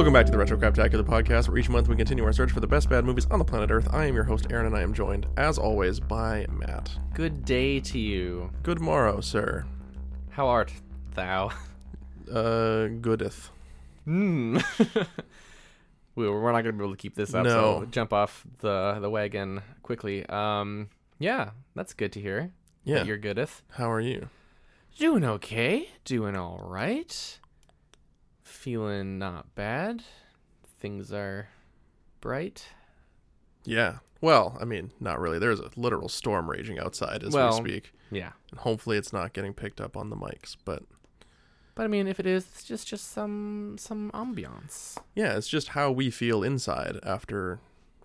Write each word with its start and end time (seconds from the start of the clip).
Welcome 0.00 0.14
back 0.14 0.24
to 0.24 0.32
the 0.32 0.38
Retro 0.38 0.56
Craptacular 0.56 1.02
podcast, 1.02 1.46
where 1.46 1.58
each 1.58 1.68
month 1.68 1.86
we 1.86 1.94
continue 1.94 2.24
our 2.24 2.32
search 2.32 2.50
for 2.52 2.60
the 2.60 2.66
best 2.66 2.88
bad 2.88 3.04
movies 3.04 3.26
on 3.30 3.38
the 3.38 3.44
planet 3.44 3.70
Earth. 3.70 3.86
I 3.92 4.06
am 4.06 4.14
your 4.14 4.24
host, 4.24 4.46
Aaron, 4.48 4.64
and 4.64 4.74
I 4.74 4.80
am 4.80 4.94
joined, 4.94 5.26
as 5.36 5.58
always, 5.58 6.00
by 6.00 6.46
Matt. 6.48 6.90
Good 7.12 7.44
day 7.44 7.80
to 7.80 7.98
you. 7.98 8.50
Good 8.62 8.80
morrow, 8.80 9.20
sir. 9.20 9.66
How 10.30 10.48
art 10.48 10.72
thou? 11.14 11.50
Uh, 12.30 12.88
goodeth. 13.02 13.50
Hmm. 14.06 14.56
we, 16.14 16.30
we're 16.30 16.50
not 16.50 16.62
going 16.62 16.72
to 16.74 16.78
be 16.78 16.82
able 16.82 16.94
to 16.94 16.96
keep 16.96 17.14
this 17.14 17.34
up, 17.34 17.44
No. 17.44 17.80
so 17.80 17.86
jump 17.90 18.14
off 18.14 18.46
the, 18.60 18.96
the 19.02 19.10
wagon 19.10 19.60
quickly. 19.82 20.24
Um, 20.30 20.88
yeah, 21.18 21.50
that's 21.74 21.92
good 21.92 22.12
to 22.12 22.22
hear. 22.22 22.54
Yeah. 22.84 23.04
You're 23.04 23.18
goodeth. 23.18 23.60
How 23.72 23.90
are 23.90 24.00
you? 24.00 24.30
Doing 24.98 25.24
okay. 25.24 25.90
Doing 26.06 26.36
all 26.36 26.58
right. 26.64 27.38
Feeling 28.60 29.18
not 29.18 29.54
bad. 29.54 30.02
Things 30.80 31.10
are 31.14 31.48
bright. 32.20 32.66
Yeah. 33.64 34.00
Well, 34.20 34.58
I 34.60 34.66
mean, 34.66 34.90
not 35.00 35.18
really. 35.18 35.38
There's 35.38 35.60
a 35.60 35.70
literal 35.76 36.10
storm 36.10 36.50
raging 36.50 36.78
outside 36.78 37.22
as 37.24 37.32
Well- 37.32 37.62
we 37.62 37.70
speak. 37.70 37.94
Yeah. 38.10 38.32
And 38.50 38.60
hopefully 38.60 38.98
it's 38.98 39.14
not 39.14 39.32
getting 39.32 39.54
picked 39.54 39.80
up 39.80 39.96
on 39.96 40.10
the 40.10 40.16
mics, 40.16 40.56
but 40.66 40.82
But 41.74 41.84
I 41.84 41.86
mean, 41.86 42.06
if 42.06 42.20
it 42.20 42.26
is, 42.26 42.44
it's 42.52 42.62
just 42.64 42.86
just 42.86 43.10
some 43.10 43.76
some 43.78 44.10
ambiance. 44.12 44.98
yeah, 45.14 45.38
it's 45.38 45.48
just 45.48 45.68
how 45.68 45.90
we 45.90 46.10
feel 46.10 46.42
inside 46.42 46.98
after 47.02 47.60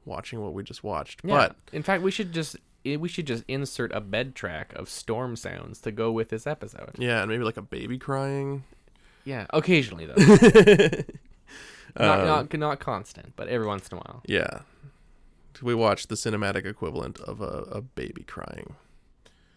watching 0.05 0.39
what 0.39 0.53
we 0.53 0.63
just 0.63 0.85
watched. 0.85 1.19
Yeah. 1.25 1.35
But 1.35 1.55
in 1.73 1.83
fact, 1.83 2.01
we 2.01 2.11
should 2.11 2.31
just 2.31 2.55
eh, 2.85 2.95
we 2.95 3.09
should 3.09 3.27
just 3.27 3.43
insert 3.49 3.91
a 3.91 3.99
bed 3.99 4.35
track 4.35 4.71
of 4.73 4.87
storm 4.87 5.35
sounds 5.35 5.81
to 5.81 5.91
go 5.91 6.13
with 6.13 6.29
this 6.29 6.47
episode. 6.47 6.91
yeah, 6.97 7.23
and 7.23 7.29
maybe 7.29 7.43
like 7.43 7.57
a 7.57 7.61
baby 7.61 7.97
crying. 7.97 8.63
Yeah, 9.25 9.47
occasionally 9.49 10.05
though, 10.05 10.15
Um, 11.97 12.05
not, 12.07 12.25
not 12.25 12.53
not 12.59 12.79
constant, 12.79 13.33
but 13.35 13.47
every 13.47 13.65
once 13.67 13.87
in 13.87 13.97
a 13.97 14.01
while. 14.01 14.21
Yeah. 14.27 14.59
We 15.61 15.73
watched 15.73 16.09
the 16.09 16.15
cinematic 16.15 16.65
equivalent 16.65 17.19
of 17.21 17.39
a, 17.39 17.63
a 17.71 17.81
baby 17.81 18.23
crying. 18.23 18.75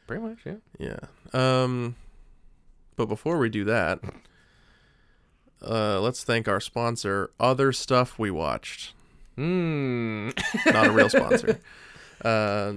Pretty 0.06 0.22
much, 0.22 0.38
yeah. 0.46 0.54
Yeah. 0.78 0.98
Um 1.32 1.96
but 2.96 3.06
before 3.06 3.38
we 3.38 3.48
do 3.48 3.64
that, 3.64 3.98
uh 5.60 6.00
let's 6.00 6.22
thank 6.24 6.46
our 6.48 6.60
sponsor, 6.60 7.30
Other 7.40 7.72
Stuff 7.72 8.18
We 8.18 8.30
Watched. 8.30 8.94
Hmm. 9.34 10.30
Not 10.66 10.86
a 10.86 10.92
real 10.92 11.08
sponsor. 11.10 11.60
Uh 12.24 12.72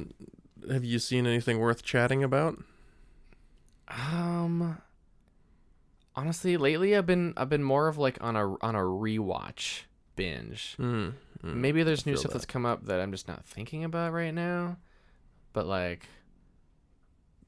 have 0.72 0.84
you 0.84 1.00
seen 1.00 1.26
anything 1.26 1.58
worth 1.60 1.82
chatting 1.84 2.24
about? 2.24 2.64
um. 3.88 4.78
Honestly, 6.16 6.58
lately 6.58 6.96
I've 6.96 7.06
been 7.06 7.34
I've 7.38 7.50
been 7.50 7.64
more 7.64 7.88
of 7.88 7.98
like 7.98 8.18
on 8.22 8.36
a 8.36 8.56
on 8.62 8.76
a 8.76 8.80
rewatch 8.80 9.84
binge. 10.16 10.76
Mm. 10.80 11.14
mm. 11.44 11.54
Maybe 11.56 11.84
there's 11.84 12.06
new 12.06 12.18
stuff 12.18 12.32
that. 12.32 12.40
that's 12.40 12.46
come 12.46 12.66
up 12.66 12.86
that 12.86 13.00
I'm 13.00 13.12
just 13.12 13.28
not 13.28 13.46
thinking 13.46 13.84
about 13.84 14.14
right 14.14 14.34
now. 14.34 14.78
But 15.54 15.68
like 15.68 16.08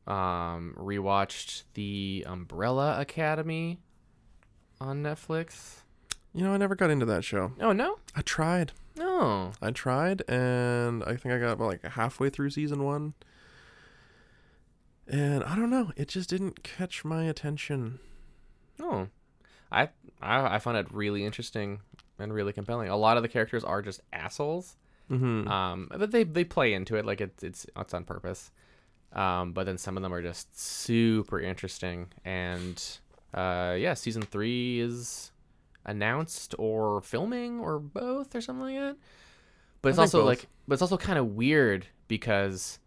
um 0.07 0.75
rewatched 0.77 1.63
the 1.73 2.25
Umbrella 2.27 2.99
Academy 2.99 3.79
on 4.79 5.03
Netflix. 5.03 5.81
You 6.33 6.43
know, 6.43 6.53
I 6.53 6.57
never 6.57 6.75
got 6.75 6.89
into 6.89 7.05
that 7.05 7.23
show. 7.23 7.51
Oh 7.59 7.73
no? 7.73 7.99
I 8.15 8.21
tried. 8.21 8.71
No. 8.95 9.51
I 9.61 9.71
tried, 9.71 10.23
and 10.29 11.03
I 11.03 11.15
think 11.15 11.33
I 11.33 11.39
got 11.39 11.53
about 11.53 11.67
like 11.67 11.85
halfway 11.85 12.29
through 12.29 12.51
season 12.51 12.83
one. 12.83 13.13
And 15.07 15.43
I 15.43 15.55
don't 15.55 15.69
know, 15.69 15.91
it 15.97 16.07
just 16.07 16.29
didn't 16.29 16.63
catch 16.63 17.03
my 17.03 17.25
attention. 17.25 17.99
Oh. 18.81 19.07
I 19.71 19.89
I 20.21 20.55
I 20.55 20.59
found 20.59 20.77
it 20.77 20.87
really 20.91 21.25
interesting 21.25 21.79
and 22.19 22.33
really 22.33 22.53
compelling. 22.53 22.89
A 22.89 22.97
lot 22.97 23.17
of 23.17 23.23
the 23.23 23.29
characters 23.29 23.63
are 23.63 23.81
just 23.81 24.01
assholes. 24.13 24.77
Mm-hmm. 25.11 25.47
Um 25.47 25.89
but 25.91 26.11
they 26.11 26.23
they 26.23 26.43
play 26.43 26.73
into 26.73 26.95
it 26.95 27.05
like 27.05 27.21
it's 27.21 27.43
it's 27.43 27.65
it's 27.75 27.93
on 27.93 28.03
purpose. 28.03 28.51
Um 29.11 29.53
but 29.53 29.65
then 29.65 29.77
some 29.77 29.97
of 29.97 30.03
them 30.03 30.13
are 30.13 30.21
just 30.21 30.59
super 30.59 31.39
interesting 31.39 32.07
and 32.23 32.81
uh 33.33 33.75
yeah, 33.77 33.95
season 33.95 34.21
3 34.21 34.79
is 34.79 35.31
announced 35.85 36.55
or 36.57 37.01
filming 37.01 37.59
or 37.59 37.79
both 37.79 38.35
or 38.35 38.41
something 38.41 38.63
like 38.63 38.75
that. 38.75 38.97
But 39.81 39.89
it's 39.89 39.99
also 39.99 40.19
both. 40.19 40.27
like 40.27 40.47
but 40.67 40.73
it's 40.73 40.81
also 40.81 40.97
kind 40.97 41.19
of 41.19 41.27
weird 41.35 41.87
because 42.07 42.79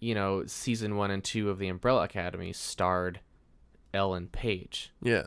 you 0.00 0.14
know, 0.14 0.44
season 0.44 0.96
1 0.96 1.10
and 1.10 1.24
2 1.24 1.48
of 1.48 1.58
the 1.58 1.68
Umbrella 1.68 2.02
Academy 2.02 2.52
starred 2.52 3.20
Ellen 3.94 4.28
Page 4.28 4.92
yeah. 5.02 5.24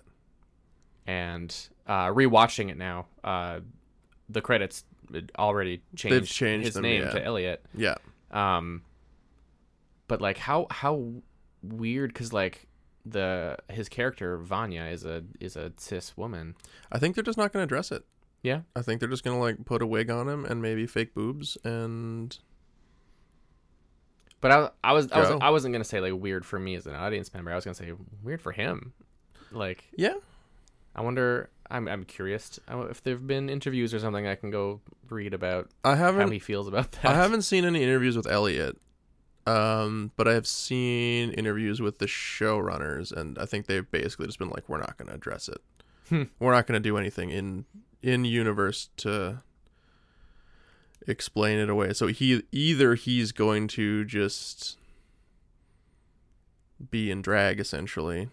and 1.05 1.55
uh, 1.87 2.07
rewatching 2.07 2.69
it 2.69 2.77
now, 2.77 3.07
uh, 3.23 3.59
the 4.29 4.41
credits 4.41 4.83
already 5.39 5.81
changed, 5.95 6.31
changed 6.31 6.65
his 6.65 6.73
them, 6.75 6.83
name 6.83 7.03
yeah. 7.03 7.09
to 7.11 7.23
Elliot. 7.23 7.65
Yeah. 7.73 7.95
Um, 8.31 8.83
but 10.07 10.21
like 10.21 10.37
how 10.37 10.67
how 10.69 11.13
weird 11.63 12.13
because 12.13 12.33
like 12.33 12.67
the 13.05 13.57
his 13.69 13.89
character 13.89 14.37
Vanya 14.37 14.83
is 14.83 15.05
a 15.05 15.23
is 15.39 15.55
a 15.55 15.71
cis 15.77 16.15
woman. 16.17 16.55
I 16.91 16.99
think 16.99 17.15
they're 17.15 17.23
just 17.23 17.37
not 17.37 17.53
going 17.53 17.61
to 17.61 17.65
address 17.65 17.91
it. 17.91 18.05
Yeah. 18.43 18.61
I 18.75 18.81
think 18.81 18.99
they're 18.99 19.09
just 19.09 19.23
going 19.23 19.35
to 19.35 19.41
like 19.41 19.65
put 19.65 19.81
a 19.81 19.87
wig 19.87 20.09
on 20.09 20.29
him 20.29 20.45
and 20.45 20.61
maybe 20.61 20.85
fake 20.87 21.13
boobs 21.13 21.57
and 21.63 22.37
But 24.41 24.51
I 24.51 24.69
I 24.83 24.93
was 24.93 25.11
I 25.11 25.19
was. 25.19 25.29
I 25.41 25.49
wasn't 25.49 25.73
gonna 25.73 25.83
say 25.83 25.99
like 25.99 26.13
weird 26.13 26.45
for 26.45 26.59
me 26.59 26.75
as 26.75 26.85
an 26.85 26.95
audience 26.95 27.33
member. 27.33 27.51
I 27.51 27.55
was 27.55 27.65
gonna 27.65 27.75
say 27.75 27.91
weird 28.23 28.41
for 28.41 28.51
him. 28.51 28.93
Like 29.51 29.85
yeah. 29.95 30.15
I 30.95 31.01
wonder. 31.01 31.49
I'm 31.69 31.87
I'm 31.87 32.05
curious 32.05 32.59
if 32.69 33.03
there've 33.03 33.25
been 33.27 33.49
interviews 33.49 33.93
or 33.93 33.99
something 33.99 34.25
I 34.25 34.35
can 34.35 34.51
go 34.51 34.79
read 35.09 35.33
about 35.33 35.69
I 35.83 35.95
haven't 35.95 36.21
how 36.21 36.29
he 36.29 36.39
feels 36.39 36.67
about 36.67 36.91
that. 36.93 37.05
I 37.05 37.13
haven't 37.15 37.41
seen 37.41 37.65
any 37.65 37.83
interviews 37.83 38.15
with 38.15 38.27
Elliot. 38.27 38.77
Um, 39.45 40.11
but 40.17 40.27
I 40.27 40.33
have 40.33 40.45
seen 40.45 41.31
interviews 41.31 41.81
with 41.81 41.99
the 41.99 42.05
showrunners 42.05 43.13
and 43.13 43.39
I 43.39 43.45
think 43.45 43.65
they've 43.65 43.89
basically 43.89 44.25
just 44.25 44.39
been 44.39 44.49
like 44.49 44.67
we're 44.67 44.79
not 44.79 44.97
going 44.97 45.07
to 45.07 45.13
address 45.13 45.47
it. 45.47 45.61
Hmm. 46.09 46.23
We're 46.39 46.51
not 46.51 46.67
going 46.67 46.81
to 46.81 46.89
do 46.89 46.97
anything 46.97 47.31
in 47.31 47.65
in 48.01 48.25
universe 48.25 48.89
to 48.97 49.41
explain 51.07 51.57
it 51.59 51.69
away. 51.69 51.93
So 51.93 52.07
he 52.07 52.43
either 52.51 52.95
he's 52.95 53.31
going 53.31 53.67
to 53.69 54.03
just 54.05 54.77
be 56.91 57.09
in 57.11 57.21
drag 57.21 57.59
essentially. 57.59 58.29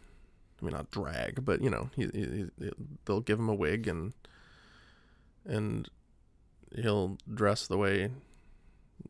I 0.61 0.65
mean 0.65 0.75
not 0.75 0.91
drag, 0.91 1.45
but 1.45 1.61
you 1.63 1.71
know, 1.71 1.91
he, 1.97 2.05
he, 2.13 2.47
he- 2.59 2.71
they'll 3.05 3.21
give 3.21 3.39
him 3.39 3.49
a 3.49 3.55
wig 3.55 3.87
and 3.89 4.13
and 5.47 5.89
he'll 6.75 7.19
dress 7.33 7.67
the 7.67 7.77
way 7.77 8.11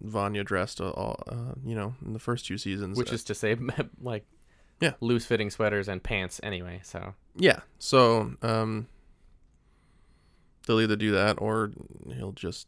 Vanya 0.01 0.43
dressed 0.43 0.81
uh, 0.81 0.91
all, 0.91 1.23
uh, 1.29 1.55
you 1.65 1.75
know, 1.75 1.95
in 2.05 2.13
the 2.13 2.19
first 2.19 2.47
two 2.47 2.59
seasons. 2.59 2.99
which 2.99 3.13
is 3.13 3.23
to 3.25 3.35
say 3.35 3.57
like 4.01 4.27
Yeah. 4.81 4.93
loose 5.01 5.25
fitting 5.25 5.51
sweaters 5.51 5.89
and 5.89 6.03
pants 6.03 6.41
anyway 6.43 6.81
so 6.83 7.15
Yeah. 7.37 7.61
So, 7.79 8.35
um, 8.43 8.89
they'll 10.67 10.81
either 10.81 10.97
do 10.97 11.13
that 11.13 11.41
or 11.41 11.71
he'll 12.15 12.33
just. 12.33 12.67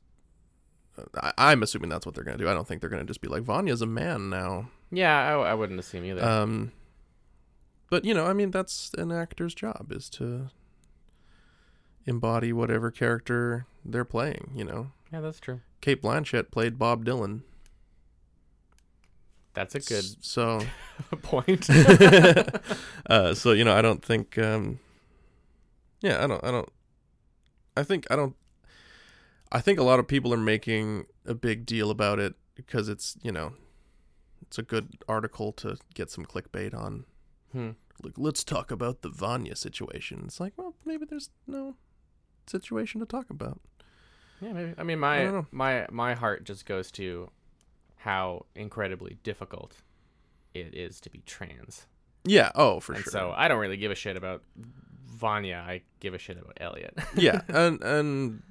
I, 1.20 1.32
I'm 1.38 1.62
assuming 1.62 1.88
that's 1.90 2.06
what 2.06 2.14
they're 2.14 2.24
gonna 2.24 2.38
do. 2.38 2.48
I 2.48 2.54
don't 2.54 2.66
think 2.66 2.80
they're 2.80 2.90
gonna 2.90 3.04
just 3.04 3.20
be 3.20 3.28
like 3.28 3.42
Vanya's 3.42 3.82
a 3.82 3.86
man 3.86 4.30
now. 4.30 4.70
yeah 4.90 5.16
i, 5.36 5.50
I 5.50 5.54
wouldn't 5.54 5.78
assume 5.80 6.04
either 6.04 6.24
Um, 6.24 6.72
but 7.90 8.04
you 8.04 8.14
know, 8.14 8.26
I 8.26 8.32
mean, 8.32 8.50
that's 8.50 8.92
an 8.98 9.12
actor's 9.12 9.54
job 9.54 9.92
is 9.92 10.08
to 10.10 10.50
embody 12.04 12.52
whatever 12.52 12.90
character 12.90 13.66
they're 13.84 14.04
playing. 14.04 14.50
You 14.54 14.64
know, 14.64 14.90
yeah 15.12 15.20
that's 15.20 15.38
true 15.40 15.60
Cate 15.80 16.02
Blanchett 16.02 16.50
played 16.50 16.78
Bob 16.78 17.04
Dylan. 17.04 17.42
that's 19.54 19.74
a 19.74 19.80
good 19.80 20.04
S- 20.04 20.16
So, 20.20 20.60
point 21.22 21.68
uh, 23.10 23.34
so 23.34 23.52
you 23.52 23.64
know, 23.64 23.74
I 23.76 23.82
don't 23.82 24.04
think. 24.04 24.36
Um, 24.38 24.78
yeah, 26.00 26.22
I 26.22 26.26
don't. 26.26 26.42
I 26.44 26.50
don't. 26.50 26.68
I 27.76 27.82
think 27.82 28.06
I 28.10 28.16
don't. 28.16 28.34
I 29.56 29.60
think 29.60 29.78
a 29.78 29.82
lot 29.82 29.98
of 29.98 30.06
people 30.06 30.32
are 30.34 30.38
making 30.38 31.06
a 31.24 31.34
big 31.34 31.64
deal 31.66 31.90
about 31.90 32.18
it 32.18 32.34
because 32.54 32.88
it's 32.88 33.16
you 33.22 33.32
know, 33.32 33.54
it's 34.42 34.58
a 34.58 34.62
good 34.62 34.98
article 35.08 35.52
to 35.54 35.76
get 35.94 36.10
some 36.10 36.24
clickbait 36.26 36.74
on. 36.74 37.04
Hmm. 37.52 37.70
Like, 38.02 38.14
let's 38.18 38.44
talk 38.44 38.70
about 38.70 39.00
the 39.00 39.08
Vanya 39.08 39.56
situation. 39.56 40.24
It's 40.26 40.38
like, 40.40 40.52
well, 40.58 40.74
maybe 40.84 41.06
there's 41.08 41.30
no 41.46 41.76
situation 42.46 43.00
to 43.00 43.06
talk 43.06 43.30
about. 43.30 43.58
yeah 44.40 44.52
maybe 44.52 44.74
i 44.78 44.82
mean 44.84 44.98
my 45.00 45.24
know. 45.24 45.46
my 45.50 45.86
my 45.90 46.12
heart 46.14 46.44
just 46.44 46.66
goes 46.66 46.90
to 46.92 47.28
how 47.96 48.44
incredibly 48.54 49.16
difficult 49.22 49.72
it 50.54 50.74
is 50.74 51.00
to 51.00 51.08
be 51.10 51.22
trans 51.26 51.86
Yeah. 52.24 52.50
Oh, 52.54 52.78
for 52.80 52.92
and 52.92 53.02
sure. 53.02 53.10
so 53.10 53.32
i 53.36 53.48
don't 53.48 53.58
really 53.58 53.78
give 53.78 53.90
a 53.90 53.94
shit 53.96 54.16
about 54.16 54.42
vanya 55.06 55.64
i 55.66 55.80
give 56.00 56.12
a 56.14 56.18
shit 56.18 56.36
about 56.38 56.56
elliot 56.60 56.94
yeah, 57.16 57.40
and 57.48 57.82
and 57.82 58.42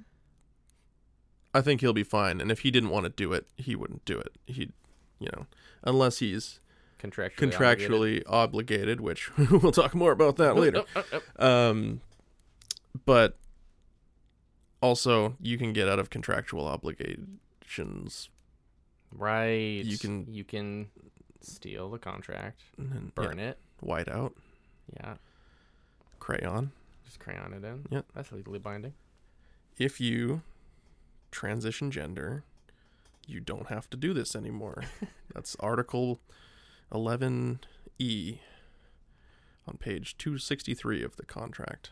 I 1.56 1.62
think 1.62 1.80
he'll 1.82 1.94
be 1.94 2.04
fine. 2.04 2.42
And 2.42 2.52
if 2.52 2.60
he 2.60 2.70
didn't 2.72 2.90
want 2.90 3.06
to 3.06 3.10
do 3.10 3.32
it, 3.34 3.48
he 3.56 3.76
wouldn't 3.76 4.04
do 4.06 4.20
it. 4.20 4.34
He'd, 4.46 4.74
you 5.20 5.30
know, 5.36 5.46
unless 5.84 6.20
he's 6.20 6.60
contractually 7.02 7.36
contractually 7.38 8.24
obligated, 8.28 9.00
which 9.00 9.36
we'll 9.50 9.72
talk 9.72 9.96
more 9.96 10.12
about 10.12 10.36
that 10.36 10.56
later. 10.58 10.84
Oh, 10.96 11.04
oh, 11.14 11.22
oh. 11.40 11.70
Um, 11.70 12.02
but 13.06 13.38
also 14.82 15.36
you 15.42 15.58
can 15.58 15.74
get 15.74 15.88
out 15.88 16.00
of 16.00 16.10
contractual 16.10 16.68
obligations. 16.68 18.30
Right. 19.12 19.84
You 19.86 19.98
can- 19.98 20.28
you 20.32 20.44
can 20.44 20.90
steal 21.42 21.90
the 21.90 22.00
contract, 22.00 22.62
and 22.78 23.14
burn 23.16 23.40
it. 23.40 23.58
white 23.80 24.10
out, 24.10 24.34
Yeah. 24.98 25.16
crayon. 26.20 26.72
Just 27.06 27.20
crayon 27.20 27.54
it 27.54 27.64
in. 27.64 27.86
Yeah. 27.92 28.02
That's 28.16 28.32
legally 28.32 28.58
binding. 28.60 28.94
If 29.78 30.02
you 30.02 30.42
transition 31.36 31.92
gender, 31.92 32.44
you 33.28 33.40
don't 33.42 33.68
have 33.68 33.90
to 33.90 33.98
do 33.98 34.14
this 34.14 34.36
anymore. 34.36 34.86
That's 35.34 35.56
Article 35.60 36.22
11E 36.94 38.40
on 39.68 39.78
page 39.78 40.18
263 40.18 41.04
of 41.04 41.18
the 41.18 41.26
contract. 41.26 41.92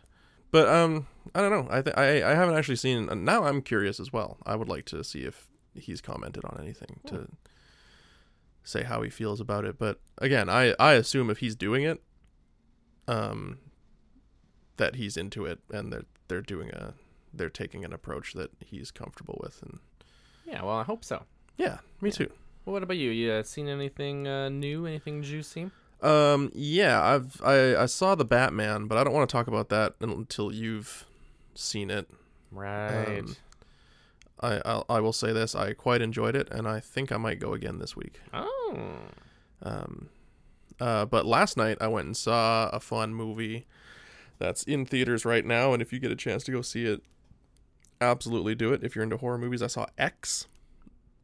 But 0.52 0.68
um, 0.70 1.08
I 1.36 1.42
don't 1.42 1.52
know. 1.52 1.68
I 1.70 1.82
th- 1.82 1.96
I 1.98 2.32
I 2.32 2.36
haven't 2.36 2.56
actually 2.56 2.76
seen. 2.78 3.10
uh, 3.10 3.16
Now 3.16 3.44
I'm 3.46 3.62
curious 3.62 4.00
as 4.00 4.14
well. 4.14 4.38
I 4.46 4.56
would 4.56 4.70
like 4.70 4.86
to 4.86 5.04
see 5.04 5.22
if 5.22 5.48
he's 5.74 6.00
commented 6.00 6.46
on 6.46 6.58
anything 6.62 7.00
to 7.08 7.28
say 8.64 8.84
how 8.84 9.02
he 9.02 9.10
feels 9.10 9.42
about 9.42 9.66
it. 9.66 9.80
But 9.80 10.00
again, 10.20 10.50
I 10.50 10.76
I 10.80 10.94
assume 10.94 11.32
if 11.32 11.40
he's 11.40 11.56
doing 11.56 11.84
it, 11.84 12.02
um, 13.08 13.58
that 14.78 14.96
he's 14.96 15.18
into 15.18 15.46
it 15.46 15.60
and 15.72 15.92
they're 15.92 16.06
they're 16.28 16.42
doing 16.44 16.70
a 16.70 16.94
they're 17.34 17.50
taking 17.50 17.84
an 17.84 17.94
approach 17.94 18.34
that 18.34 18.52
he's 18.60 18.92
comfortable 18.92 19.40
with 19.44 19.62
and 19.64 19.80
Yeah. 20.46 20.62
Well, 20.64 20.76
I 20.78 20.84
hope 20.84 21.04
so. 21.04 21.24
yeah, 21.58 21.80
me 22.02 22.10
Yeah. 22.10 22.16
too. 22.16 22.32
Well, 22.66 22.74
what 22.74 22.84
about 22.84 22.98
you? 22.98 23.10
You 23.12 23.32
uh, 23.34 23.44
seen 23.44 23.68
anything 23.68 24.28
uh, 24.28 24.50
new? 24.50 24.86
Anything 24.86 25.22
juicy? 25.24 25.70
Um, 26.02 26.52
yeah, 26.54 27.02
I've 27.02 27.42
I 27.44 27.76
I 27.76 27.86
saw 27.88 28.16
the 28.16 28.26
Batman, 28.26 28.88
but 28.88 28.98
I 28.98 29.04
don't 29.04 29.14
want 29.14 29.30
to 29.30 29.34
talk 29.34 29.48
about 29.48 29.70
that 29.70 29.96
until 30.02 30.52
you've 30.52 31.06
seen 31.56 31.90
it. 31.90 32.10
Right. 32.52 33.20
Um, 33.20 33.36
I 34.42 34.62
I'll, 34.66 34.86
I 34.90 35.00
will 35.00 35.14
say 35.14 35.32
this: 35.34 35.56
I 35.56 35.74
quite 35.74 36.02
enjoyed 36.02 36.36
it, 36.36 36.50
and 36.52 36.68
I 36.68 36.80
think 36.80 37.12
I 37.12 37.18
might 37.18 37.40
go 37.40 37.54
again 37.54 37.80
this 37.80 37.96
week. 37.96 38.20
oh. 38.34 38.78
Um, 39.62 40.10
uh, 40.80 41.06
but 41.06 41.26
last 41.26 41.56
night 41.56 41.78
I 41.80 41.88
went 41.88 42.06
and 42.08 42.18
saw 42.18 42.70
a 42.74 42.80
fun 42.82 43.14
movie 43.14 43.66
that's 44.40 44.64
in 44.64 44.86
theaters 44.86 45.24
right 45.26 45.46
now, 45.46 45.72
and 45.74 45.82
if 45.82 45.94
you 45.94 46.00
get 46.00 46.12
a 46.12 46.16
chance 46.18 46.44
to 46.46 46.52
go 46.52 46.62
see 46.62 46.86
it, 46.86 47.02
absolutely 48.04 48.56
do 48.56 48.74
it. 48.74 48.84
If 48.84 48.96
you're 48.96 49.04
into 49.04 49.18
horror 49.18 49.38
movies, 49.38 49.62
I 49.62 49.68
saw 49.68 49.86
X. 49.98 50.48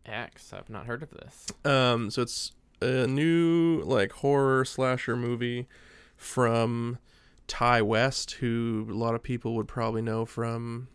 X. 0.06 0.54
I've 0.54 0.70
not 0.70 0.86
heard 0.86 1.04
of 1.04 1.12
this. 1.12 1.48
Um, 1.64 2.10
so 2.10 2.22
it's 2.22 2.54
a 2.82 3.08
new 3.08 3.82
like 3.84 4.12
horror 4.12 4.66
slasher 4.66 5.16
movie 5.16 5.68
from 6.16 6.98
Ti 7.48 7.82
West, 7.82 8.34
who 8.34 8.88
a 8.90 8.94
lot 8.94 9.16
of 9.16 9.24
people 9.24 9.56
would 9.56 9.68
probably 9.68 10.02
know 10.02 10.26
from. 10.26 10.88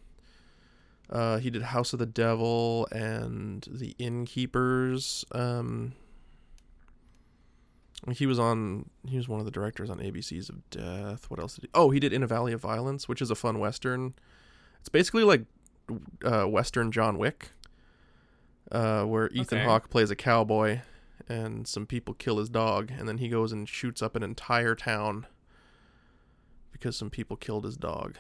Uh, 1.11 1.39
he 1.39 1.51
did 1.51 1.63
House 1.63 1.93
of 1.93 1.99
the 1.99 2.07
Devil 2.07 2.89
and 2.91 3.67
The 3.71 3.95
Innkeepers. 3.99 5.25
Um, 5.33 5.93
he 8.13 8.27
was 8.27 8.39
on. 8.39 8.91
He 9.07 9.17
was 9.17 9.29
one 9.29 9.41
of 9.41 9.47
the 9.47 9.53
directors 9.53 9.91
on 9.91 9.99
ABCs 9.99 10.49
of 10.49 10.69
Death. 10.71 11.31
What 11.31 11.41
else 11.41 11.55
did 11.55 11.65
he? 11.65 11.71
Oh, 11.75 11.91
he 11.91 12.01
did 12.01 12.13
In 12.13 12.23
a 12.23 12.27
Valley 12.27 12.53
of 12.53 12.61
Violence, 12.61 13.09
which 13.09 13.23
is 13.23 13.31
a 13.31 13.35
fun 13.35 13.59
western. 13.59 14.15
It's 14.81 14.89
basically 14.89 15.25
like 15.25 15.45
uh, 16.25 16.45
Western 16.45 16.91
John 16.93 17.19
Wick, 17.19 17.51
uh, 18.73 19.05
where 19.05 19.29
Ethan 19.29 19.59
Okay. 19.59 19.65
Hawke 19.67 19.91
plays 19.91 20.11
a 20.11 20.17
cowboy, 20.17 20.81
and 21.29 21.67
some 21.69 21.87
people 21.87 22.15
kill 22.15 22.39
his 22.39 22.49
dog, 22.49 22.91
and 22.97 23.09
then 23.09 23.19
he 23.19 23.29
goes 23.29 23.53
and 23.53 23.69
shoots 23.69 24.03
up 24.03 24.17
an 24.17 24.23
entire 24.23 24.75
town 24.75 25.27
because 26.73 26.97
some 26.97 27.11
people 27.11 27.37
killed 27.37 27.65
his 27.65 27.77
dog. 27.77 28.17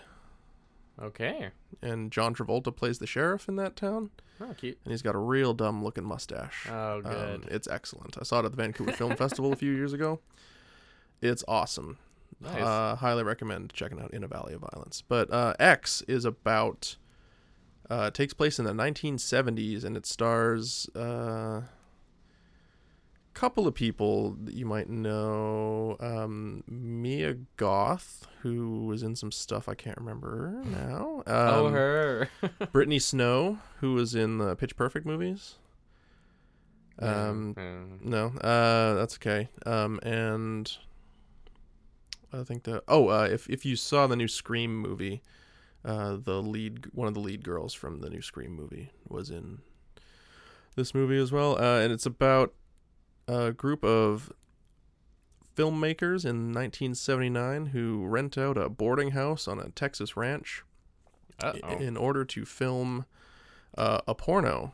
Okay. 1.03 1.51
And 1.83 2.13
John 2.13 2.35
Travolta 2.35 2.75
plays 2.75 2.99
the 2.99 3.07
sheriff 3.07 3.49
in 3.49 3.57
that 3.57 3.75
town, 3.75 4.11
Oh, 4.41 4.55
cute. 4.57 4.79
and 4.85 4.93
he's 4.93 5.03
got 5.03 5.17
a 5.17 5.19
real 5.19 5.53
dumb 5.53 5.83
looking 5.83 6.05
mustache. 6.05 6.69
Oh, 6.71 6.97
Um, 6.99 7.03
good. 7.03 7.49
it's 7.51 7.67
excellent. 7.67 8.17
I 8.19 8.23
saw 8.23 8.39
it 8.41 8.45
at 8.45 8.53
the 8.53 8.57
Vancouver 8.57 8.93
Film 8.93 9.17
Festival 9.17 9.53
a 9.53 9.57
few 9.57 9.73
years 9.73 9.93
ago. 9.93 10.21
It's 11.21 11.43
awesome. 11.49 11.99
nice. 12.41 12.63
Uh, 12.63 12.95
highly 12.97 13.23
recommend 13.25 13.73
checking 13.73 13.99
out 14.01 14.13
In 14.13 14.23
a 14.23 14.29
Valley 14.29 14.55
of 14.55 14.61
Violence. 14.61 15.03
But 15.07 15.33
uh, 15.33 15.55
X 15.59 16.03
is 16.07 16.25
about 16.25 16.97
uh, 17.91 18.11
takes 18.11 18.35
place 18.35 18.59
in 18.59 18.65
the 18.65 18.73
1970s, 18.73 19.85
and 19.85 19.97
it 19.97 20.07
stars 20.07 20.89
a 20.95 21.01
uh, 21.01 21.63
couple 23.35 23.67
of 23.67 23.75
people 23.75 24.37
that 24.45 24.55
you 24.55 24.65
might 24.65 24.89
know. 24.89 25.97
Um, 26.01 26.65
Mia 26.67 27.35
Goth, 27.57 28.27
who 28.41 28.87
was 28.87 29.03
in 29.03 29.17
some 29.17 29.33
stuff 29.33 29.69
I 29.69 29.75
can't 29.75 29.99
remember 29.99 30.63
now. 30.65 31.13
Um, 31.27 31.49
oh, 31.55 31.71
her. 31.71 32.29
Brittany 32.73 32.99
Snow, 32.99 33.59
who 33.81 33.95
was 33.95 34.15
in 34.15 34.39
the 34.39 34.55
Pitch 34.57 34.77
Perfect 34.77 35.07
movies. 35.07 35.55
Um, 36.99 37.55
yeah. 37.57 37.85
no, 38.03 38.27
uh, 38.41 38.95
that's 38.95 39.17
okay. 39.17 39.49
Um, 39.65 39.99
and 40.03 40.71
I 42.33 42.43
think 42.45 42.65
the 42.65 42.83
oh, 42.89 43.09
uh, 43.09 43.29
if 43.31 43.49
if 43.49 43.65
you 43.65 43.77
saw 43.77 44.07
the 44.07 44.17
new 44.17 44.29
Scream 44.29 44.79
movie, 44.79 45.23
uh, 45.85 46.17
the 46.23 46.43
lead 46.43 46.87
one 46.93 47.09
of 47.09 47.15
the 47.15 47.21
lead 47.21 47.45
girls 47.45 47.75
from 47.75 48.01
the 48.01 48.09
new 48.11 48.23
Scream 48.23 48.53
movie 48.53 48.91
was 49.09 49.31
in 49.31 49.59
this 50.77 50.95
movie 50.95 51.19
as 51.19 51.31
well, 51.33 51.57
uh, 51.59 51.81
and 51.81 51.93
it's 51.93 52.07
about 52.07 52.53
a 53.29 53.53
group 53.53 53.85
of 53.85 54.33
filmmakers 55.57 56.25
in 56.25 56.53
1979 56.53 57.67
who 57.67 58.05
rent 58.07 58.37
out 58.37 58.59
a 58.59 58.69
boarding 58.69 59.13
house 59.13 59.47
on 59.47 59.61
a 59.61 59.69
Texas 59.71 60.17
ranch 60.17 60.65
Uh-oh. 61.43 61.77
in 61.79 61.97
order 61.97 62.25
to 62.25 62.45
film 62.45 63.05
uh, 63.79 64.01
a 64.09 64.15
porno 64.15 64.73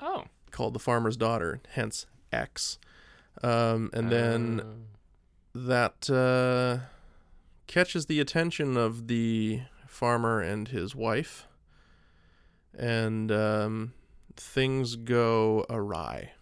Oh. 0.00 0.24
called 0.50 0.74
The 0.74 0.78
Farmer's 0.80 1.16
Daughter, 1.16 1.60
hence 1.70 2.06
X. 2.32 2.78
Um, 3.42 3.90
and 3.92 4.10
then 4.10 4.60
Uh, 4.60 4.64
that 5.54 6.10
uh, 6.10 6.84
catches 7.68 8.06
the 8.06 8.18
attention 8.18 8.76
of 8.76 9.06
the 9.06 9.60
farmer 9.86 10.40
and 10.40 10.66
his 10.68 10.96
wife, 10.96 11.46
and 12.76 13.30
um, 13.30 13.92
things 14.34 14.96
go 14.96 15.64
awry. 15.70 16.32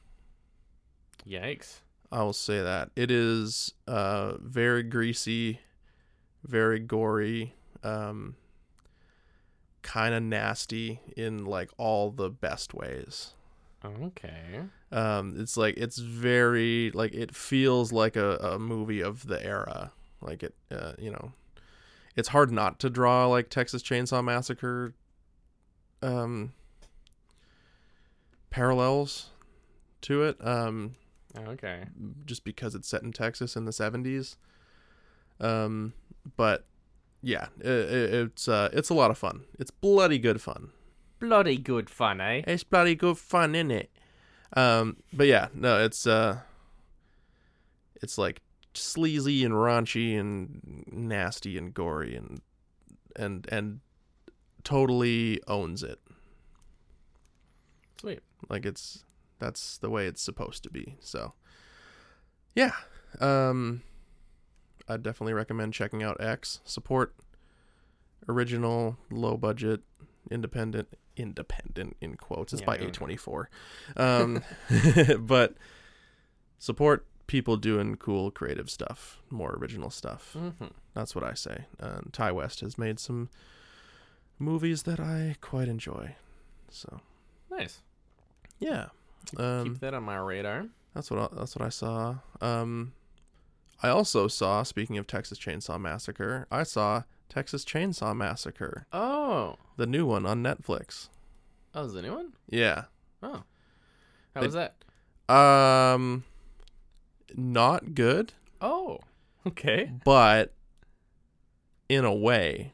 yikes. 1.29 1.81
I 2.11 2.23
will 2.23 2.33
say 2.33 2.63
that 2.63 2.91
it 2.97 3.11
is 3.11 3.75
uh, 3.87 4.35
very 4.39 4.85
greasy, 4.85 5.61
very 6.45 6.79
gory, 6.79 7.55
um, 7.83 8.37
kind 9.83 10.15
of 10.15 10.23
nasty 10.23 11.01
in 11.17 11.45
like 11.45 11.71
all 11.77 12.11
the 12.11 12.31
best 12.31 12.73
ways. 12.73 13.33
Okay. 13.85 14.63
um 14.91 15.35
it's 15.39 15.57
like 15.57 15.77
it's 15.77 15.99
very 15.99 16.91
like 16.93 17.15
it 17.15 17.33
feels 17.33 17.93
like 17.93 18.17
a, 18.17 18.37
a 18.39 18.59
movie 18.59 19.01
of 19.01 19.29
the 19.29 19.45
era 19.45 19.93
like 20.27 20.43
it 20.43 20.55
uh, 20.71 20.93
you 20.99 21.11
know 21.11 21.33
it's 22.17 22.29
hard 22.29 22.51
not 22.51 22.79
to 22.81 22.91
draw 22.91 23.27
like 23.27 23.49
texas 23.49 23.83
chainsaw 23.83 24.23
massacre 24.23 24.93
um 26.03 26.53
parallels 28.51 29.31
to 30.01 30.23
it 30.23 30.37
um 30.47 30.95
Okay. 31.37 31.85
just 32.25 32.45
because 32.45 32.75
it's 32.75 32.89
set 32.89 33.03
in 33.03 33.13
texas 33.13 33.57
in 33.57 33.65
the 33.67 33.71
70s 33.71 34.37
um 35.41 35.93
but 36.37 36.65
yeah 37.23 37.49
it, 37.61 37.67
it's 37.69 38.49
uh 38.49 38.71
it's 38.73 38.89
a 38.89 38.95
lot 38.95 39.11
of 39.11 39.19
fun 39.19 39.45
it's 39.59 39.71
bloody 39.71 40.19
good 40.19 40.41
fun 40.41 40.71
Bloody 41.19 41.57
good 41.57 41.89
fun, 41.89 42.21
eh? 42.21 42.43
it's 42.47 42.63
bloody 42.63 42.95
good 42.95 43.17
fun, 43.17 43.55
is 43.55 43.71
it? 43.71 43.91
Um, 44.55 44.99
but 45.15 45.27
yeah, 45.27 45.49
no, 45.55 45.83
it's 45.83 46.07
uh, 46.07 46.41
it's 48.03 48.19
like 48.19 48.43
sleazy 48.77 49.45
and 49.45 49.55
raunchy 49.55 50.19
and 50.19 50.85
nasty 50.87 51.57
and 51.59 51.73
gory 51.75 52.17
and 52.17 52.41
and 53.15 53.47
and 53.51 53.81
totally 54.65 55.41
owns 55.47 55.83
it. 55.83 56.01
Sweet. 58.01 58.21
Like 58.49 58.67
it's 58.67 59.05
that's 59.39 59.79
the 59.79 59.91
way 59.91 60.07
it's 60.07 60.23
supposed 60.23 60.63
to 60.65 60.71
be. 60.71 60.97
So 61.01 61.35
yeah, 62.55 62.73
um, 63.21 63.83
I 64.89 64.97
definitely 64.97 65.35
recommend 65.35 65.75
checking 65.75 66.03
out 66.03 66.21
X. 66.21 66.61
Support 66.65 67.15
original, 68.29 68.97
low 69.11 69.37
budget, 69.37 69.83
independent, 70.31 70.89
independent 71.17 71.97
in 72.01 72.17
quotes. 72.17 72.53
It's 72.53 72.63
Yeah, 72.63 72.67
by. 72.67 72.77
A 72.77 72.91
twenty 72.91 73.17
four, 73.17 73.51
um, 73.97 74.43
but 75.19 75.55
support 76.59 77.07
people 77.27 77.57
doing 77.57 77.97
cool, 77.97 78.31
creative 78.31 78.71
stuff, 78.71 79.21
more 79.31 79.55
original 79.61 79.91
stuff. 79.91 80.35
Mm-hmm. 80.39 80.67
That's 80.95 81.15
what 81.15 81.25
I 81.25 81.35
say. 81.35 81.65
And 81.79 82.13
Ti 82.13 82.31
West 82.33 82.61
has 82.61 82.79
made 82.79 82.99
some 83.01 83.29
movies 84.39 84.83
that 84.85 85.01
I 85.01 85.37
quite 85.41 85.69
enjoy. 85.69 86.15
So 86.71 87.01
Nice. 87.51 87.81
yeah. 88.59 88.87
Keep, 89.27 89.41
Um, 89.41 89.65
keep 89.65 89.81
that 89.81 89.95
on 89.95 90.05
my 90.05 90.17
radar. 90.19 90.67
That's 90.95 91.11
what 91.11 91.33
I, 91.33 91.37
that's 91.37 91.57
what 91.57 91.65
I 91.67 91.69
saw. 91.69 92.17
Um, 92.41 92.93
I 93.83 93.89
also 93.89 94.29
saw. 94.29 94.63
Speaking 94.63 94.97
of 94.99 95.07
Texas 95.07 95.39
Chainsaw 95.39 95.81
Massacre, 95.81 96.47
I 96.51 96.63
saw 96.63 97.03
Texas 97.29 97.65
Chainsaw 97.65 98.17
Massacre, 98.17 98.87
Oh, 98.93 99.57
the 99.77 99.87
new 99.87 100.07
one 100.07 100.25
on 100.27 100.43
Netflix. 100.43 101.09
Oh, 101.75 101.85
is 101.85 101.93
the 101.93 102.03
new 102.03 102.15
one. 102.15 102.33
Yeah. 102.49 102.85
Oh, 103.23 103.43
how 104.35 104.41
They- 104.41 104.47
was 104.47 104.55
that? 104.55 104.77
Um, 105.35 106.25
not 107.35 107.95
good, 107.95 108.33
Oh, 108.61 109.01
okay. 109.47 109.91
but 110.05 110.53
in 111.89 112.05
a 112.05 112.15
way, 112.15 112.73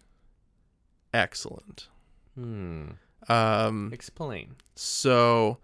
excellent. 1.15 1.89
Hmm. 2.35 2.91
Um, 3.29 3.91
Explain. 3.93 4.57
so 4.75 5.59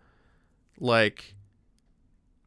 like, 0.79 1.35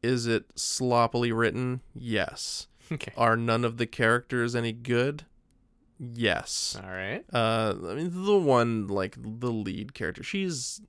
is 0.02 0.26
it 0.26 0.44
sloppily 0.56 1.32
written? 1.32 1.80
Yes. 1.94 2.66
Okay. 2.90 3.12
Are 3.16 3.36
none 3.38 3.64
of 3.64 3.78
the 3.78 3.86
characters 3.86 4.54
any 4.54 4.72
good? 4.72 5.24
Yes. 5.98 6.76
All 6.82 6.90
right. 6.90 7.24
Uh, 7.32 7.74
I 7.88 7.94
mean, 7.94 8.10
the 8.26 8.36
one 8.36 8.86
like 8.86 9.16
the 9.18 9.50
lead 9.50 9.94
character, 9.94 10.22
she's 10.22 10.82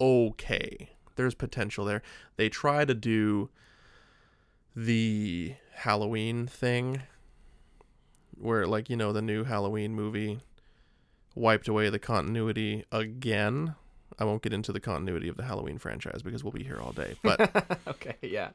okay. 0.00 0.88
There's 1.14 1.34
potential 1.34 1.84
there. 1.84 2.02
They 2.36 2.48
try 2.48 2.84
to 2.84 2.94
do 2.94 3.50
the 4.84 5.54
Halloween 5.74 6.46
thing, 6.46 7.02
where 8.36 8.66
like 8.66 8.88
you 8.88 8.96
know 8.96 9.12
the 9.12 9.22
new 9.22 9.42
Halloween 9.44 9.92
movie 9.94 10.38
wiped 11.34 11.66
away 11.68 11.90
the 11.90 11.98
continuity 11.98 12.84
again. 12.92 13.74
I 14.20 14.24
won't 14.24 14.42
get 14.42 14.52
into 14.52 14.72
the 14.72 14.80
continuity 14.80 15.28
of 15.28 15.36
the 15.36 15.44
Halloween 15.44 15.78
franchise 15.78 16.22
because 16.22 16.42
we'll 16.42 16.52
be 16.52 16.62
here 16.64 16.78
all 16.80 16.92
day. 16.92 17.16
But 17.22 17.78
okay. 17.88 18.16
Yeah. 18.22 18.50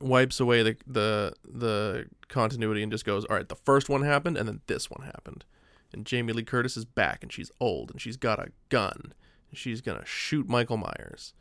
wipes 0.00 0.38
away 0.40 0.62
the 0.62 0.76
the 0.86 1.34
the 1.44 2.06
continuity 2.28 2.82
and 2.82 2.92
just 2.92 3.04
goes, 3.04 3.24
all 3.24 3.36
right, 3.36 3.48
the 3.48 3.56
first 3.56 3.88
one 3.88 4.02
happened 4.02 4.36
and 4.36 4.48
then 4.48 4.60
this 4.68 4.88
one 4.88 5.04
happened, 5.04 5.44
and 5.92 6.04
Jamie 6.06 6.32
Lee 6.32 6.44
Curtis 6.44 6.76
is 6.76 6.84
back 6.84 7.22
and 7.22 7.32
she's 7.32 7.50
old 7.60 7.90
and 7.90 8.00
she's 8.00 8.16
got 8.16 8.38
a 8.38 8.50
gun 8.68 9.12
and 9.50 9.58
she's 9.58 9.80
gonna 9.80 10.06
shoot 10.06 10.48
Michael 10.48 10.76
Myers. 10.76 11.34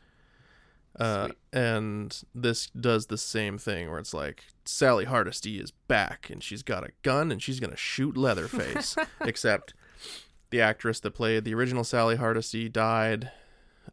Uh, 1.00 1.30
and 1.54 2.24
this 2.34 2.68
does 2.72 3.06
the 3.06 3.18
same 3.18 3.58
thing 3.58 3.90
where 3.90 4.00
it's 4.00 4.14
like 4.14 4.46
Sally 4.66 5.06
Hardesty 5.06 5.60
is 5.60 5.72
back 5.72 6.30
and 6.32 6.42
she's 6.44 6.64
got 6.64 6.84
a 6.84 6.90
gun 7.04 7.32
and 7.32 7.42
she's 7.42 7.60
gonna 7.60 7.76
shoot 7.78 8.18
Leatherface, 8.18 8.96
except 9.22 9.74
the 10.50 10.60
actress 10.62 11.00
that 11.02 11.12
played 11.12 11.44
the 11.44 11.54
original 11.54 11.84
Sally 11.84 12.16
Hardesty 12.16 12.68
died 12.68 13.32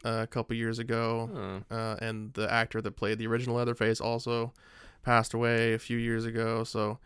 uh, 0.05 0.21
a 0.23 0.27
couple 0.27 0.57
years 0.57 0.79
ago 0.79 1.29
Hmm. 1.71 1.75
uh, 1.75 1.97
and 2.01 2.33
the 2.35 2.51
actor 2.51 2.81
that 2.81 2.93
played 2.97 3.19
the 3.19 3.27
original 3.27 3.57
Leatherface 3.57 4.01
also 4.01 4.53
passed 5.03 5.35
away 5.35 5.75
a 5.75 5.79
few 5.79 5.99
years 5.99 6.25
ago. 6.25 6.65
So 6.65 6.99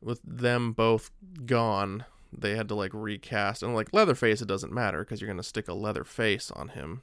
with 0.00 0.20
them 0.24 0.72
both 0.72 1.12
gone, 1.46 2.04
they 2.36 2.56
had 2.56 2.68
to 2.68 2.74
like 2.74 2.90
recast. 2.92 3.62
And 3.62 3.72
like 3.74 3.92
Leatherface, 3.92 4.42
it 4.42 4.48
doesn't 4.48 4.72
matter 4.72 4.98
because 5.04 5.20
you're 5.20 5.30
gonna 5.30 5.42
stick 5.44 5.68
a 5.68 5.74
leather 5.74 6.02
face 6.02 6.50
on 6.50 6.70
him. 6.70 7.02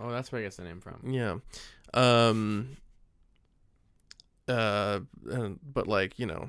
Oh, 0.00 0.10
that's 0.10 0.32
where 0.32 0.40
I 0.40 0.44
gets 0.44 0.56
the 0.56 0.64
name 0.64 0.80
from. 0.80 1.00
Yeah. 1.10 1.36
Um. 1.94 2.76
Uh, 4.48 5.00
and, 5.30 5.60
but 5.62 5.86
like 5.86 6.18
you 6.18 6.26
know, 6.26 6.48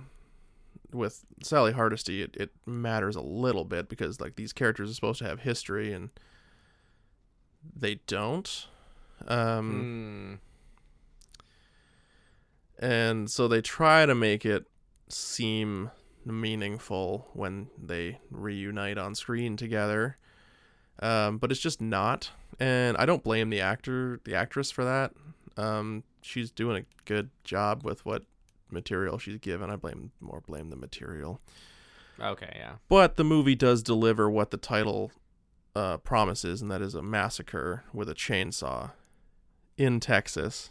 with 0.91 1.23
Sally 1.43 1.71
Hardesty, 1.71 2.21
it, 2.23 2.35
it 2.35 2.49
matters 2.65 3.15
a 3.15 3.21
little 3.21 3.65
bit 3.65 3.89
because 3.89 4.19
like 4.19 4.35
these 4.35 4.53
characters 4.53 4.89
are 4.89 4.93
supposed 4.93 5.19
to 5.19 5.25
have 5.25 5.41
history 5.41 5.93
and 5.93 6.09
they 7.75 7.95
don't. 8.07 8.67
Um 9.27 10.39
Hmm. 12.79 12.85
and 12.85 13.29
so 13.29 13.47
they 13.47 13.61
try 13.61 14.05
to 14.07 14.15
make 14.15 14.45
it 14.45 14.65
seem 15.09 15.91
meaningful 16.25 17.29
when 17.33 17.67
they 17.77 18.19
reunite 18.31 18.97
on 18.97 19.13
screen 19.13 19.57
together 19.57 20.17
um, 21.01 21.37
but 21.37 21.51
it's 21.51 21.59
just 21.59 21.81
not 21.81 22.29
and 22.59 22.95
i 22.97 23.05
don't 23.05 23.23
blame 23.23 23.49
the 23.49 23.59
actor 23.61 24.19
the 24.25 24.35
actress 24.35 24.69
for 24.71 24.83
that 24.85 25.11
um, 25.57 26.03
she's 26.21 26.51
doing 26.51 26.83
a 26.83 27.03
good 27.05 27.29
job 27.43 27.83
with 27.83 28.05
what 28.05 28.23
material 28.69 29.17
she's 29.17 29.37
given 29.37 29.69
i 29.69 29.75
blame 29.75 30.11
more 30.19 30.41
blame 30.45 30.69
the 30.69 30.75
material 30.75 31.39
Okay. 32.19 32.53
Yeah. 32.55 32.73
but 32.87 33.15
the 33.15 33.23
movie 33.23 33.55
does 33.55 33.81
deliver 33.81 34.29
what 34.29 34.51
the 34.51 34.57
title 34.57 35.11
uh, 35.75 35.97
promises 35.97 36.61
and 36.61 36.69
that 36.69 36.81
is 36.81 36.93
a 36.93 37.01
massacre 37.01 37.83
with 37.93 38.07
a 38.09 38.13
chainsaw 38.13 38.91
in 39.77 39.99
texas 39.99 40.69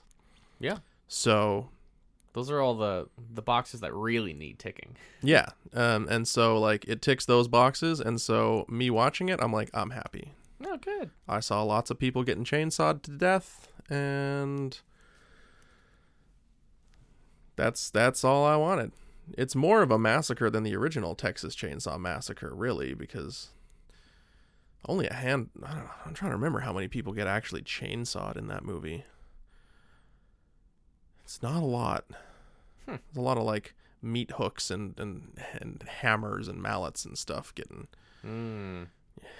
Yeah. 0.60 0.78
so 1.08 1.70
Those 2.32 2.50
are 2.50 2.60
all 2.60 2.74
the 2.74 3.08
the 3.32 3.42
boxes 3.42 3.80
that 3.80 3.92
really 3.92 4.32
need 4.32 4.58
ticking. 4.58 4.96
Yeah. 5.22 5.48
Um, 5.74 6.06
and 6.08 6.26
so 6.28 6.58
like 6.58 6.84
it 6.86 7.02
ticks 7.02 7.26
those 7.26 7.48
boxes, 7.48 8.00
and 8.00 8.20
so 8.20 8.66
me 8.68 8.90
watching 8.90 9.28
it, 9.28 9.40
I'm 9.42 9.52
like, 9.52 9.70
I'm 9.74 9.90
happy. 9.90 10.34
Oh, 10.64 10.76
good. 10.76 11.10
I 11.28 11.40
saw 11.40 11.62
lots 11.62 11.90
of 11.90 11.98
people 11.98 12.22
getting 12.22 12.44
chainsawed 12.44 13.02
to 13.02 13.10
death, 13.10 13.68
and 13.88 14.78
that's 17.56 17.90
that's 17.90 18.24
all 18.24 18.44
I 18.44 18.56
wanted. 18.56 18.92
It's 19.36 19.54
more 19.54 19.82
of 19.82 19.90
a 19.90 19.98
massacre 19.98 20.50
than 20.50 20.64
the 20.64 20.76
original 20.76 21.14
Texas 21.14 21.54
Chainsaw 21.54 21.98
Massacre, 21.98 22.52
really, 22.54 22.94
because 22.94 23.50
only 24.86 25.06
a 25.08 25.14
hand. 25.14 25.50
I 25.62 25.74
don't 25.74 25.84
know. 25.84 25.90
I'm 26.06 26.14
trying 26.14 26.30
to 26.30 26.36
remember 26.36 26.60
how 26.60 26.72
many 26.72 26.88
people 26.88 27.12
get 27.12 27.26
actually 27.26 27.62
chainsawed 27.62 28.36
in 28.36 28.48
that 28.48 28.64
movie. 28.64 29.04
It's 31.30 31.42
not 31.44 31.62
a 31.62 31.66
lot. 31.66 32.06
Hmm. 32.86 32.96
There's 33.12 33.16
a 33.16 33.20
lot 33.20 33.38
of 33.38 33.44
like 33.44 33.74
meat 34.02 34.32
hooks 34.32 34.68
and, 34.68 34.98
and 34.98 35.38
and 35.60 35.80
hammers 36.00 36.48
and 36.48 36.60
mallets 36.60 37.04
and 37.04 37.16
stuff 37.16 37.54
getting 37.54 37.86
Hmm. 38.22 38.82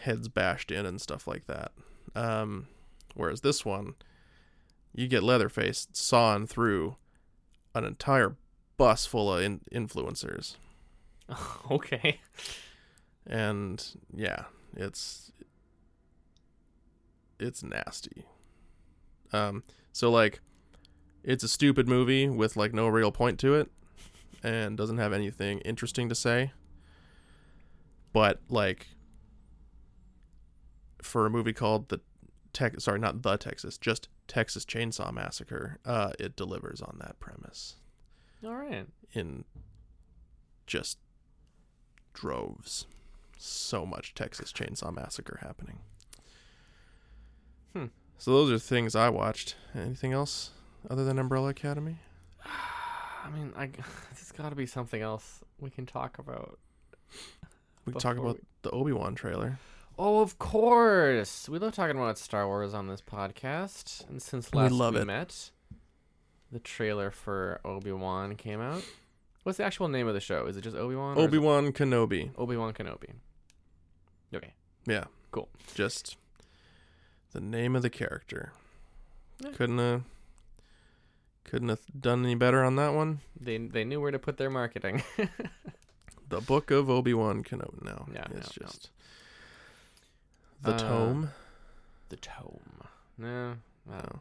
heads 0.02 0.28
bashed 0.28 0.70
in 0.70 0.86
and 0.86 1.00
stuff 1.00 1.26
like 1.26 1.48
that. 1.48 1.72
Um, 2.14 2.68
whereas 3.16 3.40
this 3.40 3.64
one, 3.64 3.94
you 4.94 5.08
get 5.08 5.24
Leatherface 5.24 5.88
sawing 5.92 6.46
through 6.46 6.94
an 7.74 7.84
entire 7.84 8.36
bus 8.76 9.04
full 9.04 9.32
of 9.34 9.42
in- 9.42 9.62
influencers, 9.74 10.58
okay. 11.72 12.20
and 13.26 13.84
yeah, 14.14 14.44
it's 14.76 15.32
it's 17.40 17.64
nasty. 17.64 18.26
Um, 19.32 19.64
so 19.92 20.08
like, 20.08 20.40
it's 21.22 21.44
a 21.44 21.48
stupid 21.48 21.88
movie 21.88 22.28
with 22.28 22.56
like 22.56 22.72
no 22.72 22.88
real 22.88 23.12
point 23.12 23.38
to 23.40 23.54
it, 23.54 23.70
and 24.42 24.76
doesn't 24.76 24.98
have 24.98 25.12
anything 25.12 25.58
interesting 25.60 26.08
to 26.08 26.14
say. 26.14 26.52
But 28.12 28.40
like, 28.48 28.88
for 31.02 31.26
a 31.26 31.30
movie 31.30 31.52
called 31.52 31.88
the 31.88 32.00
Tex, 32.52 32.84
sorry, 32.84 32.98
not 32.98 33.22
the 33.22 33.36
Texas, 33.36 33.78
just 33.78 34.08
Texas 34.26 34.64
Chainsaw 34.64 35.12
Massacre, 35.12 35.78
uh, 35.84 36.12
it 36.18 36.36
delivers 36.36 36.80
on 36.80 36.98
that 37.00 37.20
premise 37.20 37.76
All 38.44 38.56
right. 38.56 38.86
in 39.12 39.44
just 40.66 40.98
droves. 42.12 42.86
So 43.38 43.86
much 43.86 44.14
Texas 44.14 44.52
Chainsaw 44.52 44.94
Massacre 44.94 45.38
happening. 45.42 45.78
Hmm. 47.72 47.86
So 48.18 48.32
those 48.32 48.50
are 48.50 48.58
things 48.58 48.94
I 48.94 49.08
watched. 49.08 49.54
Anything 49.74 50.12
else 50.12 50.50
other 50.88 51.04
than 51.04 51.18
Umbrella 51.18 51.48
Academy? 51.48 51.96
I 52.44 53.30
mean, 53.30 53.52
I 53.56 53.66
there's 54.14 54.32
got 54.36 54.50
to 54.50 54.56
be 54.56 54.66
something 54.66 55.02
else 55.02 55.40
we 55.60 55.70
can 55.70 55.86
talk 55.86 56.18
about. 56.18 56.58
We 57.84 57.92
can 57.92 58.00
talk 58.00 58.16
about 58.16 58.38
the 58.62 58.70
Obi 58.70 58.92
Wan 58.92 59.14
trailer. 59.14 59.58
Oh, 59.98 60.20
of 60.20 60.38
course. 60.38 61.48
We 61.48 61.58
love 61.58 61.74
talking 61.74 61.96
about 61.96 62.16
Star 62.18 62.46
Wars 62.46 62.72
on 62.72 62.86
this 62.88 63.02
podcast. 63.02 64.08
And 64.08 64.22
since 64.22 64.50
We 64.52 64.60
last 64.60 64.72
love 64.72 64.94
we 64.94 65.00
it. 65.00 65.06
met, 65.06 65.50
the 66.50 66.58
trailer 66.58 67.10
for 67.10 67.60
Obi 67.64 67.92
Wan 67.92 68.34
came 68.36 68.60
out. 68.60 68.82
What's 69.42 69.58
the 69.58 69.64
actual 69.64 69.88
name 69.88 70.06
of 70.08 70.14
the 70.14 70.20
show? 70.20 70.46
Is 70.46 70.56
it 70.56 70.62
just 70.62 70.76
Obi 70.76 70.94
Wan? 70.94 71.18
Obi 71.18 71.38
Wan 71.38 71.72
Kenobi. 71.72 72.30
Obi 72.38 72.56
Wan 72.56 72.72
Kenobi. 72.72 73.10
Okay. 74.34 74.52
Yeah. 74.86 75.04
Cool. 75.32 75.48
Just 75.74 76.16
the 77.32 77.40
name 77.40 77.76
of 77.76 77.82
the 77.82 77.90
character. 77.90 78.52
Yeah. 79.40 79.50
Couldn't 79.52 79.78
have 79.78 80.02
couldn't 81.44 81.68
have 81.70 81.80
done 81.98 82.24
any 82.24 82.34
better 82.34 82.62
on 82.64 82.76
that 82.76 82.94
one. 82.94 83.20
They 83.40 83.58
they 83.58 83.84
knew 83.84 84.00
where 84.00 84.10
to 84.10 84.18
put 84.18 84.36
their 84.36 84.50
marketing. 84.50 85.02
The 86.28 86.40
Book 86.40 86.70
of 86.70 86.88
Obi 86.88 87.12
Wan 87.12 87.42
Kenobi. 87.42 87.82
No, 87.82 88.06
No, 88.08 88.20
it's 88.36 88.56
no, 88.56 88.62
no. 88.62 88.66
just 88.68 88.90
the 90.62 90.74
Uh, 90.74 90.78
tome. 90.78 91.30
the 92.08 92.14
tome. 92.16 92.82
No. 93.18 93.56
No. 93.84 94.20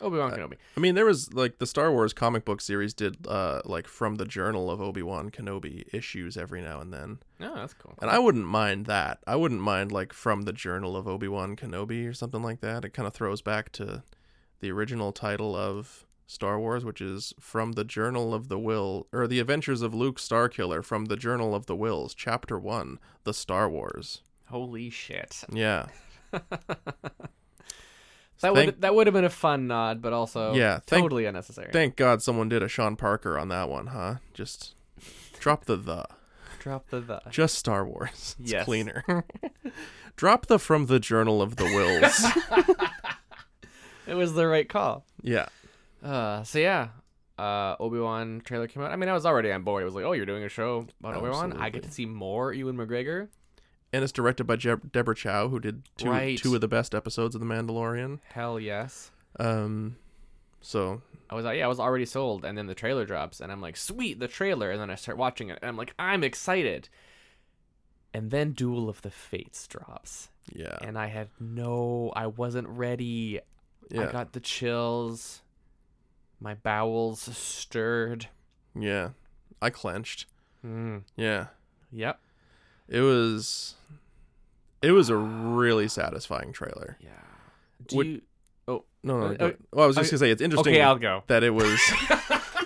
Obi 0.00 0.16
Wan 0.16 0.30
Kenobi. 0.32 0.54
I 0.78 0.80
mean, 0.80 0.94
there 0.94 1.04
was 1.04 1.34
like 1.34 1.58
the 1.58 1.66
Star 1.66 1.92
Wars 1.92 2.14
comic 2.14 2.46
book 2.46 2.62
series 2.62 2.94
did 2.94 3.26
uh 3.28 3.60
like 3.66 3.86
from 3.86 4.14
the 4.14 4.24
Journal 4.24 4.70
of 4.70 4.80
Obi 4.80 5.02
Wan 5.02 5.30
Kenobi 5.30 5.84
issues 5.92 6.38
every 6.38 6.62
now 6.62 6.80
and 6.80 6.90
then, 6.90 7.18
Oh, 7.40 7.54
that's 7.54 7.74
cool. 7.74 7.98
and 8.00 8.10
I 8.10 8.18
wouldn't 8.18 8.46
mind 8.46 8.86
that. 8.86 9.18
I 9.26 9.36
wouldn't 9.36 9.60
mind 9.60 9.92
like 9.92 10.14
from 10.14 10.42
the 10.42 10.54
Journal 10.54 10.96
of 10.96 11.06
Obi 11.06 11.28
Wan 11.28 11.54
Kenobi 11.54 12.08
or 12.08 12.14
something 12.14 12.42
like 12.42 12.62
that. 12.62 12.84
It 12.86 12.94
kind 12.94 13.06
of 13.06 13.12
throws 13.12 13.42
back 13.42 13.70
to 13.72 14.02
the 14.60 14.70
original 14.72 15.12
title 15.12 15.54
of 15.54 16.06
Star 16.26 16.58
Wars, 16.58 16.84
which 16.84 17.00
is 17.00 17.34
from 17.38 17.72
the 17.72 17.84
Journal 17.84 18.32
of 18.34 18.48
the 18.48 18.58
Will, 18.58 19.06
or 19.12 19.26
The 19.26 19.38
Adventures 19.40 19.82
of 19.82 19.94
Luke 19.94 20.18
Starkiller 20.18 20.82
from 20.84 21.06
the 21.06 21.16
Journal 21.16 21.54
of 21.54 21.66
the 21.66 21.76
Whills, 21.76 22.14
Chapter 22.16 22.58
1, 22.58 22.98
The 23.24 23.34
Star 23.34 23.68
Wars. 23.68 24.22
Holy 24.46 24.88
shit. 24.90 25.44
Yeah. 25.52 25.86
That 28.40 28.54
Thank- 28.54 28.66
would 28.66 28.80
that 28.80 28.94
would 28.96 29.06
have 29.06 29.14
been 29.14 29.24
a 29.24 29.30
fun 29.30 29.68
nod, 29.68 30.02
but 30.02 30.12
also 30.12 30.52
Yeah, 30.54 30.80
thank- 30.84 31.04
totally 31.04 31.26
unnecessary. 31.26 31.70
Thank 31.72 31.94
God 31.94 32.22
someone 32.24 32.48
did 32.48 32.60
a 32.60 32.66
Sean 32.68 32.96
Parker 32.96 33.38
on 33.38 33.48
that 33.50 33.68
one, 33.68 33.86
huh? 33.88 34.16
Just 34.34 34.74
drop 35.38 35.66
the 35.66 35.76
the. 35.76 36.06
Drop 36.58 36.88
the 36.90 36.98
the. 37.00 37.20
Just 37.30 37.54
Star 37.54 37.84
Wars. 37.86 38.34
It's 38.40 38.50
Yes. 38.50 38.64
cleaner. 38.64 39.04
drop 40.16 40.46
the 40.46 40.58
from 40.58 40.86
the 40.86 40.98
Journal 40.98 41.40
of 41.40 41.54
the 41.56 41.64
Whills. 41.66 42.88
It 44.08 44.14
was 44.14 44.34
the 44.34 44.48
right 44.48 44.68
call. 44.68 45.04
yeah. 45.22 45.46
Uh, 46.02 46.42
so 46.42 46.58
yeah, 46.58 46.88
uh, 47.38 47.76
Obi 47.78 47.98
Wan 47.98 48.42
trailer 48.44 48.66
came 48.66 48.82
out. 48.82 48.90
I 48.92 48.96
mean, 48.96 49.08
I 49.08 49.12
was 49.12 49.24
already 49.26 49.52
on 49.52 49.62
board. 49.62 49.82
It 49.82 49.84
was 49.86 49.94
like, 49.94 50.04
oh, 50.04 50.12
you're 50.12 50.26
doing 50.26 50.44
a 50.44 50.48
show 50.48 50.86
about 51.00 51.16
Obi 51.16 51.28
Wan. 51.30 51.52
I 51.60 51.70
get 51.70 51.82
to 51.84 51.90
see 51.90 52.06
more 52.06 52.52
Ewan 52.52 52.76
McGregor. 52.76 53.28
And 53.92 54.02
it's 54.02 54.12
directed 54.12 54.44
by 54.44 54.56
Je- 54.56 54.74
Deborah 54.90 55.14
Chow, 55.14 55.48
who 55.48 55.60
did 55.60 55.82
two 55.98 56.08
Right. 56.10 56.38
two 56.38 56.54
of 56.54 56.60
the 56.62 56.68
best 56.68 56.94
episodes 56.94 57.34
of 57.34 57.40
The 57.40 57.46
Mandalorian. 57.46 58.20
Hell 58.32 58.58
yes. 58.58 59.10
Um, 59.38 59.96
so 60.62 61.02
I 61.28 61.34
was 61.34 61.44
like, 61.44 61.58
yeah, 61.58 61.66
I 61.66 61.68
was 61.68 61.78
already 61.78 62.06
sold, 62.06 62.44
and 62.44 62.56
then 62.56 62.66
the 62.66 62.74
trailer 62.74 63.04
drops, 63.04 63.40
and 63.40 63.52
I'm 63.52 63.60
like, 63.60 63.76
sweet, 63.76 64.18
the 64.18 64.28
trailer, 64.28 64.70
and 64.70 64.80
then 64.80 64.90
I 64.90 64.94
start 64.94 65.18
watching 65.18 65.50
it, 65.50 65.58
and 65.60 65.68
I'm 65.68 65.76
like, 65.76 65.92
I'm 65.98 66.24
excited. 66.24 66.88
And 68.14 68.30
then 68.30 68.52
Duel 68.52 68.88
of 68.88 69.02
the 69.02 69.10
Fates 69.10 69.66
drops, 69.66 70.28
yeah, 70.54 70.76
and 70.82 70.98
I 70.98 71.06
had 71.06 71.28
no, 71.40 72.12
I 72.16 72.26
wasn't 72.28 72.68
ready. 72.68 73.40
yeah, 73.90 74.08
I 74.08 74.12
got 74.12 74.32
the 74.32 74.40
chills. 74.40 75.41
My 76.42 76.54
bowels 76.54 77.20
stirred. 77.36 78.28
yeah. 78.78 79.10
I 79.60 79.70
clenched. 79.70 80.26
Mm. 80.66 81.02
Yeah, 81.16 81.46
Yep. 81.92 82.18
it 82.88 83.00
was. 83.00 83.74
It 84.82 84.90
was 84.90 85.08
a 85.08 85.16
really 85.16 85.86
satisfying 85.86 86.52
trailer. 86.52 86.96
Yeah. 87.00 87.10
Do 87.86 87.96
Would- 87.96 88.06
you? 88.06 88.22
No, 88.66 88.84
no. 89.04 89.22
Uh, 89.26 89.34
uh, 89.46 89.50
well, 89.72 89.84
I 89.84 89.86
was 89.86 89.96
just 89.96 90.06
okay- 90.08 90.10
gonna 90.10 90.18
say 90.18 90.30
it's 90.30 90.42
interesting 90.42 90.74
Okay, 90.74 90.82
I'll 90.82 90.96
go. 90.98 91.22
that 91.28 91.42
it 91.44 91.50
was 91.50 91.80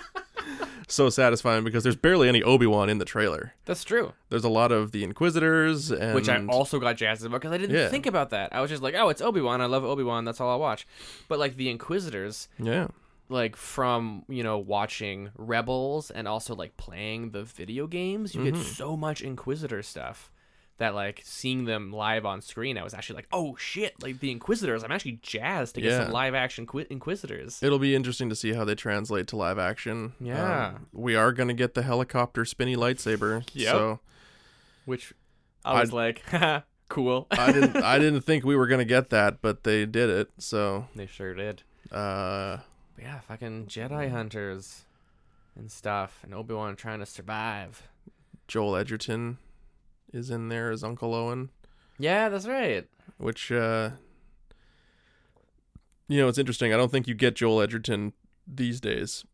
so 0.87 1.09
satisfying 1.09 1.63
because 1.63 1.83
there's 1.83 1.95
barely 1.95 2.29
any 2.29 2.41
Obi 2.43 2.65
Wan 2.65 2.89
in 2.89 2.97
the 2.97 3.05
trailer. 3.05 3.53
That's 3.65 3.83
true. 3.83 4.13
There's 4.29 4.43
a 4.43 4.49
lot 4.49 4.71
of 4.71 4.91
the 4.91 5.03
Inquisitors 5.03 5.91
and 5.91 6.15
Which 6.15 6.29
I 6.29 6.43
also 6.45 6.79
got 6.79 6.95
jazzed 6.95 7.25
about 7.25 7.41
because 7.41 7.51
I 7.51 7.57
didn't 7.57 7.75
Yeah. 7.75 7.89
think 7.89 8.05
about 8.05 8.29
that. 8.29 8.55
I 8.55 8.61
was 8.61 8.69
just 8.69 8.81
like, 8.81 8.95
oh, 8.95 9.09
it's 9.09 9.21
Obi 9.21 9.41
Wan. 9.41 9.61
I 9.61 9.65
love 9.65 9.83
Obi 9.83 10.03
Wan. 10.03 10.23
That's 10.25 10.39
all 10.39 10.49
I'll 10.49 10.59
watch. 10.59 10.87
But 11.27 11.39
like 11.39 11.57
the 11.57 11.69
Inquisitors, 11.69 12.47
yeah, 12.59 12.87
like 13.29 13.55
from 13.55 14.23
you 14.29 14.43
know 14.43 14.57
watching 14.57 15.29
Rebels 15.35 16.11
and 16.11 16.27
also 16.27 16.55
like 16.55 16.77
playing 16.77 17.31
the 17.31 17.43
video 17.43 17.87
games, 17.87 18.33
you 18.35 18.41
Mm-hmm. 18.41 18.55
get 18.57 18.65
so 18.65 18.95
much 18.97 19.21
Inquisitor 19.21 19.81
stuff 19.83 20.31
that 20.79 20.93
like 20.93 21.21
seeing 21.23 21.65
them 21.65 21.91
live 21.91 22.23
on 22.25 22.39
screen, 22.39 22.77
I 22.77 22.83
was 22.83 22.93
actually 22.93 23.15
like, 23.15 23.27
oh 23.33 23.55
shit, 23.55 24.01
like 24.03 24.19
the 24.19 24.29
Inquisitors. 24.31 24.83
I'm 24.83 24.91
actually 24.91 25.19
jazzed 25.23 25.73
to 25.75 25.81
get 25.81 25.91
Yeah. 25.91 26.03
some 26.03 26.11
live 26.13 26.35
action 26.35 26.67
Qui- 26.67 26.85
Inquisitors. 26.91 27.63
it'll 27.63 27.79
be 27.79 27.95
interesting 27.95 28.29
to 28.29 28.35
see 28.35 28.53
how 28.53 28.63
they 28.63 28.75
translate 28.75 29.25
to 29.27 29.35
live 29.37 29.57
action. 29.57 30.13
Yeah. 30.19 30.67
Um, 30.75 30.87
we 30.93 31.15
are 31.15 31.31
gonna 31.33 31.55
get 31.55 31.73
the 31.73 31.81
helicopter 31.81 32.45
spinny 32.45 32.75
lightsaber. 32.75 33.43
Yep. 33.53 33.71
So 33.73 33.99
Which 34.85 35.13
I 35.65 35.79
was 35.81 35.89
I'd- 35.89 35.95
like, 35.95 36.63
cool. 36.89 37.25
I 37.31 37.51
didn't 37.51 37.77
I 37.77 37.97
didn't 37.99 38.21
think 38.21 38.45
we 38.45 38.55
were 38.55 38.67
gonna 38.67 38.85
get 38.85 39.09
that, 39.09 39.41
but 39.41 39.63
they 39.63 39.85
did 39.87 40.09
it. 40.11 40.29
So 40.37 40.87
they 40.95 41.07
sure 41.07 41.33
did. 41.33 41.63
uh, 41.91 42.57
But 42.97 43.03
yeah, 43.05 43.19
fucking 43.21 43.67
Jedi 43.67 44.09
hunters 44.11 44.83
and 45.55 45.71
stuff, 45.71 46.19
and 46.23 46.33
Obi 46.33 46.53
Wan 46.55 46.75
trying 46.75 46.99
to 46.99 47.05
survive. 47.05 47.83
Joel 48.47 48.75
Edgerton 48.75 49.37
is 50.11 50.29
in 50.31 50.49
there 50.49 50.71
as 50.71 50.83
Uncle 50.83 51.13
Owen. 51.13 51.51
Yeah, 51.99 52.27
that's 52.29 52.47
right. 52.47 52.87
which 53.17 53.51
uh 53.51 53.91
you 56.09 56.19
know 56.21 56.27
it's 56.29 56.37
interesting 56.37 56.73
i 56.73 56.77
don't 56.77 56.91
think 56.91 57.07
you 57.07 57.13
get 57.13 57.35
joel 57.35 57.61
edgerton 57.61 58.13
these 58.47 58.79
days 58.79 59.25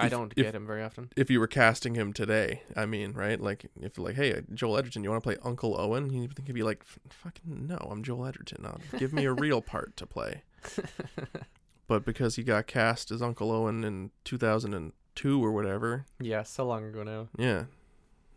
I 0.00 0.08
don't 0.10 0.32
if- 0.36 0.44
get 0.44 0.54
him 0.54 0.66
very 0.66 0.82
often. 0.82 1.08
if 1.16 1.30
you 1.30 1.40
were 1.40 1.46
casting 1.46 1.94
him 1.94 2.12
today 2.12 2.62
i 2.76 2.84
mean 2.86 3.12
right 3.14 3.40
like 3.40 3.70
if 3.80 3.96
like 3.98 4.16
hey 4.16 4.42
joel 4.52 4.76
edgerton 4.76 5.02
you 5.04 5.10
want 5.10 5.22
to 5.22 5.26
play 5.26 5.36
uncle 5.44 5.80
owen 5.80 6.10
you 6.12 6.28
think 6.28 6.46
he'd 6.48 6.52
be 6.54 6.62
like 6.62 6.84
fucking 7.08 7.66
no 7.66 7.76
i'm 7.90 8.02
joel 8.02 8.26
edgerton 8.26 8.66
give 8.98 9.12
me 9.14 9.24
a 9.24 9.32
real 9.32 9.62
part 9.72 9.96
to 9.96 10.06
play 10.06 10.42
but 11.88 12.04
because 12.04 12.36
he 12.36 12.44
got 12.44 12.66
cast 12.68 13.10
as 13.10 13.20
uncle 13.20 13.50
owen 13.50 13.82
in 13.82 14.10
2002 14.24 15.44
or 15.44 15.50
whatever. 15.50 16.04
Yeah, 16.20 16.44
so 16.44 16.64
long 16.66 16.84
ago 16.84 17.02
now. 17.02 17.28
yeah. 17.36 17.64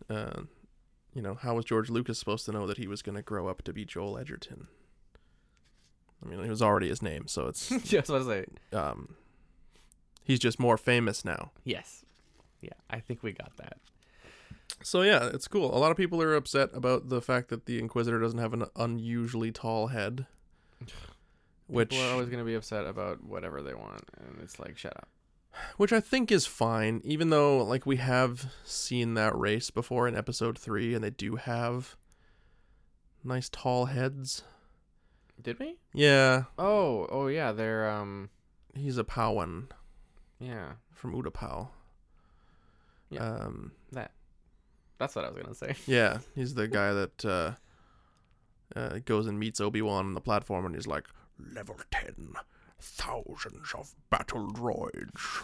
Uh 0.10 0.42
you 1.14 1.22
know 1.22 1.36
how 1.36 1.56
was 1.56 1.66
george 1.66 1.90
lucas 1.90 2.18
supposed 2.18 2.46
to 2.46 2.54
know 2.54 2.66
that 2.66 2.78
he 2.78 2.88
was 2.88 3.02
going 3.02 3.16
to 3.18 3.22
grow 3.22 3.48
up 3.50 3.62
to 3.64 3.74
be 3.74 3.84
joel 3.86 4.18
edgerton? 4.18 4.68
I 6.26 6.30
mean 6.30 6.40
it 6.40 6.50
was 6.50 6.62
already 6.62 6.88
his 6.90 7.02
name 7.02 7.28
so 7.28 7.48
it's 7.48 7.70
Just 7.84 8.10
want 8.10 8.26
to 8.26 8.30
say. 8.30 8.46
um 8.78 9.16
he's 10.24 10.40
just 10.40 10.60
more 10.60 10.78
famous 10.78 11.26
now. 11.26 11.52
Yes. 11.64 12.06
Yeah, 12.62 12.70
I 12.90 13.00
think 13.00 13.24
we 13.24 13.32
got 13.34 13.58
that. 13.58 13.78
so 14.84 15.02
yeah 15.02 15.30
it's 15.34 15.48
cool. 15.48 15.76
A 15.76 15.80
lot 15.80 15.92
of 15.92 15.98
people 15.98 16.22
are 16.22 16.36
upset 16.36 16.70
about 16.74 17.10
the 17.10 17.22
fact 17.22 17.50
that 17.50 17.66
the 17.66 17.78
inquisitor 17.80 18.20
doesn't 18.20 18.40
have 18.40 18.54
an 18.54 18.66
unusually 18.76 19.52
tall 19.52 19.88
head 19.88 20.26
which 21.72 21.90
People 21.90 22.06
are 22.08 22.12
always 22.12 22.30
gonna 22.30 22.44
be 22.44 22.56
upset 22.56 22.86
about 22.86 23.24
whatever 23.24 23.62
they 23.62 23.74
want, 23.74 24.04
and 24.20 24.38
it's 24.44 24.60
like, 24.60 24.78
shut 24.78 24.96
up. 24.98 25.08
which 25.78 25.92
i 25.92 26.00
think 26.00 26.32
is 26.32 26.46
fine 26.46 27.02
even 27.04 27.30
though 27.30 27.58
like 27.64 27.86
we 27.86 27.98
have 27.98 28.54
seen 28.64 29.16
that 29.16 29.38
race 29.38 29.70
before 29.70 30.08
in 30.08 30.16
episode 30.16 30.58
3 30.58 30.94
and 30.96 31.04
they 31.04 31.10
do 31.10 31.36
have 31.36 31.98
nice 33.24 33.50
tall 33.50 33.86
heads 33.88 34.44
Did 35.42 35.60
we? 35.60 35.76
yeah 35.94 36.44
Oh, 36.58 37.08
oh 37.12 37.28
yeah, 37.28 37.52
they're 37.52 37.90
um, 37.90 38.30
he's 38.74 38.98
a 38.98 39.04
Pau'an 39.04 39.68
yeah, 40.40 40.74
from 40.94 41.14
Utapau. 41.14 41.68
Yeah. 43.10 43.20
Um, 43.24 43.74
that. 43.92 44.12
That's 44.98 45.16
what 45.16 45.26
I 45.26 45.30
was 45.30 45.42
gonna 45.42 45.54
say. 45.56 45.76
yeah, 45.86 46.20
he's 46.36 46.54
the 46.56 46.68
guy 46.68 46.94
that 46.94 47.26
uh, 47.26 47.52
uh, 48.76 49.00
goes 49.06 49.28
and 49.28 49.38
meets 49.40 49.60
Obi 49.62 49.82
Wan 49.82 50.06
on 50.06 50.14
the 50.14 50.22
platform, 50.22 50.66
and 50.66 50.74
he's 50.76 50.88
like, 50.88 51.06
"Level 51.54 51.78
ten, 51.92 52.34
thousands 52.80 53.74
of 53.74 53.94
battle 54.10 54.48
droids." 54.54 55.44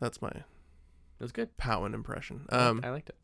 That's 0.00 0.20
my 0.20 0.28
It 0.30 0.44
was 1.20 1.32
good. 1.32 1.56
Pau'an 1.56 1.94
impression. 1.94 2.46
I 2.50 2.56
Um, 2.66 2.76
liked- 2.76 2.86
I 2.86 2.90
liked 2.90 3.08
it. 3.10 3.16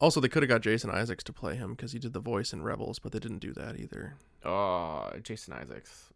also, 0.00 0.20
they 0.20 0.28
could 0.28 0.42
have 0.42 0.48
got 0.50 0.60
Jason 0.60 0.90
Isaacs 0.90 1.24
to 1.24 1.32
play 1.32 1.56
him 1.56 1.70
because 1.74 1.92
he 1.92 1.98
did 1.98 2.12
the 2.12 2.20
voice 2.20 2.52
in 2.52 2.62
Rebels, 2.62 2.98
but 2.98 3.12
they 3.12 3.18
didn't 3.18 3.38
do 3.38 3.52
that 3.54 3.78
either. 3.80 4.16
Oh, 4.44 5.10
Jason 5.22 5.54
Isaacs. 5.54 6.10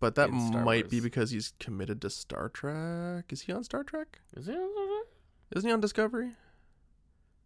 But 0.00 0.14
that 0.14 0.30
In 0.30 0.40
Star 0.48 0.64
might 0.64 0.88
be 0.88 0.98
because 1.00 1.30
he's 1.30 1.52
committed 1.60 2.00
to 2.02 2.10
Star 2.10 2.48
Trek. 2.48 3.30
Is 3.30 3.42
he 3.42 3.52
on 3.52 3.62
Star 3.64 3.84
Trek? 3.84 4.20
Is 4.34 4.46
he? 4.46 4.52
Isn't 5.54 5.68
he 5.68 5.72
on 5.72 5.80
Discovery? 5.80 6.36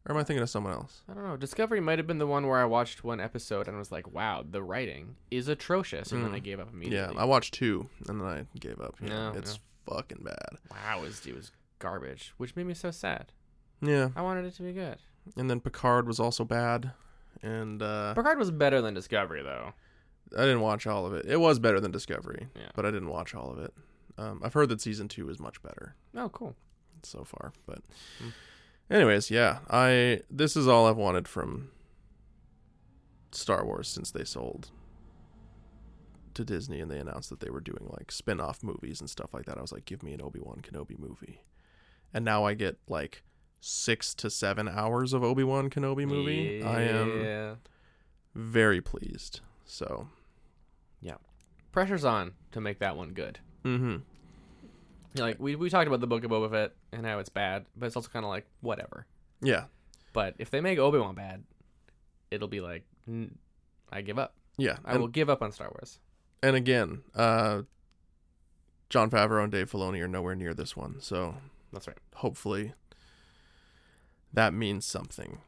Or 0.06 0.14
am 0.14 0.18
I 0.20 0.24
thinking 0.24 0.42
of 0.42 0.50
someone 0.50 0.74
else? 0.74 1.00
I 1.08 1.14
don't 1.14 1.24
know. 1.24 1.36
Discovery 1.36 1.80
might 1.80 1.98
have 1.98 2.06
been 2.06 2.18
the 2.18 2.26
one 2.26 2.46
where 2.46 2.58
I 2.58 2.66
watched 2.66 3.04
one 3.04 3.20
episode 3.20 3.68
and 3.68 3.78
was 3.78 3.90
like, 3.90 4.12
"Wow, 4.12 4.44
the 4.48 4.62
writing 4.62 5.16
is 5.30 5.48
atrocious," 5.48 6.12
and 6.12 6.22
then 6.22 6.32
Mm. 6.32 6.36
I 6.36 6.38
gave 6.40 6.60
up 6.60 6.68
immediately. 6.72 6.96
Yeah, 6.98 7.04
immediately. 7.04 7.22
I 7.22 7.24
watched 7.26 7.54
two 7.54 7.88
and 8.08 8.20
then 8.20 8.26
I 8.28 8.46
gave 8.58 8.80
up. 8.80 8.96
Yeah, 9.00 9.08
No, 9.08 9.32
it's 9.38 9.58
fucking 9.86 10.22
bad. 10.22 10.58
wow, 10.70 10.98
it 10.98 11.02
was, 11.02 11.26
it 11.26 11.34
was 11.34 11.52
garbage, 11.78 12.34
which 12.36 12.54
made 12.54 12.66
me 12.66 12.74
so 12.74 12.90
sad. 12.90 13.32
Yeah, 13.80 14.10
I 14.14 14.20
wanted 14.22 14.44
it 14.44 14.54
to 14.56 14.62
be 14.62 14.72
good. 14.74 14.98
and 15.36 15.48
then 15.48 15.60
Picard 15.60 16.06
was 16.06 16.20
also 16.20 16.44
bad, 16.44 16.92
and 17.42 17.80
uh, 17.82 18.12
Picard 18.14 18.38
was 18.38 18.50
better 18.50 18.82
than 18.82 18.92
Discovery, 18.94 19.42
though. 19.42 19.72
I 20.36 20.42
didn't 20.42 20.60
watch 20.60 20.86
all 20.86 21.06
of 21.06 21.14
it. 21.14 21.24
It 21.26 21.38
was 21.40 21.58
better 21.58 21.80
than 21.80 21.90
Discovery, 21.92 22.48
Yeah. 22.54 22.70
but 22.74 22.84
I 22.84 22.90
didn't 22.90 23.08
watch 23.08 23.34
all 23.34 23.50
of 23.52 23.58
it. 23.58 23.72
Um, 24.18 24.40
I've 24.44 24.52
heard 24.52 24.68
that 24.68 24.80
season 24.82 25.08
two 25.08 25.28
is 25.30 25.38
much 25.40 25.62
better 25.62 25.96
Oh, 26.14 26.28
cool. 26.28 26.54
so 27.02 27.24
far, 27.24 27.52
but 27.66 27.78
Hmm. 28.18 28.28
Anyways, 28.90 29.30
yeah, 29.30 29.58
I 29.70 30.20
this 30.30 30.56
is 30.56 30.66
all 30.68 30.86
I've 30.86 30.96
wanted 30.96 31.26
from 31.28 31.70
Star 33.32 33.64
Wars 33.64 33.88
since 33.88 34.10
they 34.10 34.24
sold 34.24 34.70
to 36.34 36.44
Disney 36.44 36.80
and 36.80 36.90
they 36.90 36.98
announced 36.98 37.30
that 37.30 37.40
they 37.40 37.50
were 37.50 37.60
doing 37.60 37.86
like 37.96 38.10
spin-off 38.10 38.62
movies 38.62 39.00
and 39.00 39.08
stuff 39.08 39.32
like 39.32 39.44
that. 39.46 39.56
I 39.58 39.60
was 39.60 39.72
like, 39.72 39.84
give 39.84 40.02
me 40.02 40.12
an 40.12 40.20
Obi-Wan 40.22 40.62
Kenobi 40.62 40.98
movie. 40.98 41.40
And 42.12 42.24
now 42.24 42.44
I 42.44 42.54
get 42.54 42.76
like 42.88 43.22
6 43.60 44.14
to 44.16 44.30
7 44.30 44.68
hours 44.68 45.12
of 45.12 45.22
Obi-Wan 45.22 45.70
Kenobi 45.70 46.06
movie. 46.06 46.62
I 46.62 46.82
am 46.82 47.58
very 48.34 48.80
pleased. 48.80 49.40
So, 49.64 50.08
yeah. 51.00 51.16
Pressure's 51.72 52.04
on 52.04 52.32
to 52.52 52.60
make 52.60 52.78
that 52.80 52.96
one 52.96 53.10
good. 53.10 53.38
mhm. 53.64 54.02
Like 55.16 55.38
we 55.38 55.54
we 55.54 55.70
talked 55.70 55.86
about 55.86 56.00
the 56.00 56.08
Book 56.08 56.24
of 56.24 56.30
Boba 56.32 56.50
Fett 56.50 56.72
and 56.94 57.06
how 57.06 57.18
it's 57.18 57.28
bad, 57.28 57.66
but 57.76 57.86
it's 57.86 57.96
also 57.96 58.08
kind 58.08 58.24
of 58.24 58.28
like 58.30 58.46
whatever. 58.60 59.06
Yeah. 59.42 59.64
But 60.12 60.34
if 60.38 60.50
they 60.50 60.60
make 60.60 60.78
Obi 60.78 60.98
Wan 60.98 61.14
bad, 61.14 61.44
it'll 62.30 62.48
be 62.48 62.60
like, 62.60 62.84
"N- 63.08 63.38
I 63.90 64.00
give 64.02 64.18
up. 64.18 64.34
Yeah. 64.56 64.76
I 64.84 64.92
and, 64.92 65.00
will 65.00 65.08
give 65.08 65.28
up 65.28 65.42
on 65.42 65.50
Star 65.52 65.68
Wars. 65.70 65.98
and 66.42 66.54
again, 66.56 67.02
uh, 67.14 67.62
Jon 68.90 69.10
Favreau 69.10 69.42
and 69.42 69.50
Dave 69.52 69.70
Filoni 69.70 70.00
are 70.00 70.08
nowhere 70.08 70.34
near 70.36 70.54
this 70.54 70.76
one, 70.76 71.00
so 71.00 71.36
That's 71.72 71.88
right. 71.88 71.98
hopefully 72.16 72.74
that 74.32 74.52
means 74.54 74.86
something. 74.86 75.40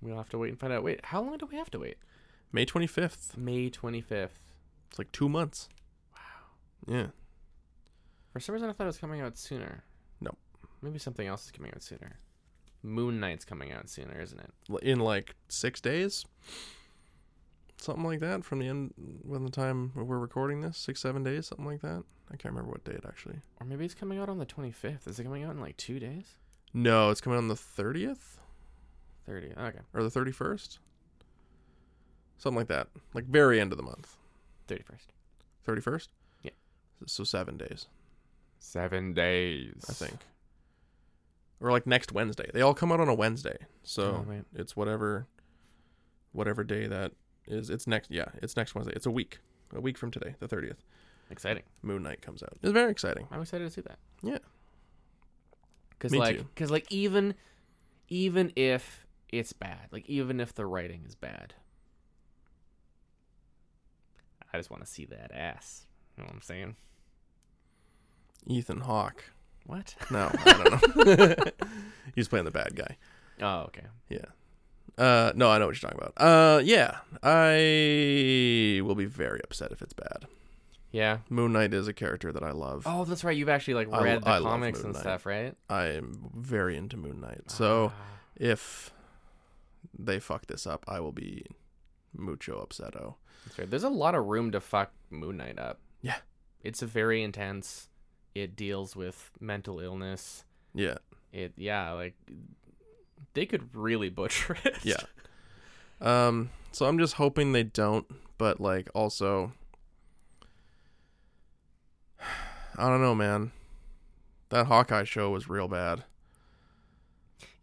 We'll 0.00 0.16
have 0.16 0.28
to 0.30 0.38
wait 0.38 0.50
and 0.50 0.60
find 0.60 0.72
out. 0.72 0.84
Wait, 0.84 1.04
how 1.06 1.20
long 1.22 1.38
do 1.38 1.46
we 1.46 1.56
have 1.56 1.70
to 1.70 1.78
wait? 1.80 1.96
May 2.52 2.64
25th. 2.64 3.36
May 3.36 3.68
25th. 3.68 4.30
It's 4.90 4.98
like 4.98 5.10
two 5.12 5.28
months. 5.28 5.68
Wow. 6.14 6.94
Yeah. 6.94 7.06
For 8.32 8.38
some 8.40 8.52
reason, 8.54 8.70
I 8.70 8.72
thought 8.72 8.84
it 8.84 8.86
was 8.86 8.98
coming 8.98 9.20
out 9.20 9.36
sooner. 9.36 9.82
Maybe 10.82 10.98
something 10.98 11.26
else 11.26 11.44
is 11.46 11.50
coming 11.50 11.72
out 11.74 11.82
sooner. 11.82 12.18
Moon 12.82 13.18
Knight's 13.18 13.44
coming 13.44 13.72
out 13.72 13.88
sooner, 13.88 14.20
isn't 14.20 14.40
it? 14.40 14.82
In 14.82 15.00
like 15.00 15.34
six 15.48 15.80
days. 15.80 16.24
Something 17.80 18.04
like 18.04 18.20
that 18.20 18.44
from 18.44 18.58
the 18.58 18.68
end, 18.68 18.92
when 19.22 19.44
the 19.44 19.50
time 19.50 19.92
we're 19.94 20.18
recording 20.18 20.60
this, 20.60 20.76
six, 20.76 21.00
seven 21.00 21.22
days, 21.22 21.46
something 21.46 21.66
like 21.66 21.80
that. 21.82 22.02
I 22.30 22.36
can't 22.36 22.52
remember 22.54 22.72
what 22.72 22.84
date 22.84 23.04
actually. 23.06 23.40
Or 23.60 23.66
maybe 23.66 23.84
it's 23.84 23.94
coming 23.94 24.18
out 24.18 24.28
on 24.28 24.38
the 24.38 24.46
25th. 24.46 25.06
Is 25.06 25.18
it 25.18 25.24
coming 25.24 25.44
out 25.44 25.52
in 25.52 25.60
like 25.60 25.76
two 25.76 25.98
days? 25.98 26.26
No, 26.74 27.10
it's 27.10 27.20
coming 27.20 27.36
out 27.36 27.42
on 27.42 27.48
the 27.48 27.54
30th 27.54 28.38
30. 29.28 29.52
Okay. 29.58 29.78
or 29.94 30.02
the 30.02 30.10
31st. 30.10 30.78
Something 32.38 32.58
like 32.58 32.68
that. 32.68 32.88
Like 33.14 33.24
very 33.26 33.60
end 33.60 33.72
of 33.72 33.76
the 33.76 33.84
month. 33.84 34.16
31st. 34.68 35.06
31st? 35.66 36.08
Yeah. 36.42 36.50
So 37.06 37.24
seven 37.24 37.56
days, 37.56 37.86
Seven 38.58 39.14
days. 39.14 39.84
I 39.88 39.92
think. 39.92 40.16
Or 41.60 41.72
like 41.72 41.86
next 41.86 42.12
Wednesday. 42.12 42.48
They 42.52 42.60
all 42.60 42.74
come 42.74 42.92
out 42.92 43.00
on 43.00 43.08
a 43.08 43.14
Wednesday. 43.14 43.58
So 43.82 44.24
Oh, 44.28 44.34
it's 44.54 44.76
whatever 44.76 45.26
whatever 46.32 46.62
day 46.62 46.86
that 46.86 47.12
is. 47.46 47.70
It's 47.70 47.86
next 47.86 48.10
yeah, 48.10 48.26
it's 48.42 48.56
next 48.56 48.74
Wednesday. 48.74 48.92
It's 48.94 49.06
a 49.06 49.10
week. 49.10 49.38
A 49.74 49.80
week 49.80 49.98
from 49.98 50.10
today, 50.10 50.34
the 50.38 50.48
30th. 50.48 50.76
Exciting. 51.30 51.62
Moon 51.82 52.02
Knight 52.02 52.22
comes 52.22 52.42
out. 52.42 52.56
It's 52.62 52.72
very 52.72 52.90
exciting. 52.90 53.26
I'm 53.30 53.42
excited 53.42 53.64
to 53.64 53.70
see 53.70 53.82
that. 53.82 53.98
Yeah. 54.22 54.38
Cause 55.98 56.14
like, 56.14 56.54
cause 56.54 56.70
like 56.70 56.90
even, 56.90 57.34
even 58.08 58.52
if 58.56 59.06
it's 59.28 59.52
bad, 59.52 59.88
like 59.90 60.08
even 60.08 60.40
if 60.40 60.54
the 60.54 60.64
writing 60.64 61.04
is 61.06 61.14
bad, 61.14 61.54
I 64.52 64.56
just 64.56 64.70
want 64.70 64.84
to 64.84 64.90
see 64.90 65.04
that 65.06 65.30
ass. 65.34 65.86
You 66.16 66.22
know 66.22 66.28
what 66.28 66.34
I'm 66.36 66.42
saying? 66.42 66.76
Ethan 68.46 68.80
Hawke. 68.80 69.24
What? 69.68 69.94
No, 70.10 70.30
I 70.44 70.52
don't 70.52 71.06
know. 71.06 71.44
He's 72.16 72.26
playing 72.26 72.46
the 72.46 72.50
bad 72.50 72.74
guy. 72.74 72.96
Oh, 73.40 73.60
okay. 73.66 73.84
Yeah. 74.08 74.24
Uh, 74.96 75.30
no, 75.36 75.48
I 75.48 75.58
know 75.58 75.66
what 75.66 75.80
you're 75.80 75.90
talking 75.90 76.00
about. 76.04 76.14
Uh, 76.16 76.58
yeah, 76.64 76.96
I 77.22 78.80
will 78.84 78.96
be 78.96 79.04
very 79.04 79.40
upset 79.44 79.70
if 79.70 79.80
it's 79.82 79.92
bad. 79.92 80.26
Yeah. 80.90 81.18
Moon 81.28 81.52
Knight 81.52 81.74
is 81.74 81.86
a 81.86 81.92
character 81.92 82.32
that 82.32 82.42
I 82.42 82.50
love. 82.50 82.84
Oh, 82.86 83.04
that's 83.04 83.22
right. 83.22 83.36
You've 83.36 83.50
actually 83.50 83.74
like 83.74 83.92
I- 83.92 84.02
read 84.02 84.22
the 84.22 84.28
I 84.28 84.38
love 84.38 84.52
comics 84.52 84.78
Moon 84.78 84.86
and 84.86 84.94
Knight. 84.94 85.00
stuff, 85.02 85.26
right? 85.26 85.54
I 85.68 85.84
am 85.88 86.30
very 86.34 86.76
into 86.76 86.96
Moon 86.96 87.20
Knight. 87.20 87.50
So 87.50 87.92
Ah. 87.94 88.02
if 88.36 88.90
they 89.96 90.18
fuck 90.18 90.46
this 90.46 90.66
up, 90.66 90.84
I 90.88 90.98
will 91.00 91.12
be 91.12 91.44
mucho 92.16 92.64
upseto. 92.66 93.16
That's 93.44 93.58
right. 93.58 93.70
There's 93.70 93.84
a 93.84 93.88
lot 93.90 94.14
of 94.14 94.24
room 94.26 94.50
to 94.52 94.60
fuck 94.60 94.90
Moon 95.10 95.36
Knight 95.36 95.58
up. 95.58 95.78
Yeah. 96.00 96.16
It's 96.62 96.82
a 96.82 96.86
very 96.86 97.22
intense. 97.22 97.88
It 98.40 98.56
deals 98.56 98.94
with 98.96 99.30
mental 99.40 99.80
illness. 99.80 100.44
Yeah, 100.74 100.98
It 101.32 101.52
yeah, 101.56 101.92
like 101.92 102.14
they 103.34 103.46
could 103.46 103.74
really 103.74 104.08
butcher 104.10 104.56
it. 104.64 104.76
yeah. 104.84 104.96
Um, 106.00 106.50
so 106.72 106.86
I'm 106.86 106.98
just 106.98 107.14
hoping 107.14 107.52
they 107.52 107.64
don't, 107.64 108.06
but 108.38 108.60
like 108.60 108.88
also, 108.94 109.52
I 112.76 112.88
don't 112.88 113.00
know, 113.00 113.14
man. 113.14 113.52
That 114.50 114.66
Hawkeye 114.66 115.04
show 115.04 115.30
was 115.30 115.48
real 115.48 115.68
bad. 115.68 116.04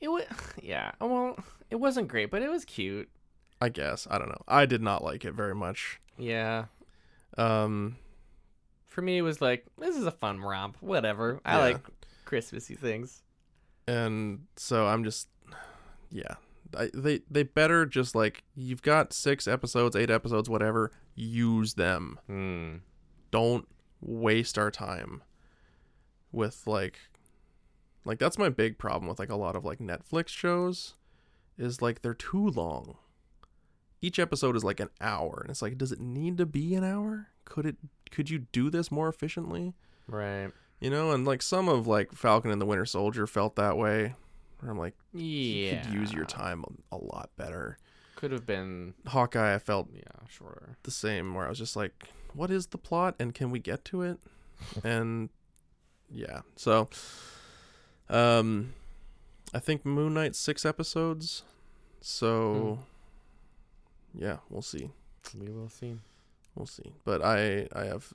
It 0.01 0.09
was 0.09 0.23
yeah. 0.61 0.91
Well, 0.99 1.38
it 1.69 1.75
wasn't 1.77 2.07
great, 2.07 2.29
but 2.31 2.41
it 2.41 2.49
was 2.49 2.65
cute. 2.65 3.09
I 3.61 3.69
guess 3.69 4.07
I 4.09 4.17
don't 4.17 4.29
know. 4.29 4.41
I 4.47 4.65
did 4.65 4.81
not 4.81 5.03
like 5.03 5.23
it 5.25 5.33
very 5.33 5.55
much. 5.55 5.99
Yeah. 6.17 6.65
Um, 7.38 7.97
For 8.95 9.01
me, 9.01 9.17
it 9.17 9.23
was 9.23 9.41
like 9.41 9.65
this 9.77 9.97
is 9.97 10.05
a 10.05 10.12
fun 10.12 10.39
romp. 10.39 10.77
Whatever. 10.79 11.41
I 11.43 11.55
Yeah. 11.58 11.62
like 11.73 11.81
Christmassy 12.23 12.75
things. 12.75 13.21
and 13.88 14.45
so 14.55 14.88
I'm 14.88 15.03
just, 15.03 15.27
yeah. 16.10 16.36
I, 16.77 16.89
they 16.93 17.19
they 17.29 17.43
better 17.43 17.86
just 17.86 18.15
like 18.15 18.43
you've 18.55 18.81
got 18.81 19.12
six 19.12 19.49
episodes, 19.49 19.97
eight 19.97 20.10
episodes, 20.10 20.49
whatever. 20.49 20.91
Use 21.13 21.73
them. 21.73 22.19
Hmm. 22.27 22.75
Don't 23.31 23.67
waste 23.99 24.58
our 24.58 24.71
time 24.71 25.21
with 26.31 26.65
like, 26.65 26.97
like 28.05 28.17
that's 28.17 28.38
my 28.38 28.47
big 28.49 28.77
problem 28.77 29.10
with 29.10 29.19
like 29.19 29.29
a 29.29 29.36
lot 29.36 29.58
of 29.58 29.65
like 29.65 29.79
Netflix 29.79 30.29
shows, 30.29 30.93
is 31.58 31.81
like 31.81 32.01
they're 32.01 32.13
too 32.13 32.47
long. 32.47 32.95
Each 34.05 34.19
episode 34.19 34.55
is 34.55 34.63
like 34.63 34.79
an 34.79 34.89
hour, 35.01 35.39
and 35.41 35.49
it's 35.49 35.61
like, 35.63 35.77
does 35.77 35.91
it 35.91 35.99
need 35.99 36.37
to 36.37 36.45
be 36.45 36.75
an 36.75 36.83
hour? 36.83 37.27
Could 37.45 37.65
it? 37.65 37.77
Could 38.11 38.29
you 38.29 38.39
do 38.51 38.69
this 38.69 38.91
more 38.91 39.09
efficiently? 39.09 39.73
Right. 40.07 40.51
You 40.79 40.89
know, 40.91 41.11
and 41.11 41.25
like 41.25 41.41
some 41.41 41.67
of 41.67 41.87
like 41.87 42.11
Falcon 42.11 42.51
and 42.51 42.61
the 42.61 42.65
Winter 42.65 42.85
Soldier 42.85 43.25
felt 43.25 43.55
that 43.55 43.77
way. 43.77 44.13
Where 44.59 44.71
I'm 44.71 44.77
like, 44.77 44.93
Yeah. 45.13 45.21
you 45.23 45.79
could 45.83 45.93
use 45.93 46.13
your 46.13 46.25
time 46.25 46.63
a, 46.91 46.95
a 46.95 46.97
lot 46.97 47.29
better. 47.35 47.77
Could 48.15 48.31
have 48.31 48.45
been 48.45 48.93
Hawkeye, 49.07 49.55
I 49.55 49.59
felt 49.59 49.89
yeah 49.93 50.01
shorter. 50.29 50.77
the 50.83 50.91
same. 50.91 51.33
Where 51.33 51.45
I 51.45 51.49
was 51.49 51.57
just 51.57 51.75
like, 51.75 52.05
what 52.33 52.51
is 52.51 52.67
the 52.67 52.77
plot, 52.77 53.15
and 53.19 53.33
can 53.33 53.49
we 53.51 53.59
get 53.59 53.83
to 53.85 54.03
it? 54.03 54.19
and 54.83 55.29
yeah, 56.11 56.41
so 56.55 56.89
um, 58.09 58.73
I 59.53 59.59
think 59.59 59.85
Moon 59.85 60.13
Knight 60.13 60.35
six 60.35 60.63
episodes. 60.65 61.43
So 62.01 62.79
yeah, 64.17 64.38
we'll 64.49 64.62
see. 64.62 64.91
We 65.38 65.51
will 65.51 65.69
see. 65.69 65.95
We'll 66.56 66.65
see. 66.67 66.93
But 67.04 67.21
I 67.23 67.67
I 67.73 67.86
have 67.86 68.13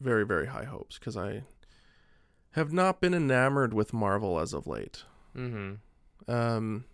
very 0.00 0.24
very 0.26 0.46
high 0.46 0.64
hopes 0.64 0.98
because 0.98 1.16
I 1.16 1.42
have 2.52 2.72
not 2.72 3.00
been 3.00 3.14
enamored 3.14 3.74
with 3.74 3.92
Marvel 3.92 4.38
as 4.38 4.52
of 4.54 4.66
late. 4.66 5.04
Mm-hmm. 5.36 6.30
Um, 6.30 6.84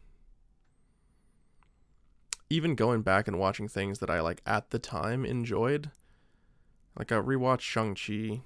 even 2.50 2.74
going 2.74 3.02
back 3.02 3.28
and 3.28 3.38
watching 3.38 3.68
things 3.68 4.00
that 4.00 4.10
I 4.10 4.20
like 4.20 4.42
at 4.44 4.70
the 4.70 4.78
time 4.78 5.24
enjoyed. 5.24 5.90
Like 6.98 7.12
I 7.12 7.16
rewatched 7.16 7.60
Shang 7.60 7.94
Chi 7.94 8.42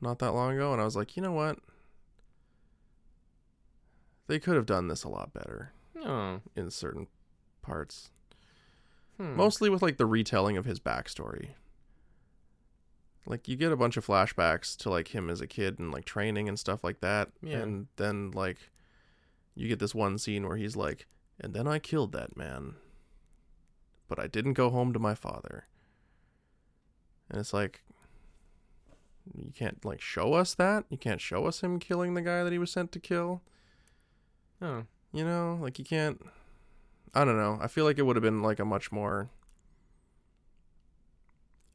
not 0.00 0.18
that 0.20 0.32
long 0.32 0.54
ago, 0.54 0.72
and 0.72 0.80
I 0.80 0.84
was 0.84 0.94
like, 0.96 1.16
you 1.16 1.22
know 1.22 1.32
what? 1.32 1.58
They 4.28 4.38
could 4.38 4.54
have 4.56 4.66
done 4.66 4.88
this 4.88 5.04
a 5.04 5.08
lot 5.08 5.32
better 5.32 5.72
Oh. 6.04 6.40
in 6.56 6.70
certain 6.70 7.06
parts. 7.62 8.10
Hmm. 9.22 9.36
mostly 9.36 9.68
with 9.70 9.82
like 9.82 9.98
the 9.98 10.06
retelling 10.06 10.56
of 10.56 10.64
his 10.64 10.80
backstory 10.80 11.50
like 13.26 13.46
you 13.46 13.54
get 13.56 13.70
a 13.70 13.76
bunch 13.76 13.96
of 13.96 14.04
flashbacks 14.06 14.76
to 14.78 14.90
like 14.90 15.14
him 15.14 15.30
as 15.30 15.40
a 15.40 15.46
kid 15.46 15.78
and 15.78 15.92
like 15.92 16.04
training 16.04 16.48
and 16.48 16.58
stuff 16.58 16.82
like 16.82 17.00
that 17.00 17.30
Yeah. 17.42 17.58
and 17.58 17.86
then 17.96 18.30
like 18.32 18.70
you 19.54 19.68
get 19.68 19.78
this 19.78 19.94
one 19.94 20.18
scene 20.18 20.46
where 20.48 20.56
he's 20.56 20.74
like 20.76 21.06
and 21.40 21.54
then 21.54 21.68
i 21.68 21.78
killed 21.78 22.12
that 22.12 22.36
man 22.36 22.74
but 24.08 24.18
i 24.18 24.26
didn't 24.26 24.54
go 24.54 24.70
home 24.70 24.92
to 24.92 24.98
my 24.98 25.14
father 25.14 25.66
and 27.30 27.38
it's 27.38 27.52
like 27.52 27.82
you 29.34 29.52
can't 29.54 29.84
like 29.84 30.00
show 30.00 30.32
us 30.34 30.54
that 30.54 30.84
you 30.90 30.96
can't 30.98 31.20
show 31.20 31.46
us 31.46 31.60
him 31.60 31.78
killing 31.78 32.14
the 32.14 32.22
guy 32.22 32.42
that 32.42 32.52
he 32.52 32.58
was 32.58 32.72
sent 32.72 32.90
to 32.92 32.98
kill 32.98 33.40
Oh. 34.60 34.84
you 35.12 35.24
know, 35.24 35.58
like 35.60 35.80
you 35.80 35.84
can't. 35.84 36.24
I 37.14 37.24
don't 37.24 37.36
know. 37.36 37.58
I 37.60 37.68
feel 37.68 37.84
like 37.84 37.98
it 37.98 38.02
would 38.02 38.16
have 38.16 38.22
been 38.22 38.42
like 38.42 38.58
a 38.58 38.64
much 38.64 38.90
more 38.90 39.28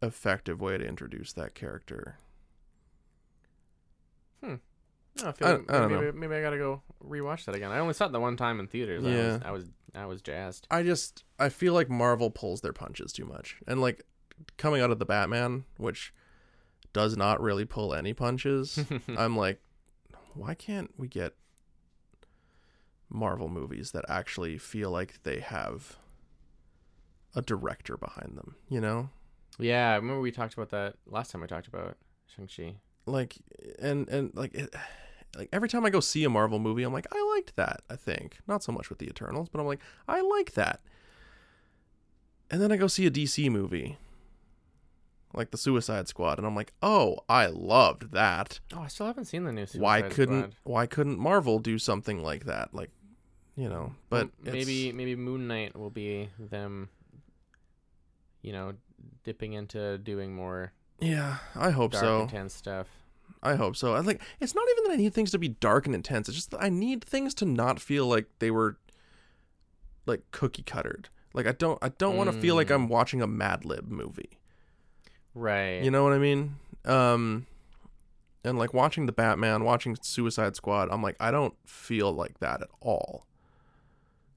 effective 0.01 0.61
way 0.61 0.77
to 0.77 0.85
introduce 0.85 1.33
that 1.33 1.55
character. 1.55 2.17
Oh, 4.43 4.59
I 5.25 5.31
feel 5.31 5.47
I- 5.47 5.51
like 5.53 5.71
I 5.71 5.79
don't 5.79 5.91
maybe, 5.91 6.05
know. 6.05 6.11
maybe 6.13 6.35
I 6.35 6.41
gotta 6.41 6.57
go 6.59 6.81
rewatch 7.03 7.45
that 7.45 7.55
again. 7.55 7.71
I 7.71 7.79
only 7.79 7.93
saw 7.95 8.05
it 8.05 8.11
the 8.11 8.19
one 8.19 8.37
time 8.37 8.59
in 8.59 8.67
theaters. 8.67 9.03
I 9.05 9.09
Yeah. 9.09 9.33
was, 9.33 9.41
I 9.43 9.51
was 9.51 9.65
I 9.95 10.05
was 10.05 10.21
jazzed. 10.21 10.67
I 10.69 10.83
just 10.83 11.23
I 11.39 11.49
feel 11.49 11.73
like 11.73 11.89
Marvel 11.89 12.29
pulls 12.29 12.61
their 12.61 12.73
punches 12.73 13.11
too 13.11 13.25
much, 13.25 13.57
and 13.67 13.81
like 13.81 14.03
coming 14.57 14.79
out 14.81 14.91
of 14.91 14.99
the 14.99 15.05
Batman, 15.05 15.65
which 15.77 16.13
does 16.93 17.17
not 17.17 17.41
really 17.41 17.65
pull 17.65 17.95
any 17.95 18.13
punches. 18.13 18.85
I'm 19.17 19.35
like, 19.35 19.59
why 20.35 20.53
can't 20.53 20.91
we 20.97 21.07
get 21.07 21.33
Marvel 23.09 23.49
movies 23.49 23.91
that 23.91 24.05
actually 24.09 24.57
feel 24.57 24.91
like 24.91 25.23
they 25.23 25.39
have 25.39 25.97
a 27.35 27.41
director 27.41 27.97
behind 27.97 28.37
them? 28.37 28.55
You 28.69 28.81
know, 28.81 29.09
yeah, 29.59 29.91
I 29.91 29.95
remember 29.95 30.21
we 30.21 30.31
talked 30.31 30.53
about 30.53 30.69
that 30.69 30.95
last 31.05 31.31
time. 31.31 31.43
I 31.43 31.47
talked 31.47 31.67
about 31.67 31.97
Shang 32.35 32.47
Chi. 32.47 32.75
like 33.05 33.37
and 33.79 34.07
and 34.09 34.31
like 34.35 34.53
it, 34.53 34.73
like 35.35 35.49
every 35.51 35.69
time 35.69 35.85
I 35.85 35.89
go 35.89 35.99
see 35.99 36.23
a 36.23 36.29
Marvel 36.29 36.59
movie, 36.59 36.83
I'm 36.83 36.93
like, 36.93 37.07
I 37.13 37.33
liked 37.35 37.55
that. 37.55 37.81
I 37.89 37.95
think 37.95 38.39
not 38.47 38.63
so 38.63 38.71
much 38.71 38.89
with 38.89 38.99
the 38.99 39.07
Eternals, 39.07 39.49
but 39.49 39.59
I'm 39.59 39.67
like, 39.67 39.81
I 40.07 40.21
like 40.21 40.53
that. 40.53 40.81
And 42.49 42.61
then 42.61 42.71
I 42.71 42.77
go 42.77 42.87
see 42.87 43.05
a 43.05 43.11
DC 43.11 43.51
movie, 43.51 43.97
like 45.33 45.51
the 45.51 45.57
Suicide 45.57 46.07
Squad, 46.07 46.37
and 46.37 46.47
I'm 46.47 46.55
like, 46.55 46.73
oh, 46.81 47.19
I 47.27 47.47
loved 47.47 48.11
that. 48.11 48.59
Oh, 48.73 48.81
I 48.81 48.87
still 48.87 49.05
haven't 49.05 49.25
seen 49.25 49.43
the 49.43 49.51
new. 49.51 49.65
Suicide 49.65 49.81
why 49.81 50.01
couldn't 50.03 50.53
Squad. 50.53 50.71
Why 50.71 50.85
couldn't 50.85 51.19
Marvel 51.19 51.59
do 51.59 51.77
something 51.77 52.23
like 52.23 52.45
that? 52.45 52.73
Like, 52.73 52.91
you 53.57 53.67
know, 53.67 53.93
but 54.09 54.29
Well, 54.45 54.53
maybe 54.53 54.93
maybe 54.93 55.15
Moon 55.17 55.47
Knight 55.47 55.75
will 55.75 55.89
be 55.89 56.29
them. 56.39 56.89
You 58.41 58.53
know, 58.53 58.73
dipping 59.25 59.53
into 59.53 59.97
doing 59.97 60.33
more 60.33 60.71
yeah, 60.99 61.37
I 61.55 61.71
hope 61.71 61.91
dark, 61.91 62.03
so. 62.03 62.21
intense 62.21 62.53
stuff. 62.53 62.87
I 63.43 63.55
hope 63.55 63.75
so. 63.75 63.93
I 63.93 63.99
like. 63.99 64.21
It's 64.39 64.55
not 64.55 64.65
even 64.71 64.83
that 64.85 64.93
I 64.93 64.95
need 64.95 65.13
things 65.13 65.31
to 65.31 65.37
be 65.39 65.49
dark 65.49 65.85
and 65.85 65.93
intense. 65.93 66.27
It's 66.27 66.35
just 66.37 66.51
that 66.51 66.63
I 66.63 66.69
need 66.69 67.03
things 67.03 67.33
to 67.35 67.45
not 67.45 67.79
feel 67.79 68.07
like 68.07 68.25
they 68.39 68.51
were, 68.51 68.77
like 70.05 70.21
cookie 70.31 70.63
cuttered. 70.63 71.09
Like 71.33 71.45
I 71.45 71.51
don't. 71.51 71.77
I 71.81 71.89
don't 71.89 72.15
want 72.15 72.31
to 72.31 72.39
feel 72.39 72.55
like 72.55 72.67
Mm. 72.69 72.75
I'm 72.75 72.87
watching 72.87 73.21
a 73.21 73.27
Mad 73.27 73.65
Lib 73.65 73.89
movie. 73.89 74.39
Right. 75.35 75.83
You 75.83 75.91
know 75.91 76.03
what 76.03 76.13
I 76.13 76.17
mean? 76.17 76.55
Um, 76.85 77.45
and 78.43 78.57
like 78.57 78.73
watching 78.73 79.05
the 79.05 79.11
Batman, 79.11 79.63
watching 79.63 79.97
Suicide 80.01 80.55
Squad, 80.55 80.89
I'm 80.89 81.03
like, 81.03 81.17
I 81.19 81.29
don't 81.31 81.53
feel 81.65 82.11
like 82.11 82.39
that 82.39 82.61
at 82.61 82.69
all. 82.81 83.27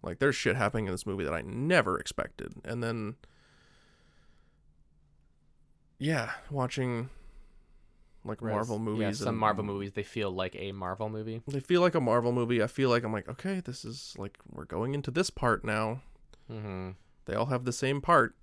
Like 0.03 0.19
there's 0.19 0.37
shit 0.37 0.57
happening 0.57 0.87
in 0.87 0.93
this 0.93 1.07
movie 1.07 1.25
that 1.25 1.35
I 1.35 1.43
never 1.43 1.99
expected, 1.99 2.55
and 2.65 2.83
then, 2.83 3.17
yeah, 5.99 6.31
watching 6.51 7.11
like 8.25 8.43
Marvel 8.43 8.79
movies. 8.79 9.01
Yeah, 9.01 9.13
some 9.13 9.29
and- 9.29 9.39
Marvel 9.39 9.65
movies 9.65 9.93
they 9.93 10.03
feel 10.03 10.31
like 10.31 10.57
a 10.57 10.73
Marvel 10.73 11.09
movie. 11.09 11.43
They 11.47 11.61
feel 11.61 11.81
like 11.81 11.95
a 11.95 12.01
Marvel 12.01 12.33
movie. 12.33 12.63
I 12.63 12.67
feel 12.67 12.89
like 12.89 13.05
I'm 13.05 13.13
like, 13.13 13.29
okay, 13.29 13.61
this 13.61 13.85
is 13.85 14.15
like 14.19 14.39
we're 14.51 14.65
going 14.65 14.95
into 14.95 15.11
this 15.11 15.31
part 15.31 15.65
now. 15.65 16.03
Mm-hmm. 16.51 16.91
They 17.27 17.35
all 17.35 17.47
have 17.47 17.65
the 17.65 17.73
same 17.73 18.01
part. 18.01 18.35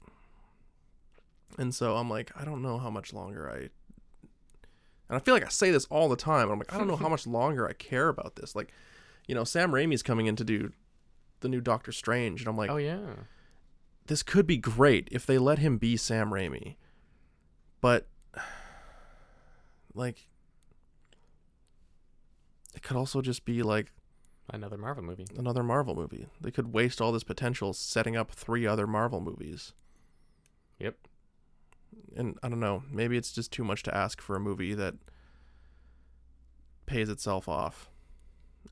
And 1.57 1.73
so 1.73 1.95
I'm 1.95 2.09
like, 2.09 2.31
I 2.35 2.45
don't 2.45 2.61
know 2.61 2.77
how 2.77 2.89
much 2.89 3.13
longer 3.13 3.49
I 3.49 3.69
and 5.09 5.15
I 5.15 5.19
feel 5.19 5.33
like 5.33 5.45
I 5.45 5.49
say 5.49 5.71
this 5.71 5.85
all 5.85 6.09
the 6.09 6.15
time. 6.15 6.49
I'm 6.49 6.59
like, 6.59 6.73
I 6.73 6.77
don't 6.77 6.87
know 6.87 6.95
how 6.95 7.09
much 7.15 7.25
longer 7.25 7.67
I 7.67 7.73
care 7.73 8.09
about 8.09 8.35
this. 8.35 8.55
Like, 8.55 8.71
you 9.27 9.35
know, 9.35 9.43
Sam 9.43 9.71
Raimi's 9.71 10.03
coming 10.03 10.27
in 10.27 10.35
to 10.35 10.43
do 10.43 10.71
the 11.39 11.49
new 11.49 11.61
Doctor 11.61 11.91
Strange, 11.91 12.41
and 12.41 12.47
I'm 12.47 12.57
like, 12.57 12.69
oh 12.69 12.77
yeah. 12.77 13.15
this 14.07 14.23
could 14.23 14.47
be 14.47 14.57
great 14.57 15.07
if 15.11 15.25
they 15.25 15.37
let 15.37 15.59
him 15.59 15.77
be 15.77 15.97
Sam 15.97 16.29
Raimi. 16.31 16.75
But 17.81 18.07
like 19.93 20.27
it 22.75 22.81
could 22.83 22.97
also 22.97 23.21
just 23.21 23.45
be 23.45 23.63
like 23.63 23.91
Another 24.49 24.77
Marvel 24.77 25.03
movie. 25.03 25.25
another 25.37 25.61
Marvel 25.61 25.93
movie. 25.93 26.27
They 26.39 26.51
could 26.51 26.71
waste 26.73 27.01
all 27.01 27.11
this 27.11 27.23
potential 27.23 27.73
setting 27.73 28.15
up 28.15 28.31
three 28.31 28.65
other 28.65 28.87
Marvel 28.87 29.19
movies. 29.19 29.73
Yep. 30.79 30.95
And 32.15 32.37
I 32.41 32.47
don't 32.47 32.59
know, 32.59 32.83
maybe 32.89 33.17
it's 33.17 33.33
just 33.33 33.51
too 33.51 33.65
much 33.65 33.83
to 33.83 33.95
ask 33.95 34.21
for 34.21 34.35
a 34.35 34.39
movie 34.39 34.73
that 34.73 34.95
pays 36.85 37.09
itself 37.09 37.49
off 37.49 37.89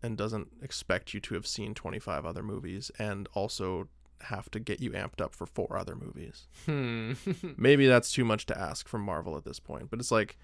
and 0.04 0.18
doesn't 0.18 0.48
expect 0.62 1.14
you 1.14 1.20
to 1.22 1.34
have 1.36 1.48
seen 1.48 1.74
25 1.74 2.26
other 2.26 2.44
movies 2.44 2.92
and 3.00 3.28
also 3.34 3.88
have 4.22 4.50
to 4.52 4.60
get 4.60 4.82
you 4.82 4.92
amped 4.92 5.22
up 5.22 5.36
for 5.36 5.46
four 5.46 5.78
other 5.78 5.96
movies. 5.96 6.48
Hmm. 6.66 7.14
Maybe 7.58 7.88
that's 7.88 8.12
too 8.12 8.26
much 8.26 8.46
to 8.48 8.58
ask 8.58 8.88
from 8.88 9.02
Marvel 9.02 9.38
at 9.38 9.44
this 9.44 9.60
point, 9.60 9.90
but 9.90 10.00
it's 10.00 10.12
like 10.12 10.38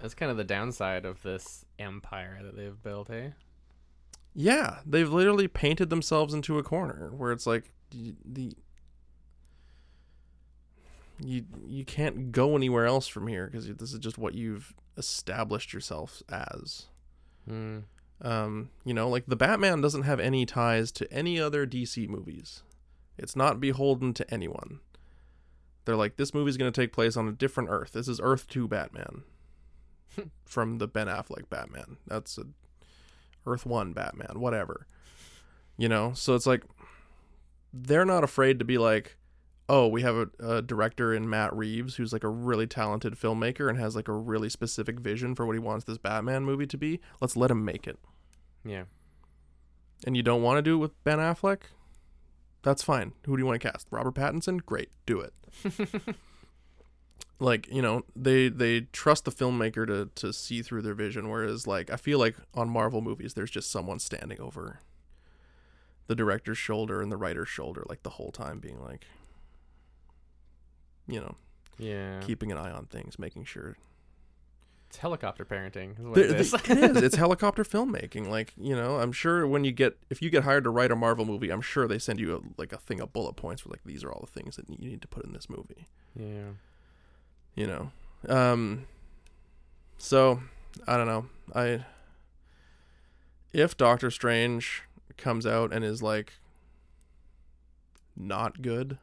That's 0.00 0.14
kind 0.14 0.30
of 0.30 0.36
the 0.36 0.44
downside 0.44 1.04
of 1.04 1.22
this 1.22 1.64
empire 1.78 2.40
that 2.42 2.56
they've 2.56 2.82
built, 2.82 3.10
eh? 3.10 3.30
Yeah, 4.34 4.78
they've 4.86 5.10
literally 5.10 5.48
painted 5.48 5.90
themselves 5.90 6.32
into 6.34 6.58
a 6.58 6.62
corner 6.62 7.10
where 7.16 7.32
it's 7.32 7.46
like 7.46 7.72
the 7.90 8.54
you 11.20 11.44
you 11.66 11.84
can't 11.84 12.32
go 12.32 12.56
anywhere 12.56 12.86
else 12.86 13.06
from 13.06 13.26
here 13.28 13.46
because 13.46 13.66
this 13.66 13.92
is 13.92 13.98
just 13.98 14.18
what 14.18 14.34
you've 14.34 14.74
established 14.96 15.72
yourself 15.72 16.22
as. 16.28 16.86
Hmm. 17.46 17.80
Um, 18.22 18.70
you 18.84 18.94
know, 18.94 19.08
like 19.08 19.26
the 19.26 19.36
Batman 19.36 19.80
doesn't 19.80 20.04
have 20.04 20.20
any 20.20 20.46
ties 20.46 20.92
to 20.92 21.12
any 21.12 21.40
other 21.40 21.66
DC 21.66 22.08
movies. 22.08 22.62
It's 23.18 23.36
not 23.36 23.60
beholden 23.60 24.14
to 24.14 24.32
anyone. 24.32 24.80
They're 25.84 25.96
like 25.96 26.16
this 26.16 26.32
movie's 26.32 26.56
going 26.56 26.72
to 26.72 26.80
take 26.80 26.92
place 26.92 27.16
on 27.16 27.28
a 27.28 27.32
different 27.32 27.70
Earth. 27.70 27.92
This 27.92 28.06
is 28.06 28.20
Earth 28.22 28.46
2 28.48 28.68
Batman 28.68 29.24
from 30.44 30.78
the 30.78 30.86
Ben 30.86 31.08
Affleck 31.08 31.50
Batman. 31.50 31.98
That's 32.06 32.38
a 32.38 32.44
Earth 33.44 33.66
1 33.66 33.92
Batman, 33.92 34.38
whatever. 34.40 34.86
You 35.76 35.88
know, 35.88 36.12
so 36.14 36.36
it's 36.36 36.46
like 36.46 36.62
they're 37.72 38.04
not 38.04 38.22
afraid 38.22 38.60
to 38.60 38.64
be 38.64 38.78
like, 38.78 39.16
"Oh, 39.68 39.88
we 39.88 40.02
have 40.02 40.14
a, 40.14 40.28
a 40.38 40.62
director 40.62 41.12
in 41.12 41.28
Matt 41.28 41.56
Reeves 41.56 41.96
who's 41.96 42.12
like 42.12 42.22
a 42.22 42.28
really 42.28 42.68
talented 42.68 43.14
filmmaker 43.14 43.68
and 43.68 43.78
has 43.78 43.96
like 43.96 44.06
a 44.06 44.12
really 44.12 44.48
specific 44.48 45.00
vision 45.00 45.34
for 45.34 45.44
what 45.44 45.54
he 45.54 45.58
wants 45.58 45.84
this 45.84 45.98
Batman 45.98 46.44
movie 46.44 46.66
to 46.66 46.78
be. 46.78 47.00
Let's 47.20 47.36
let 47.36 47.50
him 47.50 47.64
make 47.64 47.88
it." 47.88 47.98
Yeah. 48.64 48.84
and 50.06 50.16
you 50.16 50.22
don't 50.22 50.42
want 50.42 50.58
to 50.58 50.62
do 50.62 50.74
it 50.74 50.78
with 50.78 51.04
Ben 51.04 51.18
Affleck, 51.18 51.62
that's 52.62 52.82
fine. 52.82 53.12
Who 53.26 53.36
do 53.36 53.40
you 53.40 53.46
want 53.46 53.60
to 53.60 53.70
cast? 53.70 53.86
Robert 53.90 54.14
Pattinson? 54.14 54.64
Great, 54.64 54.90
do 55.06 55.20
it. 55.20 55.34
like 57.40 57.68
you 57.72 57.82
know, 57.82 58.04
they 58.14 58.48
they 58.48 58.82
trust 58.92 59.24
the 59.24 59.30
filmmaker 59.32 59.86
to 59.86 60.10
to 60.14 60.32
see 60.32 60.62
through 60.62 60.82
their 60.82 60.94
vision. 60.94 61.28
Whereas 61.28 61.66
like 61.66 61.90
I 61.90 61.96
feel 61.96 62.18
like 62.18 62.36
on 62.54 62.68
Marvel 62.68 63.00
movies, 63.00 63.34
there's 63.34 63.50
just 63.50 63.70
someone 63.70 63.98
standing 63.98 64.40
over 64.40 64.80
the 66.06 66.14
director's 66.14 66.58
shoulder 66.58 67.00
and 67.00 67.10
the 67.10 67.16
writer's 67.16 67.48
shoulder, 67.48 67.84
like 67.88 68.02
the 68.02 68.10
whole 68.10 68.30
time, 68.32 68.58
being 68.58 68.80
like, 68.80 69.06
you 71.06 71.20
know, 71.20 71.36
Yeah. 71.78 72.20
keeping 72.20 72.50
an 72.52 72.58
eye 72.58 72.70
on 72.72 72.86
things, 72.86 73.18
making 73.18 73.44
sure 73.44 73.76
It's 74.92 74.98
helicopter 74.98 75.46
parenting. 75.46 75.98
Is 75.98 76.04
what 76.04 76.14
There- 76.16 76.24
it 76.26 76.38
is. 76.38 76.52
it 76.52 76.68
is. 76.68 76.96
It's 77.02 77.16
helicopter 77.24 77.64
filmmaking. 77.64 78.28
Like 78.28 78.52
you 78.58 78.76
know, 78.76 78.96
I'm 78.98 79.10
sure 79.10 79.46
when 79.46 79.64
you 79.64 79.72
get 79.72 79.96
if 80.10 80.20
you 80.20 80.28
get 80.28 80.44
hired 80.44 80.64
to 80.64 80.70
write 80.70 80.90
a 80.90 80.96
Marvel 80.96 81.24
movie, 81.24 81.48
I'm 81.50 81.62
sure 81.62 81.88
they 81.88 81.98
send 81.98 82.20
you 82.20 82.36
a, 82.36 82.40
like 82.60 82.74
a 82.74 82.76
thing 82.76 83.00
of 83.00 83.10
bullet 83.10 83.32
points 83.36 83.64
where 83.64 83.70
like 83.70 83.80
these 83.86 84.04
are 84.04 84.12
all 84.12 84.20
the 84.20 84.30
things 84.30 84.56
that 84.56 84.68
you 84.68 84.90
need 84.90 85.00
to 85.00 85.08
put 85.08 85.24
in 85.24 85.32
this 85.32 85.48
movie. 85.48 85.86
yeah. 86.14 86.50
You 87.54 87.66
know, 87.66 87.90
um, 88.28 88.86
so 89.96 90.40
I 90.86 90.98
don't 90.98 91.06
know. 91.06 91.26
I 91.54 91.84
if 93.52 93.74
Doctor 93.78 94.10
Strange 94.10 94.82
comes 95.16 95.46
out 95.46 95.72
and 95.72 95.84
is 95.86 96.02
like 96.02 96.34
not 98.16 98.60
good, 98.62 98.98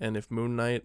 and 0.00 0.16
if 0.18 0.30
Moon 0.30 0.54
Knight 0.56 0.84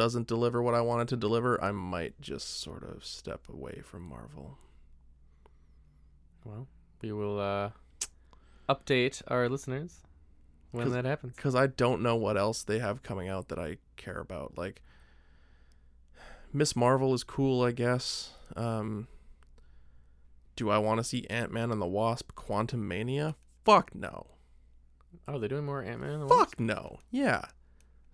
doesn't 0.00 0.26
deliver 0.26 0.62
what 0.62 0.74
I 0.74 0.80
wanted 0.80 1.08
to 1.08 1.16
deliver, 1.16 1.62
I 1.62 1.72
might 1.72 2.18
just 2.22 2.58
sort 2.62 2.82
of 2.82 3.04
step 3.04 3.46
away 3.50 3.82
from 3.84 4.02
Marvel. 4.02 4.56
Well, 6.42 6.66
we 7.02 7.12
will 7.12 7.38
uh, 7.38 7.70
update 8.66 9.20
our 9.28 9.46
listeners 9.50 10.00
when 10.70 10.84
'Cause- 10.86 10.92
that 10.94 11.04
happens. 11.04 11.36
because 11.36 11.54
I 11.54 11.66
don't 11.66 12.00
know 12.02 12.16
what 12.16 12.38
else 12.38 12.62
they 12.62 12.78
have 12.78 13.02
coming 13.02 13.28
out 13.28 13.48
that 13.48 13.58
I 13.58 13.76
care 13.96 14.18
about. 14.18 14.56
Like 14.56 14.80
Miss 16.50 16.74
Marvel 16.74 17.12
is 17.12 17.22
cool, 17.24 17.62
I 17.62 17.72
guess. 17.72 18.32
Um, 18.56 19.06
do 20.56 20.70
I 20.70 20.78
want 20.78 20.98
to 20.98 21.04
see 21.04 21.26
Ant 21.28 21.52
Man 21.52 21.70
and 21.70 21.80
the 21.80 21.86
Wasp: 21.86 22.32
Quantumania? 22.34 23.34
Fuck 23.66 23.94
no. 23.94 24.28
Oh, 25.28 25.38
they're 25.38 25.48
doing 25.48 25.66
more 25.66 25.82
Ant 25.82 26.00
Man 26.00 26.10
and 26.10 26.22
the 26.22 26.28
Fuck 26.34 26.58
no. 26.58 27.00
Yeah, 27.10 27.42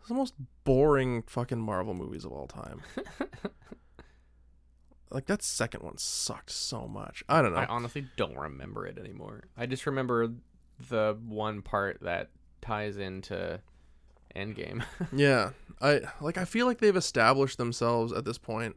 the 0.08 0.14
most 0.14 0.34
boring 0.64 1.22
fucking 1.22 1.60
Marvel 1.60 1.94
movies 1.94 2.24
of 2.24 2.32
all 2.32 2.46
time. 2.46 2.82
like 5.10 5.26
that 5.26 5.42
second 5.42 5.82
one 5.82 5.98
sucked 5.98 6.50
so 6.50 6.86
much. 6.86 7.22
I 7.28 7.42
don't 7.42 7.52
know. 7.52 7.60
I 7.60 7.66
honestly 7.66 8.06
don't 8.16 8.36
remember 8.36 8.86
it 8.86 8.98
anymore. 8.98 9.44
I 9.56 9.66
just 9.66 9.86
remember 9.86 10.32
the 10.88 11.18
one 11.26 11.62
part 11.62 11.98
that 12.02 12.30
ties 12.60 12.96
into 12.96 13.60
Endgame. 14.34 14.84
Yeah, 15.12 15.50
I 15.80 16.02
like. 16.20 16.38
I 16.38 16.44
feel 16.44 16.66
like 16.66 16.78
they've 16.78 16.96
established 16.96 17.58
themselves 17.58 18.12
at 18.12 18.24
this 18.24 18.38
point 18.38 18.76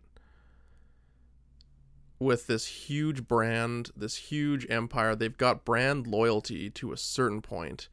with 2.20 2.48
this 2.48 2.68
huge 2.68 3.28
brand, 3.28 3.92
this 3.96 4.16
huge 4.16 4.70
empire. 4.70 5.16
They've 5.16 5.36
got 5.36 5.66
brand 5.66 6.08
loyalty 6.08 6.70
to 6.72 6.92
a 6.92 6.98
certain 6.98 7.42
point. 7.42 7.90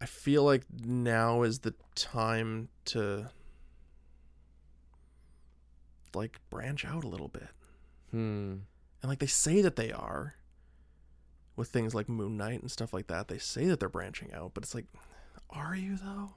I 0.00 0.06
feel 0.06 0.44
like 0.44 0.62
now 0.84 1.42
is 1.42 1.60
the 1.60 1.74
time 1.94 2.68
to 2.86 3.30
like 6.14 6.40
branch 6.50 6.84
out 6.84 7.04
a 7.04 7.08
little 7.08 7.28
bit. 7.28 7.48
hmm. 8.10 8.54
And 9.02 9.08
like 9.08 9.18
they 9.18 9.26
say 9.26 9.62
that 9.62 9.76
they 9.76 9.92
are 9.92 10.34
with 11.56 11.68
things 11.68 11.94
like 11.94 12.08
Moon 12.08 12.36
Knight 12.36 12.60
and 12.60 12.70
stuff 12.70 12.92
like 12.92 13.06
that. 13.06 13.28
They 13.28 13.38
say 13.38 13.66
that 13.66 13.80
they're 13.80 13.88
branching 13.88 14.32
out, 14.34 14.52
but 14.54 14.62
it's 14.64 14.74
like 14.74 14.86
are 15.50 15.74
you 15.74 15.96
though? 15.96 16.30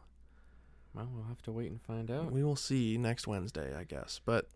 Well, 0.93 1.09
we'll 1.13 1.25
have 1.27 1.41
to 1.43 1.51
wait 1.51 1.71
and 1.71 1.81
find 1.81 2.09
out. 2.11 2.31
We 2.31 2.43
will 2.43 2.55
see 2.55 2.97
next 2.97 3.27
Wednesday, 3.27 3.75
I 3.75 3.83
guess. 3.83 4.21
But 4.23 4.47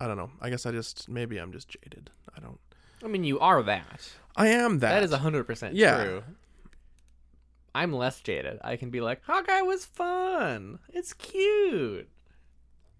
I 0.00 0.06
don't 0.06 0.16
know. 0.16 0.30
I 0.40 0.50
guess 0.50 0.66
I 0.66 0.70
just 0.72 1.08
maybe 1.08 1.38
I'm 1.38 1.52
just 1.52 1.68
jaded. 1.68 2.10
I 2.36 2.40
don't. 2.40 2.60
I 3.04 3.08
mean, 3.08 3.24
you 3.24 3.40
are 3.40 3.62
that. 3.64 4.08
I 4.36 4.48
am 4.48 4.78
that. 4.78 4.90
that 4.92 5.02
is 5.02 5.12
hundred 5.12 5.44
percent 5.44 5.74
Yeah. 5.74 6.04
true. 6.04 6.22
I'm 7.74 7.92
less 7.92 8.20
jaded. 8.20 8.58
I 8.62 8.76
can 8.76 8.90
be 8.90 9.00
like, 9.00 9.22
Hawkeye 9.24 9.62
was 9.62 9.84
fun. 9.86 10.78
It's 10.90 11.12
cute. 11.12 12.08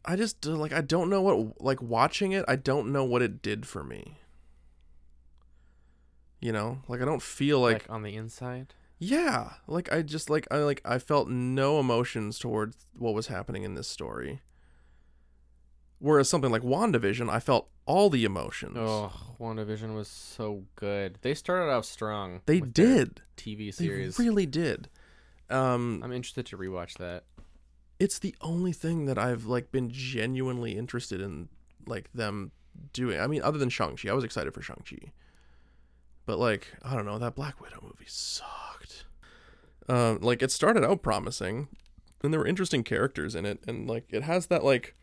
I 0.05 0.17
just 0.17 0.47
uh, 0.47 0.51
like 0.57 0.73
I 0.73 0.81
don't 0.81 1.11
know 1.11 1.21
what 1.23 1.61
like 1.63 1.81
watching 1.83 2.33
it. 2.33 2.45
I 2.49 2.57
don't 2.57 2.91
know 2.93 3.05
what 3.05 3.23
it 3.23 3.43
did 3.43 3.67
for 3.67 3.85
me. 3.85 4.19
You 6.41 6.53
know, 6.53 6.79
like 6.89 7.01
I 7.01 7.05
don't 7.05 7.23
feel 7.23 7.61
like, 7.61 7.83
Like, 7.85 7.91
on 7.91 8.03
the 8.03 8.17
inside. 8.17 8.75
yeah, 8.99 9.53
like 9.69 9.93
I 9.93 10.03
just 10.03 10.29
like 10.29 10.49
I 10.51 10.57
like 10.59 10.81
I 10.85 10.99
felt 10.99 11.29
no 11.29 11.79
emotions 11.79 12.39
towards 12.39 12.77
what 12.99 13.15
was 13.15 13.29
happening 13.29 13.63
in 13.63 13.75
this 13.75 13.87
story. 13.87 14.41
Whereas 16.03 16.29
something 16.29 16.51
like 16.51 16.63
WandaVision, 16.63 17.31
I 17.31 17.39
felt 17.39 17.69
all 17.87 18.11
the 18.11 18.25
emotions. 18.25 18.77
Oh, 18.77 19.13
WandaVision 19.39 19.95
was 19.95 20.09
so 20.09 20.65
good. 20.75 21.19
They 21.23 21.33
started 21.33 21.71
off 21.71 21.85
strong. 21.85 22.41
they 22.47 22.59
did. 22.59 23.23
TV 23.37 23.67
They 23.67 23.71
series. 23.87 24.19
really 24.19 24.45
did. 24.47 24.89
Um, 25.49 26.01
I'm 26.03 26.11
interested 26.13 26.45
to 26.47 26.57
rewatch 26.59 26.99
that. 26.99 27.23
it's 28.01 28.19
the 28.19 28.35
only 28.41 28.73
thing 28.73 29.07
that 29.07 29.17
I've 29.17 29.45
like 29.47 29.71
been 29.71 29.91
genuinely 29.91 30.77
interested 30.77 31.21
in 31.21 31.49
like 31.87 32.11
them 32.13 32.51
doing. 32.93 33.21
I 33.21 33.29
mean, 33.29 33.43
other 33.43 33.59
than 33.59 33.69
Shang-Chi, 33.69 34.09
I 34.09 34.13
was 34.13 34.25
excited 34.25 34.53
for 34.55 34.61
Shang-Chi. 34.63 35.13
But 36.27 36.39
like, 36.41 36.67
I 36.83 36.95
don't 36.97 37.05
know, 37.07 37.19
that 37.21 37.37
Black 37.37 37.61
Widow 37.61 37.79
movie 37.83 38.07
sucked. 38.09 39.05
Um, 39.89 40.19
like 40.21 40.43
it 40.43 40.51
started 40.51 40.83
out 40.85 41.03
promising, 41.03 41.69
and 42.25 42.33
there 42.33 42.41
were 42.41 42.47
interesting 42.47 42.83
characters 42.83 43.35
in 43.37 43.45
it, 43.47 43.61
and 43.69 43.89
like 43.89 44.07
it 44.11 44.23
has 44.25 44.47
that 44.47 44.65
like 44.65 44.95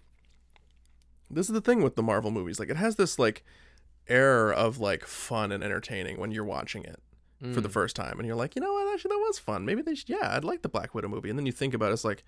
this 1.30 1.48
is 1.48 1.54
the 1.54 1.62
thing 1.62 1.82
with 1.84 1.96
the 1.96 2.04
Marvel 2.04 2.32
movies. 2.32 2.60
Like 2.60 2.70
it 2.70 2.78
has 2.78 2.96
this 2.96 3.18
like 3.20 3.44
air 4.08 4.52
of 4.52 4.80
like 4.80 5.06
fun 5.06 5.52
and 5.52 5.64
entertaining 5.64 6.20
when 6.20 6.32
you're 6.32 6.44
watching 6.46 6.84
it 6.84 7.00
for 7.54 7.62
the 7.62 7.70
Mm. 7.70 7.74
first 7.74 7.96
time, 7.96 8.20
and 8.20 8.28
you're 8.28 8.36
like, 8.36 8.56
you 8.56 8.62
know 8.62 8.74
what, 8.74 8.94
actually 8.94 9.10
that 9.10 9.24
was 9.28 9.40
fun. 9.40 9.64
Maybe 9.64 9.82
they 9.82 9.96
should, 9.96 10.10
yeah, 10.10 10.36
I'd 10.36 10.44
like 10.44 10.62
the 10.62 10.68
Black 10.68 10.94
Widow 10.94 11.08
movie. 11.08 11.30
And 11.30 11.40
then 11.40 11.46
you 11.46 11.54
think 11.54 11.74
about 11.74 11.90
it, 11.92 11.94
it's 11.94 12.04
like, 12.04 12.24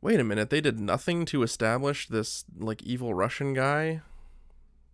wait 0.00 0.18
a 0.18 0.24
minute, 0.24 0.50
they 0.50 0.60
did 0.60 0.80
nothing 0.80 1.24
to 1.26 1.42
establish 1.44 2.08
this 2.08 2.44
like 2.58 2.82
evil 2.82 3.14
Russian 3.14 3.54
guy. 3.54 4.00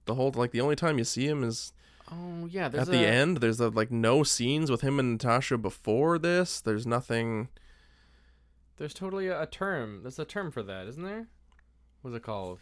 The 0.07 0.17
whole 0.17 0.33
like 0.33 0.51
the 0.51 0.61
only 0.61 0.77
time 0.77 0.99
you 0.99 1.05
see 1.05 1.27
him 1.27 1.43
is 1.43 1.73
Oh 2.13 2.47
yeah, 2.51 2.69
there's 2.69 2.89
at 2.89 2.93
the 2.93 3.05
a- 3.05 3.09
end. 3.09 3.39
There's 3.39 3.59
uh 3.61 3.71
like 3.71 3.91
no 3.91 4.23
scenes 4.23 4.71
with 4.71 4.83
him 4.83 4.99
and 4.99 5.13
Natasha 5.13 5.57
before 5.57 6.19
this. 6.19 6.61
There's 6.61 6.87
nothing. 6.87 7.49
There's 8.77 8.93
totally 8.93 9.29
a, 9.29 9.43
a 9.43 9.47
term. 9.47 10.03
There's 10.03 10.19
a 10.19 10.27
term 10.27 10.51
for 10.51 10.63
that, 10.63 10.87
isn't 10.89 11.03
there? 11.03 11.29
What's 12.05 12.15
it 12.19 12.23
called? 12.23 12.59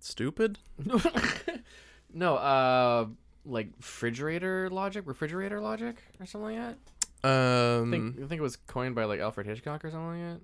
Stupid. 0.00 0.58
no, 2.12 2.36
uh, 2.36 3.06
like 3.46 3.70
refrigerator 3.78 4.68
logic, 4.70 5.04
refrigerator 5.06 5.58
logic, 5.58 5.96
or 6.20 6.26
something 6.26 6.56
like 6.56 6.56
that. 6.56 6.78
I 7.24 7.76
Um, 7.78 7.90
think 7.90 8.16
I 8.22 8.26
think 8.26 8.38
it 8.38 8.42
was 8.42 8.56
coined 8.56 8.94
by 8.94 9.04
like 9.04 9.20
Alfred 9.20 9.46
Hitchcock 9.46 9.82
or 9.82 9.90
something 9.90 10.22
like 10.30 10.40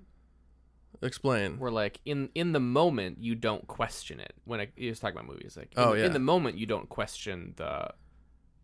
that. 0.99 1.05
explain. 1.05 1.59
Where 1.59 1.69
like 1.69 2.01
in 2.05 2.29
in 2.33 2.53
the 2.53 2.59
moment 2.59 3.19
you 3.21 3.35
don't 3.35 3.67
question 3.67 4.19
it 4.19 4.33
when 4.45 4.59
I, 4.59 4.69
was 4.89 4.99
talking 4.99 5.15
about 5.15 5.29
movies. 5.31 5.55
Like 5.55 5.73
in, 5.73 5.83
Oh, 5.83 5.91
the- 5.93 5.99
yeah. 5.99 6.05
in 6.07 6.13
the 6.13 6.19
moment 6.19 6.57
you 6.57 6.65
don't 6.65 6.89
question 6.89 7.53
the 7.57 7.89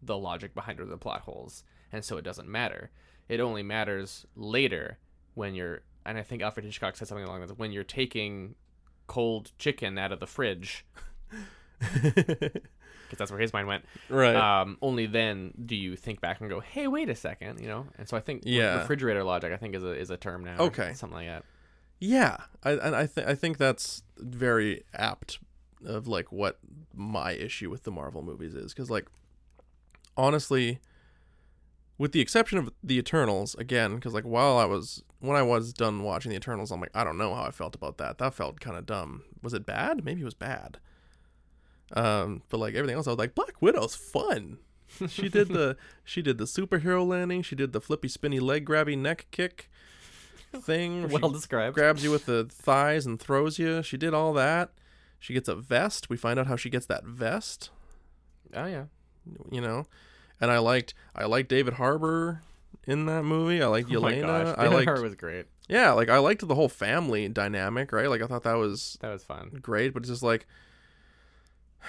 the 0.01 0.17
logic 0.17 0.55
behind 0.55 0.79
or 0.79 0.85
the 0.85 0.97
plot 0.97 1.21
holes, 1.21 1.63
and 1.91 2.03
so 2.03 2.17
it 2.17 2.23
doesn't 2.23 2.49
matter. 2.49 2.89
It 3.29 3.39
only 3.39 3.61
matters 3.61 4.25
later 4.35 4.97
when 5.35 5.53
you're. 5.53 5.81
And 6.05 6.17
I 6.17 6.23
think 6.23 6.41
Alfred 6.41 6.65
Hitchcock 6.65 6.95
said 6.97 7.07
something 7.07 7.25
along 7.25 7.41
those 7.41 7.57
when 7.57 7.71
you're 7.71 7.83
taking 7.83 8.55
cold 9.07 9.51
chicken 9.57 9.97
out 9.97 10.11
of 10.11 10.19
the 10.19 10.27
fridge 10.27 10.85
because 11.79 13.17
that's 13.17 13.31
where 13.31 13.39
his 13.39 13.53
mind 13.53 13.67
went. 13.67 13.85
right. 14.09 14.35
Um, 14.35 14.77
only 14.81 15.05
then 15.05 15.53
do 15.65 15.75
you 15.75 15.95
think 15.95 16.21
back 16.21 16.39
and 16.41 16.49
go, 16.49 16.59
"Hey, 16.59 16.87
wait 16.87 17.09
a 17.09 17.15
second, 17.15 17.59
you 17.59 17.67
know. 17.67 17.87
And 17.97 18.07
so 18.07 18.15
I 18.17 18.19
think 18.21 18.43
Yeah. 18.45 18.79
refrigerator 18.79 19.23
logic, 19.23 19.51
I 19.51 19.57
think, 19.57 19.75
is 19.75 19.83
a 19.83 19.91
is 19.91 20.09
a 20.09 20.17
term 20.17 20.43
now. 20.43 20.57
Okay. 20.59 20.93
something 20.93 21.17
like 21.17 21.27
that. 21.27 21.43
Yeah, 21.99 22.37
I 22.63 22.71
and 22.71 22.95
I 22.95 23.05
think 23.05 23.27
I 23.27 23.35
think 23.35 23.57
that's 23.57 24.03
very 24.17 24.83
apt 24.93 25.39
of 25.85 26.07
like 26.07 26.31
what 26.31 26.59
my 26.93 27.33
issue 27.33 27.69
with 27.69 27.83
the 27.83 27.91
Marvel 27.91 28.21
movies 28.21 28.55
is 28.55 28.73
because 28.73 28.89
like 28.89 29.07
honestly, 30.17 30.79
with 31.97 32.11
the 32.11 32.19
exception 32.21 32.57
of 32.57 32.69
the 32.83 32.97
Eternals 32.97 33.55
again, 33.55 33.95
because 33.95 34.13
like 34.13 34.23
while 34.23 34.57
I 34.57 34.65
was 34.65 35.03
when 35.21 35.37
I 35.37 35.43
was 35.43 35.71
done 35.71 36.03
watching 36.03 36.31
the 36.31 36.35
Eternals, 36.35 36.71
I'm 36.71 36.81
like 36.81 36.91
I 36.93 37.03
don't 37.03 37.17
know 37.17 37.33
how 37.33 37.43
I 37.43 37.51
felt 37.51 37.75
about 37.75 37.97
that. 37.99 38.17
That 38.17 38.33
felt 38.33 38.59
kind 38.59 38.75
of 38.75 38.85
dumb. 38.85 39.23
Was 39.41 39.53
it 39.53 39.65
bad? 39.65 40.03
Maybe 40.03 40.21
it 40.21 40.25
was 40.25 40.33
bad. 40.33 40.79
Um, 41.93 42.41
but 42.49 42.59
like 42.59 42.73
everything 42.73 42.97
else, 42.97 43.07
I 43.07 43.11
was 43.11 43.19
like 43.19 43.35
Black 43.35 43.61
Widow's 43.61 43.95
fun. 43.95 44.57
she 45.07 45.29
did 45.29 45.49
the 45.49 45.77
she 46.03 46.21
did 46.21 46.37
the 46.37 46.45
superhero 46.45 47.05
landing. 47.07 47.43
She 47.43 47.55
did 47.55 47.71
the 47.71 47.81
flippy 47.81 48.07
spinny 48.07 48.39
leg 48.39 48.65
grabby 48.65 48.97
neck 48.97 49.27
kick 49.31 49.69
thing. 50.59 51.07
Well 51.07 51.29
described. 51.29 51.75
grabs 51.75 52.03
you 52.03 52.11
with 52.11 52.25
the 52.25 52.47
thighs 52.49 53.05
and 53.05 53.19
throws 53.19 53.59
you. 53.59 53.83
She 53.83 53.97
did 53.97 54.13
all 54.13 54.33
that. 54.33 54.71
She 55.19 55.33
gets 55.33 55.47
a 55.47 55.55
vest. 55.55 56.09
We 56.09 56.17
find 56.17 56.39
out 56.39 56.47
how 56.47 56.55
she 56.55 56.69
gets 56.69 56.87
that 56.87 57.05
vest, 57.05 57.69
oh 58.55 58.65
yeah. 58.65 58.85
you 59.51 59.61
know. 59.61 59.85
And 60.39 60.49
I 60.49 60.57
liked 60.57 60.93
I 61.15 61.25
liked 61.25 61.49
David 61.49 61.75
Harbour 61.75 62.41
in 62.87 63.05
that 63.05 63.23
movie. 63.23 63.61
I 63.61 63.67
liked 63.67 63.89
Oh 63.91 63.93
Yelena. 64.01 64.57
I 64.57 64.67
liked 64.73 64.85
Harbour 64.85 65.03
was 65.03 65.15
great. 65.15 65.45
Yeah, 65.69 65.91
like 65.93 66.09
I 66.09 66.17
liked 66.17 66.45
the 66.47 66.55
whole 66.55 66.69
family 66.69 67.27
dynamic, 67.29 67.91
right? 67.91 68.09
Like 68.09 68.21
I 68.21 68.27
thought 68.27 68.43
that 68.43 68.53
was 68.57 68.97
That 69.01 69.11
was 69.11 69.23
fun. 69.23 69.59
great, 69.61 69.93
but 69.93 70.03
it's 70.03 70.09
just 70.09 70.23
like 70.23 70.45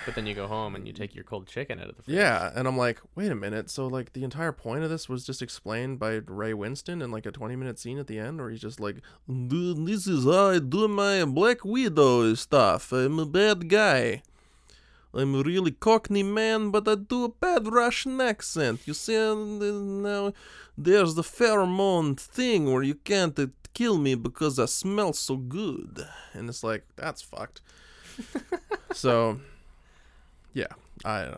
But 0.07 0.14
then 0.14 0.26
you 0.26 0.35
go 0.35 0.46
home 0.46 0.74
and 0.76 0.87
you 0.87 0.92
take 0.92 1.14
your 1.14 1.24
cold 1.24 1.46
chicken 1.46 1.78
out 1.81 1.88
of 1.90 1.96
the 1.96 2.02
fridge. 2.02 2.16
yeah, 2.16 2.50
and 2.55 2.66
I'm 2.68 2.76
like, 2.76 3.00
wait 3.14 3.31
a 3.33 3.35
minute. 3.35 3.68
So 3.70 3.87
like 3.88 4.12
the 4.12 4.22
entire 4.24 4.52
point 4.52 4.85
of 4.85 4.90
this 4.90 5.09
was 5.09 5.26
just 5.26 5.42
explained 5.42 5.98
by 5.98 6.20
Ray 6.26 6.52
Winstone 6.52 7.02
in 7.02 7.11
like 7.11 7.26
a 7.26 7.33
20 7.33 7.57
minute 7.57 7.78
scene 7.78 7.98
at 7.98 8.07
the 8.07 8.18
end 8.18 8.38
where 8.40 8.50
he's 8.50 8.61
just 8.61 8.78
like, 8.81 8.96
this 9.28 10.07
is 10.07 10.24
how 10.24 10.50
I 10.50 10.59
do 10.61 10.87
my 10.88 11.24
Black 11.24 11.64
Widow 11.64 12.35
stuff. 12.35 12.92
I'm 12.92 13.18
a 13.18 13.26
bad 13.26 13.68
guy. 13.68 14.22
I'm 15.14 15.35
a 15.35 15.42
really 15.42 15.72
cockney 15.72 16.22
man, 16.22 16.70
but 16.70 16.88
I 16.88 16.94
do 16.94 17.25
a 17.25 17.29
bad 17.29 17.68
Russian 17.68 18.20
accent. 18.20 18.81
You 18.87 18.94
see, 18.94 19.14
and 19.14 20.03
now 20.03 20.33
there's 20.77 21.14
the 21.14 21.22
pheromone 21.22 22.18
thing 22.18 22.72
where 22.72 22.83
you 22.83 22.94
can't 22.94 23.38
uh, 23.38 23.48
kill 23.75 23.98
me 23.98 24.14
because 24.14 24.59
I 24.59 24.64
smell 24.66 25.12
so 25.12 25.37
good. 25.37 26.07
And 26.33 26.48
it's 26.48 26.64
like, 26.64 26.85
that's 26.96 27.20
fucked. 27.20 27.61
so, 28.92 29.40
yeah, 30.55 30.68
I. 31.05 31.35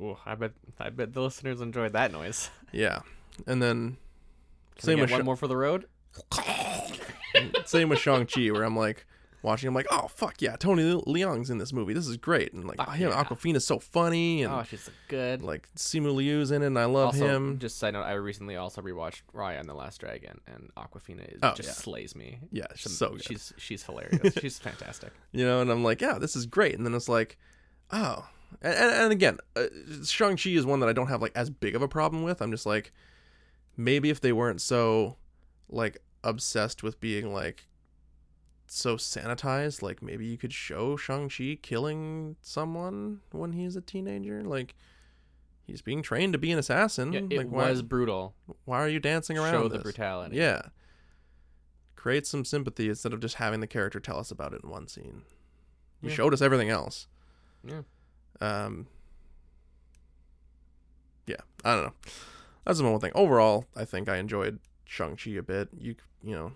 Ooh, 0.00 0.16
I 0.24 0.34
bet 0.34 0.52
I 0.78 0.90
bet 0.90 1.12
the 1.12 1.22
listeners 1.22 1.60
enjoyed 1.60 1.92
that 1.94 2.12
noise. 2.12 2.50
Yeah, 2.70 3.00
and 3.46 3.62
then 3.62 3.96
Can 4.76 4.84
same 4.84 4.96
we 4.96 5.00
with 5.02 5.10
get 5.10 5.14
one 5.16 5.20
Sha- 5.22 5.24
more 5.24 5.36
for 5.36 5.48
the 5.48 5.56
road. 5.56 5.86
same 7.64 7.88
with 7.88 7.98
Shang 7.98 8.26
Chi, 8.26 8.48
where 8.50 8.62
I'm 8.62 8.76
like 8.76 9.06
watching. 9.42 9.68
I'm 9.68 9.74
like, 9.74 9.86
oh 9.90 10.08
fuck 10.08 10.40
yeah, 10.42 10.56
Tony 10.56 11.00
Leung's 11.06 11.50
in 11.50 11.58
this 11.58 11.72
movie. 11.72 11.92
This 11.94 12.06
is 12.06 12.16
great, 12.16 12.52
and 12.52 12.64
like 12.66 12.76
Fuck 12.78 12.94
him, 12.94 13.10
yeah. 13.10 13.22
Awkwafina's 13.24 13.66
so 13.66 13.78
funny, 13.78 14.42
and 14.42 14.52
Oh, 14.52 14.62
she's 14.62 14.82
so 14.82 14.92
good. 15.08 15.42
like 15.42 15.68
Simu 15.76 16.14
Liu's 16.14 16.50
in 16.50 16.62
it, 16.62 16.66
and 16.66 16.78
I 16.78 16.84
love 16.86 17.08
also, 17.14 17.26
him. 17.26 17.58
just 17.58 17.78
side 17.78 17.94
note, 17.94 18.02
I 18.02 18.12
recently 18.12 18.56
also 18.56 18.80
rewatched 18.82 19.22
Raya 19.34 19.60
and 19.60 19.68
the 19.68 19.74
Last 19.74 20.00
Dragon, 20.00 20.40
and 20.46 20.70
Awkwafina 20.76 21.32
is, 21.34 21.38
Oh, 21.42 21.54
just 21.54 21.68
yeah. 21.68 21.72
slays 21.74 22.14
me. 22.16 22.38
Yeah, 22.50 22.66
She's, 22.74 22.80
she's 22.90 22.98
so 22.98 23.10
good. 23.10 23.24
she's 23.24 23.52
she's 23.58 23.82
hilarious. 23.84 24.34
she's 24.40 24.58
fantastic. 24.68 25.12
you 25.32 25.44
know, 25.44 25.60
and 25.60 25.70
I'm 25.70 25.84
like, 25.84 26.00
yeah, 26.00 26.18
this 26.18 26.34
is 26.36 26.46
great, 26.46 26.76
and 26.76 26.84
then 26.86 26.94
it's 26.94 27.08
like, 27.08 27.38
oh, 27.90 28.26
and, 28.62 28.74
and, 28.74 28.92
and 29.04 29.12
again, 29.12 29.38
uh, 29.56 29.64
Shang 30.04 30.36
Chi 30.36 30.50
is 30.50 30.64
one 30.66 30.80
that 30.80 30.88
I 30.88 30.92
don't 30.92 31.08
have 31.08 31.20
like 31.22 31.32
as 31.36 31.50
big 31.50 31.76
of 31.76 31.82
a 31.82 31.88
problem 31.88 32.22
with. 32.22 32.40
I'm 32.40 32.50
just 32.50 32.64
like, 32.66 32.92
maybe 33.76 34.10
if 34.10 34.20
they 34.20 34.32
weren't 34.32 34.60
so 34.60 35.16
like 35.68 35.98
obsessed 36.24 36.82
with 36.82 36.98
being 36.98 37.32
like 37.32 37.67
so 38.70 38.96
sanitized, 38.96 39.82
like 39.82 40.02
maybe 40.02 40.26
you 40.26 40.36
could 40.38 40.52
show 40.52 40.96
Shang 40.96 41.28
Chi 41.28 41.58
killing 41.62 42.36
someone 42.42 43.20
when 43.30 43.52
he's 43.52 43.76
a 43.76 43.80
teenager, 43.80 44.42
like. 44.42 44.74
He's 45.64 45.82
being 45.82 46.00
trained 46.00 46.32
to 46.32 46.38
be 46.38 46.50
an 46.50 46.58
assassin. 46.58 47.12
Yeah, 47.12 47.20
it 47.28 47.36
like, 47.36 47.50
why, 47.50 47.68
was 47.68 47.82
brutal. 47.82 48.34
why 48.64 48.78
are 48.78 48.88
you 48.88 48.98
dancing 49.00 49.36
around? 49.36 49.52
Show 49.52 49.68
the 49.68 49.74
this? 49.74 49.82
brutality. 49.82 50.34
Yeah. 50.38 50.62
Create 51.94 52.26
some 52.26 52.42
sympathy 52.46 52.88
instead 52.88 53.12
of 53.12 53.20
just 53.20 53.34
having 53.34 53.60
the 53.60 53.66
character 53.66 54.00
tell 54.00 54.18
us 54.18 54.30
about 54.30 54.54
it 54.54 54.62
in 54.64 54.70
one 54.70 54.88
scene. 54.88 55.24
You 56.00 56.08
Yeah. 56.08 56.14
showed 56.14 56.32
us 56.32 56.40
everything 56.40 56.70
else. 56.70 57.06
Yeah. 57.62 57.82
Um. 58.40 58.86
Yeah, 61.26 61.36
I 61.62 61.74
don't 61.74 61.84
know. 61.84 61.94
That's 62.64 62.78
the 62.78 62.90
one 62.90 62.98
thing. 63.00 63.12
Overall, 63.14 63.66
I 63.76 63.84
think 63.84 64.08
I 64.08 64.16
enjoyed 64.16 64.60
Shang 64.86 65.16
Chi 65.16 65.32
a 65.32 65.42
bit. 65.42 65.68
You 65.78 65.96
you 66.22 66.34
know, 66.34 66.52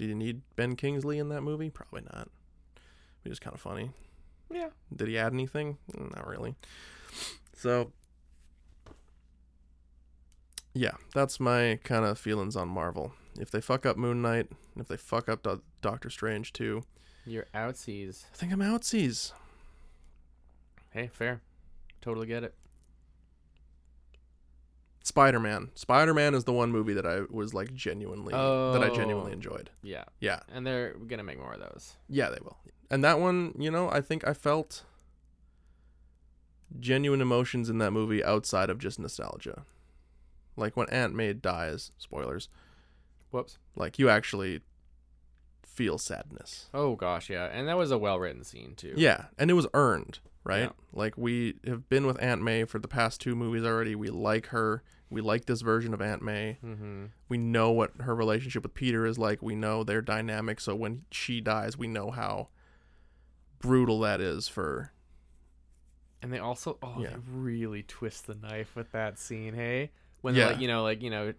did 0.00 0.08
you 0.08 0.14
need 0.14 0.40
Ben 0.56 0.76
Kingsley 0.76 1.18
in 1.18 1.28
that 1.28 1.42
movie? 1.42 1.68
Probably 1.68 2.00
not. 2.00 2.30
He 3.22 3.28
was 3.28 3.38
kind 3.38 3.52
of 3.52 3.60
funny. 3.60 3.90
Yeah. 4.50 4.70
Did 4.96 5.08
he 5.08 5.18
add 5.18 5.34
anything? 5.34 5.76
Not 5.94 6.26
really. 6.26 6.54
So, 7.54 7.92
yeah, 10.72 10.92
that's 11.12 11.38
my 11.38 11.78
kind 11.84 12.06
of 12.06 12.18
feelings 12.18 12.56
on 12.56 12.68
Marvel. 12.68 13.12
If 13.38 13.50
they 13.50 13.60
fuck 13.60 13.84
up 13.84 13.98
Moon 13.98 14.22
Knight, 14.22 14.48
if 14.78 14.88
they 14.88 14.96
fuck 14.96 15.28
up 15.28 15.42
Do- 15.42 15.60
Doctor 15.82 16.08
Strange 16.08 16.54
too, 16.54 16.84
You're 17.26 17.46
outsies. 17.54 18.24
I 18.32 18.36
think 18.38 18.54
I'm 18.54 18.62
outsies. 18.62 19.34
Hey, 20.92 21.10
fair. 21.12 21.42
Totally 22.00 22.26
get 22.26 22.42
it. 22.42 22.54
Spider 25.02 25.40
Man. 25.40 25.70
Spider 25.74 26.12
Man 26.14 26.34
is 26.34 26.44
the 26.44 26.52
one 26.52 26.70
movie 26.70 26.92
that 26.92 27.06
I 27.06 27.22
was 27.30 27.54
like 27.54 27.72
genuinely 27.74 28.32
that 28.32 28.82
I 28.82 28.90
genuinely 28.94 29.30
Oh. 29.30 29.34
enjoyed. 29.34 29.70
Yeah, 29.82 30.04
Yeah, 30.20 30.40
and 30.52 30.66
they're 30.66 30.94
gonna 30.94 31.22
make 31.24 31.38
more 31.38 31.54
of 31.54 31.60
those. 31.60 31.96
yeah, 32.08 32.28
they 32.30 32.38
will. 32.42 32.58
And 32.90 33.02
that 33.04 33.18
one, 33.18 33.54
you 33.58 33.70
know, 33.70 33.88
I 33.90 34.00
think 34.00 34.26
I 34.26 34.34
felt 34.34 34.84
genuine 36.78 37.20
emotions 37.20 37.68
in 37.68 37.78
that 37.78 37.90
movie 37.92 38.22
outside 38.24 38.70
of 38.70 38.78
just 38.78 38.98
nostalgia. 38.98 39.64
Like 40.56 40.76
when 40.76 40.88
Aunt 40.90 41.14
May 41.14 41.32
dies, 41.32 41.92
spoilers. 41.98 42.48
Whoops. 43.30 43.58
Like 43.76 43.98
you 43.98 44.08
actually 44.08 44.60
feel 45.64 45.98
sadness. 45.98 46.68
Oh 46.74 46.94
gosh, 46.96 47.30
yeah, 47.30 47.46
and 47.46 47.68
that 47.68 47.76
was 47.78 47.90
a 47.90 47.98
well 47.98 48.18
written 48.18 48.44
scene 48.44 48.74
too. 48.76 48.94
Yeah, 48.96 49.26
and 49.38 49.50
it 49.50 49.54
was 49.54 49.66
earned, 49.72 50.18
right? 50.44 50.62
Yeah. 50.64 50.70
Like 50.92 51.16
we 51.18 51.54
have 51.66 51.88
been 51.88 52.06
with 52.06 52.20
Aunt 52.22 52.42
May 52.42 52.64
for 52.64 52.78
the 52.78 52.88
past 52.88 53.20
two 53.20 53.34
movies 53.34 53.64
already. 53.64 53.94
We 53.94 54.08
like 54.10 54.46
her. 54.46 54.82
We 55.10 55.20
like 55.20 55.46
this 55.46 55.60
version 55.60 55.92
of 55.92 56.00
Aunt 56.00 56.22
May. 56.22 56.58
Mm-hmm. 56.64 57.06
We 57.28 57.36
know 57.38 57.72
what 57.72 57.92
her 58.00 58.14
relationship 58.14 58.62
with 58.62 58.74
Peter 58.74 59.04
is 59.06 59.18
like. 59.18 59.42
We 59.42 59.54
know 59.56 59.82
their 59.82 60.02
dynamic. 60.02 60.60
So 60.60 60.74
when 60.76 61.04
she 61.10 61.40
dies, 61.40 61.76
we 61.76 61.88
know 61.88 62.10
how 62.12 62.48
brutal 63.58 64.00
that 64.00 64.20
is 64.20 64.46
for. 64.48 64.92
And 66.22 66.32
they 66.32 66.38
also, 66.38 66.78
oh, 66.82 66.96
Yeah. 67.00 67.10
they 67.10 67.16
really 67.32 67.82
twist 67.82 68.26
the 68.26 68.34
knife 68.34 68.76
with 68.76 68.92
that 68.92 69.18
scene. 69.18 69.54
Hey, 69.54 69.90
when 70.20 70.34
Yeah. 70.34 70.48
like, 70.48 70.60
you 70.60 70.68
know, 70.68 70.82
like 70.82 71.02
you 71.02 71.10
know, 71.10 71.32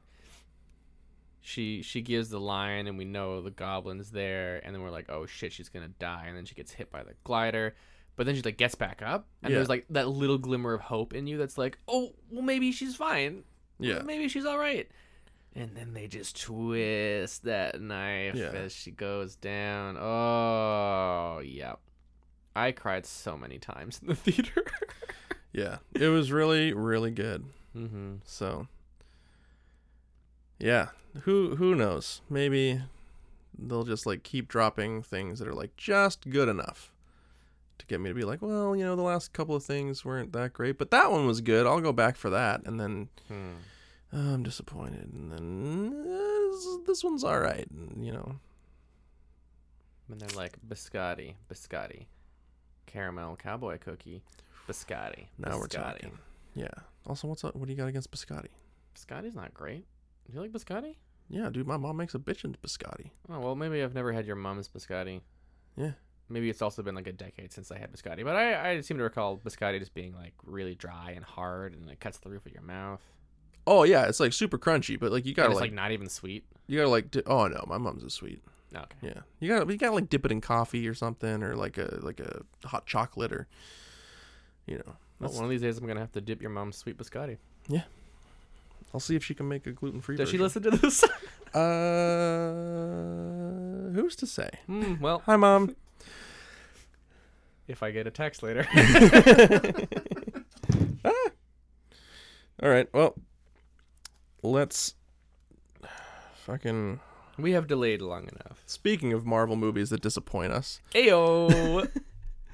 she 1.43 1.81
she 1.81 2.01
gives 2.01 2.29
the 2.29 2.39
line, 2.39 2.87
and 2.87 2.97
we 2.97 3.05
know 3.05 3.41
the 3.41 3.51
goblin's 3.51 4.11
there, 4.11 4.61
and 4.63 4.75
then 4.75 4.81
we're 4.81 4.91
like, 4.91 5.09
oh 5.09 5.25
shit, 5.25 5.51
she's 5.53 5.69
gonna 5.69 5.87
die, 5.87 6.25
and 6.27 6.37
then 6.37 6.45
she 6.45 6.55
gets 6.55 6.71
hit 6.73 6.91
by 6.91 7.03
the 7.03 7.13
glider. 7.23 7.75
But 8.17 8.25
then 8.25 8.35
she 8.35 8.41
like 8.41 8.57
gets 8.57 8.75
back 8.75 9.01
up, 9.01 9.25
and 9.41 9.51
Yeah. 9.51 9.57
there's 9.57 9.69
like 9.69 9.85
that 9.89 10.07
little 10.09 10.37
glimmer 10.37 10.73
of 10.73 10.81
hope 10.81 11.13
in 11.13 11.27
you 11.27 11.37
that's 11.37 11.57
like, 11.57 11.77
oh, 11.87 12.13
well 12.29 12.41
maybe 12.43 12.71
she's 12.71 12.95
fine. 12.95 13.43
Yeah. 13.79 14.01
maybe 14.03 14.27
she's 14.27 14.45
all 14.45 14.57
right. 14.59 14.87
And 15.55 15.75
then 15.75 15.93
they 15.93 16.07
just 16.07 16.39
twist 16.39 17.43
that 17.45 17.81
knife 17.81 18.35
Yeah. 18.35 18.51
as 18.51 18.71
she 18.73 18.91
goes 18.91 19.35
down. 19.35 19.97
Oh, 19.99 21.39
yeah. 21.43 21.73
I 22.55 22.71
cried 22.73 23.05
so 23.05 23.35
many 23.37 23.57
times 23.59 23.99
in 24.01 24.07
the 24.09 24.15
theater. 24.27 24.63
Yeah. 25.51 25.77
It 25.93 26.07
was 26.07 26.31
really, 26.31 26.73
really 26.73 27.11
good. 27.11 27.45
mm-hmm. 27.75 28.15
So. 28.23 28.67
Yeah. 30.59 30.89
Who 31.23 31.55
who 31.55 31.75
knows? 31.75 32.21
Maybe 32.29 32.81
they'll 33.57 33.83
just 33.83 34.05
like 34.05 34.23
keep 34.23 34.47
dropping 34.47 35.01
things 35.01 35.39
that 35.39 35.47
are 35.47 35.53
like 35.53 35.75
just 35.75 36.29
good 36.29 36.47
enough 36.47 36.91
to 37.81 37.85
get 37.87 37.99
me 37.99 38.09
to 38.09 38.13
be 38.15 38.23
like, 38.23 38.41
well, 38.41 38.75
you 38.75 38.83
know, 38.85 38.95
the 38.95 39.01
last 39.01 39.33
couple 39.33 39.55
of 39.55 39.63
things 39.63 40.03
weren't 40.05 40.31
that 40.33 40.53
great, 40.53 40.77
but 40.77 40.89
that 40.91 41.11
one 41.11 41.27
was 41.27 41.41
good. 41.41 41.67
I'll 41.67 41.81
go 41.81 41.91
back 41.93 42.15
for 42.15 42.29
that, 42.31 42.61
and 42.65 42.79
then 42.79 43.09
Hmm. 43.27 43.53
"Oh, 44.13 44.33
I'm 44.33 44.43
disappointed, 44.43 45.11
and 45.13 45.31
then 45.31 45.93
uh, 46.07 46.77
this, 46.87 47.03
one's 47.03 47.23
all 47.23 47.39
right, 47.39 47.69
and 47.69 48.05
you 48.05 48.11
know, 48.11 48.35
And 50.09 50.19
they're 50.19 50.35
like 50.37 50.57
biscotti, 50.67 51.35
biscotti, 51.49 52.05
caramel 52.85 53.35
cowboy 53.37 53.77
cookie, 53.79 54.21
biscotti. 54.67 55.27
now 55.37 55.57
we're 55.57 55.67
talking. 55.67 56.17
Yeah. 56.53 56.67
Also, 57.05 57.27
what's 57.27 57.43
up? 57.43 57.55
What 57.55 57.65
do 57.67 57.71
you 57.71 57.77
got 57.77 57.87
against 57.87 58.11
biscotti? 58.11 58.49
Biscotti's 58.95 59.35
not 59.35 59.53
great. 59.53 59.85
Do 60.27 60.33
you 60.33 60.41
like 60.41 60.51
biscotti? 60.51 60.95
Yeah, 61.29 61.49
dude, 61.49 61.65
my 61.65 61.77
mom 61.77 61.95
makes 61.97 62.13
a 62.13 62.19
bitchin' 62.19 62.55
biscotti. 62.61 63.11
Oh 63.29 63.39
well, 63.39 63.55
maybe 63.55 63.81
I've 63.81 63.93
never 63.95 64.11
had 64.11 64.25
your 64.25 64.35
mom's 64.35 64.67
biscotti. 64.67 65.21
Yeah. 65.77 65.91
Maybe 66.31 66.49
it's 66.49 66.61
also 66.61 66.81
been 66.81 66.95
like 66.95 67.07
a 67.07 67.11
decade 67.11 67.51
since 67.51 67.71
I 67.71 67.77
had 67.77 67.91
biscotti, 67.91 68.23
but 68.23 68.35
I, 68.35 68.71
I 68.71 68.81
seem 68.81 68.97
to 68.97 69.03
recall 69.03 69.37
biscotti 69.37 69.79
just 69.79 69.93
being 69.93 70.15
like 70.15 70.33
really 70.45 70.75
dry 70.75 71.11
and 71.15 71.25
hard, 71.25 71.73
and 71.73 71.89
it 71.89 71.99
cuts 71.99 72.19
the 72.19 72.29
roof 72.29 72.45
of 72.45 72.53
your 72.53 72.63
mouth. 72.63 73.01
Oh 73.67 73.83
yeah, 73.83 74.07
it's 74.07 74.19
like 74.19 74.33
super 74.33 74.57
crunchy, 74.57 74.99
but 74.99 75.11
like 75.11 75.25
you 75.25 75.33
gotta 75.33 75.51
it's 75.51 75.59
like, 75.59 75.71
like 75.71 75.75
not 75.75 75.91
even 75.91 76.09
sweet. 76.09 76.43
you 76.67 76.77
gotta 76.77 76.89
like. 76.89 77.11
Di- 77.11 77.23
oh 77.27 77.47
no, 77.47 77.63
my 77.67 77.77
mom's 77.77 78.03
is 78.03 78.13
sweet. 78.13 78.41
Okay. 78.73 78.85
Yeah, 79.01 79.21
you 79.39 79.49
gotta 79.49 79.71
you 79.71 79.77
gotta 79.77 79.93
like 79.95 80.09
dip 80.09 80.25
it 80.25 80.31
in 80.31 80.41
coffee 80.41 80.87
or 80.87 80.93
something, 80.93 81.43
or 81.43 81.55
like 81.55 81.77
a 81.77 81.99
like 82.01 82.19
a 82.19 82.41
hot 82.67 82.85
chocolate, 82.85 83.33
or 83.33 83.47
you 84.65 84.77
know. 84.77 84.83
Well, 84.85 84.95
that's- 85.19 85.35
one 85.35 85.43
of 85.43 85.49
these 85.51 85.61
days 85.61 85.77
I'm 85.77 85.85
gonna 85.85 85.99
have 85.99 86.13
to 86.13 86.21
dip 86.21 86.41
your 86.41 86.51
mom's 86.51 86.77
sweet 86.77 86.97
biscotti. 86.97 87.37
Yeah. 87.67 87.83
I'll 88.93 88.99
see 88.99 89.15
if 89.15 89.23
she 89.23 89.33
can 89.33 89.47
make 89.47 89.65
a 89.67 89.71
gluten 89.71 90.01
free. 90.01 90.17
Does 90.17 90.29
she 90.29 90.37
listen 90.37 90.63
to 90.63 90.71
this? 90.71 91.03
Uh, 91.53 92.51
who's 93.93 94.15
to 94.17 94.27
say? 94.27 94.49
Hmm, 94.67 94.95
well, 94.99 95.21
Hi, 95.25 95.35
mom. 95.35 95.75
if 97.71 97.81
I 97.81 97.91
get 97.91 98.05
a 98.07 98.11
text 98.11 98.43
later. 98.43 98.67
Ah. 101.03 101.29
All 102.61 102.69
right. 102.69 102.87
Well, 102.93 103.15
let's 104.43 104.93
fucking. 106.35 106.99
we 107.39 107.53
have 107.53 107.65
delayed 107.65 108.03
long 108.03 108.23
enough. 108.29 108.61
Speaking 108.67 109.13
of 109.13 109.25
Marvel 109.25 109.55
movies 109.55 109.89
that 109.89 110.01
disappoint 110.01 110.53
us, 110.53 110.79
Ayo. 110.93 111.89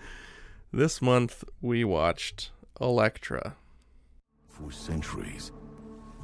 this 0.72 1.02
month 1.02 1.44
we 1.62 1.84
watched 1.84 2.52
Elektra. 2.80 3.58
For 4.48 4.72
centuries, 4.72 5.52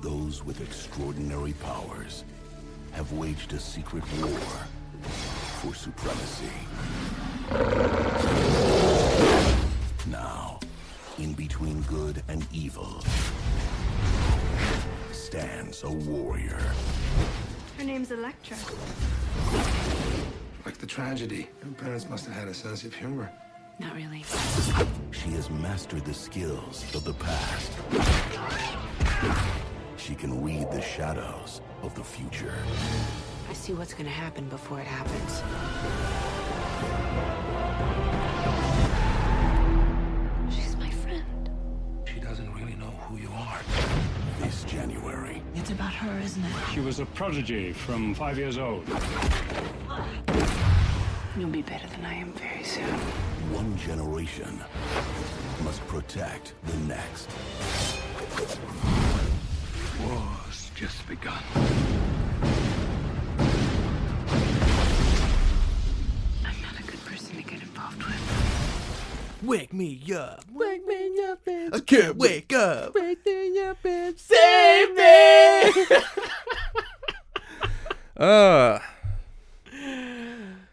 those 0.01 0.45
with 0.45 0.61
extraordinary 0.61 1.53
powers 1.53 2.23
have 2.93 3.11
waged 3.11 3.51
a 3.51 3.59
secret 3.59 4.03
war 4.21 4.39
for 5.61 5.75
supremacy. 5.75 6.53
Now, 10.07 10.59
in 11.17 11.33
between 11.33 11.81
good 11.83 12.21
and 12.27 12.45
evil, 12.51 13.01
stands 15.13 15.83
a 15.83 15.89
warrior. 15.89 16.59
Her 17.77 17.83
name's 17.85 18.11
Elektra. 18.11 18.57
Like 20.65 20.77
the 20.77 20.85
tragedy. 20.85 21.47
Your 21.63 21.73
parents 21.75 22.09
must 22.09 22.25
have 22.25 22.35
had 22.35 22.47
a 22.49 22.53
sense 22.53 22.83
of 22.83 22.93
humor. 22.93 23.31
Not 23.79 23.95
really. 23.95 24.25
She 25.11 25.29
has 25.31 25.49
mastered 25.49 26.03
the 26.03 26.13
skills 26.13 26.83
of 26.93 27.05
the 27.05 27.13
past. 27.13 27.71
She 29.97 30.15
can 30.15 30.43
read 30.43 30.69
the 30.69 30.81
shadows 30.81 31.61
of 31.81 31.95
the 31.95 32.03
future. 32.03 32.53
I 33.49 33.53
see 33.53 33.73
what's 33.73 33.93
gonna 33.93 34.09
happen 34.09 34.49
before 34.49 34.81
it 34.81 34.87
happens. 34.87 36.32
It's 45.63 45.71
about 45.71 45.93
her, 45.93 46.19
isn't 46.19 46.43
it? 46.43 46.51
She 46.73 46.81
was 46.81 46.99
a 46.99 47.05
prodigy 47.05 47.71
from 47.71 48.13
five 48.13 48.37
years 48.37 48.57
old. 48.57 48.85
You'll 51.37 51.49
be 51.51 51.61
better 51.61 51.87
than 51.87 52.03
I 52.03 52.15
am 52.15 52.33
very 52.33 52.65
soon. 52.65 52.83
one 53.53 53.77
generation 53.77 54.61
must 55.63 55.79
protect 55.87 56.53
the 56.65 56.77
next. 56.79 57.29
War's 60.05 60.69
just 60.75 61.07
begun. 61.07 61.41
Wake 69.43 69.73
me 69.73 70.01
up. 70.15 70.45
Wake 70.53 70.85
me 70.87 71.19
up 71.25 71.39
I 71.73 71.79
can't 71.79 72.15
wake 72.15 72.53
up. 72.53 72.95
wake 72.95 73.25
me 73.25 73.59
up 73.59 73.77
Save 74.17 74.95
me. 74.95 75.85
Uh, 78.15 78.79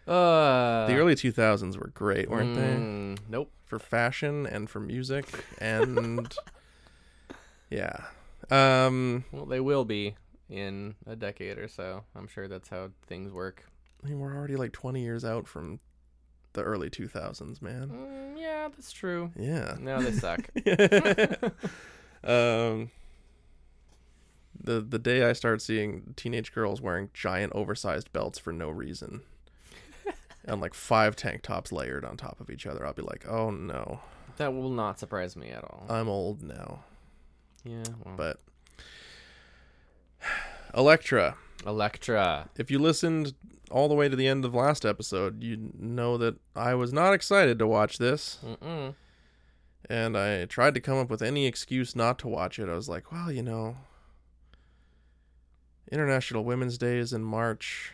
Uh, 0.06 0.86
the 0.86 0.94
early 0.96 1.14
2000s 1.14 1.76
were 1.78 1.90
great, 1.94 2.28
weren't 2.28 2.54
they? 2.54 2.60
mm, 2.60 3.18
Nope. 3.28 3.50
For 3.64 3.78
fashion 3.78 4.46
and 4.46 4.68
for 4.68 4.78
music 4.80 5.26
and 5.58 6.32
yeah. 7.70 8.04
Um, 8.50 9.24
Well, 9.32 9.46
they 9.46 9.60
will 9.60 9.84
be 9.84 10.16
in 10.48 10.96
a 11.06 11.14
decade 11.16 11.56
or 11.58 11.68
so. 11.68 12.04
I'm 12.16 12.26
sure 12.28 12.46
that's 12.48 12.68
how 12.68 12.90
things 13.06 13.32
work. 13.32 13.64
I 14.04 14.08
mean, 14.08 14.18
we're 14.18 14.34
already 14.34 14.56
like 14.56 14.72
20 14.72 15.00
years 15.02 15.24
out 15.24 15.46
from 15.46 15.78
the 16.52 16.62
early 16.62 16.90
2000s, 16.90 17.62
man. 17.62 17.88
Mm, 17.88 18.40
yeah, 18.40 18.68
that's 18.68 18.92
true. 18.92 19.30
Yeah. 19.36 19.76
No, 19.78 20.02
they 20.02 20.12
suck. 20.12 20.40
um 22.24 22.90
the 24.62 24.80
the 24.80 24.98
day 24.98 25.24
I 25.28 25.32
start 25.32 25.62
seeing 25.62 26.12
teenage 26.16 26.52
girls 26.52 26.80
wearing 26.80 27.10
giant 27.14 27.52
oversized 27.54 28.12
belts 28.12 28.38
for 28.38 28.52
no 28.52 28.68
reason 28.68 29.22
and 30.44 30.60
like 30.60 30.74
five 30.74 31.16
tank 31.16 31.42
tops 31.42 31.72
layered 31.72 32.04
on 32.04 32.16
top 32.16 32.40
of 32.40 32.50
each 32.50 32.66
other, 32.66 32.86
I'll 32.86 32.92
be 32.92 33.02
like, 33.02 33.26
"Oh 33.26 33.50
no, 33.50 34.00
that 34.36 34.52
will 34.52 34.68
not 34.70 34.98
surprise 34.98 35.36
me 35.36 35.48
at 35.48 35.64
all. 35.64 35.86
I'm 35.88 36.08
old 36.08 36.42
now." 36.42 36.84
yeah. 37.64 37.84
Well. 38.04 38.14
But 38.16 38.40
Elektra, 40.74 41.36
Elektra. 41.66 42.48
if 42.56 42.70
you 42.70 42.78
listened 42.78 43.34
all 43.70 43.88
the 43.88 43.94
way 43.94 44.08
to 44.08 44.16
the 44.16 44.26
end 44.26 44.44
of 44.44 44.54
last 44.54 44.84
episode, 44.84 45.42
you 45.42 45.72
know 45.78 46.16
that 46.18 46.36
I 46.56 46.74
was 46.74 46.92
not 46.92 47.14
excited 47.14 47.58
to 47.58 47.66
watch 47.66 47.98
this. 47.98 48.38
Mm-mm. 48.44 48.94
and 49.88 50.16
I 50.16 50.44
tried 50.44 50.74
to 50.74 50.80
come 50.80 50.98
up 50.98 51.10
with 51.10 51.22
any 51.22 51.46
excuse 51.46 51.96
not 51.96 52.18
to 52.20 52.28
watch 52.28 52.58
it. 52.58 52.68
I 52.68 52.74
was 52.74 52.88
like, 52.88 53.10
well, 53.10 53.30
you 53.32 53.42
know, 53.42 53.76
International 55.90 56.44
Women's 56.44 56.78
Day 56.78 56.98
is 56.98 57.12
in 57.12 57.24
March. 57.24 57.92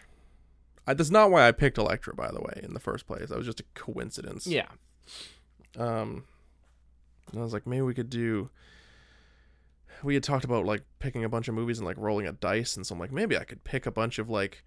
I, 0.87 0.95
that's 0.95 1.11
not 1.11 1.31
why 1.31 1.49
I 1.49 1.53
picked 1.53 1.79
Elektra, 1.79 2.15
by 2.15 2.31
the 2.31 2.41
way, 2.41 2.61
in 2.63 2.75
the 2.75 2.81
first 2.81 3.07
place. 3.07 3.29
That 3.29 3.39
was 3.39 3.47
just 3.47 3.61
a 3.61 3.65
coincidence. 3.75 4.47
Yeah. 4.47 4.69
Um, 5.79 6.25
and 7.31 7.41
I 7.41 7.43
was 7.43 7.53
like, 7.53 7.67
maybe 7.67 7.83
we 7.83 7.95
could 7.95 8.11
do. 8.11 8.51
We 10.03 10.15
had 10.15 10.23
talked 10.23 10.45
about 10.45 10.67
like 10.67 10.83
picking 10.99 11.25
a 11.25 11.29
bunch 11.29 11.49
of 11.49 11.55
movies 11.55 11.79
and 11.79 11.87
like 11.87 11.97
rolling 11.97 12.27
a 12.27 12.33
dice, 12.33 12.77
and 12.77 12.87
so 12.87 12.95
I'm 12.95 13.01
like, 13.01 13.13
maybe 13.13 13.37
I 13.37 13.45
could 13.45 13.65
pick 13.65 13.87
a 13.87 13.91
bunch 13.91 14.19
of 14.19 14.29
like 14.29 14.63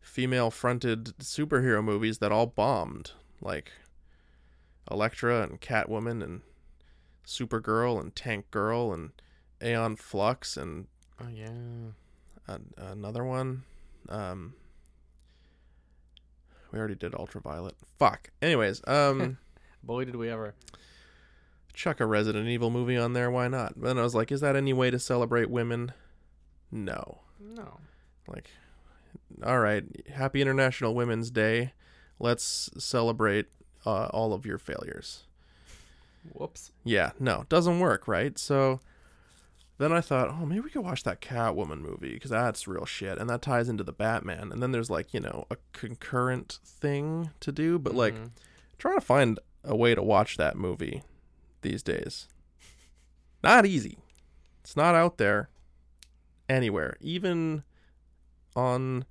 female-fronted 0.00 1.14
superhero 1.18 1.82
movies 1.82 2.18
that 2.18 2.32
all 2.32 2.46
bombed, 2.46 3.12
like 3.40 3.72
Elektra 4.90 5.42
and 5.42 5.60
Catwoman 5.60 6.22
and 6.22 6.42
Supergirl 7.26 8.00
and 8.00 8.14
Tank 8.14 8.50
Girl 8.50 8.92
and 8.92 9.10
Aeon 9.62 9.96
Flux 9.96 10.56
and 10.56 10.86
Oh 11.20 11.28
yeah. 11.28 11.48
an 12.46 12.72
another 12.76 13.24
one. 13.24 13.64
Um, 14.08 14.54
we 16.72 16.78
already 16.78 16.94
did 16.94 17.14
Ultraviolet. 17.14 17.74
Fuck. 17.98 18.30
Anyways, 18.42 18.82
um. 18.86 19.38
Boy, 19.82 20.04
did 20.04 20.16
we 20.16 20.28
ever. 20.28 20.54
chuck 21.72 22.00
a 22.00 22.06
Resident 22.06 22.48
Evil 22.48 22.70
movie 22.70 22.96
on 22.96 23.12
there. 23.12 23.30
Why 23.30 23.46
not? 23.48 23.74
But 23.76 23.86
then 23.88 23.98
I 23.98 24.02
was 24.02 24.14
like, 24.16 24.32
is 24.32 24.40
that 24.40 24.56
any 24.56 24.72
way 24.72 24.90
to 24.90 24.98
celebrate 24.98 25.48
women? 25.48 25.92
No. 26.72 27.20
No. 27.40 27.78
Like, 28.26 28.50
all 29.44 29.58
right, 29.60 29.84
happy 30.14 30.40
International 30.40 30.94
Women's 30.94 31.30
Day. 31.30 31.72
Let's 32.18 32.70
celebrate 32.78 33.46
uh, 33.84 34.06
all 34.06 34.32
of 34.32 34.46
your 34.46 34.58
failures. 34.58 35.24
Whoops. 36.32 36.72
Yeah, 36.84 37.12
no, 37.20 37.44
doesn't 37.48 37.78
work, 37.78 38.08
right? 38.08 38.38
So 38.38 38.80
then 39.78 39.92
I 39.92 40.00
thought, 40.00 40.28
oh, 40.30 40.46
maybe 40.46 40.60
we 40.60 40.70
could 40.70 40.82
watch 40.84 41.02
that 41.04 41.20
Catwoman 41.20 41.80
movie 41.80 42.14
because 42.14 42.30
that's 42.30 42.66
real 42.66 42.86
shit, 42.86 43.18
and 43.18 43.28
that 43.30 43.42
ties 43.42 43.68
into 43.68 43.84
the 43.84 43.92
Batman. 43.92 44.50
And 44.50 44.62
then 44.62 44.72
there's 44.72 44.90
like, 44.90 45.12
you 45.12 45.20
know, 45.20 45.46
a 45.50 45.56
concurrent 45.72 46.58
thing 46.64 47.30
to 47.40 47.52
do, 47.52 47.78
but 47.78 47.94
like, 47.94 48.14
Mhm. 48.14 48.30
trying 48.78 48.96
to 48.96 49.04
find 49.04 49.38
a 49.62 49.76
way 49.76 49.94
to 49.94 50.02
watch 50.02 50.36
that 50.36 50.56
movie 50.56 51.02
these 51.62 51.82
days. 51.82 52.28
Not 53.44 53.66
easy. 53.66 53.98
It's 54.62 54.76
not 54.76 54.94
out 54.94 55.18
there 55.18 55.48
anywhere, 56.48 56.96
even 57.00 57.62
on 58.56 59.04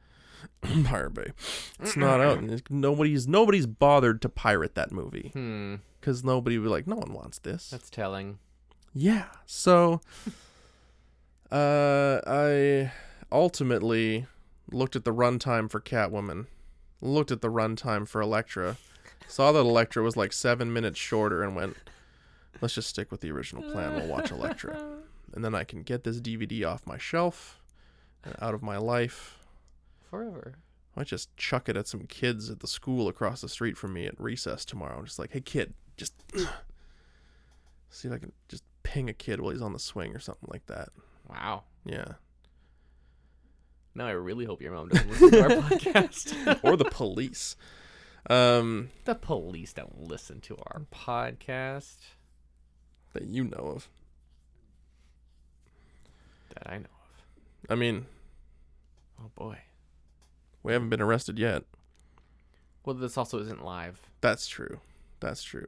Pirate 0.86 1.14
Bay. 1.14 1.32
It's 1.80 1.96
not 1.98 2.20
out. 2.22 2.38
and 2.40 2.62
Nobody's 2.70 3.28
nobody's 3.28 3.66
bothered 3.66 4.22
to 4.24 4.30
pirate 4.30 4.76
that 4.76 4.92
movie 4.92 5.30
Hmm. 5.34 5.76
because 6.00 6.24
nobody 6.24 6.58
would 6.58 6.66
be 6.66 6.70
like, 6.70 6.88
no 6.88 6.96
one 6.96 7.14
wants 7.14 7.40
this. 7.40 7.70
That's 7.70 7.90
telling. 7.90 8.40
Yeah. 8.94 9.26
So 9.46 10.02
uh 11.52 12.20
I 12.26 12.92
ultimately 13.32 14.26
looked 14.72 14.96
at 14.96 15.06
the 15.06 15.14
runtime 15.14 15.70
for 15.70 15.80
Catwoman, 15.80 16.48
looked 17.02 17.32
at 17.32 17.42
the 17.42 17.50
runtime 17.52 18.08
for 18.08 18.22
Elektra, 18.22 18.78
saw 19.28 19.52
that 19.52 19.60
Elektra 19.60 20.04
was 20.04 20.18
like 20.18 20.34
7 20.34 20.72
minutes 20.74 20.98
shorter 21.00 21.44
and 21.44 21.56
went, 21.56 21.76
let's 22.62 22.74
just 22.76 22.90
stick 22.90 23.12
with 23.12 23.22
the 23.22 23.32
original 23.32 23.64
plan. 23.72 23.96
We'll 23.96 24.08
watch 24.08 24.32
Elektra. 24.32 24.78
And 25.34 25.44
then 25.44 25.54
I 25.56 25.66
can 25.66 25.82
get 25.84 26.06
this 26.06 26.22
DVD 26.22 26.66
off 26.66 26.88
my 26.88 26.98
shelf 26.98 27.60
and 28.24 28.34
out 28.42 28.54
of 28.54 28.64
my 28.64 28.78
life. 28.78 29.38
Forever. 30.16 30.54
I 30.96 31.00
might 31.02 31.08
just 31.08 31.36
chuck 31.36 31.68
it 31.68 31.76
at 31.76 31.88
some 31.88 32.02
kids 32.08 32.50
at 32.50 32.62
the 32.62 32.68
school 32.68 33.08
across 33.10 33.42
the 33.42 33.50
street 33.50 33.78
from 33.78 33.94
me 33.94 34.06
at 34.06 34.20
recess 34.20 34.64
tomorrow. 34.64 34.98
I'm 34.98 35.06
Just 35.06 35.20
like, 35.20 35.32
hey 35.32 35.42
kid, 35.42 35.74
just 35.98 36.14
see 37.90 38.08
if 38.08 38.14
I 38.14 38.18
can 38.18 38.32
just 38.48 38.64
ping 38.84 39.10
a 39.10 39.14
kid 39.14 39.42
while 39.42 39.52
he's 39.52 39.62
on 39.62 39.74
the 39.74 39.80
swing 39.80 40.16
or 40.16 40.20
something 40.20 40.48
like 40.52 40.66
that. 40.68 40.90
Wow. 41.30 41.64
Yeah. 41.86 42.14
Now 43.94 44.08
I 44.08 44.12
really 44.12 44.46
hope 44.46 44.62
your 44.62 44.72
mom 44.74 44.90
doesn't 44.90 45.10
listen 45.10 45.32
to 45.32 45.42
our 45.44 45.50
podcast. 45.64 46.60
Or 46.64 46.78
the 46.78 46.86
police. 46.86 47.56
Um, 48.30 48.90
the 49.06 49.16
police 49.16 49.74
don't 49.74 50.00
listen 50.08 50.40
to 50.42 50.58
our 50.58 50.82
podcast 50.94 51.98
that 53.14 53.24
you 53.26 53.44
know 53.44 53.74
of. 53.76 53.90
that 56.54 56.70
I 56.72 56.78
know 56.78 56.86
of. 56.86 57.70
I 57.70 57.76
mean, 57.76 58.06
Oh 59.22 59.32
boy. 59.36 59.58
We 60.66 60.74
haven't 60.74 60.90
been 60.90 61.02
arrested 61.02 61.38
yet. 61.38 61.64
Well, 62.84 62.96
this 62.96 63.18
also 63.18 63.40
isn't 63.40 63.64
live. 63.64 64.10
That's 64.22 64.48
true. 64.48 64.80
That's 65.20 65.44
true. 65.44 65.68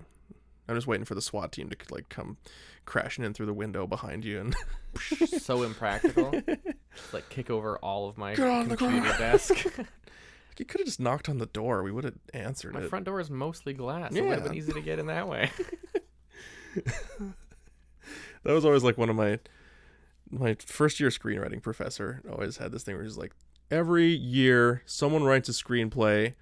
I'm 0.67 0.75
just 0.75 0.87
waiting 0.87 1.05
for 1.05 1.13
the 1.13 1.21
SWAT 1.21 1.51
team 1.51 1.69
to 1.69 1.77
like 1.91 2.09
come 2.09 2.37
crashing 2.85 3.23
in 3.23 3.33
through 3.33 3.45
the 3.45 3.53
window 3.53 3.85
behind 3.85 4.25
you 4.25 4.39
and 4.39 4.55
so 5.41 5.61
impractical. 5.61 6.31
Just, 6.31 6.47
like 7.13 7.29
kick 7.29 7.51
over 7.51 7.77
all 7.77 8.09
of 8.09 8.17
my 8.17 8.33
Get 8.33 8.47
on 8.47 8.75
computer 8.75 9.15
desk. 9.19 9.65
you 10.57 10.65
could 10.65 10.81
have 10.81 10.87
just 10.87 10.99
knocked 10.99 11.29
on 11.29 11.37
the 11.37 11.45
door. 11.45 11.83
We 11.83 11.91
would 11.91 12.03
have 12.03 12.15
answered 12.33 12.69
it. 12.69 12.79
my 12.79 12.85
it. 12.85 12.89
front 12.89 13.05
door 13.05 13.19
is 13.19 13.29
mostly 13.29 13.73
glass. 13.73 14.15
It 14.15 14.23
would 14.23 14.33
have 14.33 14.45
been 14.45 14.55
easy 14.55 14.73
to 14.73 14.81
get 14.81 14.97
in 14.97 15.05
that 15.05 15.27
way. 15.27 15.51
that 16.73 17.33
was 18.43 18.65
always 18.65 18.83
like 18.83 18.97
one 18.97 19.09
of 19.09 19.15
my 19.15 19.39
my 20.29 20.57
first 20.65 20.99
year 20.99 21.09
screenwriting 21.09 21.61
professor 21.61 22.21
always 22.29 22.57
had 22.57 22.71
this 22.71 22.83
thing 22.83 22.95
where 22.95 23.03
he's 23.03 23.15
like 23.15 23.33
every 23.69 24.07
year 24.07 24.81
someone 24.85 25.23
writes 25.23 25.49
a 25.49 25.51
screenplay 25.51 26.33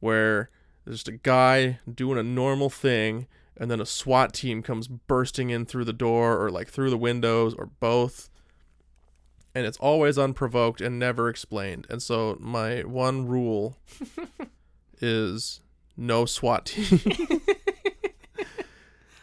where 0.00 0.50
there's 0.84 0.98
just 0.98 1.08
a 1.08 1.12
guy 1.12 1.78
doing 1.92 2.18
a 2.18 2.22
normal 2.22 2.70
thing 2.70 3.26
and 3.56 3.70
then 3.70 3.80
a 3.80 3.86
SWAT 3.86 4.32
team 4.32 4.62
comes 4.62 4.88
bursting 4.88 5.50
in 5.50 5.66
through 5.66 5.84
the 5.84 5.92
door 5.92 6.42
or 6.42 6.50
like 6.50 6.68
through 6.68 6.90
the 6.90 6.96
windows 6.96 7.54
or 7.54 7.66
both 7.66 8.30
and 9.54 9.66
it's 9.66 9.78
always 9.78 10.16
unprovoked 10.16 10.80
and 10.80 10.98
never 10.98 11.28
explained 11.28 11.86
and 11.90 12.02
so 12.02 12.36
my 12.40 12.80
one 12.80 13.26
rule 13.26 13.76
is 15.00 15.60
no 15.96 16.24
SWAT 16.24 16.66
team 16.66 17.00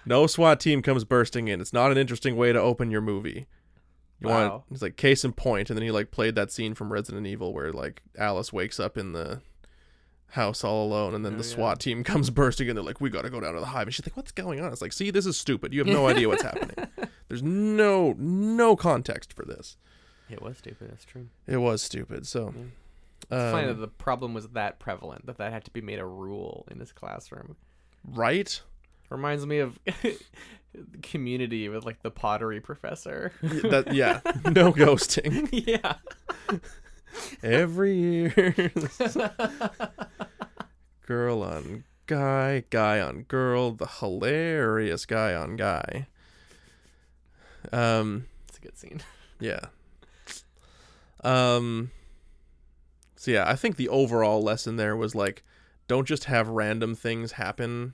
no 0.08 0.26
SWAT 0.26 0.60
team 0.60 0.82
comes 0.82 1.04
bursting 1.04 1.48
in. 1.48 1.62
It's 1.62 1.74
not 1.74 1.92
an 1.92 1.98
interesting 1.98 2.36
way 2.36 2.54
to 2.54 2.60
open 2.60 2.90
your 2.90 3.02
movie. 3.02 3.46
You 4.20 4.30
Wow. 4.30 4.50
want 4.50 4.64
it's 4.72 4.82
like 4.82 4.98
case 4.98 5.24
in 5.24 5.34
point, 5.34 5.70
and 5.70 5.78
then 5.78 5.84
he 5.84 5.92
like 5.92 6.12
played 6.12 6.36
that 6.36 6.52
scene 6.52 6.74
from 6.74 6.92
Resident 6.92 7.28
Evil 7.28 7.54
where 7.54 7.72
like 7.72 8.02
Alice 8.18 8.52
wakes 8.52 8.80
up 8.80 8.98
in 8.98 9.14
the 9.14 9.42
house 10.32 10.64
all 10.64 10.86
alone, 10.88 11.14
and 11.16 11.24
then 11.26 11.36
Oh, 11.36 11.38
the 11.38 11.44
yeah. 11.48 11.56
SWAT 11.56 11.80
team 11.80 12.04
comes 12.06 12.30
bursting 12.30 12.68
in. 12.68 12.76
They're 12.76 12.84
like, 12.84 13.00
"We 13.00 13.10
got 13.10 13.22
to 13.24 13.30
go 13.30 13.40
down 13.40 13.54
to 13.54 13.60
the 13.60 13.68
hive," 13.68 13.88
and 13.88 13.94
she's 13.94 14.06
like, 14.06 14.18
"What's 14.18 14.32
going 14.32 14.60
on?" 14.60 14.72
It's 14.74 14.82
like, 14.82 14.94
"See, 14.94 15.12
this 15.12 15.26
is 15.26 15.38
stupid. 15.38 15.74
You 15.74 15.80
have 15.80 15.88
no 15.88 16.08
idea 16.08 16.28
what's 16.28 16.44
happening. 16.44 16.88
There's 17.30 17.44
no 17.44 18.14
no 18.18 18.76
context 18.76 19.34
for 19.34 19.46
this. 19.46 19.78
it 20.30 20.42
was 20.42 20.58
stupid. 20.58 20.90
That's 20.90 21.06
true. 21.06 21.28
It 21.46 21.58
was 21.58 21.82
stupid." 21.82 22.26
So, 22.28 22.54
It's 23.22 23.30
funny 23.30 23.68
that 23.68 23.74
um, 23.74 23.82
the 23.82 23.88
problem 23.88 24.34
was 24.34 24.48
that 24.50 24.80
prevalent 24.80 25.26
that 25.28 25.38
that 25.38 25.54
had 25.54 25.64
to 25.66 25.72
be 25.72 25.82
made 25.82 26.00
a 26.00 26.06
rule 26.06 26.66
in 26.72 26.80
his 26.80 26.92
classroom. 26.92 27.56
right? 28.04 28.62
Reminds 29.10 29.46
me 29.46 29.60
of 29.60 29.80
community 31.02 31.70
with 31.70 31.86
like 31.86 32.02
the 32.02 32.12
pottery 32.12 32.60
professor. 32.60 33.32
That 33.42 33.88
yeah, 33.94 34.22
no 34.52 34.72
ghosting 34.74 35.50
yeah. 35.68 35.96
every 37.42 37.96
year. 37.96 38.54
girl 41.06 41.42
on 41.44 41.84
guy, 42.06 42.64
guy 42.70 43.00
on 43.00 43.24
girl, 43.24 43.72
the 43.72 43.88
hilarious 43.88 45.06
guy 45.06 45.34
on 45.34 45.56
guy. 45.56 46.08
Um, 47.72 48.28
It's 48.50 48.58
a 48.58 48.62
good 48.62 48.78
scene. 48.78 49.02
yeah. 49.40 49.66
Um, 51.24 51.92
so 53.16 53.32
yeah, 53.32 53.50
I 53.50 53.56
think 53.56 53.76
the 53.76 53.90
overall 53.90 54.42
lesson 54.42 54.76
there 54.78 54.96
was 54.96 55.16
like, 55.16 55.44
don't 55.88 56.08
just 56.08 56.26
have 56.26 56.48
random 56.48 56.96
things 56.96 57.34
happen 57.34 57.94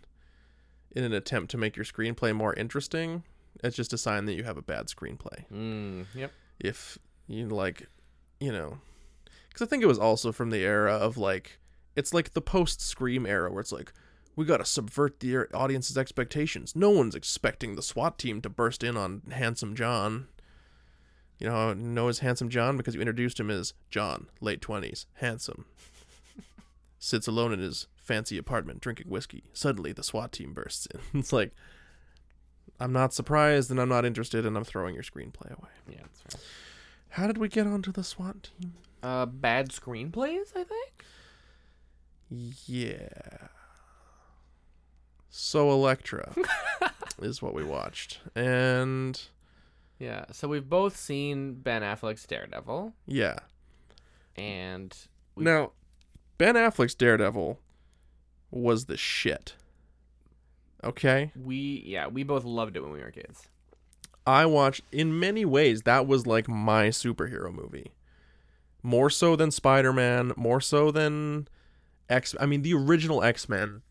in 0.96 1.04
an 1.04 1.14
attempt 1.14 1.52
to 1.52 1.58
make 1.58 1.76
your 1.76 1.86
screenplay 1.86 2.36
more 2.36 2.54
interesting. 2.54 3.24
It's 3.64 3.76
just 3.76 3.94
a 3.94 3.98
sign 3.98 4.26
that 4.26 4.34
you 4.34 4.44
have 4.44 4.58
a 4.58 4.62
bad 4.62 4.88
screenplay 4.88 5.46
Mm, 5.52 6.06
yep. 6.16 6.32
if 6.60 6.98
you 7.28 7.48
like 7.48 7.88
you 8.40 8.52
know 8.52 8.80
because 9.48 9.66
i 9.66 9.70
think 9.70 9.82
it 9.84 9.88
was 9.88 10.00
also 10.00 10.32
from 10.34 10.50
the 10.50 10.58
era 10.66 10.94
of 10.94 11.16
like 11.18 11.60
it's 11.96 12.14
like 12.14 12.34
the 12.34 12.42
post 12.42 12.82
scream 12.82 13.26
era 13.26 13.50
where 13.52 13.62
it's 13.62 13.72
like 13.72 13.94
we 14.36 14.44
gotta 14.44 14.66
subvert 14.66 15.20
the 15.22 15.46
audience's 15.54 15.98
expectations 15.98 16.76
no 16.76 16.90
one's 16.90 17.16
expecting 17.16 17.76
the 17.76 17.82
swat 17.82 18.18
team 18.20 18.42
to 18.42 18.50
burst 18.50 18.84
in 18.84 18.98
on 18.98 19.22
handsome 19.32 19.76
john 19.76 20.28
you 21.40 21.48
know 21.48 21.54
how 21.54 21.74
know 21.74 22.10
as 22.10 22.20
handsome 22.20 22.50
john 22.50 22.76
because 22.76 22.96
you 22.96 23.00
introduced 23.02 23.40
him 23.40 23.50
as 23.50 23.74
john 23.90 24.28
late 24.42 24.60
20s 24.62 25.06
handsome 25.16 25.64
sits 27.00 27.28
alone 27.28 27.54
in 27.54 27.60
his 27.60 27.88
fancy 28.04 28.38
apartment 28.38 28.82
drinking 28.82 29.08
whiskey 29.10 29.44
suddenly 29.54 29.92
the 29.92 30.04
swat 30.04 30.32
team 30.32 30.54
bursts 30.54 30.86
in 30.88 31.00
it's 31.20 31.32
like 31.34 31.52
i'm 32.80 32.92
not 32.94 33.14
surprised 33.14 33.72
and 33.72 33.80
i'm 33.80 33.90
not 33.90 34.04
interested 34.06 34.46
and 34.46 34.56
i'm 34.58 34.64
throwing 34.64 34.94
your 34.94 35.04
screenplay 35.04 35.50
away 35.58 35.70
Yeah, 35.90 36.02
that's 36.24 36.36
right. 36.36 36.44
how 37.10 37.28
did 37.28 37.38
we 37.38 37.48
get 37.48 37.66
onto 37.66 37.92
the 37.92 38.04
SWAT 38.04 38.44
team? 38.60 38.74
Uh, 39.02 39.26
bad 39.26 39.70
screenplays, 39.70 40.52
I 40.56 40.64
think. 40.64 41.04
Yeah. 42.66 43.48
So 45.30 45.70
Elektra 45.72 46.34
is 47.22 47.42
what 47.42 47.54
we 47.54 47.64
watched. 47.64 48.20
And 48.36 49.22
Yeah. 50.00 50.26
So 50.32 50.48
we've 50.48 50.68
both 50.70 50.96
seen 50.96 51.56
Ben 51.56 51.82
Affleck's 51.82 52.26
Daredevil. 52.26 52.94
yeah. 53.06 53.38
and 54.36 54.96
we- 55.36 55.44
Now, 55.44 55.72
Ben 56.38 56.56
Affleck's 56.56 56.96
Daredevil 56.96 57.60
was 58.62 58.86
the 58.86 58.98
shit. 58.98 59.56
Okay? 60.84 61.32
we 61.36 61.82
yeah 61.86 62.08
we 62.08 62.24
both 62.24 62.44
loved 62.44 62.76
it 62.76 62.82
when 62.82 62.92
we 62.92 63.00
were 63.00 63.12
kids. 63.12 63.48
I 64.28 64.46
watched 64.46 64.82
in 64.92 65.18
many 65.20 65.44
ways 65.46 65.84
that 65.84 66.08
was 66.08 66.26
like 66.28 66.48
my 66.48 66.88
superhero 66.90 67.54
movie. 67.54 67.92
More 68.82 69.10
so 69.10 69.36
than 69.38 69.50
Spider-Man, 69.52 70.34
more 70.36 70.60
so 70.62 70.92
than 70.92 71.48
X 72.10 72.36
I 72.40 72.46
mean 72.46 72.62
the 72.64 72.74
original 72.74 73.24
X-Men. 73.24 73.82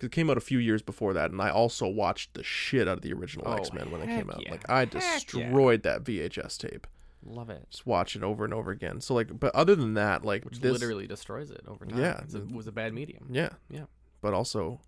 It 0.00 0.12
came 0.12 0.30
out 0.30 0.36
a 0.36 0.40
few 0.40 0.58
years 0.60 0.82
before 0.82 1.12
that 1.14 1.32
and 1.32 1.42
I 1.42 1.50
also 1.50 1.88
watched 1.88 2.34
the 2.34 2.44
shit 2.44 2.86
out 2.86 2.98
of 2.98 3.02
the 3.02 3.12
original 3.12 3.48
Oh, 3.48 3.54
X-Men 3.54 3.90
when 3.90 4.00
it 4.02 4.06
came 4.06 4.30
out. 4.30 4.40
yeah. 4.44 4.52
Like 4.52 4.70
I 4.70 4.80
Heck 4.80 4.94
yeah. 4.94 5.00
destroyed 5.00 5.82
that 5.82 6.04
VHS 6.04 6.56
tape. 6.58 6.86
Love 7.28 7.50
it. 7.50 7.66
Just 7.70 7.86
watch 7.86 8.16
it 8.16 8.22
over 8.22 8.44
and 8.44 8.52
over 8.54 8.70
again. 8.70 9.00
So 9.00 9.14
like 9.14 9.38
but 9.38 9.54
other 9.54 9.74
than 9.76 9.94
that, 9.94 10.24
like 10.24 10.44
Which 10.44 10.60
this 10.60 10.72
literally 10.72 11.06
destroys 11.06 11.50
it 11.50 11.62
over 11.68 11.84
time. 11.86 11.98
Yeah, 11.98 12.20
It's 12.22 12.34
a- 12.34 12.38
it 12.42 12.52
was 12.52 12.66
a 12.66 12.72
bad 12.72 12.92
medium. 12.94 13.26
Yeah. 13.30 13.50
Yeah. 13.70 13.84
But 14.20 14.34
also 14.34 14.80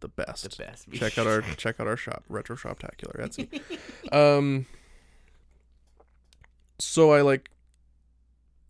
the 0.00 0.08
best. 0.08 0.50
The 0.50 0.64
best. 0.64 0.92
check 0.92 1.16
out 1.18 1.26
our 1.26 1.40
check 1.56 1.80
out 1.80 1.86
our 1.86 1.96
shop 1.96 2.24
retro 2.28 2.56
shoptacular 2.56 3.20
etsy 3.26 3.48
um 4.12 4.66
so 6.78 7.12
i 7.12 7.22
like 7.22 7.50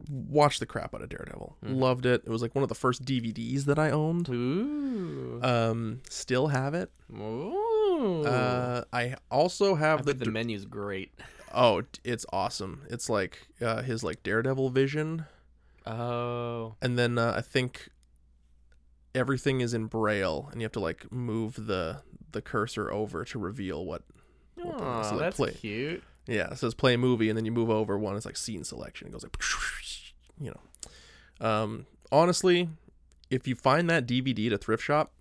watched 0.08 0.60
the 0.60 0.66
crap 0.66 0.94
out 0.94 1.02
of 1.02 1.08
daredevil 1.08 1.56
Mhm. 1.64 1.76
loved 1.80 2.06
it 2.06 2.22
it 2.24 2.30
was 2.30 2.42
like 2.42 2.54
one 2.54 2.62
of 2.62 2.68
the 2.68 2.74
first 2.74 3.04
dvds 3.04 3.64
that 3.64 3.78
i 3.78 3.90
owned 3.90 4.28
Ooh. 4.28 5.40
um 5.42 6.02
still 6.10 6.48
have 6.48 6.74
it 6.74 6.90
Ooh. 7.12 8.22
uh 8.24 8.84
i 8.92 9.16
also 9.30 9.74
I 9.74 9.78
have 9.78 10.04
the, 10.04 10.12
the 10.14 10.30
menu's 10.30 10.64
great. 10.66 11.12
Oh 11.55 11.82
it's 12.05 12.26
awesome 12.32 12.82
it's 12.90 13.09
like 13.09 13.46
uh 13.62 13.82
his 13.82 14.02
like 14.05 14.22
daredevil 14.22 14.70
vision 14.70 15.24
Oh. 15.86 16.76
and 16.80 16.98
then 16.98 17.18
uh, 17.18 17.34
i 17.36 17.40
think 17.42 17.90
everything 19.14 19.61
is 19.61 19.74
in 19.74 19.86
braille 19.86 20.48
and 20.50 20.61
you 20.61 20.64
have 20.64 20.72
to 20.72 20.80
like 20.80 21.11
move 21.12 21.66
the 21.66 22.00
the 22.32 22.40
cursor 22.42 22.90
over 22.92 23.24
to 23.26 23.38
reveal 23.38 23.84
what 23.84 24.02
What 24.57 24.78
the- 24.78 25.02
so, 25.05 25.11
like, 25.12 25.18
that's 25.20 25.36
play- 25.36 25.52
cute. 25.52 26.02
Yeah, 26.26 26.48
it 26.52 26.57
says 26.59 26.72
play 26.72 26.96
movie, 26.96 27.28
and 27.28 27.36
then 27.36 27.44
you 27.44 27.52
move 27.52 27.68
over 27.68 27.98
one. 27.98 28.16
It's 28.16 28.24
like 28.24 28.38
scene 28.38 28.64
selection. 28.64 29.09
It 29.09 29.11
goes 29.12 29.22
like, 29.24 29.36
you 30.40 30.52
know. 30.52 31.46
Um, 31.46 31.84
honestly, 32.11 32.70
if 33.28 33.46
you 33.46 33.55
find 33.55 33.90
that 33.90 34.07
DVD 34.07 34.46
at 34.46 34.55
a 34.55 34.57
thrift 34.59 34.82
shop, 34.82 35.12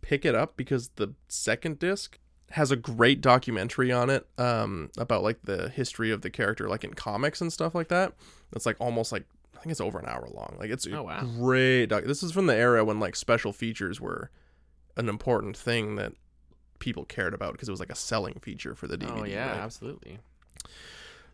pick 0.00 0.24
it 0.24 0.34
up 0.34 0.56
because 0.56 0.88
the 0.96 1.14
second 1.28 1.78
disc 1.78 2.18
has 2.50 2.70
a 2.70 2.76
great 2.76 3.20
documentary 3.20 3.92
on 3.92 4.08
it 4.10 4.26
um, 4.38 4.90
about 4.96 5.22
like 5.22 5.38
the 5.44 5.68
history 5.68 6.10
of 6.10 6.22
the 6.22 6.30
character, 6.30 6.68
like 6.68 6.84
in 6.84 6.94
comics 6.94 7.40
and 7.40 7.52
stuff 7.52 7.74
like 7.74 7.88
that. 7.88 8.12
It's 8.52 8.64
like 8.66 8.76
almost 8.80 9.12
like 9.12 9.24
I 9.56 9.60
think 9.60 9.70
it's 9.72 9.80
over 9.80 9.98
an 9.98 10.06
hour 10.06 10.26
long. 10.32 10.56
Like 10.58 10.70
it's 10.70 10.86
Oh, 10.86 11.02
wow. 11.02 11.24
great. 11.24 11.86
Doc- 11.86 12.04
this 12.04 12.22
is 12.22 12.32
from 12.32 12.46
the 12.46 12.54
era 12.56 12.84
when 12.84 13.00
like 13.00 13.16
special 13.16 13.52
features 13.52 14.00
were 14.00 14.30
an 14.96 15.08
important 15.08 15.56
thing 15.56 15.96
that 15.96 16.12
people 16.78 17.04
cared 17.04 17.34
about 17.34 17.52
because 17.52 17.68
it 17.68 17.72
was 17.72 17.80
like 17.80 17.90
a 17.90 17.94
selling 17.96 18.38
feature 18.40 18.74
for 18.74 18.86
the 18.86 18.96
DVD. 18.96 19.20
oh 19.20 19.24
yeah, 19.24 19.50
right? 19.50 19.58
absolutely. 19.60 20.18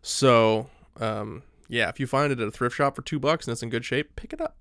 So, 0.01 0.69
um, 0.99 1.43
yeah, 1.67 1.89
if 1.89 1.99
you 1.99 2.07
find 2.07 2.31
it 2.31 2.39
at 2.39 2.47
a 2.47 2.51
thrift 2.51 2.75
shop 2.75 2.95
for 2.95 3.01
two 3.01 3.19
bucks 3.19 3.47
and 3.47 3.53
it's 3.53 3.63
in 3.63 3.69
good 3.69 3.85
shape, 3.85 4.15
pick 4.15 4.33
it 4.33 4.41
up. 4.41 4.55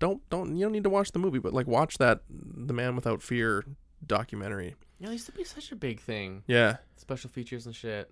Don't 0.00 0.28
don't 0.30 0.56
you 0.56 0.64
don't 0.64 0.72
need 0.72 0.84
to 0.84 0.90
watch 0.90 1.12
the 1.12 1.18
movie, 1.18 1.38
but 1.38 1.52
like 1.52 1.66
watch 1.66 1.98
that 1.98 2.20
The 2.28 2.72
Man 2.74 2.94
Without 2.96 3.22
Fear 3.22 3.64
documentary. 4.06 4.74
Yeah, 4.98 5.08
it 5.08 5.12
used 5.12 5.26
to 5.26 5.32
be 5.32 5.44
such 5.44 5.72
a 5.72 5.76
big 5.76 6.00
thing. 6.00 6.42
Yeah, 6.46 6.76
Special 6.96 7.28
features 7.30 7.66
and 7.66 7.74
shit. 7.74 8.10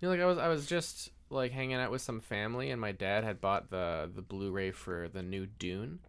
You 0.00 0.08
know, 0.08 0.14
like 0.14 0.20
I 0.20 0.26
was 0.26 0.38
I 0.38 0.48
was 0.48 0.66
just 0.66 1.10
like 1.30 1.52
hanging 1.52 1.76
out 1.76 1.90
with 1.90 2.02
some 2.02 2.20
family 2.20 2.70
and 2.70 2.80
my 2.80 2.92
dad 2.92 3.24
had 3.24 3.40
bought 3.40 3.70
the 3.70 4.10
the 4.14 4.22
Blu-ray 4.22 4.70
for 4.72 5.08
the 5.08 5.22
new 5.22 5.46
Dune. 5.46 6.00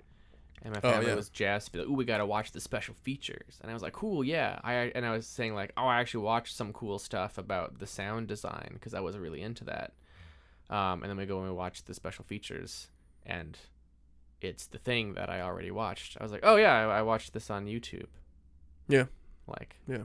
And 0.65 0.73
my 0.73 0.79
Oh, 0.81 0.91
family 0.93 1.07
yeah. 1.09 1.15
was 1.15 1.27
jazzed 1.29 1.75
like, 1.75 1.87
"Ooh, 1.87 1.93
we 1.93 2.05
gotta 2.05 2.25
watch 2.25 2.51
the 2.53 2.61
special 2.61 2.93
features." 2.93 3.59
And 3.61 3.69
I 3.69 3.73
was 3.73 3.83
like, 3.83 3.91
"Cool, 3.91 4.23
yeah." 4.23 4.59
I 4.63 4.73
and 4.95 5.05
I 5.05 5.11
was 5.11 5.27
saying 5.27 5.55
like, 5.55 5.73
"Oh, 5.75 5.85
I 5.87 5.99
actually 5.99 6.23
watched 6.23 6.55
some 6.55 6.71
cool 6.71 6.99
stuff 6.99 7.37
about 7.37 7.79
the 7.79 7.87
sound 7.87 8.27
design 8.29 8.69
because 8.73 8.93
I 8.93 9.01
was 9.01 9.17
really 9.17 9.41
into 9.41 9.65
that." 9.65 9.91
Um, 10.69 11.01
and 11.03 11.09
then 11.09 11.17
we 11.17 11.25
go 11.25 11.39
and 11.39 11.49
we 11.49 11.53
watch 11.53 11.83
the 11.83 11.93
special 11.93 12.23
features, 12.23 12.87
and 13.25 13.57
it's 14.39 14.67
the 14.67 14.77
thing 14.77 15.15
that 15.15 15.29
I 15.29 15.41
already 15.41 15.69
watched. 15.71 16.15
I 16.19 16.23
was 16.23 16.31
like, 16.31 16.41
"Oh 16.43 16.55
yeah, 16.55 16.87
I, 16.87 16.99
I 16.99 17.01
watched 17.01 17.33
this 17.33 17.49
on 17.49 17.65
YouTube." 17.65 18.07
Yeah. 18.87 19.05
Like 19.47 19.75
yeah, 19.87 20.03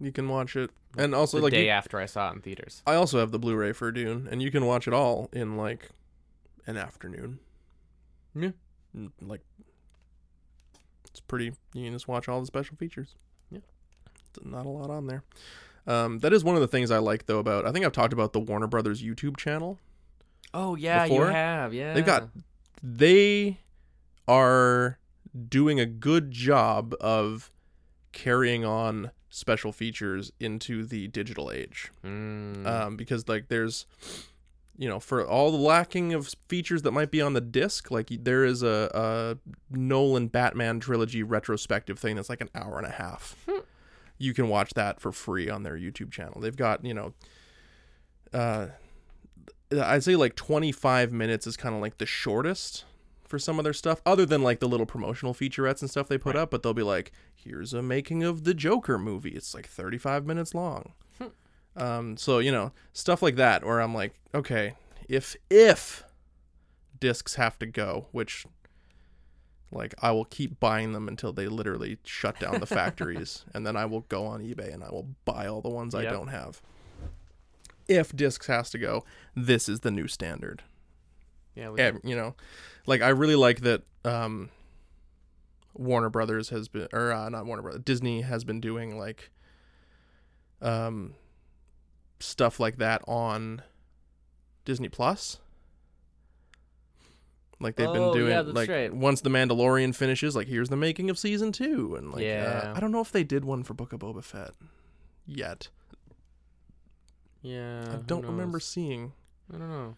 you 0.00 0.12
can 0.12 0.28
watch 0.28 0.56
it, 0.56 0.70
and 0.96 1.14
also 1.14 1.36
like 1.36 1.40
the 1.40 1.44
like 1.44 1.52
day 1.52 1.64
you- 1.64 1.70
after 1.70 1.98
I 1.98 2.06
saw 2.06 2.30
it 2.30 2.34
in 2.36 2.40
theaters. 2.40 2.82
I 2.86 2.94
also 2.94 3.18
have 3.18 3.30
the 3.32 3.38
Blu-ray 3.38 3.72
for 3.72 3.90
Dune, 3.92 4.28
and 4.30 4.40
you 4.42 4.50
can 4.50 4.64
watch 4.66 4.86
it 4.88 4.94
all 4.94 5.28
in 5.32 5.56
like 5.56 5.90
an 6.66 6.76
afternoon. 6.76 7.38
Yeah. 8.34 8.50
Mm, 8.96 9.10
Like 9.20 9.40
it's 11.10 11.20
pretty. 11.20 11.52
You 11.74 11.84
can 11.84 11.92
just 11.92 12.08
watch 12.08 12.28
all 12.28 12.40
the 12.40 12.46
special 12.46 12.76
features. 12.76 13.14
Yeah. 13.50 13.60
There's 14.34 14.50
not 14.52 14.66
a 14.66 14.68
lot 14.68 14.90
on 14.90 15.06
there. 15.06 15.24
Um, 15.86 16.18
that 16.20 16.32
is 16.32 16.44
one 16.44 16.54
of 16.54 16.60
the 16.60 16.68
things 16.68 16.90
I 16.90 16.98
like 16.98 17.26
though 17.26 17.38
about. 17.38 17.66
I 17.66 17.72
think 17.72 17.84
I've 17.84 17.92
talked 17.92 18.12
about 18.12 18.32
the 18.32 18.40
Warner 18.40 18.66
Brothers 18.66 19.02
YouTube 19.02 19.36
channel. 19.36 19.78
Oh 20.54 20.74
yeah, 20.76 21.04
Before? 21.06 21.26
you 21.26 21.32
have. 21.32 21.74
Yeah, 21.74 21.94
They've 21.94 22.04
got 22.06 22.28
they 22.82 23.58
are 24.26 24.98
doing 25.48 25.80
a 25.80 25.86
good 25.86 26.30
job 26.30 26.94
of 27.00 27.50
carrying 28.12 28.64
on 28.64 29.10
special 29.30 29.72
features 29.72 30.32
into 30.40 30.84
the 30.84 31.08
digital 31.08 31.50
age. 31.50 31.90
Mm. 32.04 32.66
um, 32.66 32.96
because 32.96 33.28
like 33.28 33.48
there's 33.48 33.86
you 34.76 34.88
know 34.88 35.00
for 35.00 35.26
all 35.26 35.50
the 35.50 35.58
lacking 35.58 36.14
of 36.14 36.32
features 36.48 36.82
that 36.82 36.92
might 36.92 37.10
be 37.10 37.20
on 37.20 37.32
the 37.32 37.40
disc 37.40 37.90
like 37.90 38.08
there 38.10 38.44
is 38.44 38.62
a, 38.62 38.90
a 38.94 39.76
nolan 39.76 40.28
batman 40.28 40.78
trilogy 40.80 41.22
retrospective 41.22 41.98
thing 41.98 42.16
that's 42.16 42.28
like 42.28 42.40
an 42.40 42.50
hour 42.54 42.78
and 42.78 42.86
a 42.86 42.92
half. 42.92 43.36
You 44.20 44.34
can 44.34 44.48
watch 44.48 44.74
that 44.74 45.00
for 45.00 45.12
free 45.12 45.48
on 45.50 45.62
their 45.62 45.76
youtube 45.76 46.10
channel. 46.10 46.40
They've 46.40 46.56
got 46.56 46.84
you 46.84 46.94
know 46.94 47.12
uh 48.32 48.68
i'd 49.70 50.02
say 50.02 50.16
like 50.16 50.34
25 50.34 51.12
minutes 51.12 51.46
is 51.46 51.56
kind 51.56 51.74
of 51.74 51.80
like 51.80 51.98
the 51.98 52.06
shortest 52.06 52.84
for 53.28 53.38
some 53.38 53.58
of 53.58 53.64
their 53.64 53.72
stuff 53.72 54.00
other 54.04 54.26
than 54.26 54.42
like 54.42 54.58
the 54.60 54.68
little 54.68 54.86
promotional 54.86 55.34
featurettes 55.34 55.80
and 55.80 55.90
stuff 55.90 56.08
they 56.08 56.18
put 56.18 56.34
up 56.34 56.50
but 56.50 56.62
they'll 56.62 56.74
be 56.74 56.82
like 56.82 57.12
here's 57.34 57.72
a 57.72 57.82
making 57.82 58.22
of 58.24 58.44
the 58.44 58.54
joker 58.54 58.98
movie. 58.98 59.30
It's 59.30 59.54
like 59.54 59.68
35 59.68 60.26
minutes 60.26 60.54
long. 60.54 60.92
Um, 61.78 62.16
so 62.16 62.40
you 62.40 62.50
know 62.50 62.72
stuff 62.92 63.22
like 63.22 63.36
that, 63.36 63.64
where 63.64 63.80
I'm 63.80 63.94
like, 63.94 64.14
okay, 64.34 64.74
if 65.08 65.36
if 65.48 66.04
discs 66.98 67.36
have 67.36 67.58
to 67.60 67.66
go, 67.66 68.08
which 68.10 68.44
like 69.70 69.94
I 70.02 70.10
will 70.10 70.24
keep 70.24 70.58
buying 70.58 70.92
them 70.92 71.08
until 71.08 71.32
they 71.32 71.46
literally 71.46 71.98
shut 72.04 72.40
down 72.40 72.58
the 72.58 72.66
factories, 72.66 73.44
and 73.54 73.66
then 73.66 73.76
I 73.76 73.84
will 73.84 74.00
go 74.00 74.26
on 74.26 74.40
eBay 74.42 74.72
and 74.72 74.82
I 74.82 74.90
will 74.90 75.08
buy 75.24 75.46
all 75.46 75.60
the 75.60 75.68
ones 75.68 75.94
I 75.94 76.02
don't 76.04 76.28
have. 76.28 76.60
If 77.86 78.14
discs 78.14 78.48
has 78.48 78.70
to 78.70 78.78
go, 78.78 79.04
this 79.34 79.68
is 79.68 79.80
the 79.80 79.90
new 79.90 80.08
standard. 80.08 80.62
Yeah, 81.58 81.70
we, 81.70 82.10
you 82.10 82.16
know, 82.16 82.34
like 82.86 83.02
I 83.02 83.08
really 83.08 83.36
like 83.36 83.60
that. 83.62 83.82
Um, 84.04 84.50
Warner 85.74 86.08
Brothers 86.10 86.48
has 86.50 86.68
been, 86.68 86.88
or 86.92 87.12
uh, 87.12 87.28
not 87.28 87.46
Warner 87.46 87.62
Brothers, 87.62 87.82
Disney 87.84 88.22
has 88.22 88.42
been 88.44 88.60
doing 88.60 88.98
like, 88.98 89.30
um, 90.62 91.14
stuff 92.20 92.58
like 92.58 92.78
that 92.78 93.02
on 93.06 93.62
Disney 94.64 94.88
Plus. 94.88 95.38
Like 97.60 97.74
they've 97.76 97.88
Oh, 97.88 97.92
been 97.92 98.12
doing, 98.20 98.30
yeah, 98.32 98.40
like 98.40 98.68
right. 98.68 98.92
once 98.94 99.20
the 99.20 99.30
Mandalorian 99.30 99.94
finishes, 99.94 100.36
like 100.36 100.46
here's 100.46 100.68
the 100.68 100.76
making 100.76 101.10
of 101.10 101.18
season 101.18 101.50
two, 101.52 101.96
and 101.96 102.12
like, 102.12 102.22
Yeah. 102.22 102.70
uh, 102.72 102.76
I 102.76 102.80
don't 102.80 102.92
know 102.92 103.00
if 103.00 103.10
they 103.10 103.24
did 103.24 103.44
one 103.44 103.64
for 103.64 103.74
Book 103.74 103.92
of 103.92 103.98
Boba 104.00 104.22
Fett 104.22 104.52
yet. 105.26 105.68
yeah. 107.42 107.84
I 107.92 107.96
don't 108.06 108.24
remember 108.24 108.60
seeing. 108.60 109.12
I 109.52 109.58
don't 109.58 109.68
know. 109.70 109.96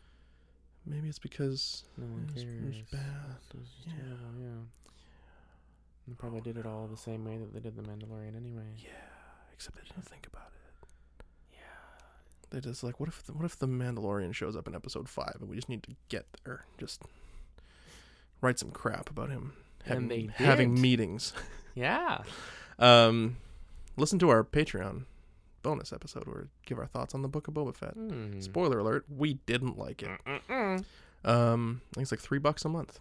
Maybe 0.91 1.09
it's 1.09 1.18
because 1.18 1.84
No 1.97 2.07
one 2.07 2.26
it 2.28 2.34
was, 2.34 2.43
cares. 2.45 2.62
it 2.62 2.66
was 2.66 2.76
bad. 2.91 3.36
It 3.55 3.59
was 3.59 3.68
Yeah. 3.86 3.93
terrible, 3.95 4.41
yeah. 4.41 4.93
They 6.09 6.14
probably 6.14 6.41
did 6.41 6.57
it 6.57 6.66
all 6.66 6.88
the 6.88 6.97
same 6.97 7.24
way 7.24 7.36
that 7.38 7.53
they 7.55 7.61
did 7.61 7.76
the 7.76 7.82
Mandalorian 7.82 8.36
anyway. 8.36 8.74
Yeah, 8.78 8.91
except 9.53 9.76
they 9.76 9.82
didn't 9.82 10.05
think 10.09 10.26
about 10.26 10.49
it. 10.49 11.26
Yeah. 11.53 11.59
They 12.51 12.61
just 12.61 12.82
like, 12.82 12.99
what 12.99 13.09
if 13.09 13.22
the, 13.22 13.32
what 13.32 13.45
if 13.45 13.57
the 13.59 13.68
Mandalorian 13.68 14.34
shows 14.34 14.57
up 14.57 14.66
in 14.66 14.74
episode 14.74 15.09
five 15.09 15.36
and 15.41 15.49
we 15.49 15.55
just 15.57 15.68
need 15.68 15.82
to 15.84 15.95
get 16.09 16.26
there, 16.45 16.64
just 16.78 17.03
write 18.41 18.59
some 18.59 18.70
crap 18.72 19.09
about 19.11 19.30
him 19.30 19.53
having, 19.84 20.03
And 20.03 20.11
they 20.11 20.45
having 20.45 20.80
meetings. 20.80 21.32
Yeah. 21.74 22.22
Um, 22.80 23.36
listen 23.99 24.18
to 24.20 24.30
our 24.30 24.43
Patreon 24.43 25.05
bonus 25.63 25.93
episode 25.93 26.25
where 26.27 26.43
we 26.43 26.49
give 26.67 26.79
our 26.79 26.87
thoughts 26.87 27.15
on 27.15 27.23
the 27.23 27.29
Book 27.29 27.49
of 27.49 27.55
Boba 27.55 27.75
Fett. 27.75 27.95
Hmm. 27.95 28.41
Spoiler 28.41 28.79
alert: 28.79 29.05
we 29.09 29.35
didn't 29.47 29.79
like 29.79 30.03
it. 30.03 30.11
Mm-mm. 30.27 30.85
Um, 31.25 31.83
I 31.91 31.95
think 31.95 32.03
it's 32.03 32.13
like 32.13 32.21
three 32.21 32.39
bucks 32.39 32.65
a 32.65 32.69
month. 32.69 32.99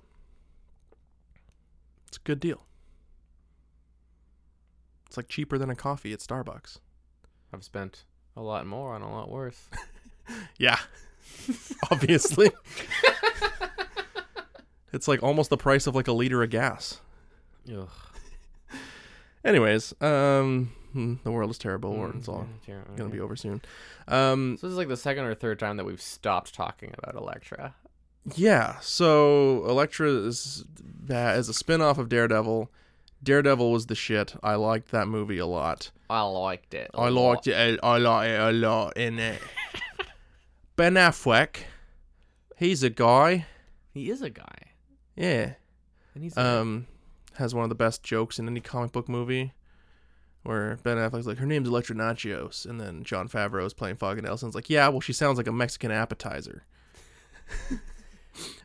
It's 2.07 2.17
a 2.17 2.21
good 2.21 2.39
deal. 2.39 2.65
It's 5.07 5.17
like 5.17 5.27
cheaper 5.27 5.57
than 5.57 5.69
a 5.69 5.75
coffee 5.75 6.13
at 6.13 6.19
Starbucks. 6.19 6.77
I've 7.53 7.63
spent 7.63 8.03
a 8.35 8.41
lot 8.41 8.65
more 8.67 8.93
on 8.93 9.01
a 9.01 9.11
lot 9.11 9.29
worse. 9.29 9.69
Yeah. 10.59 10.77
Obviously. 11.91 12.51
It's 14.91 15.07
like 15.07 15.21
almost 15.21 15.49
the 15.49 15.57
price 15.57 15.87
of 15.87 15.95
like 15.95 16.07
a 16.07 16.11
liter 16.11 16.41
of 16.41 16.49
gas. 16.49 16.99
Ugh. 17.71 17.89
Anyways, 19.45 19.93
um, 20.01 20.71
hmm, 20.93 21.15
the 21.23 21.31
world 21.31 21.51
is 21.51 21.57
terrible. 21.57 21.91
or 21.91 22.09
Mm, 22.09 22.17
it's 22.17 22.27
all 22.27 22.47
yeah, 22.67 22.81
gonna 22.95 23.09
be 23.09 23.19
over 23.19 23.35
soon. 23.35 23.61
Um, 24.07 24.57
So 24.59 24.67
this 24.67 24.71
is 24.73 24.77
like 24.77 24.87
the 24.87 24.97
second 24.97 25.25
or 25.25 25.33
third 25.35 25.59
time 25.59 25.77
that 25.77 25.85
we've 25.85 26.01
stopped 26.01 26.53
talking 26.53 26.93
about 26.97 27.15
Elektra. 27.15 27.75
yeah. 28.35 28.77
So 28.81 29.65
Elektra 29.67 30.09
is 30.09 30.63
bad 30.81 31.35
as 31.37 31.49
a 31.49 31.53
spin-off 31.53 31.97
of 31.97 32.09
Daredevil. 32.09 32.69
Daredevil 33.21 33.71
was 33.71 33.87
the 33.87 33.95
shit. 33.95 34.35
I 34.41 34.55
liked 34.55 34.91
that 34.91 35.07
movie 35.07 35.39
a 35.39 35.45
lot. 35.45 35.91
I 36.09 36.21
liked 36.21 36.73
it. 36.73 36.89
I 36.93 37.09
lot. 37.09 37.21
liked 37.29 37.47
it. 37.47 37.79
I 37.83 37.97
liked 37.97 38.29
it 38.29 38.39
a 38.39 38.51
lot 38.51 38.97
in 38.97 39.19
it. 39.19 39.41
ben 40.75 40.93
Affleck, 40.95 41.57
he's 42.57 42.83
a 42.83 42.89
guy. 42.89 43.45
He 43.93 44.09
is 44.09 44.21
a 44.21 44.29
guy, 44.29 44.71
Yeah. 45.15 45.53
and 46.15 46.23
he's 46.23 46.37
a 46.37 46.45
Um, 46.45 46.87
has 47.33 47.53
one 47.53 47.63
of 47.63 47.69
the 47.69 47.75
best 47.75 48.01
jokes 48.03 48.39
in 48.39 48.47
any 48.47 48.61
comic 48.61 48.91
book 48.91 49.09
movie, 49.09 49.51
where 50.49 50.77
Ben 50.81 50.97
Affleck's 50.97 51.27
like, 51.27 51.37
"Her 51.37 51.45
name's 51.45 51.67
Elektra 51.69 51.95
Nachos," 51.95 52.65
and 52.65 52.81
then 52.81 53.03
Jon 53.03 53.29
Favreau 53.29 53.67
is 53.67 53.73
playing 53.75 53.97
Foggy 53.97 54.21
Nelson's 54.21 54.55
like, 54.55 54.67
"Yeah, 54.67 54.87
well, 54.89 54.99
she 54.99 55.13
sounds 55.13 55.37
like 55.37 55.45
a 55.45 55.51
Mexican 55.51 55.91
appetizer." 55.91 56.63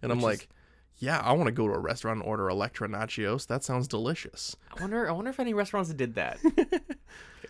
and 0.02 0.10
I'm 0.10 0.10
Which 0.12 0.18
is- 0.18 0.24
like, 0.24 0.48
"Yeah, 0.96 1.18
I 1.20 1.32
want 1.32 1.48
to 1.48 1.52
go 1.52 1.66
to 1.68 1.74
a 1.74 1.78
restaurant 1.78 2.20
and 2.20 2.26
order 2.28 2.48
Elektra 2.48 2.88
Nachos. 2.88 3.46
That 3.48 3.62
sounds 3.64 3.86
delicious." 3.86 4.56
I 4.74 4.80
wonder. 4.80 5.06
I 5.06 5.12
wonder 5.12 5.30
if 5.30 5.38
any 5.38 5.52
restaurants 5.52 5.92
did 5.92 6.14
that. 6.14 6.38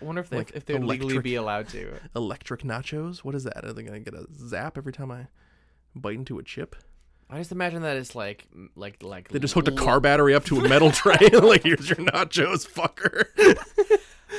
I 0.03 0.05
wonder 0.05 0.20
if 0.20 0.28
they, 0.30 0.39
Like 0.39 0.51
if 0.53 0.66
they'd 0.66 0.82
legally 0.82 1.18
be 1.20 1.37
allowed 1.37 1.68
to. 1.68 1.93
Electric 2.16 2.62
nachos? 2.62 3.18
What 3.18 3.37
is 3.37 3.45
that? 3.45 3.64
Are 3.64 3.72
they 3.72 3.85
gonna 3.85 4.01
get 4.01 4.14
a 4.14 4.26
zap 4.37 4.76
every 4.76 4.93
time 4.93 5.12
I 5.12 5.28
bite 5.95 6.16
into 6.16 6.41
a 6.41 6.43
chip? 6.43 6.74
I 7.30 7.39
just 7.39 7.53
imagine 7.53 7.82
that 7.82 7.97
it's 7.97 8.16
like 8.16 8.49
like 8.74 9.01
like 9.05 9.28
They 9.28 9.39
just 9.39 9.55
hooked 9.55 9.68
a 9.68 9.72
car 9.72 10.01
battery 10.01 10.35
up 10.35 10.45
to 10.47 10.59
a 10.59 10.68
metal 10.68 10.91
tray. 10.91 11.16
like, 11.32 11.62
here's 11.62 11.89
your 11.89 11.99
nachos, 11.99 12.68
fucker. 12.68 13.26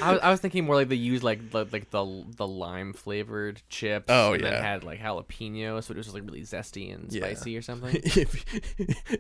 I 0.02 0.12
was, 0.12 0.20
I 0.22 0.30
was 0.30 0.40
thinking 0.40 0.66
more 0.66 0.76
like 0.76 0.90
they 0.90 0.96
used 0.96 1.24
like 1.24 1.52
the, 1.52 1.66
like 1.72 1.90
the 1.90 2.24
the 2.36 2.48
lime 2.48 2.94
flavored 2.94 3.62
chips. 3.70 4.06
Oh, 4.10 4.34
and 4.34 4.44
yeah. 4.44 4.52
then 4.52 4.64
had 4.64 4.84
like 4.84 5.00
jalapeno, 5.00 5.84
so 5.84 5.92
it 5.92 5.98
was 5.98 6.06
just 6.08 6.14
like 6.14 6.24
really 6.26 6.42
zesty 6.42 6.94
and 6.94 7.12
Yeah. 7.12 7.22
spicy 7.22 7.58
or 7.58 7.62
something. 7.62 7.96
if 8.04 8.46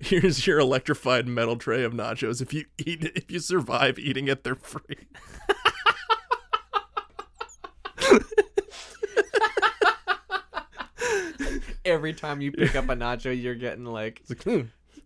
here's 0.01 0.45
your 0.45 0.59
electrified 0.59 1.27
metal 1.27 1.55
tray 1.57 1.83
of 1.83 1.93
nachos. 1.93 2.41
If 2.41 2.53
you 2.53 2.65
eat 2.77 3.03
it, 3.03 3.13
if 3.15 3.31
you 3.31 3.39
survive 3.39 3.97
eating 3.99 4.27
it, 4.27 4.43
they're 4.43 4.55
free. 4.55 5.07
Every 11.85 12.13
time 12.13 12.41
you 12.41 12.51
pick 12.51 12.75
up 12.75 12.85
a 12.89 12.95
nacho, 12.95 13.39
you're 13.39 13.55
getting 13.55 13.85
like 13.85 14.21
like, 14.27 14.43
hmm. 14.43 14.61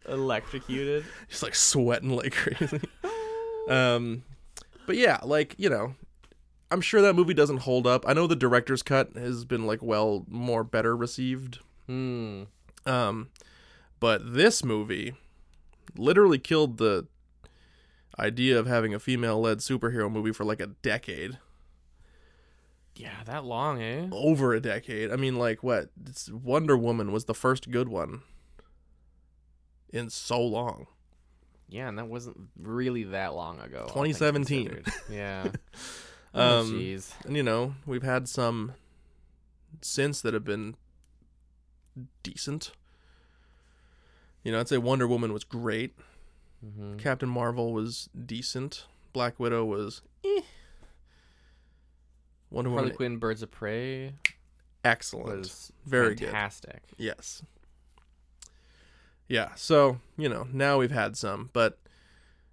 electrocuted. 0.07 1.05
just 1.29 1.43
like 1.43 1.55
sweating 1.55 2.15
like 2.15 2.33
crazy. 2.33 2.79
um, 3.69 4.23
but 4.89 4.97
yeah, 4.97 5.19
like 5.21 5.53
you 5.59 5.69
know, 5.69 5.93
I'm 6.71 6.81
sure 6.81 6.99
that 7.03 7.13
movie 7.13 7.35
doesn't 7.35 7.57
hold 7.57 7.85
up. 7.85 8.05
I 8.07 8.13
know 8.13 8.25
the 8.25 8.35
director's 8.35 8.81
cut 8.81 9.15
has 9.15 9.45
been 9.45 9.67
like 9.67 9.83
well 9.83 10.25
more 10.27 10.63
better 10.63 10.97
received. 10.97 11.59
Hmm. 11.85 12.45
Um, 12.87 13.29
but 13.99 14.33
this 14.33 14.65
movie 14.65 15.13
literally 15.95 16.39
killed 16.39 16.79
the 16.79 17.05
idea 18.17 18.57
of 18.57 18.65
having 18.65 18.95
a 18.95 18.99
female-led 18.99 19.59
superhero 19.59 20.11
movie 20.11 20.31
for 20.31 20.43
like 20.43 20.59
a 20.59 20.71
decade. 20.81 21.37
Yeah, 22.95 23.21
that 23.25 23.45
long, 23.45 23.79
eh? 23.83 24.07
over 24.11 24.55
a 24.55 24.59
decade. 24.59 25.11
I 25.11 25.17
mean, 25.17 25.37
like 25.37 25.61
what? 25.61 25.91
It's 26.03 26.31
Wonder 26.31 26.75
Woman 26.75 27.11
was 27.11 27.25
the 27.25 27.35
first 27.35 27.69
good 27.69 27.89
one 27.89 28.23
in 29.93 30.09
so 30.09 30.41
long. 30.41 30.87
Yeah, 31.69 31.87
and 31.87 31.97
that 31.97 32.07
wasn't 32.07 32.37
really 32.59 33.03
that 33.05 33.35
long 33.35 33.59
ago. 33.59 33.85
2017. 33.89 34.67
considered. 34.67 34.93
Yeah. 35.09 35.51
oh, 36.33 36.59
Um, 36.61 36.71
jeez. 36.73 37.11
And 37.25 37.35
you 37.37 37.43
know, 37.43 37.75
we've 37.85 38.03
had 38.03 38.27
some 38.27 38.73
since 39.81 40.21
that 40.21 40.33
have 40.33 40.43
been 40.43 40.75
decent. 42.23 42.71
You 44.43 44.51
know, 44.51 44.59
I'd 44.59 44.67
say 44.67 44.77
Wonder 44.77 45.07
Woman 45.07 45.31
was 45.33 45.43
great. 45.43 45.93
hmm 46.63 46.97
Captain 46.97 47.29
Marvel 47.29 47.71
was 47.73 48.09
decent. 48.25 48.85
Black 49.13 49.39
Widow 49.39 49.65
was 49.65 50.01
eh. 50.25 50.41
Wonder 52.49 52.71
Harley 52.71 52.83
Woman 52.85 52.95
Quinn, 52.97 53.17
Birds 53.17 53.43
of 53.43 53.51
Prey 53.51 54.13
excellent. 54.83 55.71
Very 55.85 56.15
good. 56.15 56.25
fantastic. 56.25 56.81
Yes. 56.97 57.41
Yeah, 59.29 59.49
so, 59.55 59.99
you 60.17 60.27
know, 60.27 60.47
now 60.51 60.79
we've 60.79 60.91
had 60.91 61.15
some, 61.15 61.51
but 61.53 61.79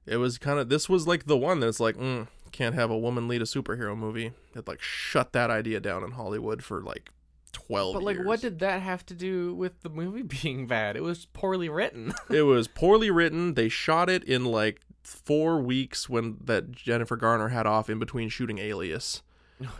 it 0.04 0.18
was 0.18 0.38
kind 0.38 0.60
of 0.60 0.68
this 0.68 0.88
was 0.88 1.06
like 1.06 1.24
the 1.24 1.36
one 1.36 1.58
that's 1.58 1.80
like, 1.80 1.96
mm, 1.96 2.28
can't 2.52 2.74
have 2.74 2.90
a 2.90 2.98
woman 2.98 3.28
lead 3.28 3.42
a 3.42 3.46
superhero 3.46 3.96
movie. 3.96 4.32
It 4.54 4.68
like 4.68 4.80
shut 4.80 5.32
that 5.32 5.50
idea 5.50 5.80
down 5.80 6.04
in 6.04 6.12
Hollywood 6.12 6.62
for 6.62 6.82
like 6.82 7.10
12 7.52 7.94
But 7.94 8.02
like, 8.02 8.24
what 8.24 8.40
did 8.40 8.58
that 8.60 8.82
have 8.82 9.04
to 9.06 9.14
do 9.14 9.54
with 9.54 9.80
the 9.82 9.88
movie 9.88 10.22
being 10.42 10.66
bad? 10.66 10.96
It 10.96 11.02
was 11.02 11.26
poorly 11.26 11.68
written. 11.68 12.12
it 12.30 12.42
was 12.42 12.68
poorly 12.68 13.10
written. 13.10 13.54
They 13.54 13.68
shot 13.68 14.08
it 14.08 14.22
in 14.24 14.44
like 14.44 14.80
4 15.02 15.60
weeks 15.60 16.08
when 16.08 16.36
that 16.44 16.72
Jennifer 16.72 17.16
Garner 17.16 17.48
had 17.48 17.66
off 17.66 17.88
in 17.90 17.98
between 17.98 18.28
shooting 18.28 18.58
Alias. 18.58 19.22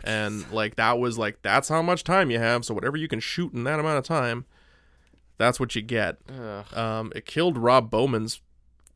and 0.03 0.49
like 0.51 0.75
that 0.75 0.97
was 0.97 1.19
like 1.19 1.43
that's 1.43 1.69
how 1.69 1.83
much 1.83 2.03
time 2.03 2.31
you 2.31 2.39
have, 2.39 2.65
so 2.65 2.73
whatever 2.73 2.97
you 2.97 3.07
can 3.07 3.19
shoot 3.19 3.53
in 3.53 3.63
that 3.63 3.79
amount 3.79 3.99
of 3.99 4.03
time, 4.03 4.45
that's 5.37 5.59
what 5.59 5.75
you 5.75 5.81
get. 5.81 6.17
Um, 6.73 7.11
it 7.15 7.25
killed 7.25 7.57
Rob 7.57 7.89
Bowman's 7.89 8.41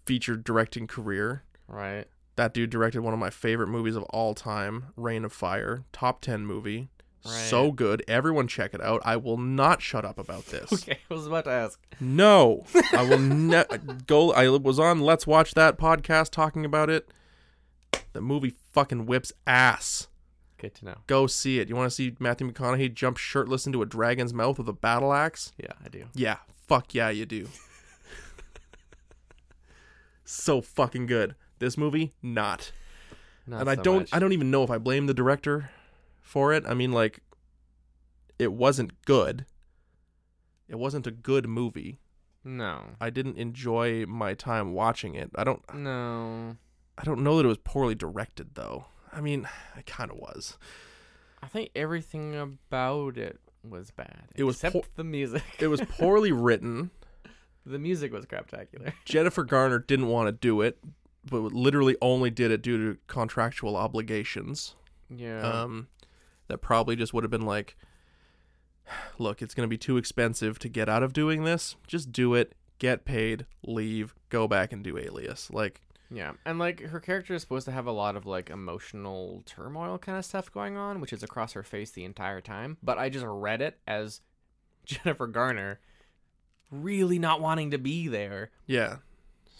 feature 0.06 0.36
directing 0.36 0.88
career. 0.88 1.44
right. 1.68 2.06
That 2.38 2.54
dude 2.54 2.70
directed 2.70 3.02
one 3.02 3.14
of 3.14 3.20
my 3.20 3.30
favorite 3.30 3.68
movies 3.68 3.96
of 3.96 4.04
all 4.04 4.34
time, 4.34 4.86
Reign 4.96 5.26
of 5.26 5.34
Fire, 5.34 5.84
top 5.92 6.22
10 6.22 6.46
movie. 6.46 6.90
Right. 7.26 7.34
So 7.34 7.72
good. 7.72 8.04
Everyone 8.08 8.48
check 8.48 8.74
it 8.74 8.82
out. 8.82 9.02
I 9.04 9.18
will 9.18 9.38
not 9.38 9.82
shut 9.82 10.06
up 10.06 10.18
about 10.18 10.46
this. 10.48 10.72
Okay, 10.74 10.98
I 11.10 11.14
was 11.14 11.28
about 11.28 11.44
to 11.44 11.52
ask. 11.52 11.80
No. 12.00 12.64
I 12.94 13.04
will 13.08 13.20
ne- 13.20 13.66
go 14.08 14.32
I 14.32 14.48
was 14.50 14.80
on 14.80 15.02
Let's 15.02 15.28
Watch 15.28 15.54
That 15.54 15.78
podcast 15.78 16.32
talking 16.32 16.64
about 16.66 16.90
it. 16.90 17.10
The 18.14 18.22
movie 18.22 18.56
fucking 18.72 19.06
whips 19.06 19.34
ass. 19.46 20.08
Good 20.62 20.76
to 20.76 20.86
know. 20.86 20.96
Go 21.08 21.26
see 21.26 21.58
it. 21.58 21.70
You 21.70 21.76
want 21.76 21.90
to 21.90 21.96
see 21.96 22.16
Matthew 22.20 22.52
McConaughey 22.52 22.94
jump 22.94 23.18
shirtless 23.18 23.66
into 23.66 23.82
a 23.82 23.86
dragon's 23.86 24.32
mouth 24.32 24.60
with 24.60 24.70
a 24.70 24.74
battle 24.74 25.12
axe? 25.12 25.52
Yeah, 25.58 25.74
I 25.84 25.90
do. 25.90 26.06
Yeah, 26.14 26.38
fuck 26.68 26.94
yeah, 26.94 27.10
you 27.10 27.26
do. 27.26 27.48
so 30.24 30.62
fucking 30.62 31.08
good. 31.08 31.34
This 31.58 31.80
movie, 31.80 32.14
not. 32.22 32.72
Not 33.48 33.62
and 33.62 33.70
I 33.72 33.76
so 33.76 33.82
don't 33.82 34.00
much. 34.02 34.10
I 34.14 34.20
don't 34.20 34.34
even 34.34 34.52
know 34.52 34.64
if 34.64 34.70
I 34.70 34.78
blame 34.78 35.08
the 35.08 35.16
director 35.16 35.72
for 36.22 36.54
it. 36.54 36.64
I 36.68 36.76
mean 36.76 36.92
like 36.92 37.22
it 38.38 38.54
wasn't 38.54 39.04
good. 39.06 39.46
It 40.68 40.78
wasn't 40.78 41.08
a 41.08 41.12
good 41.12 41.48
movie. 41.48 42.00
No. 42.44 42.84
I 43.00 43.10
didn't 43.10 43.38
enjoy 43.38 44.06
my 44.06 44.36
time 44.36 44.74
watching 44.74 45.16
it. 45.16 45.32
I 45.36 45.44
don't 45.44 45.62
No. 45.74 46.58
I 46.98 47.04
don't 47.04 47.24
know 47.24 47.38
that 47.38 47.46
it 47.46 47.50
was 47.50 47.58
poorly 47.58 47.96
directed 47.96 48.54
though. 48.54 48.86
I 49.12 49.22
mean, 49.22 49.48
it 49.78 49.86
kind 49.86 50.12
of 50.12 50.18
was. 50.18 50.58
I 51.44 51.48
think 51.48 51.72
everything 51.76 52.36
about 52.36 53.18
it 53.18 53.40
was 53.68 53.92
bad. 53.92 54.24
It 54.36 54.44
was 54.44 54.58
except 54.58 54.74
po- 54.74 54.84
the 54.96 55.04
music. 55.04 55.44
It 55.60 55.68
was 55.68 55.82
poorly 55.82 56.32
written. 56.32 56.92
the 57.66 57.80
music 57.80 58.12
was 58.14 58.26
craptacular. 58.26 58.94
Jennifer 59.06 59.44
Garner 59.44 59.80
didn't 59.80 60.08
want 60.08 60.28
to 60.28 60.32
do 60.32 60.62
it, 60.62 60.78
but 61.30 61.40
literally 61.54 61.96
only 62.02 62.30
did 62.30 62.52
it 62.52 62.62
due 62.62 62.78
to 62.94 63.00
contractual 63.08 63.76
obligations. 63.76 64.76
Yeah. 65.10 65.42
Um, 65.42 65.88
that 66.48 66.60
probably 66.60 66.96
just 66.96 67.14
would 67.14 67.24
have 67.24 67.32
been 67.32 67.46
like, 67.46 67.76
look, 69.18 69.42
it's 69.42 69.54
going 69.54 69.68
to 69.68 69.70
be 69.70 69.78
too 69.78 69.98
expensive 69.98 70.58
to 70.60 70.70
get 70.70 70.90
out 70.90 71.04
of 71.04 71.14
doing 71.14 71.44
this. 71.44 71.76
Just 71.88 72.12
do 72.12 72.34
it, 72.34 72.54
get 72.80 73.06
paid, 73.06 73.46
leave, 73.66 74.14
go 74.30 74.48
back 74.48 74.72
and 74.74 74.84
do 74.84 74.98
Alias. 74.98 75.50
Like, 75.52 75.82
Yeah, 76.14 76.34
and 76.46 76.60
like 76.60 76.82
her 76.82 77.00
character 77.00 77.34
is 77.34 77.42
supposed 77.42 77.66
to 77.66 77.72
have 77.72 77.88
a 77.88 77.92
lot 77.92 78.16
of 78.18 78.26
like 78.26 78.50
emotional 78.50 79.44
turmoil 79.46 79.98
kind 79.98 80.18
of 80.18 80.26
stuff 80.26 80.52
going 80.52 80.76
on, 80.76 81.00
which 81.00 81.14
is 81.14 81.24
across 81.24 81.54
her 81.54 81.64
face 81.64 81.92
the 81.92 82.04
entire 82.04 82.42
time. 82.42 82.78
But 82.84 82.98
I 82.98 83.08
just 83.10 83.26
read 83.26 83.62
it 83.62 83.80
as 83.88 84.20
Jennifer 84.86 85.28
Garner 85.28 85.80
really 86.70 87.20
not 87.20 87.40
wanting 87.42 87.72
to 87.72 87.78
be 87.78 88.08
there, 88.08 88.52
yeah. 88.68 88.98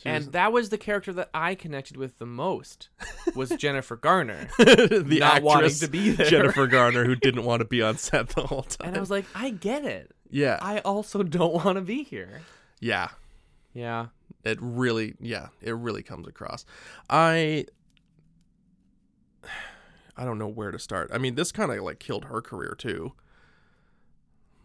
She 0.02 0.10
and 0.10 0.26
was- 0.26 0.32
that 0.32 0.52
was 0.52 0.70
the 0.70 0.78
character 0.78 1.14
that 1.14 1.30
I 1.34 1.54
connected 1.56 1.96
with 1.96 2.18
the 2.18 2.26
most 2.26 2.90
was 3.36 3.50
Jennifer 3.58 3.96
Garner. 3.96 4.50
the 4.58 5.18
not 5.20 5.44
wanting 5.44 5.66
actress 5.66 5.80
to 5.82 5.88
be 5.88 6.10
there. 6.12 6.26
Jennifer 6.26 6.66
Garner, 6.68 7.06
who 7.06 7.16
didn't 7.16 7.44
want 7.46 7.60
to 7.62 7.66
be 7.66 7.82
on 7.84 7.98
set 7.98 8.30
the 8.30 8.48
whole 8.48 8.64
time. 8.64 8.90
And 8.90 8.98
I 8.98 9.00
was 9.00 9.12
like, 9.12 9.26
I 9.36 9.52
get 9.52 9.86
it. 9.86 10.12
yeah, 10.30 10.58
I 10.62 10.80
also 10.80 11.22
don't 11.24 11.54
want 11.64 11.76
to 11.78 11.82
be 11.82 12.04
here. 12.04 12.42
yeah. 12.80 13.10
Yeah. 13.74 14.08
It 14.44 14.58
really, 14.62 15.16
yeah, 15.20 15.48
it 15.62 15.76
really 15.76 16.04
comes 16.04 16.28
across. 16.28 16.66
I, 17.10 17.66
I 20.18 20.26
don't 20.26 20.38
know 20.40 20.48
where 20.48 20.72
to 20.72 20.80
start. 20.80 21.12
I 21.14 21.18
mean, 21.18 21.36
this 21.36 21.52
kind 21.52 21.72
of 21.72 21.80
like 21.84 22.00
killed 22.00 22.26
her 22.26 22.42
career 22.42 22.76
too. 22.78 23.14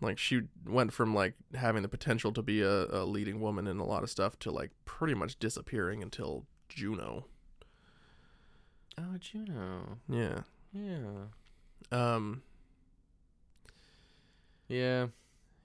Like 0.00 0.18
she 0.18 0.42
went 0.66 0.92
from 0.92 1.14
like 1.14 1.34
having 1.54 1.82
the 1.82 1.88
potential 1.88 2.32
to 2.32 2.42
be 2.42 2.60
a, 2.62 2.84
a 2.86 3.04
leading 3.04 3.40
woman 3.40 3.66
in 3.66 3.78
a 3.78 3.84
lot 3.84 4.02
of 4.02 4.10
stuff 4.10 4.38
to 4.40 4.50
like 4.50 4.70
pretty 4.84 5.14
much 5.14 5.38
disappearing 5.38 6.02
until 6.02 6.44
Juno. 6.68 7.26
Oh, 8.98 9.16
Juno. 9.18 9.98
Yeah. 10.08 10.40
Yeah. 10.72 11.26
Um, 11.92 12.42
Yeah. 14.68 15.06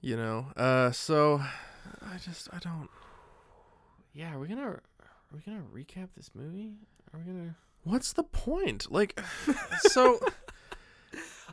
you 0.02 0.16
know. 0.16 0.48
Uh 0.56 0.92
so 0.92 1.42
I 2.02 2.18
just 2.24 2.48
I 2.54 2.60
don't 2.60 2.90
Yeah. 4.14 4.34
Are 4.34 4.40
we 4.40 4.48
gonna 4.48 4.62
are 4.64 4.82
we 5.34 5.40
gonna 5.42 5.64
recap 5.74 6.10
this 6.16 6.32
movie? 6.34 6.74
Are 7.14 7.20
we 7.20 7.26
gonna? 7.32 7.56
What's 7.84 8.14
the 8.14 8.24
point? 8.24 8.92
Like 8.92 9.20
so 9.82 10.20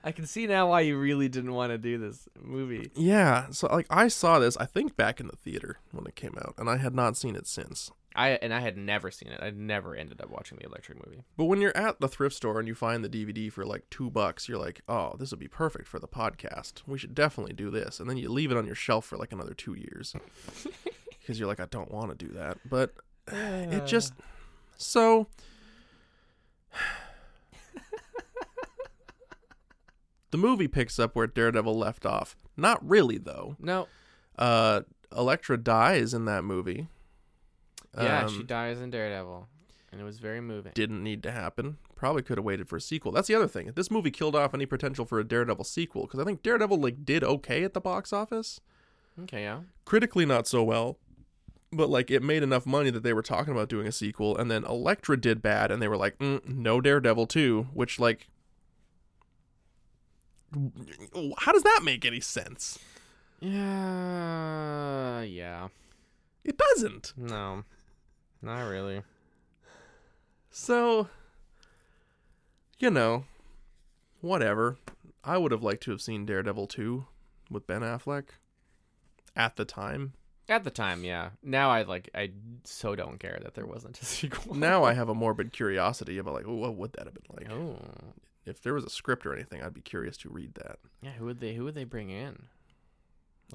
I 0.05 0.13
can 0.13 0.27
see 0.27 0.47
now 0.47 0.69
why 0.71 0.81
you 0.83 0.99
really 0.99 1.29
didn't 1.29 1.55
want 1.55 1.71
to 1.73 1.79
do 1.79 1.99
this 1.99 2.29
movie. 2.41 2.91
yeah, 2.95 3.47
so 3.51 3.67
like 3.69 3.87
I 3.91 4.09
saw 4.09 4.39
this 4.39 4.57
I 4.57 4.65
think 4.65 4.97
back 4.97 5.21
in 5.21 5.27
the 5.27 5.37
theater 5.37 5.79
when 5.93 6.07
it 6.07 6.17
came 6.17 6.35
out 6.39 6.55
and 6.59 6.69
I 6.69 6.77
had 6.77 6.95
not 6.95 7.17
seen 7.17 7.35
it 7.37 7.47
since. 7.47 7.91
I 8.15 8.31
and 8.31 8.53
I 8.53 8.61
had 8.61 8.77
never 8.77 9.11
seen 9.13 9.31
it. 9.31 9.39
I 9.41 9.51
never 9.51 9.95
ended 9.95 10.21
up 10.21 10.29
watching 10.31 10.59
the 10.59 10.67
Elektra 10.67 10.97
movie. 10.97 11.23
But 11.37 11.45
when 11.45 11.61
you're 11.61 11.77
at 11.77 12.01
the 12.01 12.09
thrift 12.09 12.35
store 12.35 12.59
and 12.59 12.67
you 12.67 12.75
find 12.75 13.05
the 13.05 13.09
DVD 13.09 13.53
for 13.53 13.65
like 13.65 13.89
two 13.91 14.11
bucks, 14.11 14.49
you're 14.49 14.59
like, 14.59 14.81
oh, 14.89 15.15
this 15.19 15.31
would 15.31 15.39
be 15.39 15.47
perfect 15.47 15.87
for 15.87 16.01
the 16.01 16.09
podcast. 16.09 16.83
We 16.87 16.99
should 16.99 17.15
definitely 17.15 17.53
do 17.53 17.71
this. 17.71 18.01
And 18.01 18.11
then 18.11 18.17
you 18.17 18.29
leave 18.29 18.51
it 18.51 18.57
on 18.57 18.67
your 18.67 18.75
shelf 18.75 19.05
for 19.05 19.17
like 19.17 19.33
another 19.33 19.55
two 19.55 19.75
years 19.75 20.17
because 21.29 21.39
you're 21.39 21.47
like, 21.47 21.61
I 21.61 21.67
don't 21.67 21.91
want 21.91 22.19
to 22.19 22.27
do 22.27 22.33
that. 22.33 22.57
But 22.67 22.95
it 23.31 23.85
just 23.87 24.15
so. 24.79 25.27
the 30.31 30.39
movie 30.39 30.69
picks 30.69 30.99
up 30.99 31.15
where 31.15 31.27
Daredevil 31.27 31.77
left 31.77 32.07
off. 32.07 32.35
Not 32.57 32.87
really, 32.87 33.19
though. 33.19 33.57
No. 33.61 33.89
Uh, 34.39 34.81
Elektra 35.15 35.59
dies 35.59 36.15
in 36.15 36.25
that 36.25 36.45
movie. 36.45 36.89
Yeah, 37.95 38.25
Um, 38.25 38.29
she 38.35 38.43
dies 38.43 38.81
in 38.81 38.91
Daredevil, 38.91 39.49
and 39.93 40.01
it 40.01 40.05
was 40.05 40.19
very 40.19 40.41
moving. 40.41 40.73
didn't 40.75 41.03
need 41.03 41.23
to 41.25 41.31
happen. 41.31 41.77
Probably 41.95 42.23
could 42.23 42.39
have 42.39 42.45
waited 42.45 42.69
for 42.71 42.77
a 42.77 42.81
sequel. 42.81 43.13
That's 43.13 43.29
the 43.29 43.35
other 43.35 43.49
thing. 43.49 43.71
This 43.75 43.91
movie 43.91 44.11
killed 44.11 44.35
off 44.35 44.55
any 44.55 44.65
potential 44.65 45.05
for 45.05 45.19
a 45.19 45.25
Daredevil 45.25 45.65
sequel 45.65 46.03
because 46.07 46.21
I 46.21 46.25
think 46.25 46.43
Daredevil 46.43 46.79
like 46.79 47.05
did 47.05 47.23
okay 47.23 47.65
at 47.65 47.75
the 47.75 47.81
box 47.81 48.13
office. 48.15 48.61
okay, 49.25 49.43
yeah. 49.43 49.61
Critically, 49.85 50.25
not 50.25 50.47
so 50.47 50.63
well, 50.63 50.97
but 51.73 51.91
like 51.91 52.11
it 52.11 52.23
made 52.23 52.43
enough 52.43 52.67
money 52.67 52.91
that 52.91 53.03
they 53.03 53.13
were 53.13 53.23
talking 53.23 53.53
about 53.53 53.69
doing 53.69 53.87
a 53.87 53.93
sequel. 53.93 54.37
And 54.37 54.51
then 54.51 54.65
Elektra 54.65 55.21
did 55.21 55.43
bad, 55.43 55.71
and 55.71 55.81
they 55.83 55.89
were 55.89 55.97
like, 55.97 56.19
mm, 56.19 56.47
"No 56.47 56.81
Daredevil 56.81 57.27
two, 57.27 57.69
which 57.75 57.99
like, 57.99 58.29
how 60.53 61.53
does 61.53 61.63
that 61.63 61.81
make 61.85 62.05
any 62.05 62.21
sense? 62.21 62.79
Yeah. 63.41 65.23
Yeah. 65.23 65.69
It 66.45 66.59
doesn't. 66.59 67.13
No. 67.17 67.65
Not 68.41 68.63
really. 68.63 69.03
So, 70.51 71.09
you 72.79 72.91
know, 72.91 73.25
whatever. 74.21 74.79
I 75.25 75.37
would 75.37 75.53
have 75.53 75.63
liked 75.63 75.83
to 75.85 75.91
have 75.91 76.01
seen 76.01 76.25
Daredevil 76.25 76.69
2 76.69 77.07
with 77.51 77.67
Ben 77.67 77.83
Affleck 77.83 78.29
at 79.37 79.57
the 79.57 79.65
time. 79.65 80.15
At 80.49 80.65
the 80.65 80.71
time, 80.71 81.05
yeah. 81.05 81.31
Now 81.43 81.71
I 81.71 81.83
like 81.83 82.09
I 82.15 82.31
so 82.65 82.97
don't 82.97 83.19
care 83.19 83.39
that 83.43 83.55
there 83.55 83.67
wasn't 83.67 84.01
a 84.01 84.05
sequel. 84.05 84.55
Now 84.55 84.85
I 84.85 84.93
have 84.95 85.09
a 85.09 85.15
morbid 85.15 85.53
curiosity 85.53 86.19
about 86.19 86.35
like, 86.35 86.47
what 86.47 86.75
would 86.77 86.93
that 86.95 87.05
have 87.05 87.15
been 87.15 87.37
like? 87.37 87.51
Oh. 87.51 87.79
If 88.47 88.63
there 88.63 88.73
was 88.73 88.85
a 88.85 88.91
script 88.91 89.27
or 89.27 89.35
anything, 89.35 89.63
I'd 89.63 89.75
be 89.75 89.83
curious 89.83 90.17
to 90.19 90.31
read 90.31 90.55
that. 90.55 90.79
Yeah, 91.03 91.11
who 91.13 91.27
would 91.27 91.41
they 91.41 91.55
who 91.55 91.65
would 91.65 91.75
they 91.75 91.85
bring 91.85 92.09
in? 92.09 92.45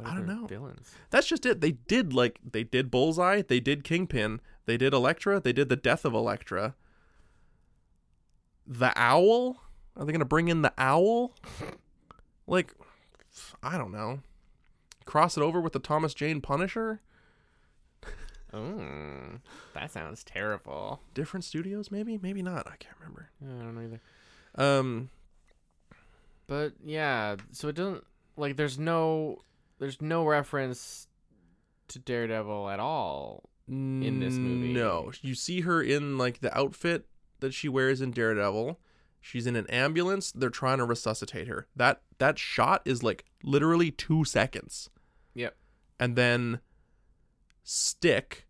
I 0.03 0.15
don't 0.15 0.27
know. 0.27 0.47
Villains. 0.47 0.91
That's 1.11 1.27
just 1.27 1.45
it. 1.45 1.61
They 1.61 1.71
did 1.71 2.13
like 2.13 2.39
they 2.43 2.63
did 2.63 2.91
Bullseye, 2.91 3.41
they 3.41 3.59
did 3.59 3.83
Kingpin, 3.83 4.39
they 4.65 4.77
did 4.77 4.93
Elektra, 4.93 5.39
they 5.39 5.53
did 5.53 5.69
the 5.69 5.75
Death 5.75 6.05
of 6.05 6.13
Elektra. 6.13 6.75
The 8.65 8.93
Owl? 8.95 9.57
Are 9.95 10.05
they 10.05 10.11
gonna 10.11 10.25
bring 10.25 10.47
in 10.47 10.61
the 10.61 10.73
Owl? 10.77 11.33
Like, 12.45 12.73
I 13.61 13.77
don't 13.77 13.93
know. 13.93 14.19
Cross 15.05 15.37
it 15.37 15.41
over 15.41 15.59
with 15.61 15.73
the 15.73 15.79
Thomas 15.79 16.13
Jane 16.13 16.41
Punisher? 16.41 17.01
Oh, 18.53 19.39
that 19.73 19.91
sounds 19.91 20.23
terrible. 20.23 21.01
Different 21.15 21.43
studios, 21.43 21.89
maybe, 21.89 22.19
maybe 22.21 22.43
not. 22.43 22.67
I 22.67 22.75
can't 22.77 22.95
remember. 22.99 23.29
I 23.41 23.45
don't 23.63 23.75
know 23.75 23.81
either. 23.81 24.01
Um, 24.55 25.09
But 26.45 26.73
yeah, 26.83 27.37
so 27.51 27.69
it 27.69 27.75
doesn't 27.75 28.03
like 28.37 28.55
there's 28.55 28.77
no 28.77 29.39
there's 29.79 30.01
no 30.01 30.23
reference 30.25 31.07
to 31.87 31.99
Daredevil 31.99 32.69
at 32.69 32.79
all. 32.79 33.49
in 33.67 34.19
this 34.19 34.33
movie. 34.35 34.71
no. 34.73 35.11
You 35.21 35.33
see 35.33 35.61
her 35.61 35.81
in 35.81 36.17
like 36.19 36.41
the 36.41 36.55
outfit 36.55 37.07
that 37.39 37.53
she 37.55 37.67
wears 37.69 38.01
in 38.01 38.11
Daredevil. 38.11 38.79
She's 39.19 39.47
in 39.47 39.55
an 39.55 39.65
ambulance. 39.67 40.31
They're 40.31 40.49
trying 40.49 40.77
to 40.77 40.85
resuscitate 40.85 41.47
her. 41.47 41.65
That 41.75 42.01
that 42.19 42.37
shot 42.37 42.83
is 42.85 43.01
like 43.01 43.25
literally 43.43 43.89
two 43.89 44.25
seconds. 44.25 44.89
Yep. 45.35 45.55
and 45.99 46.15
then 46.15 46.59
Stick. 47.63 48.45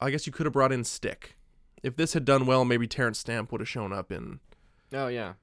I 0.00 0.10
guess 0.10 0.26
you 0.26 0.32
could 0.32 0.46
have 0.46 0.52
brought 0.52 0.72
in 0.72 0.84
Stick. 0.84 1.36
If 1.82 1.96
this 1.96 2.12
had 2.12 2.24
done 2.24 2.46
well, 2.46 2.64
maybe 2.64 2.86
Terence 2.86 3.18
Stamp 3.18 3.50
would 3.52 3.60
have 3.60 3.68
shown 3.68 3.92
up 3.92 4.10
in 4.12 4.40
Oh 4.92 5.08
yeah. 5.08 5.34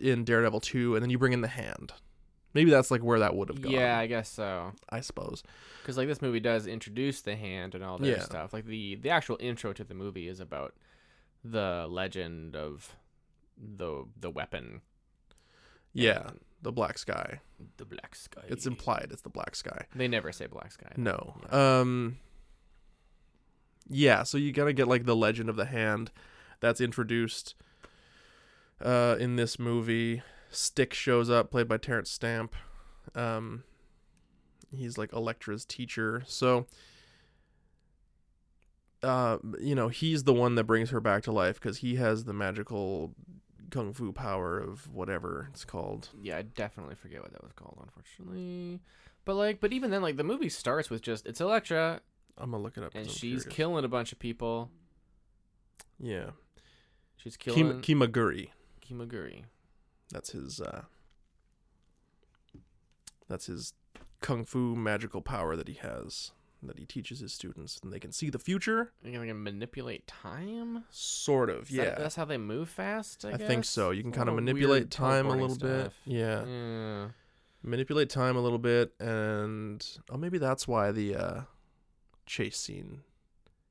in 0.00 0.24
Daredevil 0.24 0.60
2 0.60 0.94
and 0.94 1.02
then 1.02 1.10
you 1.10 1.18
bring 1.18 1.32
in 1.32 1.40
the 1.42 1.48
hand. 1.48 1.92
Maybe 2.54 2.70
that's 2.70 2.90
like 2.90 3.02
where 3.02 3.18
that 3.18 3.36
would 3.36 3.48
have 3.48 3.60
gone. 3.60 3.72
Yeah, 3.72 3.98
I 3.98 4.06
guess 4.06 4.30
so. 4.30 4.72
I 4.88 5.00
suppose. 5.00 5.42
Because 5.82 5.96
like 5.98 6.08
this 6.08 6.22
movie 6.22 6.40
does 6.40 6.66
introduce 6.66 7.20
the 7.20 7.36
hand 7.36 7.74
and 7.74 7.84
all 7.84 7.98
their 7.98 8.16
Yeah. 8.16 8.22
stuff. 8.22 8.52
Like 8.54 8.64
the 8.64 8.94
the 8.96 9.10
actual 9.10 9.36
intro 9.40 9.72
to 9.74 9.84
the 9.84 9.94
movie 9.94 10.28
is 10.28 10.40
about 10.40 10.74
the 11.44 11.86
legend 11.88 12.56
of 12.56 12.96
the 13.56 14.04
the 14.18 14.30
weapon, 14.30 14.80
Yeah, 15.92 16.30
the 16.62 16.72
black 16.72 16.98
sky. 16.98 17.40
the 17.76 17.84
black 17.84 18.14
sky. 18.14 18.42
It's 18.48 18.66
implied 18.66 19.08
it's 19.10 19.22
the 19.22 19.28
black 19.30 19.54
sky. 19.56 19.86
They 19.94 20.08
never 20.08 20.30
say 20.32 20.46
black 20.46 20.72
sky. 20.72 20.92
No. 20.96 21.34
Um 21.50 22.18
Yeah, 23.88 24.22
so 24.22 24.38
you 24.38 24.52
got 24.52 24.64
to 24.66 24.72
get 24.72 24.86
like 24.88 25.04
the 25.06 25.16
legend 25.16 25.48
of 25.48 25.56
the 25.56 25.64
hand 25.66 26.10
that's 26.60 26.80
introduced 26.80 27.54
uh 28.84 29.16
in 29.18 29.36
this 29.36 29.58
movie. 29.58 30.22
Stick 30.50 30.94
shows 30.94 31.28
up 31.30 31.50
played 31.50 31.68
by 31.68 31.78
Terence 31.78 32.10
Stamp. 32.10 32.54
Um 33.14 33.64
he's 34.74 34.98
like 34.98 35.12
Elektra's 35.12 35.64
teacher. 35.64 36.22
So 36.26 36.66
uh 39.02 39.38
you 39.60 39.74
know, 39.74 39.88
he's 39.88 40.24
the 40.24 40.34
one 40.34 40.54
that 40.56 40.64
brings 40.64 40.90
her 40.90 41.00
back 41.00 41.22
to 41.24 41.32
life 41.32 41.60
cuz 41.60 41.78
he 41.78 41.96
has 41.96 42.24
the 42.24 42.32
magical 42.32 43.14
kung 43.70 43.92
fu 43.92 44.12
power 44.12 44.58
of 44.58 44.92
whatever 44.92 45.48
it's 45.52 45.64
called. 45.64 46.08
Yeah, 46.20 46.38
I 46.38 46.42
definitely 46.42 46.94
forget 46.94 47.22
what 47.22 47.32
that 47.32 47.42
was 47.42 47.52
called, 47.52 47.78
unfortunately. 47.82 48.80
But 49.24 49.34
like, 49.34 49.60
but 49.60 49.72
even 49.72 49.90
then, 49.90 50.02
like 50.02 50.16
the 50.16 50.24
movie 50.24 50.48
starts 50.48 50.90
with 50.90 51.02
just 51.02 51.26
it's 51.26 51.40
Elektra 51.40 52.00
I'm 52.36 52.50
to 52.52 52.56
look 52.56 52.76
it 52.76 52.84
up, 52.84 52.94
and 52.94 53.04
I'm 53.06 53.08
she's 53.10 53.42
curious. 53.42 53.46
killing 53.46 53.84
a 53.84 53.88
bunch 53.88 54.12
of 54.12 54.18
people. 54.18 54.70
Yeah. 55.98 56.30
She's 57.16 57.36
Kim- 57.36 57.82
killing 57.82 58.10
Kimagure. 58.10 58.48
Kimagure. 58.80 59.42
That's 60.10 60.30
his 60.30 60.60
uh 60.60 60.82
that's 63.28 63.46
his 63.46 63.74
kung 64.20 64.44
fu 64.44 64.74
magical 64.74 65.20
power 65.20 65.56
that 65.56 65.68
he 65.68 65.74
has 65.74 66.32
that 66.62 66.78
he 66.78 66.84
teaches 66.86 67.20
his 67.20 67.32
students 67.32 67.78
and 67.82 67.92
they 67.92 68.00
can 68.00 68.10
see 68.12 68.30
the 68.30 68.38
future 68.38 68.92
You're 69.04 69.20
gonna 69.22 69.34
manipulate 69.34 70.06
time. 70.06 70.84
sort 70.90 71.50
of 71.50 71.70
Is 71.70 71.76
that- 71.76 71.84
yeah 71.84 71.94
that's 71.96 72.16
how 72.16 72.24
they 72.24 72.36
move 72.38 72.68
fast. 72.68 73.24
I, 73.24 73.30
I, 73.32 73.36
think 73.36 73.64
so 73.64 73.90
you 73.90 74.02
can 74.02 74.12
kind 74.12 74.28
of 74.28 74.34
manipulate 74.34 74.90
time 74.90 75.26
a 75.26 75.36
little 75.36 75.56
bit 75.56 75.92
yeah 76.04 76.44
Yeah. 76.44 77.08
manipulate 77.62 78.10
time 78.10 78.36
a 78.36 78.40
little 78.40 78.58
bit 78.58 78.92
and 79.00 79.84
oh 80.10 80.16
maybe 80.16 80.38
that's 80.38 80.66
why 80.66 80.90
the 80.92 81.14
uh 81.16 81.40
chase 82.26 82.58
scene 82.58 83.02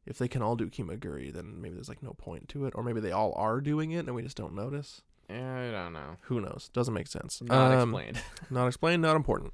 if 0.05 0.17
they 0.17 0.27
can 0.29 0.41
all 0.41 0.55
do 0.55 0.67
kimagure 0.69 1.31
then 1.33 1.61
maybe 1.61 1.75
there's 1.75 1.89
like 1.89 2.01
no 2.01 2.13
point 2.13 2.47
to 2.49 2.65
it 2.65 2.73
or 2.75 2.83
maybe 2.83 2.99
they 3.01 3.11
all 3.11 3.33
are 3.35 3.59
doing 3.61 3.91
it 3.91 4.05
and 4.05 4.15
we 4.15 4.21
just 4.21 4.37
don't 4.37 4.53
notice 4.55 5.01
I 5.29 5.71
don't 5.73 5.91
know. 5.91 6.15
who 6.21 6.39
knows 6.39 6.69
doesn't 6.71 6.93
make 6.93 7.07
sense 7.07 7.41
Not 7.41 7.73
Um, 7.73 7.89
explained. 7.89 8.21
Not 8.49 8.67
explained, 8.67 9.01
not 9.01 9.17
important. 9.17 9.51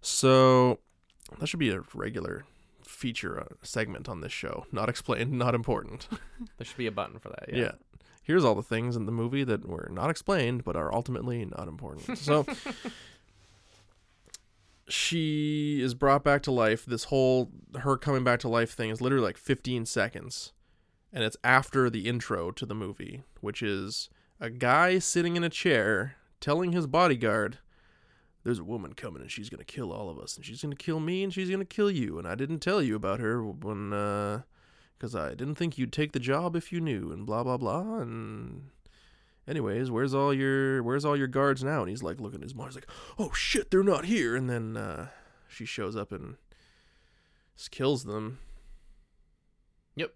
So 0.00 0.80
that 1.38 1.46
should 1.46 1.60
be 1.60 1.70
a 1.70 1.82
regular 1.94 2.44
feature 2.86 3.40
uh, 3.40 3.54
segment 3.62 4.08
on 4.08 4.20
this 4.20 4.32
show. 4.32 4.66
Not 4.72 4.88
explained, 4.88 5.32
not 5.32 5.54
important. 5.54 6.08
there 6.58 6.64
should 6.64 6.76
be 6.76 6.86
a 6.86 6.92
button 6.92 7.18
for 7.18 7.28
that. 7.30 7.46
yeah. 7.48 7.56
Yeah. 7.56 7.72
Here's 8.22 8.44
all 8.44 8.56
the 8.56 8.62
things 8.62 8.96
in 8.96 9.06
the 9.06 9.12
movie 9.12 9.44
that 9.44 9.68
were 9.68 9.88
not 9.92 10.10
explained 10.10 10.64
but 10.64 10.74
are 10.74 10.92
ultimately 10.92 11.44
not 11.44 11.68
important. 11.68 12.18
So 12.18 12.44
she 14.88 15.80
is 15.80 15.94
brought 15.94 16.24
back 16.24 16.42
to 16.42 16.50
life. 16.50 16.84
This 16.84 17.04
whole 17.04 17.50
her 17.80 17.96
coming 17.96 18.24
back 18.24 18.40
to 18.40 18.48
life 18.48 18.72
thing 18.72 18.90
is 18.90 19.00
literally 19.00 19.24
like 19.24 19.36
15 19.36 19.86
seconds. 19.86 20.52
And 21.12 21.22
it's 21.22 21.36
after 21.44 21.88
the 21.88 22.08
intro 22.08 22.50
to 22.50 22.66
the 22.66 22.74
movie, 22.74 23.22
which 23.40 23.62
is 23.62 24.10
a 24.40 24.50
guy 24.50 24.98
sitting 24.98 25.36
in 25.36 25.44
a 25.44 25.48
chair 25.48 26.16
telling 26.40 26.72
his 26.72 26.86
bodyguard 26.86 27.58
there's 28.46 28.60
a 28.60 28.64
woman 28.64 28.92
coming 28.92 29.20
and 29.20 29.30
she's 29.30 29.50
gonna 29.50 29.64
kill 29.64 29.92
all 29.92 30.08
of 30.08 30.20
us 30.20 30.36
and 30.36 30.46
she's 30.46 30.62
gonna 30.62 30.76
kill 30.76 31.00
me 31.00 31.24
and 31.24 31.34
she's 31.34 31.50
gonna 31.50 31.64
kill 31.64 31.90
you 31.90 32.16
and 32.16 32.28
I 32.28 32.36
didn't 32.36 32.60
tell 32.60 32.80
you 32.80 32.94
about 32.94 33.18
her 33.18 33.42
when 33.44 33.92
uh 33.92 34.42
because 34.96 35.16
I 35.16 35.30
didn't 35.30 35.56
think 35.56 35.76
you'd 35.76 35.92
take 35.92 36.12
the 36.12 36.20
job 36.20 36.54
if 36.54 36.72
you 36.72 36.80
knew 36.80 37.10
and 37.10 37.26
blah 37.26 37.42
blah 37.42 37.56
blah 37.56 37.98
and 37.98 38.70
anyways 39.48 39.90
where's 39.90 40.14
all 40.14 40.32
your 40.32 40.80
where's 40.84 41.04
all 41.04 41.16
your 41.16 41.26
guards 41.26 41.64
now? 41.64 41.80
And 41.80 41.90
he's 41.90 42.04
like 42.04 42.20
looking 42.20 42.38
at 42.38 42.44
his 42.44 42.54
mom 42.54 42.68
he's 42.68 42.76
like 42.76 42.88
oh 43.18 43.32
shit 43.32 43.72
they're 43.72 43.82
not 43.82 44.04
here. 44.04 44.36
And 44.36 44.48
then 44.48 44.76
uh 44.76 45.08
she 45.48 45.64
shows 45.64 45.96
up 45.96 46.12
and 46.12 46.36
just 47.56 47.72
kills 47.72 48.04
them. 48.04 48.38
Yep. 49.96 50.14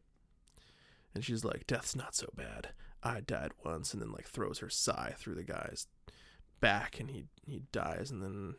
and 1.17 1.25
she's 1.25 1.45
like 1.45 1.67
death's 1.67 1.97
not 1.97 2.15
so 2.15 2.29
bad. 2.37 2.69
I 3.03 3.23
died 3.23 3.51
once 3.65 3.93
and 3.93 4.01
then 4.01 4.13
like 4.13 4.29
throws 4.29 4.61
her 4.61 4.71
sai 4.71 5.15
through 5.19 5.35
the 5.35 5.43
guy's 5.43 5.89
back 6.61 7.01
and 7.01 7.11
he 7.11 7.25
he 7.47 7.63
dies 7.73 8.11
and 8.11 8.23
then 8.23 8.55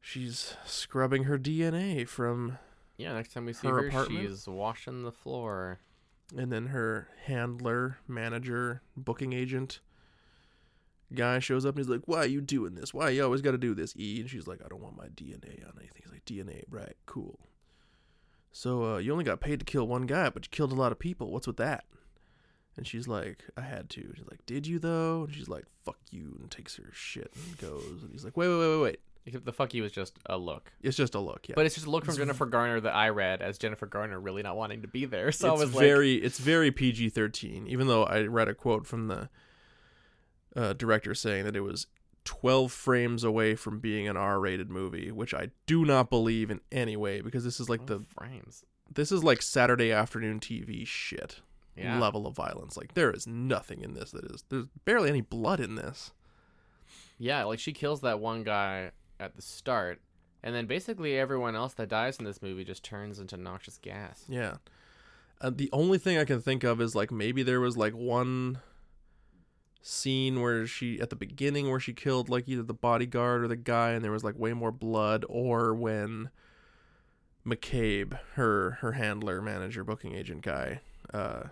she's 0.00 0.56
scrubbing 0.64 1.24
her 1.24 1.38
DNA 1.38 2.06
from 2.08 2.58
Yeah, 2.96 3.14
next 3.14 3.32
time 3.32 3.46
we 3.46 3.52
see 3.52 3.68
Her 3.68 3.82
her, 3.82 3.88
apartment? 3.88 4.28
she's 4.28 4.46
washing 4.46 5.02
the 5.02 5.12
floor. 5.12 5.78
and 6.36 6.50
then 6.52 6.66
her 6.68 7.08
handler, 7.26 7.98
manager, 8.08 8.82
booking 8.96 9.32
agent 9.32 9.80
guy 11.14 11.38
shows 11.38 11.64
up 11.64 11.76
and 11.76 11.84
he's 11.84 11.90
like, 11.90 12.02
"Why 12.06 12.18
are 12.20 12.26
you 12.26 12.40
doing 12.40 12.74
this? 12.74 12.92
Why 12.92 13.10
you 13.10 13.22
always 13.22 13.42
got 13.42 13.52
to 13.52 13.58
do 13.58 13.74
this?" 13.74 13.94
E 13.96 14.20
and 14.20 14.28
she's 14.28 14.46
like, 14.46 14.60
"I 14.64 14.68
don't 14.68 14.80
want 14.82 14.96
my 14.96 15.06
DNA 15.08 15.64
on 15.64 15.74
anything." 15.78 16.02
He's 16.02 16.10
like, 16.12 16.24
"DNA, 16.24 16.64
right? 16.68 16.96
Cool." 17.06 17.38
So 18.52 18.94
uh, 18.94 18.98
you 18.98 19.12
only 19.12 19.24
got 19.24 19.40
paid 19.40 19.58
to 19.60 19.64
kill 19.64 19.86
one 19.86 20.06
guy, 20.06 20.30
but 20.30 20.46
you 20.46 20.50
killed 20.50 20.72
a 20.72 20.76
lot 20.76 20.92
of 20.92 20.98
people. 20.98 21.30
What's 21.30 21.46
with 21.46 21.56
that? 21.58 21.84
And 22.76 22.86
she's 22.86 23.06
like, 23.06 23.44
"I 23.56 23.60
had 23.60 23.88
to." 23.90 24.12
She's 24.16 24.26
like, 24.28 24.44
"Did 24.46 24.66
you 24.66 24.78
though?" 24.78 25.24
And 25.24 25.34
she's 25.34 25.48
like, 25.48 25.64
"Fuck 25.84 25.98
you," 26.10 26.36
and 26.40 26.50
takes 26.50 26.76
her 26.76 26.90
shit 26.92 27.32
and 27.34 27.58
goes. 27.58 28.02
And 28.02 28.10
he's 28.10 28.24
like, 28.24 28.36
"Wait, 28.36 28.48
wait, 28.48 28.58
wait, 28.58 28.68
wait, 28.68 28.82
wait. 28.82 29.00
Except 29.26 29.44
the 29.44 29.52
fuck 29.52 29.72
you 29.72 29.82
was 29.82 29.92
just 29.92 30.18
a 30.26 30.36
look. 30.36 30.72
It's 30.82 30.96
just 30.96 31.14
a 31.14 31.20
look, 31.20 31.48
yeah." 31.48 31.54
But 31.54 31.66
it's 31.66 31.76
just 31.76 31.86
a 31.86 31.90
look 31.90 32.04
from 32.04 32.16
Jennifer 32.16 32.46
Garner 32.46 32.80
that 32.80 32.94
I 32.94 33.10
read 33.10 33.42
as 33.42 33.58
Jennifer 33.58 33.86
Garner 33.86 34.20
really 34.20 34.42
not 34.42 34.56
wanting 34.56 34.82
to 34.82 34.88
be 34.88 35.04
there. 35.04 35.30
So 35.32 35.52
it's 35.52 35.62
I 35.62 35.64
was 35.64 35.74
very 35.74 36.16
it's 36.16 36.38
very 36.38 36.70
PG 36.70 37.10
thirteen. 37.10 37.66
Even 37.68 37.86
though 37.86 38.04
I 38.04 38.22
read 38.22 38.48
a 38.48 38.54
quote 38.54 38.86
from 38.86 39.08
the 39.08 39.28
uh, 40.56 40.72
director 40.72 41.14
saying 41.14 41.44
that 41.44 41.56
it 41.56 41.60
was 41.60 41.86
twelve 42.24 42.72
frames 42.72 43.22
away 43.22 43.54
from 43.54 43.78
being 43.78 44.08
an 44.08 44.16
R 44.16 44.40
rated 44.40 44.68
movie, 44.68 45.12
which 45.12 45.32
I 45.32 45.50
do 45.66 45.84
not 45.84 46.10
believe 46.10 46.50
in 46.50 46.60
any 46.72 46.96
way 46.96 47.20
because 47.20 47.44
this 47.44 47.60
is 47.60 47.68
like 47.68 47.80
like, 47.80 47.86
the 47.88 48.00
frames. 48.18 48.64
this 48.92 49.12
is 49.12 49.22
like 49.22 49.42
Saturday 49.42 49.92
afternoon 49.92 50.40
TV 50.40 50.86
shit 50.86 51.40
Yeah. 51.76 51.98
level 51.98 52.26
of 52.26 52.36
violence. 52.36 52.76
Like 52.76 52.94
there 52.94 53.10
is 53.10 53.26
nothing 53.26 53.82
in 53.82 53.94
this 53.94 54.12
that 54.12 54.24
is 54.26 54.44
there's 54.48 54.66
barely 54.84 55.08
any 55.08 55.22
blood 55.22 55.60
in 55.60 55.74
this. 55.74 56.12
Yeah, 57.18 57.44
like 57.44 57.58
she 57.58 57.72
kills 57.72 58.00
that 58.02 58.20
one 58.20 58.42
guy 58.42 58.90
at 59.18 59.36
the 59.36 59.42
start, 59.42 60.00
and 60.42 60.54
then 60.54 60.66
basically 60.66 61.18
everyone 61.18 61.54
else 61.56 61.74
that 61.74 61.88
dies 61.88 62.18
in 62.18 62.24
this 62.24 62.42
movie 62.42 62.64
just 62.64 62.84
turns 62.84 63.18
into 63.18 63.36
noxious 63.36 63.78
gas. 63.78 64.24
Yeah. 64.28 64.56
Uh, 65.40 65.50
the 65.54 65.68
only 65.72 65.98
thing 65.98 66.16
I 66.16 66.24
can 66.24 66.40
think 66.40 66.64
of 66.64 66.80
is 66.80 66.94
like 66.94 67.10
maybe 67.10 67.42
there 67.42 67.60
was 67.60 67.76
like 67.76 67.92
one 67.92 68.60
scene 69.82 70.40
where 70.40 70.66
she 70.66 70.98
at 71.00 71.10
the 71.10 71.16
beginning 71.16 71.68
where 71.70 71.80
she 71.80 71.92
killed 71.92 72.30
like 72.30 72.48
either 72.48 72.62
the 72.62 72.72
bodyguard 72.72 73.44
or 73.44 73.48
the 73.48 73.56
guy 73.56 73.90
and 73.90 74.02
there 74.02 74.12
was 74.12 74.24
like 74.24 74.38
way 74.38 74.54
more 74.54 74.72
blood 74.72 75.24
or 75.28 75.74
when 75.74 76.30
McCabe, 77.46 78.18
her 78.34 78.78
her 78.80 78.92
handler, 78.92 79.42
manager, 79.42 79.84
booking 79.84 80.14
agent 80.14 80.40
guy, 80.40 80.80
uh 81.12 81.44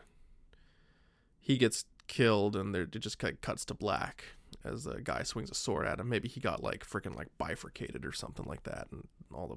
he 1.43 1.59
gets 1.59 1.84
killed 2.07 2.55
and 2.57 2.74
there 2.74 2.82
it 2.82 3.01
just 3.01 3.18
kind 3.18 3.34
of 3.34 3.40
cuts 3.40 3.64
to 3.66 3.74
black 3.74 4.24
as 4.64 4.84
the 4.84 5.01
guy 5.03 5.22
swings 5.22 5.51
a 5.51 5.55
sword 5.55 5.86
at 5.86 5.99
him. 5.99 6.09
Maybe 6.09 6.28
he 6.28 6.40
got 6.40 6.62
like 6.62 6.86
freaking 6.88 7.16
like 7.16 7.28
bifurcated 7.38 8.07
or 8.07 8.12
something 8.12 8.45
like 8.47 8.62
that 8.62 8.86
and 8.93 9.09
all 9.34 9.49
the 9.49 9.57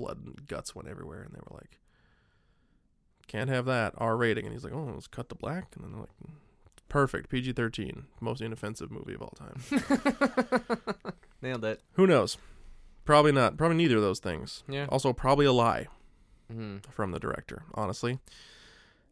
blood 0.00 0.18
and 0.24 0.46
guts 0.46 0.74
went 0.74 0.88
everywhere 0.88 1.22
and 1.22 1.32
they 1.32 1.40
were 1.40 1.56
like 1.56 1.80
can't 3.26 3.48
have 3.50 3.64
that 3.66 3.94
R 3.98 4.16
rating. 4.16 4.44
And 4.44 4.52
he's 4.52 4.64
like 4.64 4.72
oh 4.72 4.90
let's 4.94 5.06
cut 5.08 5.28
to 5.30 5.34
black. 5.34 5.68
And 5.74 5.84
then 5.84 5.92
they're 5.92 6.00
like 6.00 6.10
perfect 6.88 7.28
PG-13 7.30 8.04
most 8.20 8.40
inoffensive 8.40 8.90
movie 8.90 9.14
of 9.14 9.22
all 9.22 9.34
time. 9.36 11.14
Nailed 11.42 11.64
it. 11.64 11.80
who 11.94 12.06
knows? 12.06 12.36
Probably 13.04 13.32
not 13.32 13.56
probably 13.56 13.76
neither 13.76 13.96
of 13.96 14.02
those 14.02 14.20
things. 14.20 14.62
Yeah. 14.68 14.86
also 14.90 15.12
probably 15.12 15.46
a 15.46 15.52
lie 15.52 15.86
hmm 16.50 16.76
from 16.90 17.10
the 17.12 17.18
director 17.18 17.64
honestly. 17.74 18.18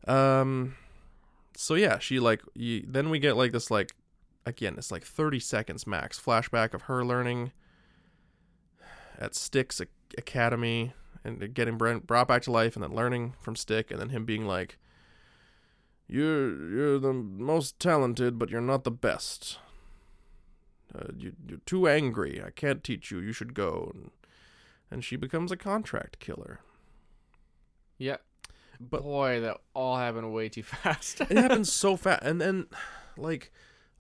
Um 0.07 0.77
so 1.57 1.75
yeah 1.75 1.99
she 1.99 2.19
like 2.19 2.43
you, 2.55 2.85
then 2.87 3.11
we 3.11 3.19
get 3.19 3.37
like 3.37 3.53
this 3.53 3.71
like 3.71 3.95
again 4.47 4.75
it's 4.77 4.91
like 4.91 5.05
30 5.05 5.39
seconds 5.41 5.87
max 5.87 6.21
flashback 6.21 6.75
of 6.75 6.83
her 6.83 7.05
learning 7.05 7.53
at 9.19 9.39
Ac- 9.55 9.85
Academy 10.19 10.95
and 11.25 11.55
getting 11.55 11.79
br- 11.79 11.99
brought 11.99 12.29
back 12.29 12.43
to 12.43 12.53
life 12.53 12.75
and 12.75 12.83
then 12.83 12.95
learning 12.95 13.35
from 13.41 13.57
Stick 13.57 13.91
and 13.91 14.01
then 14.01 14.09
him 14.09 14.25
being 14.25 14.47
like 14.47 14.79
you're 16.09 16.71
you're 16.71 16.99
the 16.99 17.13
most 17.13 17.79
talented 17.79 18.39
but 18.39 18.51
you're 18.51 18.61
not 18.61 18.85
the 18.85 18.91
best. 18.91 19.59
Uh, 20.95 21.07
you, 21.17 21.33
you're 21.49 21.61
too 21.65 21.89
angry. 21.89 22.43
I 22.45 22.51
can't 22.51 22.85
teach 22.85 23.11
you. 23.11 23.19
You 23.19 23.33
should 23.33 23.55
go. 23.55 23.93
And, 23.95 24.11
and 24.91 25.03
she 25.03 25.17
becomes 25.17 25.51
a 25.51 25.57
contract 25.57 26.19
killer. 26.19 26.61
Yeah. 27.97 28.19
But- 28.91 29.03
Boy, 29.03 29.41
that 29.41 29.59
all 29.75 29.97
happened 29.97 30.33
way 30.33 30.49
too 30.49 30.63
fast. 30.75 31.21
it 31.21 31.37
happens 31.37 31.73
so 31.73 31.97
fast 31.97 32.23
and 32.25 32.41
then 32.41 32.67
like 33.17 33.51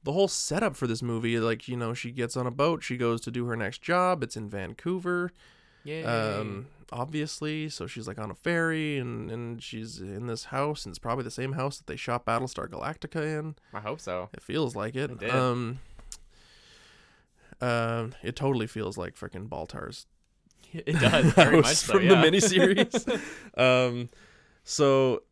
the 0.04 0.12
whole 0.12 0.28
setup 0.28 0.74
for 0.76 0.86
this 0.86 1.02
movie 1.02 1.38
like 1.38 1.68
you 1.68 1.76
know 1.76 1.94
she 1.94 2.10
gets 2.10 2.36
on 2.36 2.46
a 2.46 2.50
boat 2.50 2.82
she 2.82 2.96
goes 2.96 3.20
to 3.20 3.30
do 3.30 3.46
her 3.46 3.54
next 3.56 3.80
job 3.82 4.22
it's 4.22 4.36
in 4.36 4.48
vancouver 4.50 5.30
Yay. 5.84 6.02
um 6.04 6.66
obviously 6.90 7.68
so 7.68 7.86
she's 7.86 8.06
like 8.08 8.18
on 8.18 8.30
a 8.30 8.34
ferry 8.34 8.98
and 8.98 9.30
and 9.30 9.62
she's 9.62 10.00
in 10.00 10.26
this 10.26 10.46
house 10.46 10.84
and 10.84 10.92
it's 10.92 10.98
probably 10.98 11.24
the 11.24 11.30
same 11.30 11.52
house 11.52 11.78
that 11.78 11.86
they 11.86 11.96
shot 11.96 12.26
battlestar 12.26 12.68
galactica 12.68 13.38
in 13.38 13.54
I 13.72 13.80
hope 13.80 14.00
so. 14.00 14.28
it 14.32 14.42
feels 14.42 14.74
like 14.74 14.96
it, 14.96 15.22
It 15.22 15.30
um 15.30 15.78
um 17.60 18.14
it 18.22 18.34
totally 18.36 18.66
feels 18.66 18.96
like 18.98 19.14
freaking 19.14 19.48
baltar's 19.48 20.06
It 20.72 20.98
does 20.98 21.32
very 21.34 21.60
much 21.60 21.76
so, 21.76 21.94
from 21.94 22.04
yeah. 22.04 22.20
the 22.22 22.30
miniseries. 22.30 23.20
um, 23.58 24.08
so 24.64 25.22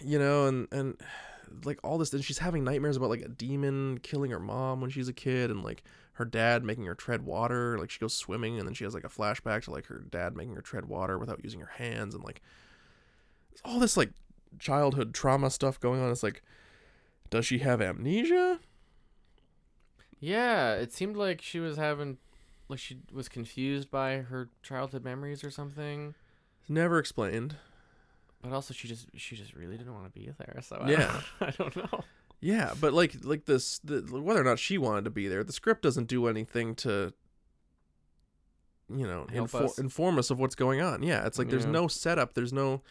you 0.00 0.18
know, 0.18 0.46
and 0.46 0.68
and 0.72 0.96
like 1.64 1.78
all 1.82 1.98
this, 1.98 2.12
and 2.12 2.24
she's 2.24 2.38
having 2.38 2.64
nightmares 2.64 2.96
about 2.96 3.10
like 3.10 3.22
a 3.22 3.28
demon 3.28 3.98
killing 3.98 4.30
her 4.30 4.40
mom 4.40 4.80
when 4.80 4.90
she's 4.90 5.08
a 5.08 5.12
kid, 5.12 5.50
and 5.50 5.62
like 5.62 5.82
her 6.14 6.24
dad 6.24 6.64
making 6.64 6.84
her 6.86 6.94
tread 6.94 7.22
water. 7.22 7.78
Like 7.78 7.90
she 7.90 8.00
goes 8.00 8.14
swimming, 8.14 8.58
and 8.58 8.66
then 8.66 8.74
she 8.74 8.84
has 8.84 8.94
like 8.94 9.04
a 9.04 9.08
flashback 9.08 9.62
to 9.64 9.70
like 9.70 9.86
her 9.86 10.04
dad 10.10 10.36
making 10.36 10.54
her 10.54 10.62
tread 10.62 10.86
water 10.86 11.18
without 11.18 11.42
using 11.44 11.60
her 11.60 11.72
hands, 11.76 12.14
and 12.14 12.24
like 12.24 12.42
all 13.64 13.78
this 13.78 13.96
like 13.96 14.10
childhood 14.58 15.14
trauma 15.14 15.50
stuff 15.50 15.80
going 15.80 16.00
on. 16.00 16.10
It's 16.10 16.22
like, 16.22 16.42
does 17.30 17.46
she 17.46 17.58
have 17.58 17.80
amnesia? 17.80 18.60
Yeah, 20.18 20.74
it 20.74 20.92
seemed 20.92 21.16
like 21.16 21.42
she 21.42 21.60
was 21.60 21.76
having, 21.76 22.16
like 22.68 22.78
she 22.78 22.98
was 23.12 23.28
confused 23.28 23.90
by 23.90 24.18
her 24.18 24.48
childhood 24.62 25.04
memories 25.04 25.44
or 25.44 25.50
something. 25.50 26.14
It's 26.60 26.70
never 26.70 26.98
explained. 26.98 27.56
But 28.48 28.54
also, 28.54 28.72
she 28.74 28.86
just 28.86 29.08
she 29.16 29.34
just 29.36 29.54
really 29.54 29.76
didn't 29.76 29.92
want 29.92 30.04
to 30.06 30.10
be 30.18 30.30
there. 30.38 30.58
So 30.62 30.76
I 30.76 30.90
Yeah. 30.90 31.20
don't, 31.40 31.40
I 31.48 31.50
don't 31.50 31.76
know. 31.92 32.04
Yeah, 32.40 32.74
but 32.80 32.92
like 32.92 33.24
like 33.24 33.46
this, 33.46 33.78
the, 33.80 34.02
whether 34.02 34.40
or 34.40 34.44
not 34.44 34.58
she 34.58 34.78
wanted 34.78 35.04
to 35.06 35.10
be 35.10 35.26
there, 35.26 35.42
the 35.42 35.52
script 35.52 35.82
doesn't 35.82 36.06
do 36.06 36.26
anything 36.28 36.74
to, 36.76 37.12
you 38.94 39.06
know, 39.06 39.26
infor- 39.32 39.64
us. 39.64 39.78
inform 39.78 40.18
us 40.18 40.30
of 40.30 40.38
what's 40.38 40.54
going 40.54 40.80
on. 40.80 41.02
Yeah, 41.02 41.26
it's 41.26 41.38
like 41.38 41.48
there's 41.48 41.64
Yeah. 41.64 41.70
no 41.72 41.88
setup. 41.88 42.34
There's 42.34 42.52
no. 42.52 42.82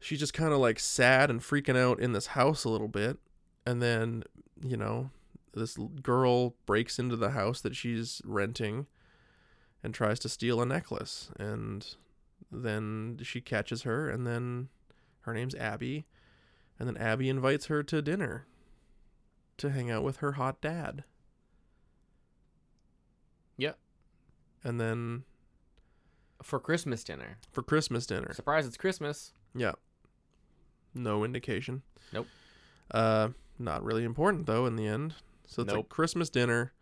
She's 0.00 0.18
just 0.18 0.34
kind 0.34 0.52
of 0.52 0.58
like 0.58 0.78
sad 0.78 1.30
and 1.30 1.40
freaking 1.40 1.76
out 1.76 2.00
in 2.00 2.12
this 2.12 2.28
house 2.28 2.64
a 2.64 2.68
little 2.68 2.88
bit, 2.88 3.18
and 3.66 3.80
then 3.80 4.24
you 4.62 4.76
know, 4.76 5.10
this 5.54 5.76
girl 6.02 6.54
breaks 6.66 6.98
into 6.98 7.14
the 7.16 7.30
house 7.30 7.60
that 7.60 7.76
she's 7.76 8.20
renting, 8.24 8.86
and 9.82 9.94
tries 9.94 10.18
to 10.20 10.28
steal 10.28 10.60
a 10.60 10.66
necklace, 10.66 11.30
and 11.38 11.94
then 12.50 13.18
she 13.22 13.40
catches 13.40 13.82
her, 13.82 14.08
and 14.08 14.26
then 14.26 14.68
her 15.20 15.34
name's 15.34 15.54
Abby 15.54 16.06
and 16.78 16.86
then 16.88 16.96
Abby 16.98 17.28
invites 17.28 17.66
her 17.66 17.82
to 17.82 18.02
dinner 18.02 18.46
to 19.56 19.70
hang 19.70 19.90
out 19.90 20.04
with 20.04 20.18
her 20.18 20.32
hot 20.32 20.60
dad. 20.60 21.04
Yep. 23.56 23.78
And 24.62 24.80
then 24.80 25.24
For 26.42 26.60
Christmas 26.60 27.02
dinner. 27.02 27.38
for 27.50 27.62
Christmas 27.62 28.06
dinner. 28.06 28.32
Surprise! 28.34 28.66
It's 28.66 28.76
Christmas. 28.76 29.32
Yeah. 29.54 29.72
No 30.94 31.24
indication. 31.24 31.82
Nope. 32.12 32.26
Uh 32.90 33.28
not 33.58 33.82
really 33.82 34.04
important 34.04 34.46
though 34.46 34.66
in 34.66 34.76
the 34.76 34.86
end. 34.86 35.14
So 35.46 35.62
it's 35.62 35.72
like 35.72 35.88
Christmas 35.88 36.28
dinner 36.28 36.72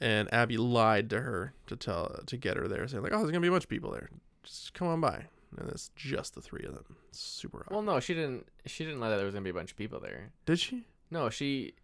and 0.00 0.32
Abby 0.32 0.56
lied 0.56 1.10
to 1.10 1.20
her 1.20 1.54
to 1.66 1.76
tell 1.76 2.20
to 2.26 2.36
get 2.36 2.56
her 2.56 2.68
there, 2.68 2.86
saying 2.88 3.02
like, 3.02 3.12
"Oh, 3.12 3.18
there's 3.18 3.30
gonna 3.30 3.40
be 3.40 3.48
a 3.48 3.52
bunch 3.52 3.64
of 3.64 3.70
people 3.70 3.90
there. 3.90 4.10
Just 4.42 4.74
come 4.74 4.88
on 4.88 5.00
by." 5.00 5.26
And 5.56 5.70
it's 5.70 5.90
just 5.94 6.34
the 6.34 6.40
three 6.40 6.64
of 6.64 6.74
them. 6.74 6.96
It's 7.10 7.20
super. 7.20 7.64
Well, 7.70 7.82
no, 7.82 8.00
she 8.00 8.14
didn't. 8.14 8.48
She 8.66 8.84
didn't 8.84 9.00
know 9.00 9.08
that 9.08 9.16
there 9.16 9.26
was 9.26 9.34
gonna 9.34 9.44
be 9.44 9.50
a 9.50 9.54
bunch 9.54 9.70
of 9.70 9.76
people 9.76 10.00
there. 10.00 10.30
Did 10.46 10.58
she? 10.58 10.84
No, 11.10 11.30
she 11.30 11.74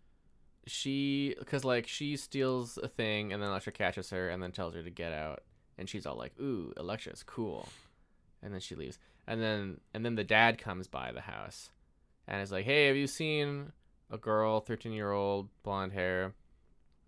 she 0.66 1.34
because 1.38 1.64
like 1.64 1.86
she 1.86 2.16
steals 2.16 2.78
a 2.82 2.88
thing 2.88 3.32
and 3.32 3.42
then 3.42 3.48
Elektra 3.48 3.72
catches 3.72 4.10
her 4.10 4.28
and 4.28 4.42
then 4.42 4.52
tells 4.52 4.74
her 4.74 4.82
to 4.82 4.90
get 4.90 5.12
out 5.12 5.42
and 5.78 5.88
she's 5.88 6.06
all 6.06 6.16
like 6.16 6.32
ooh 6.40 6.72
Elektra's 6.76 7.22
cool 7.22 7.68
and 8.42 8.52
then 8.52 8.60
she 8.60 8.74
leaves 8.74 8.98
and 9.26 9.42
then 9.42 9.80
and 9.94 10.04
then 10.04 10.14
the 10.14 10.24
dad 10.24 10.58
comes 10.58 10.86
by 10.86 11.12
the 11.12 11.22
house 11.22 11.70
and 12.28 12.42
is 12.42 12.52
like 12.52 12.64
hey 12.64 12.86
have 12.86 12.96
you 12.96 13.06
seen 13.06 13.72
a 14.10 14.18
girl 14.18 14.60
13 14.60 14.92
year 14.92 15.12
old 15.12 15.48
blonde 15.62 15.92
hair 15.92 16.34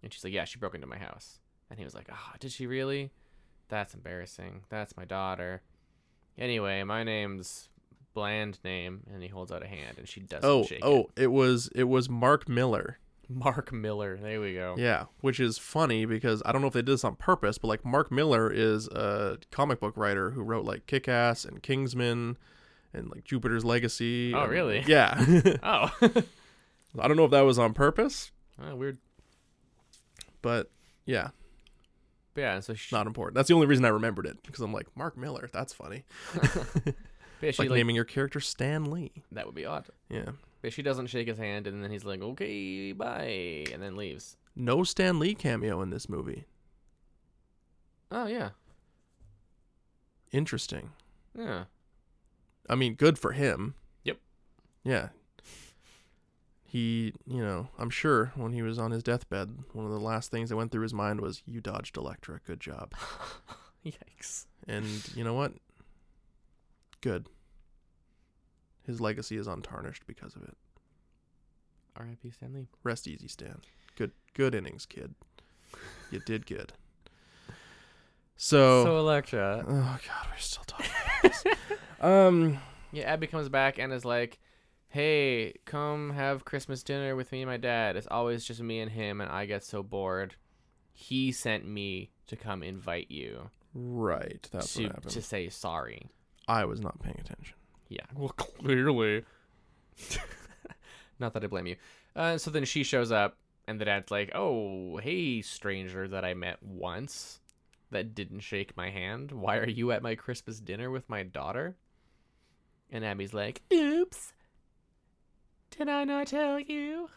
and 0.02 0.12
she's 0.12 0.24
like 0.24 0.32
yeah 0.32 0.44
she 0.44 0.58
broke 0.58 0.74
into 0.74 0.86
my 0.86 0.98
house 0.98 1.38
and 1.70 1.78
he 1.78 1.84
was 1.84 1.94
like 1.94 2.08
ah 2.10 2.32
did 2.40 2.50
she 2.52 2.66
really 2.66 3.10
that's 3.68 3.94
embarrassing 3.94 4.62
that's 4.68 4.96
my 4.96 5.04
daughter 5.04 5.62
anyway 6.38 6.82
my 6.82 7.02
name's 7.02 7.68
bland 8.14 8.58
name 8.64 9.00
and 9.12 9.22
he 9.22 9.28
holds 9.28 9.50
out 9.50 9.62
a 9.62 9.66
hand 9.66 9.96
and 9.98 10.06
she 10.08 10.20
doesn't 10.20 10.48
Oh, 10.48 10.64
shake 10.64 10.80
oh, 10.84 11.10
it 11.16 11.24
it 11.24 11.26
was 11.32 11.68
it 11.74 11.84
was 11.84 12.08
Mark 12.10 12.48
Miller. 12.48 12.98
mark 13.28 13.72
miller 13.72 14.18
there 14.20 14.40
we 14.40 14.52
go 14.54 14.74
Yeah, 14.76 15.04
which 15.20 15.40
is 15.40 15.56
funny 15.56 16.04
because 16.04 16.42
I 16.44 16.52
don't 16.52 16.60
know 16.60 16.66
if 16.68 16.74
they 16.74 16.80
did 16.82 16.92
this 16.92 17.04
on 17.04 17.16
purpose, 17.16 17.56
but 17.56 17.68
like 17.68 17.84
Mark 17.84 18.10
Miller 18.12 18.52
is 18.52 18.88
a 18.88 19.38
comic 19.50 19.80
book 19.80 19.96
writer 19.96 20.30
who 20.32 20.42
wrote 20.42 20.66
like 20.66 20.86
Kick 20.86 21.08
Ass 21.08 21.46
and 21.46 21.62
Kingsman 21.62 22.36
and 22.92 23.08
like 23.10 23.24
Jupiter's 23.24 23.64
Legacy. 23.64 24.34
Oh, 24.34 24.42
and- 24.42 24.50
really? 24.52 24.84
Yeah. 24.86 25.24
oh 25.62 25.90
I 26.98 27.08
don't 27.08 27.16
know 27.16 27.24
if 27.24 27.30
that 27.30 27.40
was 27.42 27.58
on 27.58 27.72
purpose, 27.72 28.32
Oh, 28.62 28.76
weird. 28.76 28.98
But 30.42 30.70
yeah, 31.06 31.28
But 32.34 32.40
yeah, 32.42 32.60
so 32.60 32.74
she, 32.74 32.94
not 32.94 33.06
important. 33.06 33.34
That's 33.36 33.48
the 33.48 33.54
only 33.54 33.66
reason 33.66 33.84
I 33.84 33.88
remembered 33.88 34.26
it 34.26 34.38
because 34.44 34.60
I'm 34.60 34.72
like 34.72 34.86
Mark 34.96 35.16
Miller. 35.16 35.48
That's 35.52 35.72
funny. 35.72 36.04
yeah, 37.40 37.50
she 37.50 37.62
like, 37.62 37.70
like, 37.70 37.70
naming 37.70 37.96
your 37.96 38.04
character 38.04 38.40
Stan 38.40 38.90
Lee. 38.90 39.12
that 39.32 39.46
would 39.46 39.54
be 39.54 39.64
odd. 39.64 39.88
Yeah. 40.10 40.32
But 40.60 40.72
she 40.72 40.82
doesn't 40.82 41.06
shake 41.08 41.26
his 41.26 41.38
hand, 41.38 41.66
and 41.66 41.82
then 41.82 41.90
he's 41.90 42.04
like, 42.04 42.22
"Okay, 42.22 42.92
bye," 42.92 43.64
and 43.72 43.82
then 43.82 43.96
leaves. 43.96 44.36
No 44.54 44.84
Stan 44.84 45.18
Lee 45.18 45.34
cameo 45.34 45.80
in 45.82 45.90
this 45.90 46.08
movie. 46.08 46.44
Oh 48.12 48.26
yeah, 48.26 48.50
Interesting. 50.30 50.90
yeah. 51.36 51.64
I 52.68 52.74
mean, 52.74 52.94
good 52.94 53.18
for 53.18 53.32
him. 53.32 53.74
Yep. 54.04 54.18
Yeah. 54.84 55.08
He, 56.72 57.12
you 57.26 57.44
know, 57.44 57.68
I'm 57.78 57.90
sure 57.90 58.32
when 58.34 58.54
he 58.54 58.62
was 58.62 58.78
on 58.78 58.92
his 58.92 59.02
deathbed, 59.02 59.58
one 59.74 59.84
of 59.84 59.92
the 59.92 60.00
last 60.00 60.30
things 60.30 60.48
that 60.48 60.56
went 60.56 60.72
through 60.72 60.84
his 60.84 60.94
mind 60.94 61.20
was, 61.20 61.42
"You 61.44 61.60
dodged 61.60 61.98
Elektra. 61.98 62.40
Good 62.46 62.60
job." 62.60 62.94
Yikes. 63.84 64.46
And 64.66 64.86
you 65.14 65.22
know 65.22 65.34
what? 65.34 65.52
Good. 67.02 67.26
His 68.86 69.02
legacy 69.02 69.36
is 69.36 69.46
untarnished 69.46 70.06
because 70.06 70.34
of 70.34 70.44
it. 70.44 70.56
R.I.P. 71.94 72.30
Stan 72.30 72.54
Lee. 72.54 72.68
Rest 72.82 73.06
easy, 73.06 73.28
Stan. 73.28 73.60
Good, 73.96 74.12
good 74.32 74.54
innings, 74.54 74.86
kid. 74.86 75.14
You 76.10 76.20
did 76.20 76.46
good. 76.46 76.72
So, 78.38 78.84
So 78.84 78.96
Elektra, 78.96 79.62
oh 79.68 79.98
god, 80.08 80.26
we're 80.30 80.38
still 80.38 80.64
talking 80.66 80.90
about 81.20 81.32
this. 81.44 81.44
um, 82.00 82.58
yeah, 82.92 83.12
Abby 83.12 83.26
comes 83.26 83.50
back 83.50 83.78
and 83.78 83.92
is 83.92 84.06
like, 84.06 84.38
"Hey, 84.92 85.54
come 85.64 86.10
have 86.10 86.44
Christmas 86.44 86.82
dinner 86.82 87.16
with 87.16 87.32
me 87.32 87.40
and 87.42 87.50
my 87.50 87.56
dad. 87.56 87.96
It's 87.96 88.06
always 88.10 88.44
just 88.44 88.60
me 88.60 88.80
and 88.80 88.90
him, 88.90 89.20
and 89.20 89.30
I 89.30 89.46
get 89.46 89.64
so 89.64 89.82
bored. 89.82 90.36
He 90.92 91.32
sent 91.32 91.66
me 91.66 92.10
to 92.26 92.36
come 92.36 92.62
invite 92.62 93.10
you 93.10 93.48
right, 93.74 94.46
that's 94.52 94.74
to 94.74 94.82
what 94.82 94.92
happened. 94.92 95.12
to 95.12 95.22
say 95.22 95.48
sorry." 95.48 96.10
I 96.46 96.66
was 96.66 96.80
not 96.80 97.00
paying 97.00 97.18
attention. 97.18 97.56
Yeah, 97.88 98.06
well, 98.14 98.30
clearly. 98.30 99.24
Not 101.18 101.34
that 101.34 101.44
I 101.44 101.46
blame 101.46 101.66
you. 101.66 101.76
Uh, 102.16 102.36
so 102.38 102.50
then 102.50 102.64
she 102.64 102.82
shows 102.82 103.12
up, 103.12 103.36
and 103.66 103.80
the 103.80 103.84
dad's 103.84 104.10
like, 104.10 104.30
"Oh, 104.34 104.98
hey, 104.98 105.40
stranger 105.42 106.08
that 106.08 106.24
I 106.24 106.34
met 106.34 106.62
once, 106.62 107.40
that 107.90 108.14
didn't 108.14 108.40
shake 108.40 108.76
my 108.76 108.90
hand. 108.90 109.32
Why 109.32 109.56
are 109.58 109.68
you 109.68 109.92
at 109.92 110.02
my 110.02 110.14
Christmas 110.14 110.60
dinner 110.60 110.90
with 110.90 111.08
my 111.08 111.22
daughter?" 111.22 111.76
And 112.90 113.04
Abby's 113.04 113.32
like, 113.32 113.62
"Oops, 113.72 114.32
did 115.76 115.88
I 115.88 116.04
not 116.04 116.28
tell 116.28 116.58
you? 116.60 117.08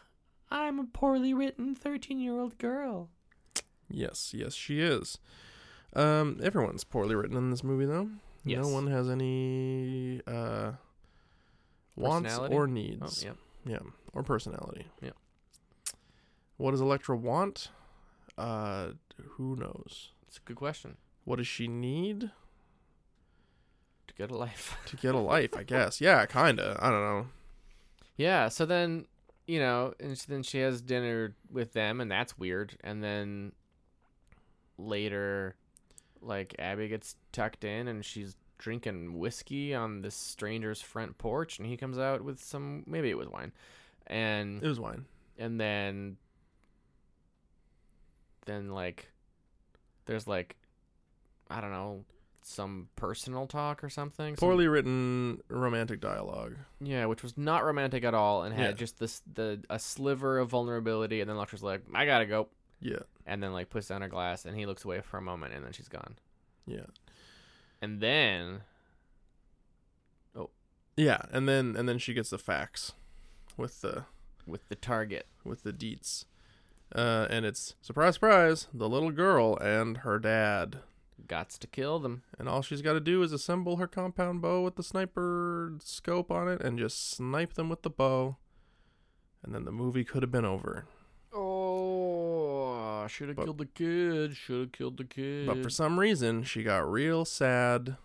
I'm 0.50 0.78
a 0.78 0.84
poorly 0.84 1.32
written 1.34 1.74
thirteen-year-old 1.74 2.58
girl." 2.58 3.10
Yes, 3.88 4.32
yes, 4.34 4.54
she 4.54 4.80
is. 4.80 5.18
Um, 5.94 6.40
everyone's 6.42 6.84
poorly 6.84 7.14
written 7.14 7.36
in 7.36 7.50
this 7.50 7.62
movie, 7.64 7.86
though. 7.86 8.10
Yes. 8.44 8.62
No 8.64 8.68
one 8.72 8.86
has 8.88 9.08
any 9.08 10.20
uh, 10.26 10.72
wants 11.96 12.36
or 12.38 12.62
Oh, 12.64 12.66
needs. 12.66 13.24
yep. 13.24 13.36
Yeah, 13.64 13.78
or 14.12 14.22
personality. 14.22 14.86
Yeah. 15.00 15.10
What 16.56 16.72
does 16.72 16.80
Elektra 16.80 17.16
want? 17.16 17.70
Uh, 18.38 18.90
who 19.32 19.56
knows? 19.56 20.10
It's 20.28 20.36
a 20.38 20.40
good 20.40 20.56
question. 20.56 20.96
What 21.24 21.36
does 21.36 21.46
she 21.48 21.66
need 21.68 22.30
To 24.06 24.14
get 24.14 24.30
a 24.30 24.36
life. 24.36 24.76
to 24.86 24.96
get 24.96 25.14
a 25.14 25.18
life? 25.18 25.56
I 25.56 25.62
guess. 25.64 26.00
Yeah, 26.00 26.24
kinda. 26.26 26.76
I 26.80 26.90
don't 26.90 27.00
know. 27.02 27.26
Yeah, 28.16 28.48
so 28.48 28.64
then, 28.66 29.06
you 29.46 29.58
know, 29.58 29.94
and 30.00 30.16
then 30.28 30.42
she 30.42 30.58
has 30.58 30.80
dinner 30.80 31.34
with 31.50 31.72
them, 31.72 32.00
and 32.00 32.10
that's 32.10 32.38
weird. 32.38 32.76
And 32.82 33.02
then 33.02 33.52
later, 34.78 35.54
like, 36.22 36.54
Abby 36.58 36.88
gets 36.88 37.16
tucked 37.32 37.64
in 37.64 37.88
and 37.88 38.04
she's 38.04 38.36
drinking 38.58 39.18
whiskey 39.18 39.74
on 39.74 40.00
this 40.00 40.14
stranger's 40.14 40.80
front 40.80 41.18
porch, 41.18 41.58
and 41.58 41.66
he 41.68 41.76
comes 41.76 41.98
out 41.98 42.22
with 42.22 42.42
some, 42.42 42.84
maybe 42.86 43.10
it 43.10 43.18
was 43.18 43.28
wine. 43.28 43.52
And, 44.06 44.62
It 44.62 44.68
was 44.68 44.80
wine. 44.80 45.04
and 45.38 45.60
then, 45.60 46.16
then, 48.46 48.70
like, 48.70 49.10
there's, 50.06 50.26
like, 50.26 50.56
I 51.50 51.60
don't 51.60 51.72
know, 51.72 52.04
some 52.48 52.88
personal 52.96 53.46
talk 53.46 53.82
or 53.82 53.90
something. 53.90 54.36
some- 54.36 54.46
Poorly 54.48 54.68
written 54.68 55.42
romantic 55.48 56.00
dialogue. 56.00 56.56
yeah, 56.80 57.04
which 57.06 57.22
was 57.22 57.36
not 57.36 57.64
romantic 57.64 58.04
at 58.04 58.14
all, 58.14 58.44
and 58.44 58.54
had 58.54 58.66
Yeah. 58.66 58.72
just 58.72 58.98
this 58.98 59.20
the 59.32 59.64
a 59.68 59.78
sliver 59.78 60.38
of 60.38 60.50
vulnerability, 60.50 61.20
and 61.20 61.28
then 61.28 61.36
Elektra's 61.36 61.62
like, 61.62 61.82
"I 61.94 62.06
gotta 62.06 62.26
go," 62.26 62.48
Yeah, 62.80 63.00
and 63.26 63.42
then 63.42 63.52
like 63.52 63.68
puts 63.70 63.88
down 63.88 64.02
her 64.02 64.08
glass, 64.08 64.44
and 64.44 64.56
he 64.56 64.64
looks 64.66 64.84
away 64.84 65.00
for 65.00 65.18
a 65.18 65.22
moment, 65.22 65.54
and 65.54 65.64
then 65.64 65.72
she's 65.72 65.88
gone, 65.88 66.18
yeah, 66.66 66.86
and 67.82 68.00
then 68.00 68.62
Oh. 70.36 70.50
yeah. 70.96 71.22
And 71.32 71.48
then 71.48 71.74
and 71.76 71.88
then 71.88 71.98
she 71.98 72.14
gets 72.14 72.30
the 72.30 72.38
facts 72.38 72.92
with 73.56 73.80
the 73.80 74.04
with 74.46 74.68
the 74.68 74.76
target, 74.76 75.26
with 75.42 75.62
the 75.64 75.72
deets. 75.72 76.26
Uh, 76.94 77.26
and 77.30 77.44
it's 77.44 77.74
surprise, 77.82 78.14
surprise, 78.14 78.68
the 78.72 78.88
little 78.88 79.10
girl 79.10 79.56
and 79.56 79.98
her 79.98 80.20
dad. 80.20 80.82
Gots 81.26 81.58
to 81.58 81.66
kill 81.66 81.98
them. 81.98 82.22
And 82.38 82.48
all 82.48 82.62
she's 82.62 82.82
got 82.82 82.94
to 82.94 83.00
do 83.00 83.22
is 83.22 83.32
assemble 83.32 83.76
her 83.76 83.86
compound 83.86 84.42
bow 84.42 84.62
with 84.62 84.76
the 84.76 84.82
sniper 84.82 85.74
scope 85.82 86.30
on 86.30 86.48
it 86.48 86.60
and 86.60 86.78
just 86.78 87.10
snipe 87.10 87.54
them 87.54 87.68
with 87.68 87.82
the 87.82 87.90
bow. 87.90 88.36
And 89.42 89.54
then 89.54 89.64
the 89.64 89.72
movie 89.72 90.04
could 90.04 90.22
have 90.22 90.32
been 90.32 90.44
over. 90.44 90.86
Oh, 91.32 93.06
should 93.08 93.28
have 93.28 93.36
killed 93.36 93.58
the 93.58 93.66
kid. 93.66 94.36
Should 94.36 94.60
have 94.60 94.72
killed 94.72 94.96
the 94.96 95.04
kid. 95.04 95.46
But 95.46 95.62
for 95.62 95.70
some 95.70 96.00
reason, 96.00 96.42
she 96.42 96.62
got 96.62 96.90
real 96.90 97.24
sad 97.24 97.96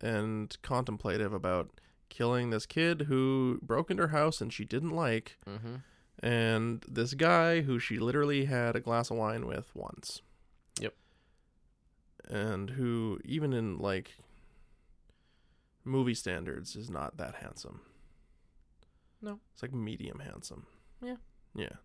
and 0.00 0.56
contemplative 0.62 1.32
about 1.32 1.80
killing 2.08 2.50
this 2.50 2.66
kid 2.66 3.02
who 3.02 3.58
broke 3.62 3.90
into 3.90 4.02
her 4.02 4.08
house 4.16 4.40
and 4.40 4.52
she 4.52 4.64
didn't 4.64 4.90
like, 4.90 5.36
mm-hmm. 5.48 5.76
and 6.24 6.84
this 6.86 7.14
guy 7.14 7.62
who 7.62 7.78
she 7.78 7.98
literally 7.98 8.44
had 8.44 8.76
a 8.76 8.80
glass 8.80 9.10
of 9.10 9.16
wine 9.16 9.46
with 9.46 9.74
once. 9.74 10.22
And 12.28 12.70
who, 12.70 13.20
even 13.24 13.52
in 13.52 13.78
like 13.78 14.14
movie 15.84 16.14
standards, 16.14 16.74
is 16.76 16.90
not 16.90 17.16
that 17.18 17.36
handsome. 17.36 17.80
No. 19.20 19.40
It's 19.52 19.62
like 19.62 19.72
medium 19.74 20.20
handsome. 20.20 20.66
Yeah. 21.02 21.16
Yeah. 21.54 21.76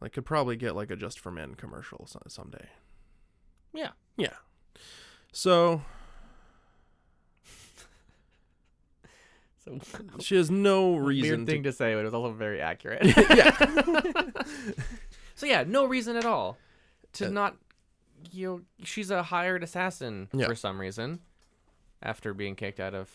Like 0.00 0.12
could 0.12 0.24
probably 0.24 0.56
get 0.56 0.74
like 0.74 0.90
a 0.90 0.96
Just 0.96 1.18
for 1.18 1.30
Men 1.30 1.54
commercial 1.54 2.08
someday. 2.28 2.68
Yeah. 3.72 3.90
Yeah. 4.16 4.34
So 5.32 5.82
So 9.64 9.78
she 10.20 10.36
has 10.36 10.50
no 10.50 10.96
reason 10.96 11.30
weird 11.30 11.46
thing 11.46 11.62
to 11.64 11.70
to 11.70 11.76
say, 11.76 11.94
but 11.94 12.00
it 12.00 12.04
was 12.04 12.14
also 12.14 12.32
very 12.32 12.60
accurate. 12.60 13.04
yeah. 13.16 13.56
So 15.34 15.46
yeah, 15.46 15.64
no 15.66 15.84
reason 15.86 16.16
at 16.16 16.24
all 16.24 16.58
to 17.14 17.26
Uh, 17.26 17.30
not. 17.30 17.56
You 18.32 18.46
know, 18.46 18.60
she's 18.84 19.10
a 19.10 19.22
hired 19.24 19.62
assassin 19.62 20.28
Yeah. 20.32 20.46
for 20.46 20.54
some 20.54 20.80
reason 20.80 21.20
after 22.02 22.32
being 22.34 22.54
kicked 22.56 22.80
out 22.80 22.94
of 22.94 23.10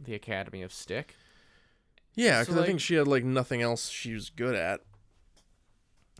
the 0.00 0.14
Academy 0.14 0.62
of 0.62 0.72
Stick. 0.72 1.14
Yeah, 2.14 2.42
So, 2.42 2.46
because 2.52 2.62
I 2.62 2.66
think 2.66 2.80
she 2.80 2.94
had 2.94 3.06
like 3.08 3.24
nothing 3.24 3.62
else 3.62 3.88
she 3.88 4.14
was 4.14 4.30
good 4.30 4.54
at. 4.54 4.80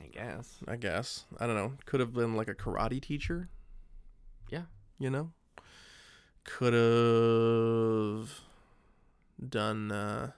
I 0.00 0.06
guess. 0.08 0.58
I 0.68 0.76
guess 0.76 1.24
I 1.40 1.46
don't 1.46 1.56
know. 1.56 1.72
Could 1.86 2.00
have 2.00 2.12
been 2.12 2.34
like 2.34 2.48
a 2.48 2.54
karate 2.54 3.00
teacher. 3.00 3.48
Yeah. 4.50 4.64
You 4.98 5.10
know. 5.10 5.32
Could 6.44 6.74
have 6.74 8.40
done 9.48 9.90
uh, 9.90 10.30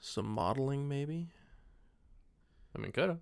some 0.00 0.26
modeling, 0.26 0.88
maybe. 0.88 1.28
I 2.76 2.78
mean, 2.80 2.92
could 2.92 3.08
have. 3.08 3.18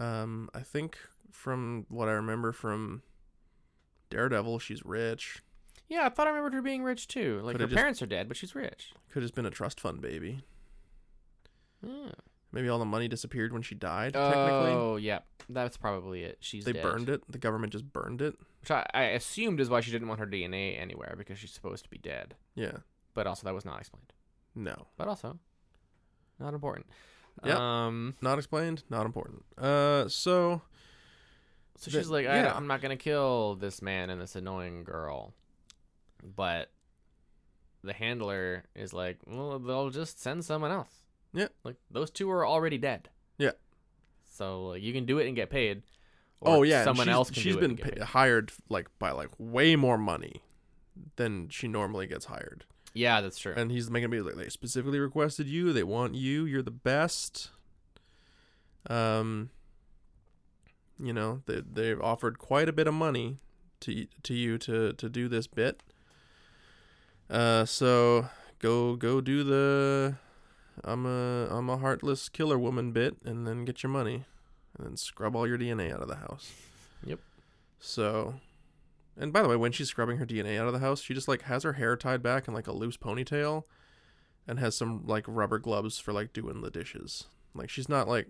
Um, 0.00 0.50
I 0.54 0.60
think 0.60 0.98
from 1.30 1.86
what 1.88 2.08
I 2.08 2.12
remember 2.12 2.52
from 2.52 3.02
Daredevil, 4.10 4.58
she's 4.60 4.84
rich. 4.84 5.42
Yeah, 5.88 6.04
I 6.06 6.08
thought 6.10 6.26
I 6.26 6.30
remembered 6.30 6.54
her 6.54 6.62
being 6.62 6.82
rich 6.82 7.08
too. 7.08 7.40
Like 7.42 7.54
Could 7.54 7.60
her 7.62 7.66
just- 7.66 7.76
parents 7.76 8.02
are 8.02 8.06
dead, 8.06 8.28
but 8.28 8.36
she's 8.36 8.54
rich. 8.54 8.92
Could 9.10 9.22
have 9.22 9.34
been 9.34 9.46
a 9.46 9.50
trust 9.50 9.80
fund 9.80 10.00
baby. 10.00 10.42
Yeah. 11.82 12.10
Maybe 12.50 12.68
all 12.68 12.78
the 12.78 12.84
money 12.86 13.08
disappeared 13.08 13.52
when 13.52 13.60
she 13.62 13.74
died. 13.74 14.14
Technically, 14.14 14.72
Oh, 14.72 14.96
yeah, 14.96 15.18
that's 15.50 15.76
probably 15.76 16.24
it. 16.24 16.38
She's 16.40 16.64
they 16.64 16.72
dead. 16.72 16.82
burned 16.82 17.08
it. 17.10 17.22
The 17.30 17.36
government 17.38 17.72
just 17.72 17.92
burned 17.92 18.22
it. 18.22 18.36
which 18.62 18.70
I, 18.70 18.86
I 18.94 19.02
assumed 19.04 19.60
is 19.60 19.68
why 19.68 19.80
she 19.82 19.90
didn't 19.90 20.08
want 20.08 20.18
her 20.20 20.26
DNA 20.26 20.80
anywhere 20.80 21.14
because 21.16 21.38
she's 21.38 21.52
supposed 21.52 21.84
to 21.84 21.90
be 21.90 21.98
dead. 21.98 22.36
Yeah. 22.54 22.78
But 23.12 23.26
also 23.26 23.44
that 23.46 23.54
was 23.54 23.66
not 23.66 23.78
explained. 23.80 24.12
No. 24.54 24.86
But 24.96 25.08
also 25.08 25.38
not 26.40 26.54
important. 26.54 26.86
Yep. 27.44 27.56
Um. 27.58 28.14
Not 28.22 28.38
explained. 28.38 28.82
Not 28.90 29.04
important. 29.06 29.44
Uh. 29.58 30.08
So. 30.08 30.62
So 31.78 31.90
she's 31.90 32.08
like, 32.10 32.26
I, 32.26 32.42
yeah. 32.42 32.52
I'm 32.54 32.66
not 32.66 32.80
gonna 32.82 32.96
kill 32.96 33.54
this 33.54 33.80
man 33.80 34.10
and 34.10 34.20
this 34.20 34.34
annoying 34.36 34.82
girl, 34.84 35.32
but 36.36 36.70
the 37.84 37.92
handler 37.92 38.64
is 38.74 38.92
like, 38.92 39.18
well, 39.26 39.58
they'll 39.60 39.90
just 39.90 40.20
send 40.20 40.44
someone 40.44 40.70
else. 40.72 40.92
Yeah. 41.32 41.48
Like 41.64 41.76
those 41.90 42.10
two 42.10 42.28
are 42.30 42.44
already 42.46 42.78
dead. 42.78 43.08
Yeah. 43.38 43.52
So 44.34 44.66
like, 44.66 44.82
you 44.82 44.92
can 44.92 45.06
do 45.06 45.18
it 45.18 45.26
and 45.28 45.36
get 45.36 45.50
paid. 45.50 45.82
oh 46.42 46.62
yeah. 46.62 46.82
someone 46.84 47.06
she's- 47.06 47.14
else 47.14 47.30
can 47.30 47.42
She's 47.42 47.52
do 47.54 47.58
it 47.58 47.60
been 47.62 47.70
and 47.70 47.76
get 47.78 47.84
pa- 47.86 47.90
paid. 47.94 48.02
hired 48.02 48.52
like 48.68 48.88
by 48.98 49.12
like 49.12 49.30
way 49.38 49.76
more 49.76 49.98
money 49.98 50.42
than 51.14 51.48
she 51.48 51.68
normally 51.68 52.08
gets 52.08 52.24
hired. 52.24 52.64
Yeah, 52.94 53.20
that's 53.20 53.38
true. 53.38 53.54
And 53.56 53.70
he's 53.70 53.88
making 53.88 54.10
me 54.10 54.20
like 54.20 54.34
they 54.34 54.48
specifically 54.48 54.98
requested 54.98 55.46
you. 55.46 55.72
They 55.72 55.84
want 55.84 56.16
you. 56.16 56.44
You're 56.44 56.62
the 56.62 56.72
best. 56.72 57.50
Um. 58.90 59.50
You 61.00 61.12
know 61.12 61.42
they 61.46 61.60
they've 61.60 62.00
offered 62.00 62.38
quite 62.38 62.68
a 62.68 62.72
bit 62.72 62.86
of 62.86 62.94
money 62.94 63.38
to 63.80 64.06
to 64.22 64.34
you 64.34 64.58
to 64.58 64.92
to 64.92 65.08
do 65.08 65.28
this 65.28 65.46
bit. 65.46 65.82
Uh. 67.30 67.64
So 67.64 68.28
go 68.58 68.96
go 68.96 69.20
do 69.20 69.44
the 69.44 70.16
I'm 70.84 71.06
a 71.06 71.48
I'm 71.50 71.68
a 71.68 71.76
heartless 71.76 72.28
killer 72.28 72.58
woman 72.58 72.92
bit, 72.92 73.16
and 73.24 73.46
then 73.46 73.64
get 73.64 73.82
your 73.82 73.90
money, 73.90 74.24
and 74.76 74.86
then 74.86 74.96
scrub 74.96 75.34
all 75.34 75.46
your 75.46 75.58
DNA 75.58 75.92
out 75.92 76.02
of 76.02 76.08
the 76.08 76.16
house. 76.16 76.52
Yep. 77.04 77.20
So, 77.78 78.34
and 79.16 79.32
by 79.32 79.42
the 79.42 79.48
way, 79.48 79.56
when 79.56 79.72
she's 79.72 79.88
scrubbing 79.88 80.18
her 80.18 80.26
DNA 80.26 80.58
out 80.58 80.66
of 80.66 80.72
the 80.72 80.78
house, 80.80 81.00
she 81.00 81.14
just 81.14 81.28
like 81.28 81.42
has 81.42 81.62
her 81.62 81.74
hair 81.74 81.96
tied 81.96 82.22
back 82.22 82.48
in 82.48 82.54
like 82.54 82.66
a 82.66 82.72
loose 82.72 82.96
ponytail, 82.96 83.64
and 84.46 84.58
has 84.58 84.76
some 84.76 85.06
like 85.06 85.24
rubber 85.26 85.58
gloves 85.58 85.98
for 85.98 86.12
like 86.12 86.32
doing 86.32 86.60
the 86.60 86.70
dishes. 86.70 87.24
Like 87.54 87.70
she's 87.70 87.88
not 87.88 88.08
like, 88.08 88.28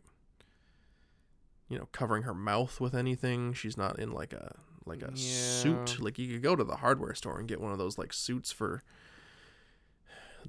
you 1.69 1.79
know, 1.79 1.89
covering 1.93 2.23
her 2.25 2.35
mouth 2.35 2.81
with 2.81 2.95
anything. 2.95 3.53
She's 3.53 3.77
not 3.77 3.99
in 3.99 4.13
like 4.13 4.33
a 4.33 4.55
like 4.87 5.03
a 5.03 5.15
suit. 5.17 6.01
Like 6.01 6.19
you 6.19 6.33
could 6.33 6.43
go 6.43 6.57
to 6.57 6.65
the 6.65 6.77
hardware 6.77 7.15
store 7.15 7.39
and 7.39 7.47
get 7.49 7.61
one 7.61 7.73
of 7.73 7.79
those 7.79 7.99
like 7.99 8.13
suits 8.13 8.51
for 8.53 8.83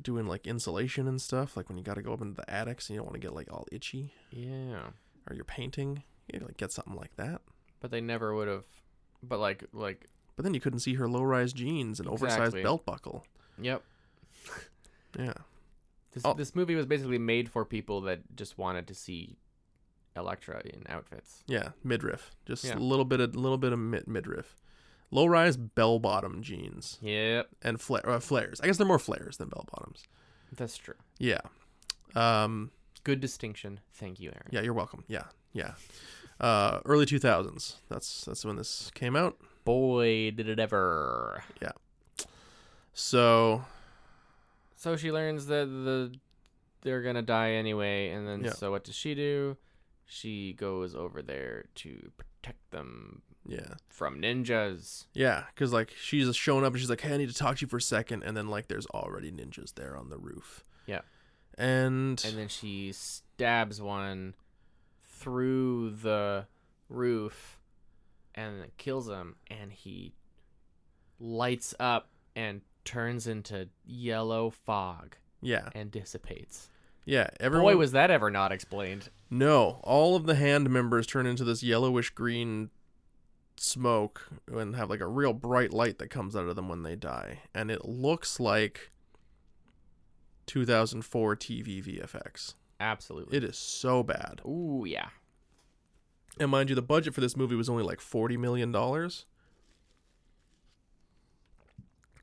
doing 0.01 0.27
like 0.27 0.47
insulation 0.47 1.07
and 1.07 1.21
stuff. 1.21 1.57
Like 1.57 1.67
when 1.69 1.77
you 1.77 1.83
got 1.83 1.95
to 1.95 2.01
go 2.01 2.13
up 2.13 2.21
into 2.21 2.35
the 2.35 2.49
attics 2.49 2.87
and 2.89 2.95
you 2.95 2.99
don't 2.99 3.07
want 3.07 3.15
to 3.15 3.25
get 3.27 3.33
like 3.35 3.51
all 3.51 3.67
itchy, 3.71 4.13
yeah, 4.31 4.91
or 5.29 5.35
you're 5.35 5.43
painting, 5.43 6.03
you 6.31 6.39
like 6.39 6.57
get 6.57 6.71
something 6.71 6.95
like 6.95 7.15
that. 7.17 7.41
but 7.81 7.91
they 7.91 8.01
never 8.01 8.33
would 8.33 8.47
have. 8.47 8.63
But 9.21 9.39
like, 9.39 9.65
like, 9.73 10.05
But 10.37 10.43
then 10.43 10.53
you 10.53 10.61
couldn't 10.61 10.79
see 10.79 10.93
her 10.95 11.07
low-rise 11.07 11.51
jeans 11.51 11.99
and 11.99 12.07
oversized 12.07 12.55
belt 12.63 12.85
buckle. 12.85 13.25
yep. 13.61 13.83
Yeah. 15.17 15.33
This 16.11 16.23
Oh. 16.25 16.33
this 16.33 16.55
movie 16.55 16.75
was 16.75 16.85
basically 16.85 17.17
made 17.17 17.49
for 17.49 17.65
people 17.65 18.01
that 18.01 18.35
just 18.35 18.57
wanted 18.57 18.87
to 18.87 18.93
see 18.95 19.37
Elektra 20.15 20.61
in 20.65 20.83
outfits. 20.89 21.43
Yeah, 21.47 21.69
midriff. 21.83 22.31
Just 22.45 22.63
Yeah. 22.65 22.77
a 22.77 22.79
little 22.79 23.05
bit 23.05 23.19
of 23.19 23.35
little 23.35 23.57
bit 23.57 23.71
of 23.73 23.79
mid 23.79 24.07
midriff. 24.07 24.55
Low-rise 25.11 25.57
bell-bottom 25.57 26.43
jeans 26.43 26.99
Yep, 27.01 27.49
and 27.63 27.81
fla- 27.81 28.01
uh, 28.01 28.19
flares. 28.19 28.61
I 28.61 28.67
guess 28.67 28.77
they're 28.77 28.85
more 28.85 28.99
flares 28.99 29.37
than 29.37 29.49
bell-bottoms. 29.49 30.03
that's 30.55 30.77
true. 30.77 30.95
Yeah. 31.19 31.41
Um 32.15 32.71
Good 33.03 33.19
distinction. 33.21 33.79
Thank 33.93 34.19
you, 34.19 34.29
Aaron. 34.29 34.49
yeah, 34.51 34.61
you're 34.61 34.73
welcome. 34.73 35.03
Yeah. 35.07 35.25
Yeah. 35.53 35.73
Uh 36.39 36.79
early 36.85 37.05
2000s. 37.05 37.75
That's 37.89 38.25
that's 38.25 38.43
when 38.45 38.55
this 38.57 38.91
came 38.93 39.15
out. 39.15 39.37
Boy, 39.63 40.31
did 40.31 40.49
it 40.49 40.59
ever. 40.59 41.43
Yeah. 41.61 41.71
So, 42.93 43.63
So 44.75 44.95
she 44.95 45.11
learns 45.11 45.45
that 45.47 45.65
the 45.65 46.13
they're 46.81 47.01
gonna 47.01 47.21
die 47.21 47.51
anyway, 47.51 48.09
and 48.09 48.27
then 48.27 48.43
Yeah. 48.43 48.51
so 48.53 48.71
what 48.71 48.83
does 48.83 48.95
she 48.95 49.13
do? 49.15 49.57
She 50.11 50.53
goes 50.53 50.95
over 50.95 51.21
there 51.21 51.65
to 51.75 52.11
protect 52.17 52.71
them 52.71 53.21
yeah. 53.47 53.75
from 53.87 54.21
ninjas. 54.21 55.05
Yeah, 55.13 55.43
cuz 55.55 55.71
like 55.71 55.91
she's 55.91 56.35
showing 56.35 56.65
up 56.65 56.73
and 56.73 56.79
she's 56.79 56.89
like, 56.89 57.01
"Hey, 57.01 57.13
I 57.13 57.17
need 57.17 57.29
to 57.29 57.35
talk 57.35 57.57
to 57.57 57.61
you 57.61 57.67
for 57.67 57.77
a 57.77 57.81
second. 57.81 58.23
and 58.23 58.35
then 58.35 58.47
like 58.47 58.67
there's 58.67 58.87
already 58.87 59.31
ninjas 59.31 59.75
there 59.75 59.95
on 59.95 60.09
the 60.09 60.17
roof. 60.17 60.65
Yeah. 60.87 61.01
And, 61.57 62.23
and 62.25 62.37
then 62.37 62.47
she 62.47 62.91
stabs 62.91 63.81
one 63.81 64.33
through 65.03 65.91
the 65.91 66.47
roof 66.87 67.59
and 68.33 68.65
kills 68.77 69.09
him 69.09 69.35
and 69.47 69.71
he 69.71 70.13
lights 71.19 71.75
up 71.79 72.09
and 72.35 72.61
turns 72.85 73.27
into 73.27 73.69
yellow 73.85 74.49
fog 74.49 75.17
yeah. 75.41 75.69
and 75.75 75.91
dissipates. 75.91 76.69
Yeah, 77.09 77.27
everyone 77.39 77.73
Boy, 77.73 77.77
was 77.77 77.93
that 77.93 78.11
ever 78.11 78.29
not 78.29 78.51
explained. 78.51 79.09
No, 79.31 79.79
all 79.83 80.15
of 80.15 80.27
the 80.27 80.35
hand 80.35 80.69
members 80.69 81.07
turn 81.07 81.25
into 81.25 81.43
this 81.43 81.63
yellowish 81.63 82.11
green 82.11 82.69
smoke 83.57 84.29
and 84.47 84.75
have 84.75 84.91
like 84.91 84.99
a 84.99 85.07
real 85.07 85.33
bright 85.33 85.73
light 85.73 85.97
that 85.97 86.11
comes 86.11 86.35
out 86.35 86.45
of 86.45 86.55
them 86.55 86.69
when 86.69 86.83
they 86.83 86.95
die. 86.95 87.39
And 87.51 87.71
it 87.71 87.83
looks 87.83 88.39
like 88.39 88.91
2004 90.45 91.35
TV 91.35 91.83
VFX. 91.83 92.53
Absolutely. 92.79 93.37
It 93.37 93.43
is 93.43 93.57
so 93.57 94.03
bad. 94.03 94.41
Ooh, 94.45 94.83
yeah. 94.85 95.09
And 96.39 96.51
mind 96.51 96.69
you, 96.69 96.75
the 96.75 96.83
budget 96.83 97.15
for 97.15 97.21
this 97.21 97.35
movie 97.35 97.55
was 97.55 97.69
only 97.69 97.83
like 97.83 98.01
$40 98.01 98.37
million. 98.37 98.71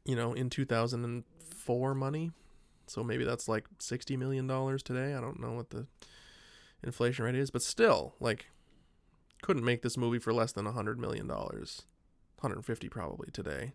You 0.04 0.14
know, 0.14 0.32
in 0.32 0.48
2004 0.48 1.94
money. 1.96 2.30
So 2.86 3.02
maybe 3.02 3.24
that's 3.24 3.48
like 3.48 3.66
$60 3.78 4.16
million 4.16 4.46
today. 4.78 5.14
I 5.14 5.20
don't 5.20 5.40
know 5.40 5.52
what 5.52 5.70
the 5.70 5.86
inflation 6.82 7.24
rate 7.24 7.34
is, 7.34 7.50
but 7.50 7.62
still, 7.62 8.14
like, 8.20 8.46
couldn't 9.42 9.64
make 9.64 9.82
this 9.82 9.96
movie 9.96 10.18
for 10.18 10.32
less 10.32 10.52
than 10.52 10.66
$100 10.66 10.96
million. 10.96 11.26
150 11.26 12.88
probably 12.88 13.30
today. 13.32 13.72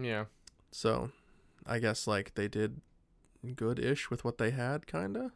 Yeah. 0.00 0.24
So 0.70 1.10
I 1.66 1.78
guess, 1.78 2.06
like, 2.06 2.34
they 2.34 2.48
did 2.48 2.80
good 3.54 3.78
ish 3.78 4.10
with 4.10 4.24
what 4.24 4.38
they 4.38 4.50
had, 4.50 4.86
kind 4.86 5.16
of. 5.16 5.32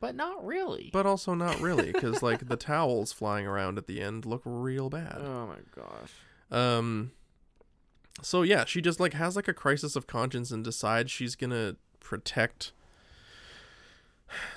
But 0.00 0.14
not 0.14 0.44
really. 0.44 0.90
But 0.92 1.06
also 1.06 1.34
not 1.34 1.60
really, 1.60 1.92
because, 1.92 2.22
like, 2.22 2.48
the 2.48 2.56
towels 2.58 3.12
flying 3.12 3.46
around 3.46 3.78
at 3.78 3.86
the 3.86 4.00
end 4.00 4.24
look 4.24 4.42
real 4.44 4.88
bad. 4.90 5.18
oh 5.20 5.46
my 5.46 5.58
gosh. 5.74 6.10
Um 6.50 7.12
so 8.22 8.42
yeah, 8.42 8.64
she 8.64 8.80
just 8.80 9.00
like 9.00 9.14
has 9.14 9.34
like 9.36 9.48
a 9.48 9.54
crisis 9.54 9.96
of 9.96 10.06
conscience 10.06 10.50
and 10.50 10.62
decides 10.62 11.10
she's 11.10 11.34
going 11.34 11.50
to 11.50 11.76
protect 12.04 12.70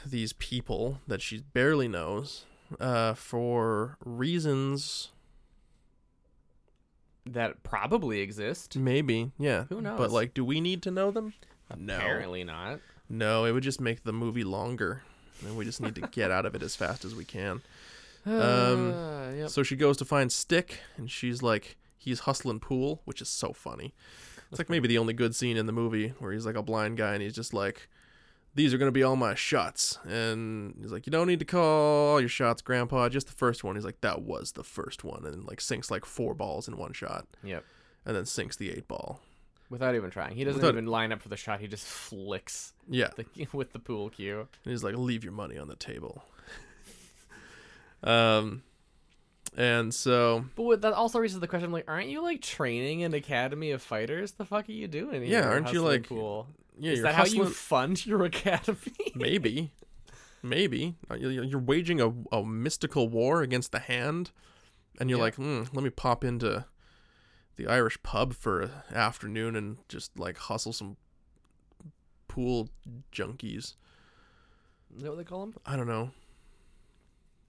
these 0.05 0.33
people 0.33 0.99
that 1.07 1.21
she 1.21 1.39
barely 1.53 1.87
knows 1.87 2.45
uh 2.79 3.13
for 3.13 3.97
reasons 4.03 5.11
That 7.25 7.63
probably 7.63 8.19
exist. 8.21 8.75
maybe, 8.77 9.31
yeah. 9.39 9.63
Who 9.69 9.81
knows? 9.81 9.97
But 9.97 10.11
like 10.11 10.33
do 10.33 10.43
we 10.45 10.61
need 10.61 10.81
to 10.83 10.91
know 10.91 11.11
them? 11.11 11.33
No. 11.75 11.95
Apparently 11.97 12.43
not. 12.43 12.79
No, 13.09 13.45
it 13.45 13.51
would 13.51 13.63
just 13.63 13.81
make 13.81 14.03
the 14.03 14.13
movie 14.13 14.43
longer. 14.43 15.01
And 15.45 15.55
we 15.57 15.65
just 15.65 15.81
need 15.81 15.95
to 15.95 16.01
get 16.01 16.31
out 16.31 16.45
of 16.45 16.55
it 16.55 16.63
as 16.63 16.75
fast 16.75 17.05
as 17.05 17.15
we 17.15 17.25
can. 17.25 17.61
Um, 18.25 18.91
Uh, 18.93 19.29
yep. 19.31 19.49
So 19.49 19.63
she 19.63 19.77
goes 19.77 19.95
to 19.97 20.03
find 20.05 20.29
Stick, 20.29 20.79
and 20.97 21.09
she's 21.09 21.41
like, 21.41 21.77
he's 21.97 22.21
hustling 22.21 22.59
pool, 22.59 23.01
which 23.05 23.21
is 23.21 23.29
so 23.29 23.53
funny. 23.53 23.93
It's 24.49 24.59
like 24.59 24.69
maybe 24.69 24.87
the 24.87 24.97
only 24.97 25.13
good 25.13 25.35
scene 25.35 25.57
in 25.57 25.65
the 25.65 25.73
movie 25.73 26.09
where 26.19 26.31
he's 26.31 26.45
like 26.45 26.55
a 26.55 26.63
blind 26.63 26.97
guy 26.97 27.13
and 27.13 27.21
he's 27.21 27.35
just 27.35 27.53
like, 27.53 27.89
these 28.55 28.73
are 28.73 28.77
going 28.77 28.87
to 28.87 28.93
be 28.93 29.03
all 29.03 29.15
my 29.15 29.35
shots. 29.35 29.99
And 30.07 30.75
he's 30.81 30.91
like, 30.91 31.05
you 31.05 31.11
don't 31.11 31.27
need 31.27 31.39
to 31.39 31.45
call 31.45 32.13
all 32.13 32.19
your 32.19 32.29
shots, 32.29 32.61
Grandpa, 32.61 33.09
just 33.09 33.27
the 33.27 33.33
first 33.33 33.63
one. 33.63 33.75
He's 33.75 33.85
like, 33.85 34.01
that 34.01 34.21
was 34.23 34.53
the 34.53 34.63
first 34.63 35.03
one. 35.03 35.25
And 35.25 35.45
like 35.45 35.61
sinks 35.61 35.91
like 35.91 36.05
four 36.05 36.33
balls 36.33 36.67
in 36.67 36.77
one 36.77 36.93
shot 36.93 37.27
Yep. 37.43 37.63
and 38.05 38.15
then 38.15 38.25
sinks 38.25 38.55
the 38.55 38.71
eight 38.71 38.87
ball. 38.87 39.19
Without 39.69 39.95
even 39.95 40.09
trying. 40.09 40.35
He 40.37 40.45
doesn't 40.45 40.61
Without- 40.61 40.75
even 40.75 40.85
line 40.85 41.11
up 41.11 41.21
for 41.21 41.27
the 41.29 41.35
shot. 41.35 41.59
He 41.59 41.67
just 41.67 41.85
flicks 41.85 42.73
Yeah. 42.89 43.09
the, 43.17 43.47
with 43.53 43.73
the 43.73 43.79
pool 43.79 44.09
cue. 44.09 44.39
And 44.63 44.71
he's 44.71 44.83
like, 44.83 44.95
leave 44.95 45.25
your 45.25 45.33
money 45.33 45.57
on 45.57 45.67
the 45.67 45.75
table. 45.75 46.23
um, 48.03 48.63
and 49.57 49.93
so 49.93 50.45
But 50.55 50.63
what, 50.63 50.81
that 50.81 50.93
also 50.93 51.19
raises 51.19 51.39
the 51.41 51.47
question: 51.47 51.71
like, 51.71 51.85
aren't 51.89 52.07
you 52.09 52.21
like 52.21 52.41
training 52.41 53.03
an 53.03 53.13
academy 53.13 53.71
of 53.71 53.81
fighters? 53.81 54.31
The 54.33 54.45
fuck 54.45 54.69
are 54.69 54.71
you 54.71 54.87
doing? 54.87 55.23
Yeah, 55.25 55.41
aren't 55.49 55.73
you, 55.73 55.81
like- 55.81 56.07
Pool? 56.07 56.47
yeah, 56.79 56.91
Is 56.93 57.01
that 57.01 57.15
how 57.15 57.25
you 57.25 57.45
fund 57.45 58.05
your 58.05 58.23
academy? 58.33 59.11
maybe 59.15 59.71
maybe 60.43 60.95
Uh, 61.11 61.15
you- 61.15 61.41
you're 61.43 61.59
waging 61.59 61.99
a, 61.99 62.13
a 62.31 62.45
mystical 62.45 63.09
war 63.09 63.41
against 63.41 63.71
the 63.71 63.79
hand, 63.79 64.31
and 64.99 65.09
you're 65.09 65.17
Yeah. 65.19 65.23
like, 65.25 65.35
hmm, 65.35 65.63
let 65.73 65.83
me 65.83 65.89
pop 65.89 66.23
into 66.23 66.65
the 67.55 67.65
Irish 67.67 68.01
pub 68.03 68.33
for 68.35 68.61
an 68.61 68.71
afternoon 68.93 69.55
and 69.55 69.77
just 69.89 70.17
like 70.19 70.37
hustle 70.37 70.71
some 70.73 70.95
pool 72.27 72.69
junkies. 73.11 73.73
Is 74.95 75.01
that 75.03 75.09
what 75.09 75.17
they 75.17 75.23
call 75.23 75.39
them? 75.47 75.55
I 75.65 75.75
don't 75.75 75.87
know. 75.87 76.11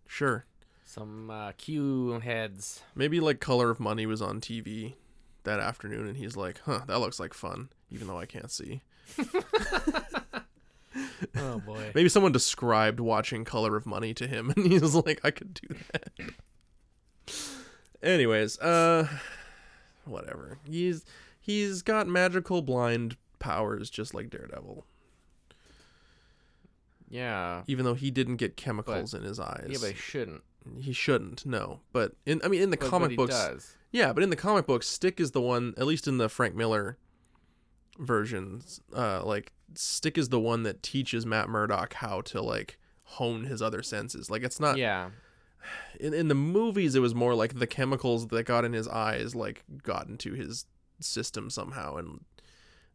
Sure. 0.06 0.46
Some 0.88 1.28
uh, 1.30 1.52
Q 1.58 2.18
heads. 2.20 2.82
Maybe 2.94 3.20
like 3.20 3.40
Color 3.40 3.68
of 3.68 3.78
Money 3.78 4.06
was 4.06 4.22
on 4.22 4.40
TV 4.40 4.94
that 5.44 5.60
afternoon 5.60 6.06
and 6.06 6.16
he's 6.16 6.34
like, 6.34 6.60
huh, 6.64 6.80
that 6.86 6.98
looks 6.98 7.20
like 7.20 7.34
fun, 7.34 7.68
even 7.90 8.06
though 8.08 8.18
I 8.18 8.24
can't 8.26 8.50
see. 8.50 8.80
Oh 11.36 11.58
boy. 11.60 11.90
Maybe 11.94 12.08
someone 12.08 12.32
described 12.32 12.98
watching 13.00 13.44
Color 13.44 13.76
of 13.76 13.86
Money 13.86 14.14
to 14.14 14.26
him 14.26 14.50
and 14.56 14.66
he 14.66 14.78
was 14.78 14.94
like, 14.94 15.20
I 15.22 15.30
could 15.30 15.52
do 15.54 15.68
that. 15.92 16.10
Anyways, 18.02 18.58
uh 18.58 19.06
whatever. 20.06 20.58
He's 20.68 21.04
he's 21.40 21.82
got 21.82 22.08
magical 22.08 22.62
blind 22.62 23.16
powers 23.38 23.90
just 23.90 24.14
like 24.14 24.30
Daredevil. 24.30 24.84
yeah. 27.10 27.62
Even 27.66 27.84
though 27.84 27.94
he 27.94 28.10
didn't 28.10 28.36
get 28.36 28.56
chemicals 28.56 29.12
in 29.12 29.22
his 29.22 29.38
eyes. 29.38 29.66
Yeah, 29.68 29.78
but 29.80 29.90
he 29.90 29.96
shouldn't. 29.96 30.42
He 30.78 30.92
shouldn't, 30.92 31.46
no. 31.46 31.80
But 31.92 32.12
in 32.26 32.40
I 32.44 32.48
mean 32.48 32.62
in 32.62 32.70
the 32.70 32.76
But- 32.76 32.86
but 32.86 32.90
comic 32.90 33.10
he 33.10 33.16
books 33.16 33.34
does. 33.34 33.76
Yeah, 33.90 34.12
but 34.12 34.22
in 34.22 34.30
the 34.30 34.36
comic 34.36 34.66
books, 34.66 34.86
Stick 34.86 35.18
is 35.18 35.30
the 35.30 35.40
one, 35.40 35.72
at 35.78 35.86
least 35.86 36.06
in 36.06 36.18
the 36.18 36.28
Frank 36.28 36.54
Miller 36.54 36.98
versions, 37.98 38.80
uh, 38.94 39.24
like 39.24 39.52
Stick 39.74 40.16
is 40.18 40.28
the 40.28 40.40
one 40.40 40.62
that 40.62 40.82
teaches 40.82 41.26
Matt 41.26 41.48
Murdock 41.48 41.94
how 41.94 42.20
to 42.22 42.40
like 42.42 42.78
hone 43.02 43.44
his 43.44 43.60
other 43.62 43.82
senses. 43.82 44.30
Like 44.30 44.42
it's 44.42 44.60
not 44.60 44.76
Yeah. 44.78 45.10
in 45.98 46.14
in 46.14 46.28
the 46.28 46.34
movies, 46.34 46.94
it 46.94 47.00
was 47.00 47.14
more 47.14 47.34
like 47.34 47.58
the 47.58 47.66
chemicals 47.66 48.28
that 48.28 48.44
got 48.44 48.64
in 48.64 48.72
his 48.72 48.88
eyes 48.88 49.34
like 49.34 49.64
got 49.82 50.06
into 50.08 50.34
his 50.34 50.66
system 51.00 51.50
somehow 51.50 51.96
and 51.96 52.24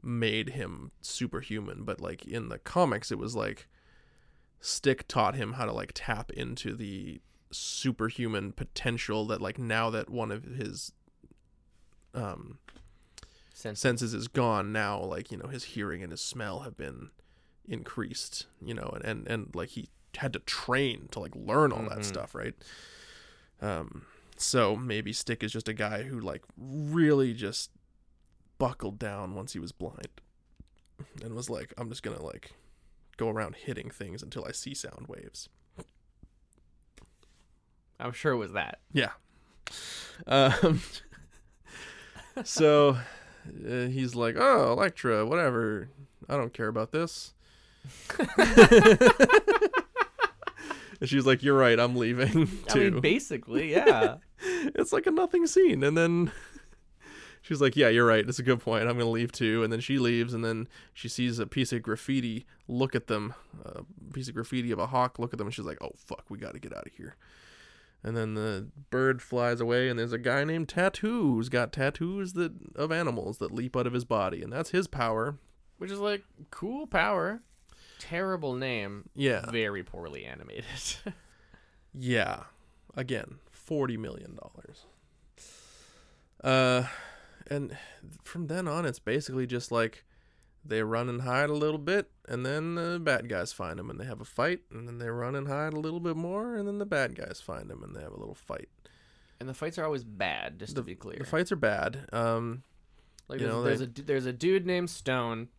made 0.01 0.49
him 0.49 0.91
superhuman. 1.01 1.83
But 1.83 1.99
like 2.01 2.25
in 2.25 2.49
the 2.49 2.59
comics, 2.59 3.11
it 3.11 3.17
was 3.17 3.35
like 3.35 3.67
Stick 4.61 5.07
taught 5.07 5.35
him 5.35 5.53
how 5.53 5.65
to 5.65 5.73
like 5.73 5.91
tap 5.93 6.31
into 6.31 6.75
the 6.75 7.21
superhuman 7.53 8.51
potential 8.51 9.25
that 9.27 9.41
like 9.41 9.57
now 9.57 9.89
that 9.89 10.09
one 10.09 10.31
of 10.31 10.43
his 10.43 10.91
um 12.13 12.57
Sense. 13.53 13.79
senses 13.79 14.13
is 14.13 14.27
gone 14.27 14.71
now 14.71 15.01
like 15.01 15.31
you 15.31 15.37
know 15.37 15.47
his 15.47 15.63
hearing 15.63 16.03
and 16.03 16.11
his 16.11 16.21
smell 16.21 16.61
have 16.61 16.75
been 16.75 17.09
increased 17.67 18.47
you 18.61 18.73
know 18.73 18.91
and 18.95 19.05
and, 19.05 19.27
and 19.27 19.55
like 19.55 19.69
he 19.69 19.89
had 20.17 20.33
to 20.33 20.39
train 20.39 21.07
to 21.11 21.19
like 21.19 21.35
learn 21.35 21.71
all 21.71 21.87
that 21.89 22.03
stuff 22.05 22.35
right? 22.35 22.53
Um 23.61 24.05
so 24.35 24.75
maybe 24.75 25.13
stick 25.13 25.43
is 25.43 25.51
just 25.51 25.69
a 25.69 25.73
guy 25.73 26.03
who 26.03 26.19
like 26.19 26.43
really 26.57 27.33
just 27.33 27.71
buckled 28.57 28.99
down 28.99 29.35
once 29.35 29.53
he 29.53 29.59
was 29.59 29.71
blind 29.71 30.09
and 31.23 31.33
was 31.33 31.49
like 31.49 31.73
i'm 31.77 31.89
just 31.89 32.03
gonna 32.03 32.21
like 32.21 32.51
go 33.17 33.29
around 33.29 33.55
hitting 33.55 33.89
things 33.89 34.21
until 34.23 34.45
i 34.45 34.51
see 34.51 34.73
sound 34.73 35.05
waves 35.07 35.49
I'm 37.99 38.11
sure 38.11 38.33
it 38.33 38.37
was 38.37 38.53
that. 38.53 38.79
Yeah. 38.91 39.11
Um, 40.27 40.81
so 42.43 42.97
uh, 43.69 43.85
he's 43.87 44.15
like, 44.15 44.35
"Oh, 44.37 44.71
Elektra, 44.71 45.25
whatever. 45.25 45.89
I 46.29 46.37
don't 46.37 46.53
care 46.53 46.67
about 46.67 46.91
this." 46.91 47.33
and 50.99 51.09
she's 51.09 51.25
like, 51.25 51.43
"You're 51.43 51.57
right. 51.57 51.79
I'm 51.79 51.95
leaving 51.95 52.49
I 52.69 52.71
too." 52.71 52.91
mean, 52.91 53.01
basically, 53.01 53.71
yeah. 53.71 54.15
it's 54.41 54.93
like 54.93 55.07
a 55.07 55.11
nothing 55.11 55.47
scene, 55.47 55.83
and 55.83 55.97
then 55.97 56.31
she's 57.41 57.61
like, 57.61 57.75
"Yeah, 57.75 57.89
you're 57.89 58.05
right. 58.05 58.27
It's 58.27 58.39
a 58.39 58.43
good 58.43 58.59
point. 58.61 58.87
I'm 58.87 58.97
gonna 58.97 59.09
leave 59.09 59.31
too." 59.31 59.63
And 59.63 59.71
then 59.71 59.81
she 59.81 59.99
leaves, 59.99 60.33
and 60.33 60.43
then 60.43 60.67
she 60.93 61.09
sees 61.09 61.39
a 61.39 61.45
piece 61.45 61.73
of 61.73 61.81
graffiti. 61.81 62.45
Look 62.67 62.95
at 62.95 63.07
them, 63.07 63.33
a 63.65 63.83
piece 64.13 64.29
of 64.29 64.35
graffiti 64.35 64.71
of 64.71 64.79
a 64.79 64.87
hawk. 64.87 65.19
Look 65.19 65.33
at 65.33 65.37
them, 65.37 65.47
and 65.47 65.53
she's 65.53 65.65
like, 65.65 65.79
"Oh 65.81 65.91
fuck, 65.95 66.25
we 66.29 66.37
got 66.37 66.53
to 66.53 66.59
get 66.59 66.73
out 66.75 66.87
of 66.87 66.93
here." 66.93 67.15
And 68.03 68.17
then 68.17 68.33
the 68.33 68.67
bird 68.89 69.21
flies 69.21 69.61
away, 69.61 69.87
and 69.87 69.97
there's 69.97 70.11
a 70.11 70.17
guy 70.17 70.43
named 70.43 70.67
Tattoo 70.67 71.35
who's 71.35 71.47
got 71.47 71.71
tattoos 71.71 72.33
that 72.33 72.51
of 72.75 72.91
animals 72.91 73.37
that 73.37 73.53
leap 73.53 73.77
out 73.77 73.87
of 73.87 73.93
his 73.93 74.03
body, 74.03 74.41
and 74.41 74.51
that's 74.51 74.71
his 74.71 74.87
power. 74.87 75.37
Which 75.77 75.89
is 75.89 75.99
like 75.99 76.23
cool 76.51 76.85
power. 76.85 77.41
Terrible 77.99 78.55
name. 78.55 79.09
Yeah. 79.15 79.49
Very 79.49 79.83
poorly 79.83 80.25
animated. 80.25 80.65
Yeah. 81.93 82.45
Again, 82.95 83.35
forty 83.51 83.97
million 83.97 84.35
dollars. 84.35 84.85
Uh, 86.43 86.87
and 87.47 87.77
from 88.23 88.47
then 88.47 88.67
on, 88.67 88.85
it's 88.85 88.99
basically 88.99 89.45
just 89.45 89.71
like 89.71 90.03
they 90.65 90.81
run 90.83 91.09
and 91.09 91.21
hide 91.21 91.49
a 91.49 91.53
little 91.53 91.77
bit, 91.79 92.09
and 92.27 92.45
then 92.45 92.75
the 92.75 92.99
bad 92.99 93.27
guys 93.29 93.51
find 93.53 93.77
them, 93.79 93.89
and 93.89 93.99
they 93.99 94.05
have 94.05 94.21
a 94.21 94.25
fight, 94.25 94.61
and 94.71 94.87
then 94.87 94.97
they 94.97 95.09
run 95.09 95.35
and 95.35 95.47
hide 95.47 95.73
a 95.73 95.79
little 95.79 95.99
bit 95.99 96.15
more, 96.15 96.55
and 96.55 96.67
then 96.67 96.77
the 96.79 96.85
bad 96.85 97.15
guys 97.15 97.41
find 97.41 97.69
them, 97.69 97.83
and 97.83 97.95
they 97.95 98.01
have 98.01 98.13
a 98.13 98.19
little 98.19 98.35
fight. 98.35 98.69
and 99.39 99.49
the 99.49 99.53
fights 99.53 99.77
are 99.77 99.83
always 99.83 100.03
bad, 100.05 100.57
just 100.59 100.75
to 100.77 100.81
be 100.81 100.95
clear. 100.95 101.17
The 101.19 101.25
fights 101.25 101.51
are 101.51 101.57
bad. 101.57 102.07
Um, 102.13 102.63
Like 103.27 103.39
there's, 103.39 103.51
know, 103.51 103.61
there's 103.63 103.79
they- 103.79 103.85
a 104.01 104.05
there's 104.05 104.25
a 104.25 104.31
dude 104.31 104.65
named 104.65 104.89
Stone 104.89 105.49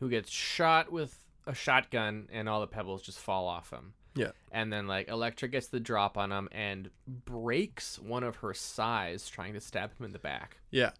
who 0.00 0.08
gets 0.10 0.30
shot 0.30 0.90
with 0.90 1.22
a 1.46 1.54
shotgun 1.54 2.28
and 2.32 2.48
all 2.48 2.60
the 2.60 2.66
pebbles 2.66 3.02
just 3.02 3.18
fall 3.20 3.46
off 3.46 3.70
him. 3.70 3.94
yeah, 4.16 4.32
And 4.50 4.72
then 4.72 4.88
like 4.88 5.08
Elektra 5.08 5.46
gets 5.48 5.68
the 5.68 5.78
drop 5.78 6.18
on 6.18 6.32
him 6.32 6.48
and 6.50 6.90
breaks 7.06 7.98
one 8.00 8.24
of 8.24 8.36
her 8.36 8.52
sais 8.54 9.28
trying 9.28 9.52
to 9.54 9.60
stab 9.60 9.90
him 9.98 10.06
in 10.06 10.12
the 10.12 10.18
back. 10.18 10.56
yeah, 10.70 10.90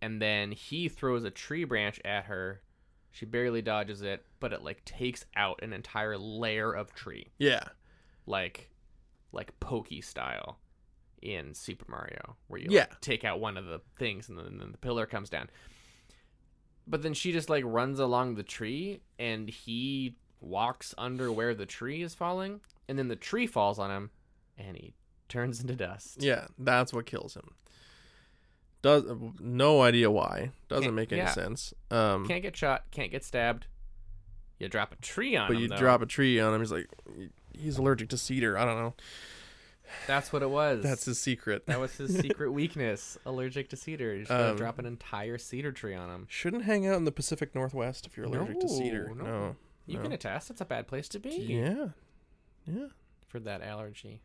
And 0.00 0.22
then 0.22 0.52
he 0.52 0.88
throws 0.88 1.24
a 1.24 1.30
tree 1.30 1.64
branch 1.64 2.00
at 2.04 2.24
her. 2.24 2.62
She 3.10 3.26
barely 3.26 3.62
dodges 3.62 4.02
it, 4.02 4.24
but 4.38 4.52
it 4.52 4.62
like 4.62 4.84
takes 4.84 5.24
out 5.34 5.60
an 5.62 5.72
entire 5.72 6.16
layer 6.16 6.72
of 6.72 6.94
tree. 6.94 7.28
yeah, 7.38 7.64
Like 8.26 8.70
like 9.32 9.58
pokey 9.60 10.00
style 10.00 10.58
in 11.20 11.52
Super 11.52 11.84
Mario, 11.90 12.36
where 12.46 12.60
you 12.60 12.68
Yeah. 12.70 12.86
like, 12.90 13.00
take 13.00 13.24
out 13.24 13.40
one 13.40 13.56
of 13.56 13.66
the 13.66 13.80
things 13.98 14.28
and 14.28 14.38
then, 14.38 14.46
and 14.46 14.60
then 14.60 14.72
the 14.72 14.78
pillar 14.78 15.04
comes 15.04 15.28
down. 15.28 15.50
But 16.86 17.02
then 17.02 17.12
she 17.12 17.32
just 17.32 17.50
like 17.50 17.64
runs 17.66 17.98
along 17.98 18.36
the 18.36 18.42
tree 18.42 19.00
and 19.18 19.48
he 19.48 20.16
walks 20.40 20.94
under 20.96 21.30
where 21.32 21.54
the 21.54 21.66
tree 21.66 22.02
is 22.02 22.14
falling, 22.14 22.60
and 22.88 22.98
then 22.98 23.08
the 23.08 23.16
tree 23.16 23.46
falls 23.46 23.78
on 23.78 23.90
him 23.90 24.10
and 24.56 24.76
he 24.76 24.94
turns 25.28 25.60
into 25.60 25.74
dust. 25.74 26.22
yeah. 26.22 26.46
That's 26.58 26.92
what 26.92 27.04
kills 27.06 27.34
him. 27.34 27.50
Does 28.82 29.04
no 29.40 29.82
idea 29.82 30.10
why? 30.10 30.52
Doesn't 30.68 30.84
Can't- 30.84 30.94
make 30.94 31.12
any 31.12 31.22
yeah. 31.22 31.30
sense. 31.32 31.74
Um, 31.90 32.26
Can't 32.28 32.42
get 32.42 32.56
shot, 32.56 32.84
can't 32.90 33.10
get 33.10 33.24
stabbed. 33.24 33.66
You 34.58 34.68
drop 34.68 34.92
a 34.92 34.96
tree 34.96 35.36
on 35.36 35.48
but 35.48 35.54
him. 35.54 35.56
But 35.56 35.62
you 35.62 35.68
though. 35.68 35.76
drop 35.78 36.02
a 36.02 36.06
tree 36.06 36.38
on 36.40 36.54
him. 36.54 36.60
He's 36.60 36.72
like, 36.72 36.88
he's 37.52 37.78
allergic 37.78 38.08
to 38.10 38.18
cedar. 38.18 38.56
I 38.58 38.64
don't 38.64 38.76
know. 38.76 38.94
That's 40.06 40.32
what 40.32 40.42
it 40.42 40.50
was. 40.50 40.82
That's 40.82 41.04
his 41.06 41.18
secret. 41.20 41.66
that 41.66 41.80
was 41.80 41.96
his 41.96 42.14
secret 42.18 42.50
weakness. 42.52 43.16
Allergic 43.24 43.68
to 43.70 43.76
cedar. 43.76 44.14
You 44.14 44.26
gotta 44.26 44.50
Um, 44.50 44.56
drop 44.56 44.78
an 44.78 44.84
entire 44.86 45.38
cedar 45.38 45.72
tree 45.72 45.94
on 45.94 46.10
him. 46.10 46.26
Shouldn't 46.28 46.64
hang 46.64 46.86
out 46.86 46.96
in 46.96 47.04
the 47.04 47.12
Pacific 47.12 47.54
Northwest 47.54 48.06
if 48.06 48.16
you're 48.16 48.26
allergic 48.26 48.60
to 48.60 48.68
cedar. 48.68 49.08
No, 49.14 49.24
No. 49.24 49.24
no. 49.24 49.56
You 49.86 49.96
no. 49.96 50.02
can 50.02 50.12
attest 50.12 50.50
it's 50.50 50.60
a 50.60 50.64
bad 50.66 50.86
place 50.88 51.08
to 51.08 51.18
be 51.18 51.30
Yeah. 51.30 51.88
Yeah. 52.66 52.88
for 53.26 53.40
that 53.40 53.62
allergy. 53.62 54.20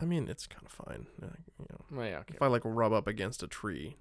I 0.00 0.04
mean, 0.04 0.28
it's 0.28 0.46
kind 0.46 0.64
of 0.64 0.72
fine. 0.72 1.06
Uh, 1.22 1.26
you 1.58 1.66
know, 1.70 1.84
Well, 1.90 2.06
yeah, 2.06 2.18
okay. 2.20 2.34
if 2.36 2.42
I 2.42 2.46
like 2.46 2.62
rub 2.64 2.92
up 2.92 3.06
against 3.06 3.42
a 3.42 3.48
tree, 3.48 3.96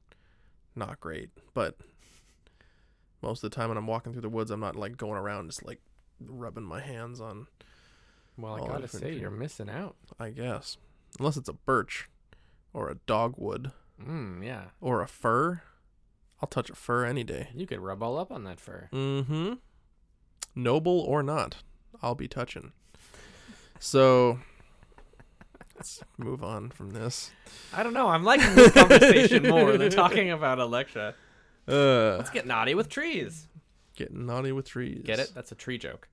not 0.76 1.00
great. 1.00 1.30
But 1.54 1.78
most 3.22 3.44
of 3.44 3.50
the 3.50 3.56
time 3.56 3.70
when 3.70 3.78
I'm 3.78 3.88
walking 3.88 4.12
through 4.14 4.22
the 4.22 4.30
woods, 4.30 4.52
I'm 4.52 4.60
not 4.60 4.76
like 4.76 4.96
going 4.98 5.18
around 5.18 5.50
just 5.50 5.66
like 5.66 5.80
rubbing 6.24 6.64
my 6.64 6.82
hands 6.82 7.20
on. 7.20 7.48
Well, 8.38 8.64
I 8.64 8.68
gotta 8.68 8.88
say, 8.88 9.14
you're 9.14 9.32
missing 9.32 9.70
out. 9.70 9.96
I 10.20 10.30
guess, 10.30 10.78
unless 11.20 11.38
it's 11.38 11.50
a 11.50 11.54
birch, 11.54 12.08
or 12.74 12.90
a 12.90 12.96
dogwood, 13.08 13.72
Mm, 14.00 14.46
yeah. 14.46 14.66
or 14.80 15.02
a 15.02 15.08
fir. 15.08 15.64
I'll 16.40 16.48
touch 16.48 16.70
a 16.70 16.76
fir 16.76 17.04
any 17.06 17.24
day. 17.24 17.50
You 17.56 17.66
could 17.66 17.80
rub 17.80 18.04
all 18.04 18.20
up 18.20 18.32
on 18.32 18.44
that 18.44 18.60
fur. 18.60 18.90
Mm-hmm. 18.94 19.54
Noble 20.54 21.00
or 21.00 21.24
not, 21.24 21.64
I'll 22.04 22.14
be 22.14 22.28
touching. 22.28 22.74
So 23.80 24.40
let's 25.78 26.04
move 26.18 26.44
on 26.44 26.70
from 26.70 26.92
this. 26.92 27.32
I 27.74 27.84
don't 27.84 27.94
know. 27.94 28.08
I'm 28.08 28.24
liking 28.24 28.56
this 28.56 28.72
conversation 28.72 29.48
more 29.48 29.78
than 29.78 29.92
talking 30.04 30.32
about 30.32 30.60
Elektra. 30.60 31.14
Uh, 31.68 32.18
Let's 32.18 32.30
get 32.30 32.48
naughty 32.48 32.76
with 32.76 32.90
trees. 32.90 33.48
getting 33.96 34.26
naughty 34.26 34.52
with 34.52 34.66
trees. 34.66 35.04
Get 35.06 35.20
it? 35.20 35.32
That's 35.36 35.52
a 35.52 35.56
tree 35.56 35.78
joke. 35.78 36.08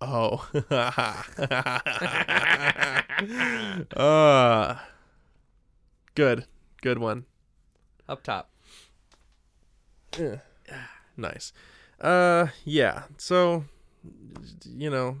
Oh. 0.00 0.48
uh, 3.96 4.74
good. 6.14 6.44
Good 6.82 6.98
one. 6.98 7.24
Up 8.08 8.22
top. 8.22 8.50
Yeah. 10.18 10.36
Nice. 11.16 11.52
Uh 12.00 12.46
yeah. 12.64 13.02
So 13.18 13.64
you 14.64 14.90
know 14.90 15.18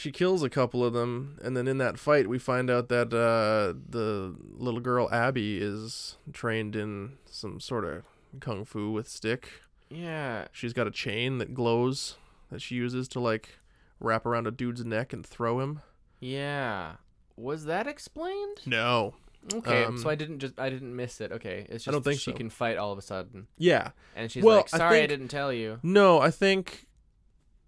she 0.00 0.10
kills 0.10 0.42
a 0.42 0.48
couple 0.48 0.82
of 0.84 0.92
them, 0.94 1.38
and 1.42 1.56
then 1.56 1.68
in 1.68 1.76
that 1.78 1.98
fight, 1.98 2.26
we 2.28 2.38
find 2.38 2.70
out 2.70 2.88
that 2.88 3.12
uh, 3.12 3.74
the 3.88 4.34
little 4.56 4.80
girl 4.80 5.08
Abby 5.12 5.58
is 5.58 6.16
trained 6.32 6.74
in 6.74 7.18
some 7.26 7.60
sort 7.60 7.84
of 7.84 8.02
kung 8.40 8.64
fu 8.64 8.90
with 8.90 9.08
stick. 9.08 9.50
Yeah. 9.90 10.46
She's 10.52 10.72
got 10.72 10.86
a 10.86 10.90
chain 10.90 11.38
that 11.38 11.52
glows 11.52 12.16
that 12.50 12.62
she 12.62 12.76
uses 12.76 13.08
to 13.08 13.20
like 13.20 13.58
wrap 13.98 14.24
around 14.24 14.46
a 14.46 14.50
dude's 14.50 14.84
neck 14.84 15.12
and 15.12 15.26
throw 15.26 15.60
him. 15.60 15.80
Yeah. 16.20 16.92
Was 17.36 17.64
that 17.66 17.86
explained? 17.86 18.58
No. 18.66 19.14
Okay, 19.52 19.84
Um, 19.84 19.98
so 19.98 20.08
I 20.08 20.14
didn't 20.14 20.38
just 20.38 20.58
I 20.60 20.68
didn't 20.70 20.94
miss 20.94 21.20
it. 21.20 21.32
Okay, 21.32 21.66
it's 21.68 21.84
just 21.84 21.88
I 21.88 21.92
don't 21.92 22.02
think 22.04 22.20
she 22.20 22.30
so. 22.30 22.36
can 22.36 22.50
fight 22.50 22.76
all 22.76 22.92
of 22.92 22.98
a 22.98 23.02
sudden, 23.02 23.46
Yeah. 23.58 23.90
and 24.14 24.30
she's 24.30 24.44
Well, 24.44 24.58
like, 24.58 24.68
"Sorry, 24.68 24.96
I, 24.96 25.00
think- 25.00 25.08
didn't 25.08 25.28
tell 25.28 25.50
you." 25.52 25.78
No, 25.82 26.20
I 26.20 26.30
think 26.30 26.86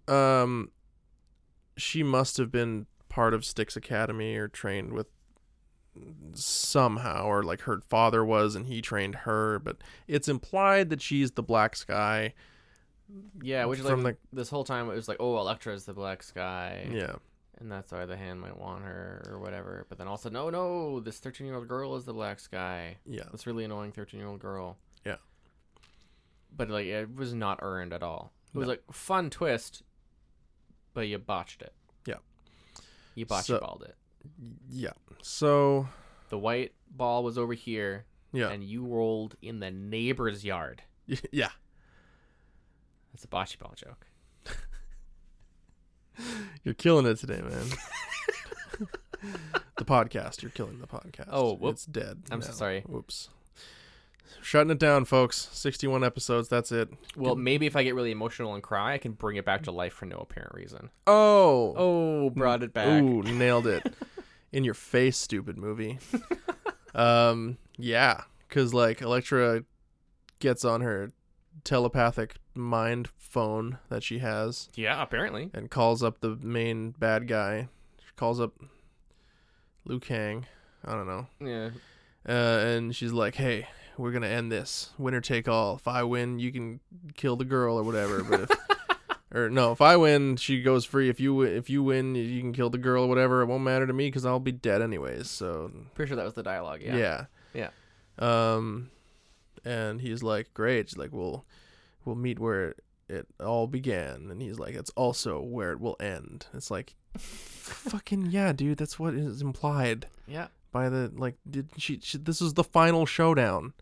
um 0.07 0.69
she 1.77 2.03
must 2.03 2.37
have 2.37 2.51
been 2.51 2.85
part 3.09 3.33
of 3.33 3.43
Stick's 3.45 3.75
Academy 3.75 4.35
or 4.35 4.47
trained 4.47 4.93
with 4.93 5.07
somehow 6.33 7.25
or 7.25 7.43
like 7.43 7.61
her 7.61 7.81
father 7.89 8.23
was 8.25 8.55
and 8.55 8.65
he 8.65 8.81
trained 8.81 9.15
her, 9.15 9.59
but 9.59 9.77
it's 10.07 10.27
implied 10.27 10.89
that 10.89 11.01
she's 11.01 11.31
the 11.31 11.43
black 11.43 11.75
sky. 11.75 12.33
Yeah, 13.41 13.65
which 13.65 13.79
From 13.79 14.01
like 14.03 14.17
this 14.31 14.49
whole 14.49 14.63
time 14.63 14.89
it 14.89 14.95
was 14.95 15.07
like, 15.07 15.17
"Oh, 15.19 15.37
Elektra's 15.37 15.85
the 15.85 15.93
black 15.93 16.23
sky," 16.23 16.87
Yeah. 16.91 17.15
and 17.59 17.71
that's 17.71 17.91
why 17.91 18.05
the 18.05 18.17
hand 18.17 18.41
might 18.41 18.57
want 18.57 18.83
her 18.85 19.27
or 19.29 19.39
whatever. 19.39 19.85
But 19.89 19.99
then 19.99 20.07
also, 20.07 20.29
no, 20.31 20.49
no, 20.49 20.99
this 20.99 21.19
thirteen-year-old 21.19 21.67
girl 21.67 21.95
is 21.95 22.05
the 22.05 22.13
black 22.13 22.39
sky. 22.39 22.97
Yeah. 23.05 23.23
This 23.31 23.45
really 23.45 23.65
annoying 23.65 23.91
thirteen-year-old 23.91 24.39
girl. 24.39 24.77
Yeah. 25.05 25.17
But 26.55 26.69
like, 26.69 26.85
it 26.87 27.13
was 27.15 27.35
not 27.35 27.59
earned 27.61 27.93
at 27.93 28.01
all. 28.01 28.31
It 28.55 28.57
was 28.57 28.67
No. 28.67 28.71
like 28.71 28.83
fun 28.91 29.29
twist, 29.29 29.83
but 30.93 31.07
you 31.07 31.17
botched 31.17 31.61
it. 31.61 31.73
Yeah. 32.05 32.15
You 33.15 33.25
botched 33.25 33.47
So- 33.47 33.59
balled 33.59 33.83
it. 33.87 33.95
Yeah. 34.69 34.91
So, 35.21 35.87
The 36.29 36.37
white 36.37 36.73
ball 36.89 37.23
was 37.23 37.37
over 37.37 37.53
here, 37.53 38.05
yeah. 38.31 38.49
and 38.49 38.63
you 38.63 38.85
rolled 38.85 39.35
in 39.41 39.59
the 39.59 39.69
neighbor's 39.71 40.43
yard. 40.45 40.81
yeah. 41.31 41.49
That's 43.11 43.25
a 43.25 43.27
bocce 43.27 43.57
ball 43.59 43.73
joke. 43.75 44.07
You're 46.63 46.73
killing 46.73 47.05
it 47.05 47.17
today, 47.17 47.41
man. 47.41 47.67
the 49.77 49.85
podcast, 49.85 50.41
you're 50.41 50.51
killing 50.51 50.79
the 50.79 50.87
podcast. 50.87 51.27
Oh, 51.29 51.53
whoop. 51.55 51.73
it's 51.73 51.85
dead. 51.85 52.23
I'm 52.31 52.41
so 52.41 52.51
sorry. 52.51 52.81
Whoops. 52.87 53.29
Shutting 54.41 54.71
it 54.71 54.79
down, 54.79 55.05
folks. 55.05 55.47
61 55.51 56.03
episodes. 56.03 56.49
That's 56.49 56.71
it. 56.71 56.89
Well, 57.15 57.35
maybe 57.35 57.65
if 57.65 57.75
I 57.75 57.83
get 57.83 57.95
really 57.95 58.11
emotional 58.11 58.53
and 58.53 58.61
cry, 58.63 58.93
I 58.93 58.97
can 58.97 59.13
bring 59.13 59.37
it 59.37 59.45
back 59.45 59.63
to 59.63 59.71
life 59.71 59.93
for 59.93 60.05
no 60.05 60.17
apparent 60.17 60.53
reason. 60.53 60.89
Oh. 61.07 61.73
Oh, 61.77 62.29
brought 62.29 62.63
it 62.63 62.73
back. 62.73 63.01
Ooh, 63.01 63.21
nailed 63.23 63.67
it. 63.67 63.93
In 64.51 64.63
your 64.63 64.73
face, 64.75 65.17
stupid 65.17 65.57
movie. 65.57 65.97
um, 66.95 67.57
yeah, 67.77 68.21
because 68.47 68.73
like 68.73 69.01
Elektra 69.01 69.63
gets 70.39 70.63
on 70.65 70.81
her 70.81 71.11
telepathic 71.63 72.35
mind 72.53 73.09
phone 73.17 73.79
that 73.89 74.03
she 74.03 74.19
has 74.19 74.69
Yeah, 74.75 75.01
apparently. 75.01 75.49
and 75.53 75.71
calls 75.71 76.03
up 76.03 76.19
the 76.19 76.35
main 76.41 76.91
bad 76.91 77.27
guy. 77.27 77.67
She 77.99 78.11
calls 78.15 78.39
up 78.39 78.53
Liu 79.85 79.99
Kang. 79.99 80.45
I 80.85 80.91
don't 80.93 81.07
know. 81.07 81.27
Yeah. 81.39 81.69
Uh, 82.27 82.59
and 82.65 82.95
she's 82.95 83.11
like, 83.11 83.35
"Hey, 83.35 83.67
we're 83.97 84.11
gonna 84.11 84.27
end 84.27 84.51
this. 84.51 84.91
Winner 84.97 85.21
take 85.21 85.47
all. 85.47 85.75
If 85.75 85.87
I 85.87 86.03
win, 86.03 86.39
you 86.39 86.51
can 86.51 86.79
kill 87.15 87.35
the 87.35 87.45
girl 87.45 87.77
or 87.77 87.83
whatever. 87.83 88.23
But 88.23 88.41
if 88.41 88.51
or 89.33 89.49
no, 89.49 89.71
if 89.71 89.81
I 89.81 89.97
win, 89.97 90.35
she 90.37 90.61
goes 90.61 90.85
free. 90.85 91.09
If 91.09 91.19
you 91.19 91.41
if 91.41 91.69
you 91.69 91.83
win, 91.83 92.15
you 92.15 92.41
can 92.41 92.53
kill 92.53 92.69
the 92.69 92.77
girl 92.77 93.03
or 93.03 93.07
whatever. 93.09 93.41
It 93.41 93.45
won't 93.47 93.63
matter 93.63 93.85
to 93.87 93.93
me 93.93 94.07
because 94.07 94.25
I'll 94.25 94.39
be 94.39 94.51
dead 94.51 94.81
anyways. 94.81 95.29
So 95.29 95.71
Pretty 95.95 96.09
sure 96.09 96.15
that 96.17 96.25
was 96.25 96.33
the 96.33 96.43
dialogue. 96.43 96.81
Yeah. 96.81 96.95
yeah. 96.95 97.25
Yeah. 97.53 97.69
Um, 98.19 98.89
and 99.65 100.01
he's 100.01 100.21
like, 100.23 100.53
"Great." 100.53 100.89
She's 100.89 100.97
like, 100.97 101.11
"We'll 101.11 101.45
we'll 102.05 102.15
meet 102.15 102.39
where 102.39 102.69
it, 102.69 102.83
it 103.09 103.27
all 103.39 103.67
began." 103.67 104.27
And 104.29 104.41
he's 104.41 104.59
like, 104.59 104.75
"It's 104.75 104.91
also 104.91 105.41
where 105.41 105.71
it 105.71 105.79
will 105.79 105.95
end." 105.99 106.47
It's 106.53 106.69
like, 106.71 106.95
fucking 107.17 108.27
yeah, 108.31 108.53
dude. 108.53 108.77
That's 108.77 108.99
what 108.99 109.13
is 109.13 109.41
implied 109.41 110.07
Yeah. 110.27 110.47
by 110.71 110.89
the 110.89 111.11
like. 111.15 111.35
Did 111.49 111.69
she? 111.77 111.99
she 112.01 112.17
this 112.17 112.41
is 112.41 112.53
the 112.53 112.63
final 112.63 113.05
showdown. 113.05 113.73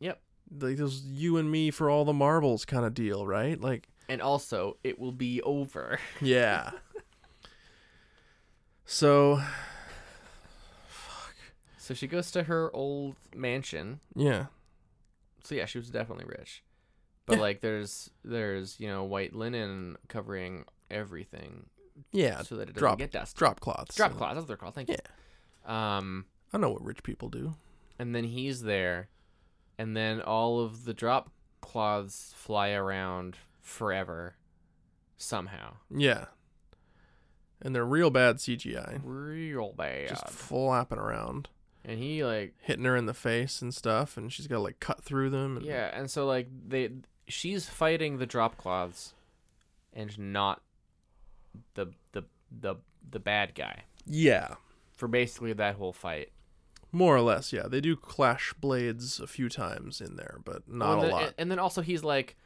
Yep. 0.00 0.20
Like 0.60 0.78
was 0.78 1.02
you 1.04 1.36
and 1.38 1.50
me 1.50 1.70
for 1.70 1.88
all 1.90 2.04
the 2.04 2.12
marbles 2.12 2.64
kind 2.64 2.84
of 2.84 2.94
deal, 2.94 3.26
right? 3.26 3.60
Like, 3.60 3.88
And 4.08 4.20
also, 4.20 4.76
it 4.84 4.98
will 4.98 5.12
be 5.12 5.40
over. 5.42 5.98
yeah. 6.20 6.70
so, 8.84 9.40
fuck. 10.86 11.34
So 11.78 11.94
she 11.94 12.06
goes 12.06 12.30
to 12.32 12.44
her 12.44 12.70
old 12.74 13.16
mansion. 13.34 14.00
yeah, 14.14 14.46
So 15.42 15.54
yeah, 15.54 15.66
she 15.66 15.78
was 15.78 15.90
definitely 15.90 16.26
rich. 16.26 16.62
But 17.26 17.36
Yeah. 17.36 17.40
like, 17.42 17.60
there's 17.60 18.10
there's 18.22 18.78
you 18.78 18.86
know 18.88 19.04
white 19.04 19.34
linen 19.34 19.96
covering 20.08 20.64
everything 20.90 21.66
yeah. 22.12 22.42
so 22.42 22.56
that 22.56 22.62
it 22.68 22.74
doesn't 22.74 22.78
drop 22.80 22.98
get 22.98 23.10
dust. 23.12 23.36
drop 23.36 23.60
cloths. 23.60 23.96
Drop 23.96 24.14
cloths. 24.16 24.34
That's 24.34 24.42
what 24.42 24.48
they're 24.48 24.56
called. 24.58 24.74
Thank 24.74 24.90
Yeah. 24.90 24.96
you. 25.66 25.72
Um, 25.74 26.26
I 26.52 26.58
know 26.58 26.70
what 26.70 26.84
rich 26.84 27.02
people 27.02 27.30
do. 27.30 27.54
and 27.98 28.14
then 28.14 28.24
he's 28.24 28.62
there, 28.62 29.08
and 29.78 29.96
then 29.96 30.20
all 30.20 30.60
of 30.60 30.84
the 30.84 30.94
drop 30.94 31.30
cloths 31.60 32.32
fly 32.36 32.70
around 32.70 33.36
forever, 33.62 34.36
somehow. 35.16 35.74
Yeah. 35.90 36.26
And 37.62 37.74
they're 37.74 37.84
real 37.84 38.10
bad 38.10 38.36
CGI. 38.36 39.00
Real 39.02 39.72
bad. 39.72 40.08
Just 40.08 40.28
flapping 40.28 40.98
around, 40.98 41.48
and 41.84 41.98
he 41.98 42.22
like 42.24 42.54
hitting 42.60 42.84
her 42.84 42.96
in 42.96 43.06
the 43.06 43.14
face 43.14 43.62
and 43.62 43.72
stuff, 43.74 44.16
and 44.18 44.30
she's 44.32 44.46
got 44.46 44.56
to 44.56 44.60
like 44.62 44.80
cut 44.80 45.02
through 45.02 45.30
them. 45.30 45.56
And, 45.56 45.64
yeah, 45.66 45.90
and 45.98 46.10
so 46.10 46.26
like 46.26 46.48
they 46.68 46.90
she's 47.26 47.66
fighting 47.68 48.18
the 48.18 48.26
drop 48.26 48.58
cloths, 48.58 49.14
and 49.94 50.18
not 50.18 50.60
the 51.74 51.86
the 52.12 52.24
the 52.60 52.76
the 53.10 53.18
bad 53.20 53.54
guy 53.54 53.84
Yeah. 54.06 54.56
for 54.94 55.08
basically 55.08 55.52
that 55.54 55.76
whole 55.76 55.92
fight. 55.92 56.30
More 56.94 57.16
or 57.16 57.20
less, 57.22 57.52
yeah. 57.52 57.66
They 57.68 57.80
do 57.80 57.96
clash 57.96 58.54
blades 58.54 59.18
a 59.18 59.26
few 59.26 59.48
times 59.48 60.00
in 60.00 60.14
there, 60.14 60.38
but 60.44 60.68
not 60.68 60.88
Well, 60.90 60.98
a 60.98 61.02
then- 61.02 61.10
lot. 61.10 61.34
And 61.36 61.50
then 61.50 61.58
also 61.58 61.82
he's 61.82 62.04
like, 62.04 62.36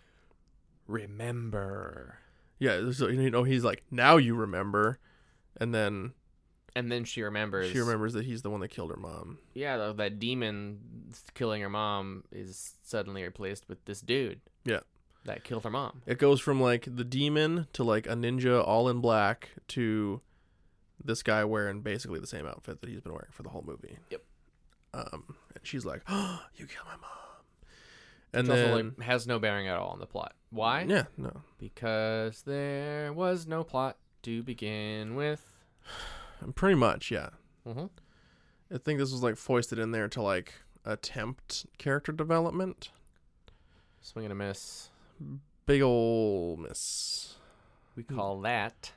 remember, 0.87 2.19
Yeah, 2.59 2.91
so 2.93 3.09
you 3.09 3.31
know 3.31 3.45
he's 3.45 3.62
like, 3.62 3.85
now 3.91 4.16
you 4.16 4.35
remember, 4.35 4.99
and 5.59 5.75
then 5.75 6.12
and 6.75 6.91
then 6.91 7.05
she 7.05 7.23
remembers. 7.23 7.70
she 7.70 7.79
remembers 7.79 8.15
that 8.15 8.25
he's 8.25 8.43
the 8.43 8.51
one 8.51 8.61
that 8.61 8.69
killed 8.69 8.91
her 8.91 8.97
mom. 8.97 9.39
Yeah, 9.55 9.93
that 9.93 10.19
demon 10.19 11.12
killing 11.35 11.61
her 11.62 11.69
mom 11.69 12.25
is 12.33 12.75
suddenly 12.83 13.23
replaced 13.23 13.69
with 13.69 13.85
this 13.85 14.01
dude 14.01 14.41
Yeah, 14.65 14.81
that 15.25 15.45
killed 15.45 15.65
her 15.65 15.70
mom. 15.70 16.03
it 16.07 16.19
goes 16.19 16.41
from 16.41 16.61
like 16.61 16.89
the 16.97 17.05
demon 17.05 17.66
to 17.75 17.85
like 17.85 18.07
a 18.07 18.15
ninja 18.15 18.66
all 18.66 18.89
in 18.89 19.01
black 19.01 19.51
to 19.69 20.20
this 21.05 21.23
guy 21.23 21.45
wearing 21.45 21.81
basically 21.83 22.19
the 22.19 22.27
same 22.27 22.47
outfit 22.47 22.81
that 22.81 22.89
he's 22.91 23.01
been 23.01 23.12
wearing 23.12 23.31
for 23.31 23.43
the 23.45 23.51
whole 23.51 23.62
movie. 23.66 23.99
Yep. 24.11 24.23
Um, 24.94 25.36
and 25.55 25.65
she's 25.65 25.85
like, 25.85 26.02
"Oh, 26.09 26.43
you 26.56 26.66
killed 26.66 26.86
my 26.86 26.97
mom," 26.97 27.10
and 28.32 28.48
Which 28.48 28.56
then 28.56 28.70
also 28.70 28.85
like 28.85 29.01
has 29.02 29.27
no 29.27 29.39
bearing 29.39 29.69
at 29.69 29.77
all 29.77 29.90
on 29.90 30.01
the 30.01 30.06
plot. 30.06 30.35
Why? 30.51 30.82
yeah, 30.82 31.05
no, 31.16 31.43
Because 31.59 32.43
there 32.43 33.12
was 33.12 33.47
no 33.47 33.65
plot 33.65 33.97
to 34.23 34.43
begin 34.43 35.15
with. 35.15 35.44
pretty 36.55 36.77
much, 36.77 37.10
yeah. 37.10 37.31
Mm-hmm. 37.66 37.86
I 38.74 38.78
think 38.78 38.98
this 38.98 39.12
was 39.12 39.23
like 39.23 39.36
foisted 39.36 39.78
in 39.78 39.93
there 39.93 40.09
to 40.09 40.23
like 40.23 40.55
attempt 40.85 41.66
character 41.78 42.12
development. 42.12 42.90
Swing 44.01 44.24
and 44.24 44.32
a 44.32 44.35
miss. 44.35 44.89
Big 45.66 45.82
ol' 45.82 46.56
miss. 46.56 47.35
We 47.97 48.05
call 48.05 48.40
that. 48.43 48.93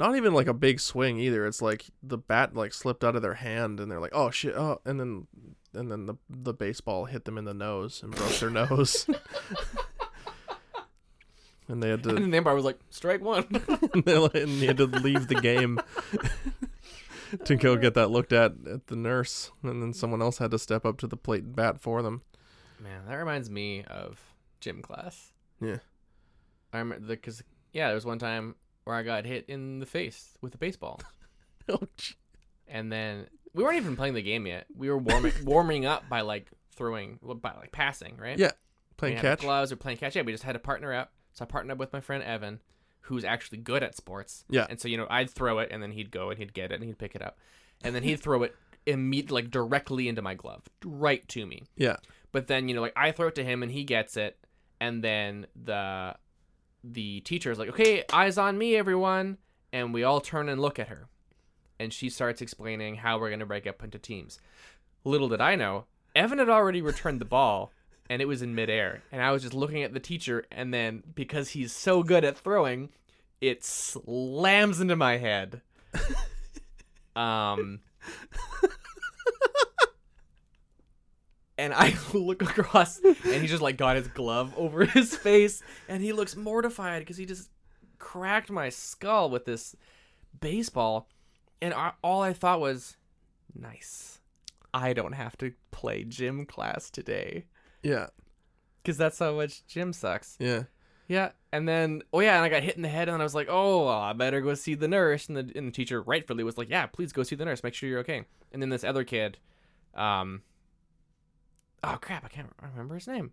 Not 0.00 0.16
even 0.16 0.32
like 0.32 0.46
a 0.46 0.54
big 0.54 0.80
swing 0.80 1.20
either. 1.20 1.46
It's 1.46 1.60
like 1.60 1.84
the 2.02 2.16
bat 2.16 2.56
like 2.56 2.72
slipped 2.72 3.04
out 3.04 3.16
of 3.16 3.20
their 3.20 3.34
hand 3.34 3.80
and 3.80 3.92
they're 3.92 4.00
like, 4.00 4.14
"Oh 4.14 4.30
shit." 4.30 4.56
Oh, 4.56 4.80
and 4.86 4.98
then 4.98 5.26
and 5.74 5.92
then 5.92 6.06
the 6.06 6.14
the 6.30 6.54
baseball 6.54 7.04
hit 7.04 7.26
them 7.26 7.36
in 7.36 7.44
the 7.44 7.52
nose 7.52 8.02
and 8.02 8.16
broke 8.16 8.38
their 8.38 8.48
nose. 8.48 9.06
and 11.68 11.82
they 11.82 11.90
had 11.90 12.02
to 12.04 12.14
then 12.14 12.30
the 12.30 12.36
Empire 12.38 12.54
was 12.54 12.64
like, 12.64 12.78
strike 12.88 13.20
one. 13.20 13.44
and 13.92 14.02
they 14.06 14.16
and 14.16 14.62
they 14.62 14.68
had 14.68 14.78
to 14.78 14.86
leave 14.86 15.28
the 15.28 15.34
game 15.34 15.78
to 17.44 17.54
go 17.54 17.76
get 17.76 17.92
that 17.92 18.10
looked 18.10 18.32
at 18.32 18.54
at 18.72 18.86
the 18.86 18.96
nurse 18.96 19.50
and 19.62 19.82
then 19.82 19.92
someone 19.92 20.22
else 20.22 20.38
had 20.38 20.50
to 20.52 20.58
step 20.58 20.86
up 20.86 20.96
to 21.00 21.08
the 21.08 21.18
plate 21.18 21.42
and 21.42 21.54
bat 21.54 21.78
for 21.78 22.00
them. 22.00 22.22
Man, 22.82 23.02
that 23.06 23.16
reminds 23.16 23.50
me 23.50 23.84
of 23.84 24.18
gym 24.60 24.80
class. 24.80 25.34
Yeah. 25.60 25.80
I 26.72 26.78
remember 26.78 27.06
because 27.06 27.42
yeah, 27.74 27.88
there 27.88 27.96
was 27.96 28.06
one 28.06 28.18
time 28.18 28.54
where 28.90 28.98
I 28.98 29.02
got 29.04 29.24
hit 29.24 29.44
in 29.48 29.78
the 29.78 29.86
face 29.86 30.36
with 30.40 30.52
a 30.54 30.58
baseball, 30.58 31.00
Oh, 31.68 31.80
and 32.66 32.90
then 32.90 33.26
we 33.54 33.62
weren't 33.62 33.76
even 33.76 33.94
playing 33.96 34.14
the 34.14 34.22
game 34.22 34.46
yet. 34.46 34.66
We 34.76 34.90
were 34.90 34.98
warming 34.98 35.32
warming 35.44 35.86
up 35.86 36.08
by 36.08 36.22
like 36.22 36.50
throwing, 36.74 37.20
by 37.22 37.52
like 37.54 37.70
passing, 37.70 38.16
right? 38.16 38.36
Yeah. 38.38 38.50
Playing 38.96 39.14
didn't 39.16 39.22
catch. 39.22 39.40
gloves 39.40 39.70
or 39.70 39.76
playing 39.76 39.98
catch. 39.98 40.16
Yeah, 40.16 40.22
we 40.22 40.32
just 40.32 40.42
had 40.44 40.52
to 40.54 40.58
partner 40.58 40.92
up. 40.92 41.12
So 41.32 41.44
I 41.44 41.46
partnered 41.46 41.72
up 41.74 41.78
with 41.78 41.92
my 41.92 42.00
friend 42.00 42.22
Evan. 42.24 42.58
who's 43.02 43.24
actually 43.24 43.58
good 43.58 43.82
at 43.84 43.96
sports. 43.96 44.44
Yeah. 44.50 44.66
And 44.68 44.80
so 44.80 44.88
you 44.88 44.96
know, 44.96 45.06
I'd 45.08 45.30
throw 45.30 45.60
it, 45.60 45.68
and 45.70 45.80
then 45.82 45.92
he'd 45.92 46.10
go 46.10 46.30
and 46.30 46.38
he'd 46.38 46.52
get 46.52 46.72
it, 46.72 46.74
and 46.74 46.84
he'd 46.84 46.98
pick 46.98 47.14
it 47.14 47.22
up, 47.22 47.38
and 47.84 47.94
then 47.94 48.02
he'd 48.02 48.20
throw 48.20 48.42
it 48.42 48.54
immediately, 48.86 49.42
like 49.42 49.50
directly 49.52 50.08
into 50.08 50.22
my 50.22 50.34
glove, 50.34 50.62
right 50.84 51.26
to 51.28 51.46
me. 51.46 51.66
Yeah. 51.76 51.96
But 52.32 52.48
then 52.48 52.68
you 52.68 52.74
know, 52.74 52.80
like 52.80 52.94
I 52.96 53.12
throw 53.12 53.28
it 53.28 53.36
to 53.36 53.44
him, 53.44 53.62
and 53.62 53.70
he 53.70 53.84
gets 53.84 54.16
it, 54.16 54.36
and 54.80 55.04
then 55.04 55.46
the 55.54 56.16
the 56.82 57.20
teacher 57.20 57.50
is 57.50 57.58
like, 57.58 57.68
"Okay, 57.70 58.04
eyes 58.12 58.38
on 58.38 58.58
me, 58.58 58.76
everyone," 58.76 59.38
and 59.72 59.92
we 59.94 60.02
all 60.02 60.20
turn 60.20 60.48
and 60.48 60.60
look 60.60 60.78
at 60.78 60.88
her, 60.88 61.08
and 61.78 61.92
she 61.92 62.08
starts 62.08 62.40
explaining 62.40 62.96
how 62.96 63.18
we're 63.18 63.30
gonna 63.30 63.46
break 63.46 63.66
up 63.66 63.82
into 63.82 63.98
teams. 63.98 64.40
Little 65.04 65.28
did 65.28 65.40
I 65.40 65.56
know, 65.56 65.86
Evan 66.14 66.38
had 66.38 66.48
already 66.48 66.82
returned 66.82 67.20
the 67.20 67.24
ball, 67.24 67.72
and 68.08 68.20
it 68.20 68.26
was 68.26 68.42
in 68.42 68.54
midair, 68.54 69.02
and 69.12 69.22
I 69.22 69.30
was 69.30 69.42
just 69.42 69.54
looking 69.54 69.82
at 69.82 69.94
the 69.94 70.00
teacher, 70.00 70.44
and 70.50 70.74
then 70.74 71.02
because 71.14 71.50
he's 71.50 71.72
so 71.72 72.02
good 72.02 72.24
at 72.24 72.36
throwing, 72.36 72.90
it 73.40 73.64
slams 73.64 74.80
into 74.80 74.96
my 74.96 75.16
head. 75.18 75.62
um. 77.16 77.80
And 81.60 81.74
I 81.74 81.94
look 82.14 82.42
across, 82.42 82.98
and 83.00 83.42
he 83.42 83.46
just 83.46 83.62
like 83.62 83.76
got 83.76 83.96
his 83.96 84.08
glove 84.08 84.52
over 84.56 84.84
his 84.86 85.14
face, 85.16 85.62
and 85.88 86.02
he 86.02 86.12
looks 86.12 86.34
mortified 86.34 87.00
because 87.00 87.18
he 87.18 87.26
just 87.26 87.50
cracked 87.98 88.50
my 88.50 88.70
skull 88.70 89.30
with 89.30 89.44
this 89.44 89.76
baseball, 90.40 91.08
and 91.60 91.74
I, 91.74 91.92
all 92.02 92.22
I 92.22 92.32
thought 92.32 92.60
was, 92.60 92.96
"Nice, 93.54 94.20
I 94.72 94.94
don't 94.94 95.12
have 95.12 95.36
to 95.38 95.52
play 95.70 96.04
gym 96.04 96.46
class 96.46 96.90
today." 96.90 97.44
Yeah. 97.82 98.08
Because 98.82 98.96
that's 98.96 99.18
how 99.18 99.34
much 99.34 99.66
gym 99.66 99.92
sucks. 99.92 100.36
Yeah. 100.40 100.64
Yeah, 101.06 101.32
and 101.52 101.68
then 101.68 102.02
oh 102.12 102.20
yeah, 102.20 102.36
and 102.36 102.44
I 102.44 102.48
got 102.48 102.62
hit 102.62 102.76
in 102.76 102.82
the 102.82 102.88
head, 102.88 103.08
and 103.08 103.20
I 103.20 103.24
was 103.24 103.34
like, 103.34 103.48
oh, 103.50 103.86
well, 103.86 104.00
I 104.00 104.12
better 104.12 104.40
go 104.40 104.54
see 104.54 104.74
the 104.74 104.86
nurse. 104.86 105.26
And 105.26 105.36
the 105.36 105.52
and 105.56 105.66
the 105.66 105.72
teacher 105.72 106.00
rightfully 106.00 106.44
was 106.44 106.56
like, 106.56 106.70
yeah, 106.70 106.86
please 106.86 107.12
go 107.12 107.24
see 107.24 107.34
the 107.34 107.44
nurse, 107.44 107.64
make 107.64 107.74
sure 107.74 107.88
you're 107.88 107.98
okay. 107.98 108.24
And 108.52 108.62
then 108.62 108.68
this 108.68 108.84
other 108.84 109.02
kid, 109.02 109.36
um, 109.96 110.42
oh 111.84 111.98
crap, 112.00 112.24
I 112.24 112.28
can't 112.28 112.50
remember 112.62 112.94
his 112.94 113.06
name, 113.06 113.32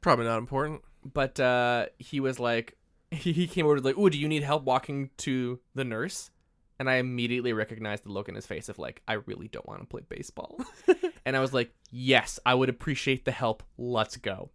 Probably 0.00 0.24
not 0.24 0.38
important. 0.38 0.82
but 1.04 1.38
uh, 1.38 1.86
he 1.98 2.20
was 2.20 2.38
like, 2.40 2.76
he, 3.10 3.32
he 3.32 3.46
came 3.46 3.66
over 3.66 3.76
to 3.76 3.82
like, 3.82 3.96
oh, 3.98 4.08
do 4.08 4.18
you 4.18 4.28
need 4.28 4.42
help 4.42 4.64
walking 4.64 5.10
to 5.18 5.60
the 5.74 5.84
nurse? 5.84 6.30
And 6.78 6.90
I 6.90 6.94
immediately 6.96 7.52
recognized 7.52 8.04
the 8.04 8.10
look 8.10 8.28
in 8.28 8.34
his 8.34 8.46
face 8.46 8.68
of 8.68 8.78
like, 8.78 9.02
I 9.06 9.12
really 9.14 9.46
don't 9.46 9.66
want 9.68 9.80
to 9.82 9.86
play 9.86 10.02
baseball. 10.08 10.58
and 11.24 11.36
I 11.36 11.40
was 11.40 11.52
like, 11.52 11.72
yes, 11.90 12.40
I 12.44 12.54
would 12.54 12.68
appreciate 12.68 13.24
the 13.24 13.30
help. 13.30 13.62
Let's 13.78 14.16
go. 14.16 14.50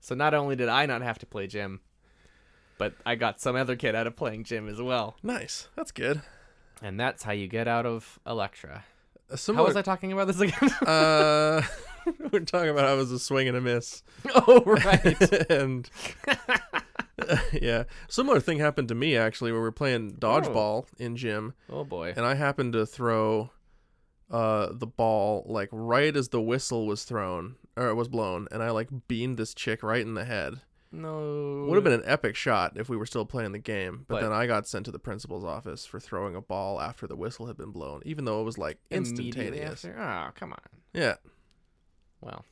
So 0.00 0.14
not 0.14 0.34
only 0.34 0.56
did 0.56 0.68
I 0.68 0.84
not 0.84 1.00
have 1.00 1.18
to 1.20 1.26
play 1.26 1.46
gym, 1.46 1.80
but 2.76 2.92
I 3.06 3.14
got 3.14 3.40
some 3.40 3.56
other 3.56 3.76
kid 3.76 3.94
out 3.94 4.06
of 4.06 4.14
playing 4.14 4.44
gym 4.44 4.68
as 4.68 4.80
well. 4.80 5.16
Nice. 5.22 5.68
That's 5.74 5.90
good. 5.90 6.20
And 6.82 7.00
that's 7.00 7.22
how 7.22 7.32
you 7.32 7.48
get 7.48 7.66
out 7.66 7.86
of 7.86 8.18
Elektra. 8.26 8.84
A 9.30 9.52
How 9.54 9.64
was 9.64 9.76
I 9.76 9.82
talking 9.82 10.12
about 10.12 10.26
this 10.26 10.40
again? 10.40 10.70
Uh, 10.86 11.62
we're 12.32 12.40
talking 12.40 12.70
about 12.70 12.86
how 12.86 12.94
it 12.94 12.98
was 12.98 13.12
a 13.12 13.18
swing 13.18 13.48
and 13.48 13.56
a 13.56 13.60
miss. 13.60 14.02
oh, 14.34 14.62
right. 14.66 15.32
and 15.50 15.88
yeah, 17.52 17.84
similar 18.08 18.40
thing 18.40 18.58
happened 18.58 18.88
to 18.88 18.94
me 18.94 19.16
actually, 19.16 19.52
where 19.52 19.60
we 19.60 19.64
were 19.66 19.72
playing 19.72 20.12
dodgeball 20.16 20.86
in 20.98 21.16
gym, 21.16 21.54
Oh, 21.68 21.84
boy. 21.84 22.14
and 22.16 22.24
I 22.24 22.34
happened 22.34 22.72
to 22.74 22.86
throw 22.86 23.50
uh 24.30 24.68
the 24.72 24.86
ball 24.86 25.42
like 25.46 25.70
right 25.72 26.14
as 26.14 26.28
the 26.28 26.40
whistle 26.40 26.86
was 26.86 27.04
thrown 27.04 27.56
or 27.76 27.88
it 27.88 27.94
was 27.94 28.08
blown, 28.08 28.46
and 28.50 28.62
I 28.62 28.70
like 28.70 28.88
beamed 29.08 29.36
this 29.38 29.54
chick 29.54 29.82
right 29.82 30.02
in 30.02 30.14
the 30.14 30.24
head. 30.24 30.60
No. 30.90 31.66
Would 31.68 31.74
have 31.74 31.84
been 31.84 31.92
an 31.92 32.02
epic 32.06 32.34
shot 32.34 32.72
if 32.76 32.88
we 32.88 32.96
were 32.96 33.04
still 33.04 33.26
playing 33.26 33.52
the 33.52 33.58
game, 33.58 34.06
but, 34.08 34.14
But- 34.16 34.20
then 34.22 34.32
I 34.32 34.46
got 34.46 34.66
sent 34.66 34.86
to 34.86 34.90
the 34.90 34.98
principal's 34.98 35.44
office 35.44 35.84
for 35.84 36.00
throwing 36.00 36.34
a 36.34 36.40
ball 36.40 36.80
after 36.80 37.06
the 37.06 37.14
whistle 37.16 37.46
had 37.46 37.58
been 37.58 37.72
blown, 37.72 38.00
even 38.06 38.24
though 38.24 38.40
it 38.40 38.44
was 38.44 38.56
like 38.58 38.78
instantaneous. 38.90 39.84
Oh, 39.84 40.30
come 40.34 40.52
on. 40.52 40.58
Yeah, 40.94 41.16
Well, 42.20 42.44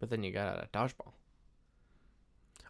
but 0.00 0.10
then 0.10 0.22
you 0.22 0.32
got 0.32 0.48
out 0.58 0.64
of 0.64 0.72
dodgeball. 0.72 1.12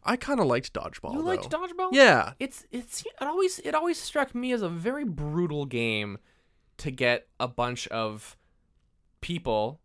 I 0.04 0.16
kind 0.16 0.38
of 0.38 0.46
liked 0.46 0.72
dodgeball. 0.72 1.14
you 1.14 1.20
liked 1.22 1.50
though. 1.50 1.58
dodgeball? 1.66 1.88
Yeah, 1.92 2.32
It's 2.38 2.64
it's 2.70 3.02
it 3.02 3.12
always 3.26 3.58
it 3.60 3.74
always 3.74 3.98
struck 3.98 4.34
me 4.34 4.52
as 4.52 4.62
a 4.62 4.68
very 4.68 5.04
brutal 5.04 5.64
game 5.66 6.18
to 6.78 6.90
get 6.92 7.26
a 7.40 7.48
bunch 7.48 7.88
of 7.88 8.36
people 9.20 9.80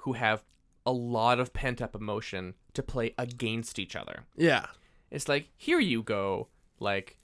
who 0.00 0.12
have 0.12 0.44
a 0.84 0.92
lot 0.92 1.40
of 1.40 1.52
pent 1.52 1.82
up 1.82 1.96
emotion 1.96 2.54
to 2.74 2.82
play 2.82 3.12
against 3.18 3.78
each 3.80 3.96
other. 3.96 4.24
yeah, 4.36 4.66
It's 5.10 5.28
like 5.28 5.48
here 5.56 5.80
you 5.80 6.02
go, 6.02 6.46
like 6.78 7.16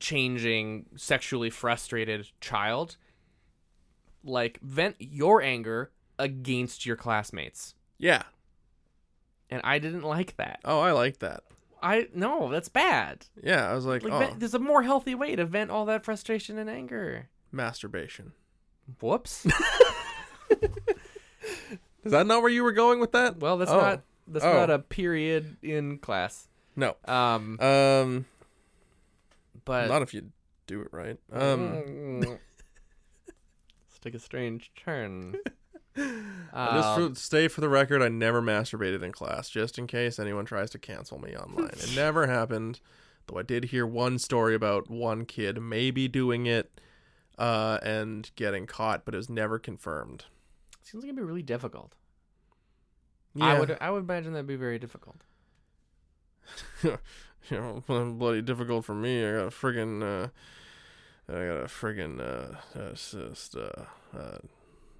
changing 0.00 0.86
sexually 0.96 1.50
frustrated 1.50 2.30
child. 2.40 2.96
Like 4.24 4.58
vent 4.62 4.96
your 4.98 5.42
anger 5.42 5.92
against 6.18 6.84
your 6.86 6.96
classmates. 6.96 7.74
yeah. 7.98 8.22
And 9.50 9.60
I 9.62 9.78
didn't 9.78 10.02
like 10.02 10.36
that. 10.38 10.60
Oh, 10.64 10.80
I 10.80 10.92
like 10.92 11.18
that. 11.18 11.44
I 11.82 12.08
no, 12.14 12.50
that's 12.50 12.68
bad. 12.70 13.26
Yeah, 13.42 13.70
I 13.70 13.74
was 13.74 13.84
like, 13.84 14.02
Like 14.02 14.12
oh, 14.12 14.18
vent, 14.18 14.40
there's 14.40 14.54
a 14.54 14.58
more 14.58 14.82
healthy 14.82 15.14
way 15.14 15.36
to 15.36 15.44
vent 15.44 15.70
all 15.70 15.84
that 15.84 16.02
frustration 16.04 16.58
and 16.58 16.68
anger. 16.70 17.28
masturbation. 17.52 18.32
Whoops. 19.00 19.46
Is 22.04 22.12
that 22.12 22.26
not 22.26 22.42
where 22.42 22.50
you 22.50 22.62
were 22.64 22.72
going 22.72 23.00
with 23.00 23.12
that? 23.12 23.38
Well, 23.38 23.56
that's 23.58 23.70
Oh. 23.70 23.80
not 23.80 24.02
that's 24.26 24.44
Oh. 24.44 24.52
not 24.52 24.70
a 24.70 24.78
period 24.78 25.56
in 25.62 25.98
class. 25.98 26.48
No. 26.76 26.96
Um, 27.04 27.58
Um, 27.60 28.24
but 29.64 29.88
not 29.88 30.02
if 30.02 30.14
you 30.14 30.30
do 30.66 30.80
it 30.80 30.88
right. 30.90 31.18
Um, 31.32 31.60
Mm. 31.68 32.24
let's 33.26 33.98
take 34.00 34.14
a 34.14 34.18
strange 34.18 34.72
turn. 34.74 35.36
just 35.96 36.14
Um, 36.52 37.14
for, 37.14 37.14
stay 37.18 37.48
for 37.48 37.60
the 37.60 37.68
record, 37.68 38.02
I 38.02 38.08
never 38.08 38.40
masturbated 38.42 39.02
in 39.02 39.12
class, 39.12 39.48
just 39.48 39.78
in 39.78 39.86
case 39.86 40.18
anyone 40.18 40.44
tries 40.44 40.70
to 40.70 40.78
cancel 40.78 41.18
me 41.20 41.36
online. 41.36 41.70
it 41.74 41.94
never 41.94 42.26
happened. 42.28 42.80
Though 43.26 43.38
I 43.38 43.42
did 43.42 43.64
hear 43.66 43.86
one 43.86 44.18
story 44.18 44.54
about 44.54 44.90
one 44.90 45.24
kid 45.24 45.60
maybe 45.60 46.08
doing 46.08 46.46
it, 46.46 46.78
uh, 47.38 47.78
and 47.82 48.30
getting 48.36 48.66
caught, 48.66 49.04
but 49.04 49.14
it 49.14 49.16
was 49.16 49.30
never 49.30 49.58
confirmed. 49.58 50.26
seems 50.82 51.02
like 51.02 51.08
it'd 51.08 51.16
be 51.16 51.22
really 51.22 51.42
difficult. 51.42 51.94
Yeah, 53.34 53.46
I 53.46 53.58
would 53.58 53.78
I 53.80 53.90
would 53.90 54.04
imagine 54.04 54.32
that'd 54.34 54.46
be 54.46 54.56
very 54.56 54.78
difficult. 54.78 55.16
you 56.84 56.98
know, 57.50 57.82
bloody 58.18 58.42
difficult 58.42 58.84
for 58.84 58.94
me. 58.94 59.24
I 59.26 59.32
got 59.32 59.46
a 59.46 59.50
friggin', 59.50 60.02
uh, 60.02 60.28
I 61.28 61.32
got 61.32 61.56
a 61.62 61.66
friggin', 61.66 62.20
uh, 62.20 62.78
uh, 62.78 62.92
just, 62.92 63.56
uh, 63.56 63.84
uh, 64.16 64.38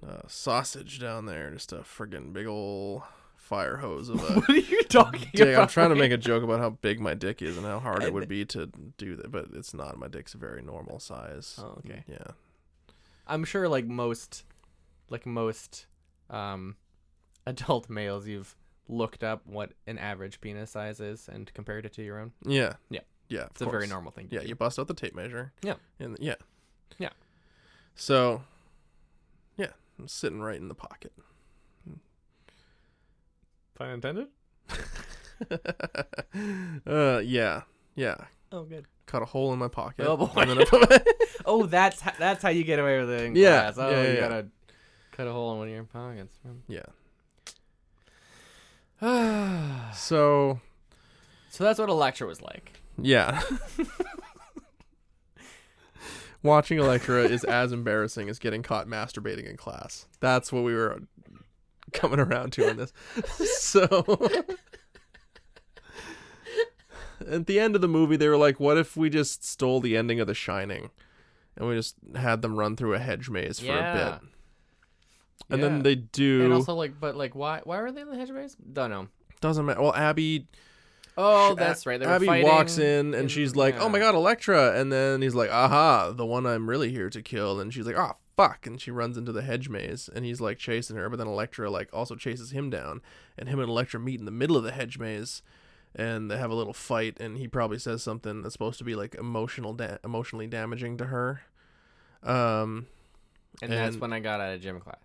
uh, 0.07 0.21
sausage 0.27 0.99
down 0.99 1.25
there. 1.25 1.51
Just 1.51 1.71
a 1.73 1.77
friggin' 1.77 2.33
big 2.33 2.47
ol' 2.47 3.03
fire 3.35 3.77
hose 3.77 4.09
of 4.09 4.17
a 4.23 4.33
What 4.39 4.49
are 4.49 4.57
you 4.57 4.83
talking 4.83 5.29
dick. 5.33 5.49
about? 5.49 5.61
I'm 5.63 5.67
trying 5.67 5.89
to 5.89 5.95
make 5.95 6.11
a 6.11 6.17
joke 6.17 6.43
about 6.43 6.59
how 6.59 6.71
big 6.71 6.99
my 6.99 7.13
dick 7.13 7.41
is 7.43 7.57
and 7.57 7.65
how 7.65 7.79
hard 7.79 8.03
it 8.03 8.11
would 8.13 8.27
be 8.27 8.43
to 8.45 8.71
do 8.97 9.15
that, 9.17 9.31
but 9.31 9.47
it's 9.53 9.73
not. 9.73 9.97
My 9.99 10.07
dick's 10.07 10.33
a 10.33 10.37
very 10.37 10.61
normal 10.63 10.99
size. 10.99 11.59
Oh, 11.61 11.79
okay. 11.85 12.03
Yeah. 12.07 12.31
I'm 13.27 13.43
sure 13.43 13.67
like 13.69 13.85
most 13.85 14.43
like 15.09 15.25
most 15.25 15.85
um 16.29 16.75
adult 17.45 17.89
males 17.89 18.27
you've 18.27 18.55
looked 18.87 19.23
up 19.23 19.41
what 19.45 19.73
an 19.87 19.97
average 19.99 20.41
penis 20.41 20.71
size 20.71 20.99
is 20.99 21.27
and 21.31 21.51
compared 21.53 21.85
it 21.85 21.93
to 21.93 22.03
your 22.03 22.19
own. 22.19 22.31
Yeah. 22.45 22.73
Yeah. 22.89 23.01
Yeah. 23.29 23.45
It's 23.51 23.61
a 23.61 23.65
very 23.65 23.87
normal 23.87 24.11
thing 24.11 24.27
to 24.29 24.35
Yeah, 24.35 24.41
do. 24.41 24.47
you 24.47 24.55
bust 24.55 24.77
out 24.79 24.87
the 24.87 24.93
tape 24.95 25.15
measure. 25.15 25.53
Yeah. 25.63 25.75
And 25.99 26.17
yeah. 26.19 26.35
Yeah. 26.99 27.09
So, 27.95 28.43
I'm 29.99 30.07
sitting 30.07 30.41
right 30.41 30.57
in 30.59 30.67
the 30.67 30.75
pocket. 30.75 31.13
Pun 33.75 33.89
intended? 33.89 34.27
uh, 36.87 37.19
yeah, 37.23 37.61
yeah. 37.95 38.15
Oh 38.51 38.63
good. 38.63 38.85
Cut 39.05 39.21
a 39.21 39.25
hole 39.25 39.51
in 39.53 39.59
my 39.59 39.67
pocket. 39.67 40.05
Oh, 40.07 40.15
boy. 40.17 40.31
and 40.37 40.51
then 40.51 40.57
I 40.59 40.63
put 40.65 40.89
my- 40.89 41.03
Oh, 41.45 41.65
that's 41.65 42.01
ho- 42.01 42.11
that's 42.17 42.41
how 42.41 42.49
you 42.49 42.63
get 42.63 42.79
away 42.79 42.99
with 42.99 43.09
it 43.11 43.21
in 43.25 43.35
Yeah, 43.35 43.71
class. 43.71 43.77
Oh, 43.77 43.89
yeah, 43.89 44.01
you 44.03 44.13
yeah. 44.13 44.19
gotta 44.19 44.47
cut 45.11 45.27
a 45.27 45.31
hole 45.33 45.51
in 45.53 45.57
one 45.59 45.67
of 45.67 45.73
your 45.73 45.83
pockets. 45.83 46.33
yeah. 46.67 46.81
so 49.93 50.59
So, 51.49 51.63
that's 51.63 51.79
what 51.79 51.89
a 51.89 51.93
lecture 51.93 52.25
was 52.25 52.41
like. 52.41 52.79
yeah. 52.97 53.41
Watching 56.45 56.77
Elektra 56.79 57.23
is 57.23 57.43
as 57.43 57.71
embarrassing 57.71 58.29
as 58.29 58.39
getting 58.39 58.61
caught 58.61 58.87
masturbating 58.87 59.49
in 59.49 59.57
class. 59.57 60.05
That's 60.19 60.53
what 60.53 60.63
we 60.63 60.73
were 60.75 61.01
coming 61.91 62.19
around 62.19 62.53
to 62.53 62.69
on 62.69 62.77
this. 62.77 62.93
So 63.65 64.29
at 67.27 67.47
the 67.47 67.59
end 67.59 67.75
of 67.75 67.81
the 67.81 67.87
movie 67.87 68.15
they 68.15 68.27
were 68.27 68.37
like, 68.37 68.59
what 68.59 68.77
if 68.77 68.95
we 68.95 69.09
just 69.09 69.43
stole 69.43 69.79
the 69.79 69.97
ending 69.97 70.19
of 70.19 70.27
The 70.27 70.33
Shining 70.33 70.89
and 71.57 71.67
we 71.67 71.75
just 71.75 71.95
had 72.15 72.41
them 72.41 72.57
run 72.57 72.75
through 72.75 72.93
a 72.93 72.99
hedge 72.99 73.29
maze 73.29 73.59
for 73.59 73.71
a 73.71 73.93
bit. 73.93 74.29
And 75.49 75.63
then 75.63 75.83
they 75.83 75.95
do 75.95 76.43
And 76.43 76.53
also 76.53 76.73
like 76.75 76.99
but 76.99 77.15
like 77.15 77.35
why 77.35 77.61
why 77.63 77.81
were 77.81 77.91
they 77.91 78.01
in 78.01 78.09
the 78.09 78.17
hedge 78.17 78.31
maze? 78.31 78.55
Don't 78.73 78.89
know. 78.89 79.07
doesn't 79.41 79.65
matter. 79.65 79.81
Well, 79.81 79.95
Abby 79.95 80.47
Oh, 81.17 81.55
that's 81.55 81.85
right. 81.85 81.99
They 81.99 82.05
were 82.05 82.13
Abby 82.13 82.25
fighting 82.25 82.47
walks 82.47 82.77
in 82.77 83.13
and 83.13 83.31
she's 83.31 83.55
like, 83.55 83.79
"Oh 83.79 83.87
my 83.89 83.99
god, 83.99 84.15
Elektra!" 84.15 84.79
And 84.79 84.91
then 84.91 85.21
he's 85.21 85.35
like, 85.35 85.49
"Aha, 85.49 86.11
the 86.11 86.25
one 86.25 86.45
I'm 86.45 86.69
really 86.69 86.91
here 86.91 87.09
to 87.09 87.21
kill." 87.21 87.59
And 87.59 87.73
she's 87.73 87.85
like, 87.85 87.95
"Oh 87.97 88.13
fuck!" 88.35 88.67
And 88.67 88.81
she 88.81 88.91
runs 88.91 89.17
into 89.17 89.31
the 89.31 89.41
hedge 89.41 89.69
maze, 89.69 90.09
and 90.13 90.25
he's 90.25 90.41
like 90.41 90.57
chasing 90.57 90.97
her. 90.97 91.09
But 91.09 91.17
then 91.19 91.27
Elektra 91.27 91.69
like 91.69 91.89
also 91.93 92.15
chases 92.15 92.51
him 92.51 92.69
down, 92.69 93.01
and 93.37 93.47
him 93.47 93.59
and 93.59 93.69
Elektra 93.69 93.99
meet 93.99 94.19
in 94.19 94.25
the 94.25 94.31
middle 94.31 94.57
of 94.57 94.63
the 94.63 94.71
hedge 94.73 94.97
maze, 94.99 95.41
and 95.95 96.29
they 96.29 96.37
have 96.37 96.51
a 96.51 96.55
little 96.55 96.73
fight. 96.73 97.17
And 97.19 97.37
he 97.37 97.47
probably 97.47 97.79
says 97.79 98.03
something 98.03 98.41
that's 98.41 98.53
supposed 98.53 98.77
to 98.79 98.83
be 98.83 98.95
like 98.95 99.15
emotional, 99.15 99.73
da- 99.73 99.97
emotionally 100.03 100.47
damaging 100.47 100.97
to 100.97 101.05
her. 101.05 101.41
Um, 102.23 102.87
And, 103.61 103.71
that's 103.71 103.95
when 103.97 104.11
I 104.11 104.19
got 104.19 104.41
out 104.41 104.53
of 104.53 104.61
gym 104.61 104.81
class. 104.81 104.97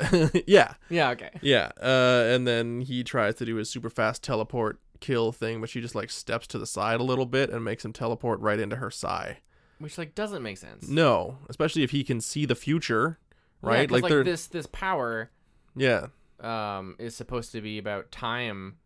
yeah, 0.46 0.74
Yeah, 0.88 1.10
okay. 1.10 1.30
yeah. 1.42 1.72
Uh, 1.80 2.22
and 2.32 2.46
then 2.46 2.82
he 2.82 3.02
tries 3.02 3.34
to 3.36 3.44
do 3.44 3.56
his 3.56 3.68
super 3.68 3.90
fast 3.90 4.22
teleport 4.22 4.78
kill 5.00 5.32
thing, 5.32 5.60
but 5.60 5.68
she 5.70 5.80
just 5.80 5.94
like 5.94 6.10
steps 6.10 6.46
to 6.48 6.58
the 6.58 6.66
side 6.66 7.00
a 7.00 7.04
little 7.04 7.26
bit 7.26 7.50
and 7.50 7.64
makes 7.64 7.84
him 7.84 7.92
teleport 7.92 8.40
right 8.40 8.58
into 8.60 8.76
her 8.76 8.90
sai. 8.90 9.38
Which 9.78 9.96
like 9.98 10.14
doesn't 10.14 10.42
make 10.42 10.58
sense. 10.58 10.88
No, 10.88 11.38
especially 11.48 11.82
if 11.82 11.90
he 11.92 12.02
can 12.04 12.20
see 12.20 12.44
the 12.46 12.54
future, 12.54 13.18
Yeah, 13.62 13.68
right? 13.70 13.88
'cause, 13.88 14.02
like, 14.02 14.24
this 14.24 14.46
this 14.46 14.66
power 14.66 15.30
yeah, 15.76 16.06
um 16.40 16.96
is 16.98 17.14
supposed 17.16 17.52
to 17.52 17.60
be 17.60 17.78
about 17.78 18.10
time 18.10 18.76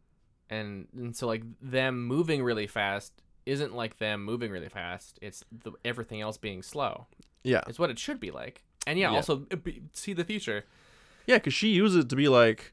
and 0.51 0.89
and 0.94 1.16
so 1.16 1.26
like 1.26 1.43
them 1.60 2.05
moving 2.06 2.43
really 2.43 2.66
fast 2.66 3.22
isn't 3.47 3.74
like 3.74 3.98
them 3.98 4.22
moving 4.24 4.51
really 4.52 4.68
fast. 4.68 5.18
It's 5.22 5.44
the, 5.51 5.72
everything 5.84 6.20
else 6.20 6.36
being 6.36 6.62
slow. 6.62 7.06
yeah, 7.43 7.62
It's 7.66 7.78
what 7.78 7.90
it 7.90 7.98
should 7.98 8.20
be 8.20 8.30
like. 8.30 8.62
And 8.86 8.98
yeah, 8.98 9.10
Yeah. 9.10 9.16
also 9.16 9.36
be- 9.36 9.82
see 9.94 10.12
the 10.12 10.24
future. 10.24 10.64
yeah. 11.26 11.36
Because 11.36 11.55
she 11.55 11.68
uses 11.68 12.05
it 12.05 12.09
to 12.10 12.16
be 12.16 12.28
like, 12.28 12.72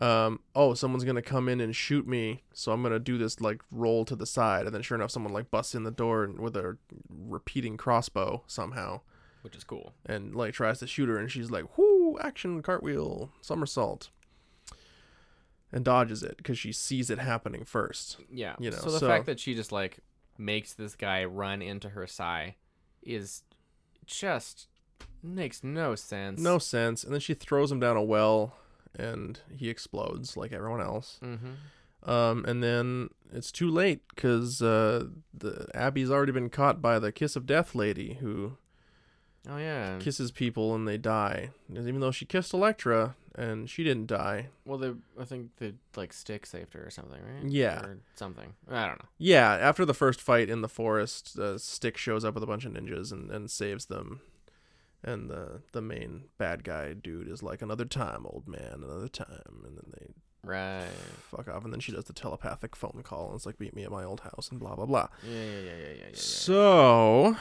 um, 0.00 0.40
oh, 0.54 0.74
someone's 0.74 1.04
gonna 1.04 1.22
come 1.22 1.48
in 1.48 1.60
and 1.60 1.74
shoot 1.74 2.06
me, 2.06 2.42
so 2.52 2.72
I'm 2.72 2.82
gonna 2.82 2.98
do 2.98 3.16
this 3.18 3.40
like 3.40 3.62
roll 3.70 4.04
to 4.06 4.16
the 4.16 4.26
side, 4.26 4.66
and 4.66 4.74
then 4.74 4.82
sure 4.82 4.96
enough, 4.96 5.10
someone 5.10 5.32
like 5.32 5.50
busts 5.50 5.74
in 5.74 5.84
the 5.84 5.90
door 5.90 6.28
with 6.36 6.56
a 6.56 6.76
repeating 7.08 7.76
crossbow 7.76 8.42
somehow, 8.46 9.00
which 9.42 9.56
is 9.56 9.64
cool. 9.64 9.94
and 10.06 10.34
like 10.34 10.52
tries 10.54 10.80
to 10.80 10.86
shoot 10.86 11.08
her, 11.08 11.18
and 11.18 11.30
she's 11.30 11.50
like, 11.50 11.78
whoo, 11.78 12.18
action, 12.20 12.62
cartwheel, 12.62 13.30
somersault. 13.40 14.10
And 15.72 15.84
dodges 15.84 16.22
it 16.22 16.36
because 16.36 16.56
she 16.56 16.70
sees 16.70 17.10
it 17.10 17.18
happening 17.18 17.64
first. 17.64 18.18
Yeah. 18.30 18.54
You 18.60 18.70
know, 18.70 18.76
so 18.76 18.92
the 18.92 19.00
so- 19.00 19.08
fact 19.08 19.26
that 19.26 19.40
she 19.40 19.54
just 19.54 19.72
like 19.72 19.98
makes 20.38 20.72
this 20.72 20.94
guy 20.94 21.24
run 21.24 21.62
into 21.62 21.90
her 21.90 22.06
sai 22.06 22.56
is 23.02 23.42
just 24.06 24.68
makes 25.22 25.64
no 25.64 25.94
sense. 25.94 26.40
No 26.40 26.58
sense. 26.58 27.02
And 27.02 27.12
then 27.12 27.20
she 27.20 27.34
throws 27.34 27.72
him 27.72 27.80
down 27.80 27.96
a 27.96 28.02
well, 28.02 28.56
and 28.98 29.40
he 29.54 29.68
explodes 29.68 30.36
like 30.36 30.52
everyone 30.52 30.80
else. 30.80 31.18
Mm-hmm. 31.22 32.10
Um, 32.10 32.44
and 32.44 32.62
then 32.62 33.08
it's 33.32 33.50
too 33.50 33.70
late 33.70 34.02
because 34.14 34.60
uh, 34.60 35.06
the 35.32 35.66
Abby's 35.74 36.10
already 36.10 36.32
been 36.32 36.50
caught 36.50 36.82
by 36.82 36.98
the 36.98 37.10
kiss 37.12 37.34
of 37.36 37.46
death 37.46 37.74
lady 37.74 38.14
who 38.20 38.56
Oh 39.48 39.56
yeah. 39.58 39.98
kisses 39.98 40.30
people 40.30 40.74
and 40.74 40.86
they 40.86 40.98
die. 40.98 41.50
Even 41.70 42.00
though 42.00 42.10
she 42.10 42.24
kissed 42.26 42.52
Elektra 42.52 43.14
and 43.34 43.68
she 43.68 43.82
didn't 43.82 44.06
die. 44.06 44.48
Well, 44.64 44.96
I 45.18 45.24
think 45.24 45.56
the 45.56 45.74
like 45.96 46.12
stick 46.12 46.46
saved 46.46 46.74
her 46.74 46.86
or 46.86 46.90
something, 46.90 47.20
right? 47.20 47.50
Yeah. 47.50 47.80
Or 47.80 47.98
something. 48.14 48.52
I 48.70 48.86
don't 48.86 48.98
know. 48.98 49.08
Yeah, 49.18 49.52
after 49.54 49.84
the 49.84 49.94
first 49.94 50.20
fight 50.20 50.48
in 50.48 50.60
the 50.60 50.68
forest, 50.68 51.38
uh, 51.38 51.58
Stick 51.58 51.96
shows 51.96 52.24
up 52.24 52.34
with 52.34 52.42
a 52.42 52.46
bunch 52.46 52.64
of 52.64 52.72
ninjas 52.72 53.12
and, 53.12 53.30
and 53.30 53.50
saves 53.50 53.86
them. 53.86 54.20
And 55.06 55.28
the 55.28 55.60
the 55.72 55.82
main 55.82 56.24
bad 56.38 56.64
guy 56.64 56.94
dude 56.94 57.28
is 57.28 57.42
like, 57.42 57.60
another 57.62 57.84
time, 57.84 58.24
old 58.26 58.48
man, 58.48 58.80
another 58.82 59.08
time. 59.08 59.62
And 59.64 59.76
then 59.76 59.92
they 59.92 60.06
Right. 60.42 60.88
fuck 61.30 61.48
off. 61.48 61.64
And 61.64 61.72
then 61.72 61.80
she 61.80 61.92
does 61.92 62.04
the 62.04 62.12
telepathic 62.12 62.74
phone 62.76 63.00
call 63.04 63.26
and 63.28 63.36
it's 63.36 63.46
like, 63.46 63.60
meet 63.60 63.74
me 63.76 63.84
at 63.84 63.90
my 63.90 64.04
old 64.04 64.20
house 64.20 64.48
and 64.50 64.58
blah, 64.60 64.74
blah, 64.74 64.86
blah. 64.86 65.08
Yeah, 65.22 65.32
yeah, 65.42 65.42
yeah, 65.42 65.60
yeah, 65.60 65.88
yeah, 65.88 66.04
yeah. 66.08 66.14
So, 66.14 67.36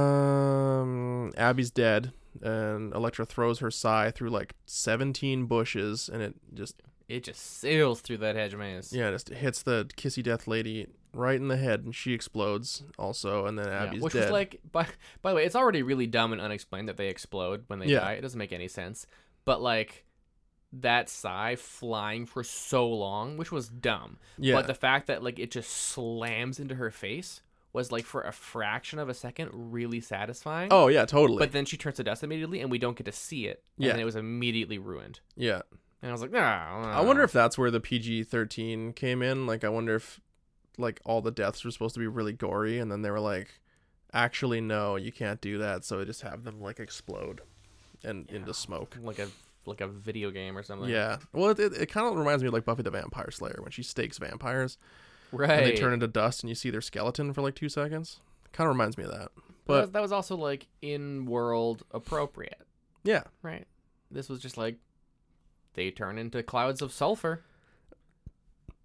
um, 0.00 1.32
Abby's 1.36 1.70
dead, 1.70 2.12
and 2.42 2.92
Elektra 2.94 3.24
throws 3.26 3.58
her 3.60 3.70
sai 3.70 4.10
through 4.10 4.30
like 4.30 4.54
17 4.66 5.46
bushes, 5.46 6.08
and 6.12 6.22
it 6.22 6.34
just 6.54 6.82
It 7.08 7.24
just 7.24 7.58
sails 7.60 8.00
through 8.00 8.18
that 8.18 8.36
hedge 8.36 8.54
maze. 8.54 8.92
yeah, 8.92 9.08
it 9.08 9.12
just 9.12 9.28
hits 9.30 9.62
the 9.62 9.88
kissy 9.96 10.22
death 10.22 10.46
lady 10.46 10.86
right 11.12 11.36
in 11.36 11.48
the 11.48 11.56
head, 11.56 11.84
and 11.84 11.94
she 11.94 12.12
explodes 12.12 12.82
also, 12.98 13.46
and 13.46 13.58
then 13.58 13.66
Yeah, 13.66 13.84
Abby's 13.84 14.02
which 14.02 14.12
dead. 14.14 14.22
was 14.24 14.30
like, 14.30 14.60
by 14.70 14.86
by 15.22 15.30
the 15.30 15.36
way, 15.36 15.44
it's 15.44 15.56
already 15.56 15.82
really 15.82 16.06
dumb 16.06 16.32
and 16.32 16.40
unexplained 16.40 16.88
that 16.88 16.96
they 16.96 17.08
explode 17.08 17.64
when 17.68 17.78
they 17.78 17.86
Yeah. 17.86 18.00
die. 18.00 18.12
It 18.12 18.20
doesn't 18.20 18.38
make 18.38 18.52
any 18.52 18.68
sense. 18.68 19.06
But 19.44 19.60
like 19.62 20.04
that 20.72 21.08
sai 21.08 21.56
flying 21.56 22.26
for 22.26 22.44
so 22.44 22.88
long, 22.88 23.36
which 23.36 23.50
was 23.50 23.68
dumb. 23.68 24.18
Yeah. 24.38 24.54
But 24.54 24.66
the 24.68 24.74
fact 24.74 25.08
that 25.08 25.22
like 25.22 25.38
it 25.38 25.50
just 25.50 25.70
slams 25.70 26.60
into 26.60 26.76
her 26.76 26.90
face 26.92 27.42
was 27.72 27.90
like 27.92 28.04
for 28.04 28.22
a 28.22 28.32
fraction 28.32 28.98
of 28.98 29.08
a 29.08 29.14
second 29.14 29.50
really 29.52 30.00
satisfying. 30.00 30.68
oh 30.72 30.88
yeah, 30.88 31.04
totally. 31.04 31.38
But 31.38 31.52
then 31.52 31.64
she 31.64 31.76
turns 31.76 31.96
to 31.96 32.04
dust 32.04 32.22
immediately, 32.22 32.60
and 32.60 32.70
we 32.70 32.78
don't 32.78 32.96
get 32.96 33.04
to 33.06 33.12
see 33.12 33.46
it. 33.46 33.62
And 33.78 33.86
Yeah. 33.86 33.96
it 33.96 34.04
was 34.04 34.16
immediately 34.16 34.78
ruined. 34.78 35.20
yeah, 35.36 35.62
And 36.02 36.10
I 36.10 36.12
was 36.12 36.20
like, 36.22 36.30
nah. 36.32 36.92
I 36.92 37.00
wonder 37.02 37.22
if 37.22 37.30
that's 37.32 37.56
where 37.58 37.70
the 37.70 37.78
PG-13 37.80 38.94
came 38.96 39.22
in. 39.22 39.46
Like, 39.46 39.64
I 39.64 39.68
wonder 39.68 39.94
if 39.96 40.20
like 40.78 41.00
all 41.04 41.20
the 41.20 41.30
deaths 41.30 41.64
were 41.64 41.70
supposed 41.70 41.94
to 41.94 42.00
be 42.00 42.06
really 42.06 42.32
gory, 42.32 42.78
and 42.78 42.90
then 42.90 43.02
they 43.02 43.10
were 43.10 43.20
like, 43.20 43.60
actually 44.12 44.60
no, 44.60 44.96
you 44.96 45.12
can't 45.12 45.40
do 45.40 45.58
that. 45.58 45.84
So 45.84 45.98
we 45.98 46.04
just 46.04 46.22
have 46.22 46.44
them 46.44 46.60
like 46.60 46.80
explode 46.80 47.42
and 48.04 48.28
into 48.30 48.54
smoke. 48.54 48.96
like 49.02 49.18
a 49.18 49.28
like 49.66 49.80
a 49.80 49.88
video 49.88 50.30
game 50.30 50.56
or 50.56 50.62
something. 50.62 50.88
Yeah. 50.88 51.18
Well, 51.32 51.50
it, 51.50 51.58
it, 51.58 51.72
it 51.74 51.86
kind 51.86 52.06
of 52.06 52.16
reminds 52.16 52.42
me 52.42 52.48
of 52.48 52.54
like 52.54 52.64
Buffy 52.64 52.82
the 52.82 52.90
Vampire 52.90 53.30
Slayer 53.30 53.58
when 53.60 53.70
she 53.70 53.82
stakes 53.82 54.18
vampires 54.18 54.78
right. 55.32 55.50
and 55.50 55.66
they 55.66 55.76
turn 55.76 55.92
into 55.92 56.08
dust 56.08 56.42
and 56.42 56.48
you 56.48 56.54
see 56.54 56.70
their 56.70 56.80
skeleton 56.80 57.32
for 57.32 57.42
like 57.42 57.54
two 57.54 57.68
seconds. 57.68 58.20
Kind 58.52 58.68
of 58.68 58.74
reminds 58.74 58.98
me 58.98 59.04
of 59.04 59.10
that. 59.12 59.28
But 59.66 59.92
that 59.92 60.02
was 60.02 60.12
also 60.12 60.36
like 60.36 60.66
in 60.82 61.26
world 61.26 61.84
appropriate, 61.92 62.62
yeah, 63.04 63.22
right? 63.42 63.66
This 64.10 64.28
was 64.28 64.40
just 64.40 64.56
like 64.56 64.76
they 65.74 65.92
turn 65.92 66.18
into 66.18 66.42
clouds 66.42 66.82
of 66.82 66.92
sulfur. 66.92 67.44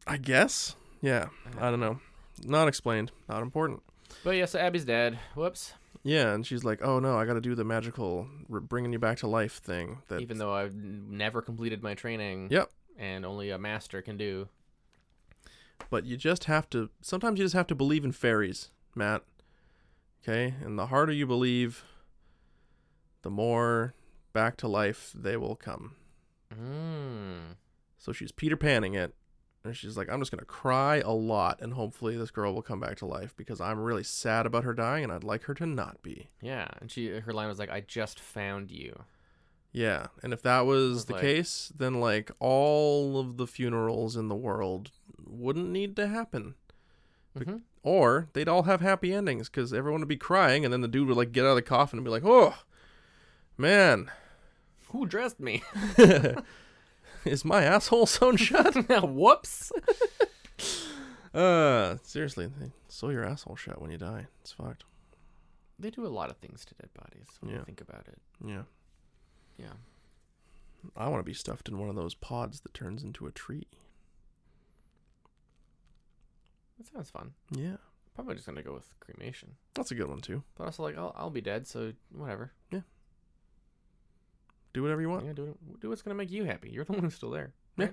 I 0.05 0.17
guess. 0.17 0.75
Yeah. 1.05 1.27
I 1.59 1.69
don't 1.69 1.79
know. 1.79 1.99
Not 2.43 2.67
explained. 2.67 3.11
Not 3.29 3.41
important. 3.41 3.81
But 4.23 4.31
yeah, 4.31 4.45
so 4.45 4.59
Abby's 4.59 4.85
dead. 4.85 5.19
Whoops. 5.35 5.73
Yeah, 6.03 6.33
and 6.33 6.45
she's 6.45 6.63
like, 6.63 6.81
"Oh 6.83 6.99
no, 6.99 7.17
I 7.17 7.25
got 7.25 7.33
to 7.33 7.41
do 7.41 7.55
the 7.55 7.63
magical 7.63 8.27
r- 8.51 8.59
bringing 8.59 8.93
you 8.93 8.99
back 8.99 9.17
to 9.19 9.27
life 9.27 9.57
thing." 9.57 9.99
That 10.07 10.21
Even 10.21 10.37
though 10.37 10.53
I've 10.53 10.73
n- 10.73 11.05
never 11.09 11.41
completed 11.41 11.81
my 11.81 11.93
training. 11.95 12.49
Yep. 12.51 12.69
And 12.97 13.25
only 13.25 13.49
a 13.49 13.57
master 13.57 14.01
can 14.01 14.15
do. 14.17 14.47
but 15.89 16.05
you 16.05 16.15
just 16.17 16.45
have 16.45 16.69
to 16.69 16.89
sometimes 17.01 17.37
you 17.39 17.45
just 17.45 17.55
have 17.55 17.67
to 17.67 17.75
believe 17.75 18.05
in 18.05 18.11
fairies 18.13 18.71
matt 18.95 19.23
okay 20.23 20.53
and 20.63 20.79
the 20.79 20.85
harder 20.87 21.11
you 21.11 21.27
believe 21.27 21.83
the 23.23 23.29
more 23.29 23.93
back 24.31 24.55
to 24.55 24.67
life 24.69 25.11
they 25.13 25.35
will 25.35 25.55
come 25.55 25.95
Mm. 26.53 27.55
so 27.97 28.13
she's 28.13 28.31
peter 28.31 28.55
panning 28.55 28.93
it 28.93 29.13
and 29.65 29.75
she's 29.75 29.97
like 29.97 30.09
i'm 30.09 30.19
just 30.19 30.31
going 30.31 30.39
to 30.39 30.45
cry 30.45 30.97
a 30.97 31.11
lot 31.11 31.59
and 31.61 31.73
hopefully 31.73 32.15
this 32.17 32.31
girl 32.31 32.53
will 32.53 32.61
come 32.61 32.79
back 32.79 32.95
to 32.97 33.05
life 33.05 33.33
because 33.35 33.59
i'm 33.59 33.79
really 33.79 34.03
sad 34.03 34.45
about 34.45 34.63
her 34.63 34.73
dying 34.73 35.03
and 35.03 35.11
i'd 35.11 35.23
like 35.23 35.43
her 35.43 35.53
to 35.53 35.65
not 35.65 36.01
be 36.03 36.29
Yeah, 36.41 36.67
and 36.79 36.89
she 36.91 37.07
her 37.09 37.33
line 37.33 37.47
was 37.47 37.59
like, 37.59 37.69
"I 37.71 37.81
just 37.81 38.19
found 38.19 38.71
you." 38.71 39.03
yeah 39.71 40.07
and 40.23 40.31
if 40.31 40.41
that 40.43 40.65
was 40.65 41.05
the 41.05 41.13
like- 41.13 41.21
case 41.21 41.71
then 41.77 41.99
like 41.99 42.31
all 42.39 43.19
of 43.19 43.35
the 43.37 43.47
funerals 43.47 44.15
in 44.15 44.29
the 44.29 44.35
world 44.35 44.91
wouldn't 45.25 45.69
need 45.69 45.95
to 45.97 46.07
happen 46.07 46.55
Mhm. 47.37 47.63
Or 47.83 48.29
they'd 48.31 48.47
all 48.47 48.63
have 48.63 48.79
happy 48.79 49.13
endings 49.13 49.49
because 49.49 49.73
everyone 49.73 49.99
would 49.99 50.07
be 50.07 50.15
crying, 50.15 50.63
and 50.63 50.71
then 50.73 50.79
the 50.79 50.87
dude 50.87 51.09
would 51.09 51.17
like 51.17 51.33
get 51.33 51.43
out 51.43 51.49
of 51.49 51.55
the 51.57 51.61
coffin 51.61 51.99
and 51.99 52.05
be 52.05 52.09
like, 52.09 52.23
"Oh, 52.25 52.55
man, 53.57 54.09
Who 54.91 55.05
dressed 55.05 55.39
me? 55.41 55.61
is 57.31 57.43
my 57.45 57.63
asshole 57.63 58.05
sewn 58.05 58.37
shut?" 58.37 58.75
Whoops. 59.09 59.71
uh, 61.33 61.97
seriously, 62.03 62.47
they 62.59 62.71
sew 62.87 63.09
your 63.09 63.25
asshole 63.25 63.55
shut 63.55 63.81
when 63.81 63.91
you 63.91 63.97
die. 63.97 64.27
It's 64.41 64.51
fucked. 64.51 64.83
They 65.77 65.89
do 65.89 66.05
a 66.05 66.07
lot 66.07 66.29
of 66.29 66.37
things 66.37 66.63
to 66.65 66.75
dead 66.75 66.89
bodies 66.97 67.27
when 67.41 67.51
you 67.51 67.57
Yeah. 67.57 67.63
think 67.65 67.81
about 67.81 68.07
it. 68.07 68.19
Yeah, 68.45 68.63
Yeah. 69.57 69.73
I 70.95 71.07
want 71.09 71.19
to 71.19 71.23
be 71.25 71.33
stuffed 71.33 71.67
in 71.67 71.77
one 71.79 71.89
of 71.89 71.95
those 71.95 72.13
pods 72.13 72.61
that 72.61 72.73
turns 72.73 73.03
into 73.03 73.25
a 73.27 73.31
tree. 73.31 73.67
That 76.77 76.87
sounds 76.87 77.09
fun. 77.09 77.33
Yeah, 77.51 77.77
Probably 78.13 78.35
just 78.35 78.45
gonna 78.47 78.63
go 78.63 78.73
with 78.73 78.93
cremation. 78.99 79.55
that's 79.73 79.91
a 79.91 79.95
good 79.95 80.07
one 80.07 80.21
too. 80.21 80.43
But 80.55 80.65
also 80.65 80.83
like 80.83 80.97
I'll 80.97 81.13
I'll 81.17 81.29
be 81.29 81.41
dead, 81.41 81.67
so 81.67 81.93
whatever. 82.11 82.53
Do 84.75 84.81
whatever 84.83 84.99
you 84.99 85.07
want. 85.09 85.25
Yeah, 85.25 85.31
do 85.31 85.57
do 85.79 85.87
what's 85.89 86.01
gonna 86.01 86.15
make 86.15 86.29
you 86.31 86.43
happy. 86.43 86.69
You're 86.69 86.83
the 86.83 86.91
one 86.91 87.03
who's 87.03 87.15
still 87.15 87.31
there. 87.31 87.53
Yeah. 87.77 87.89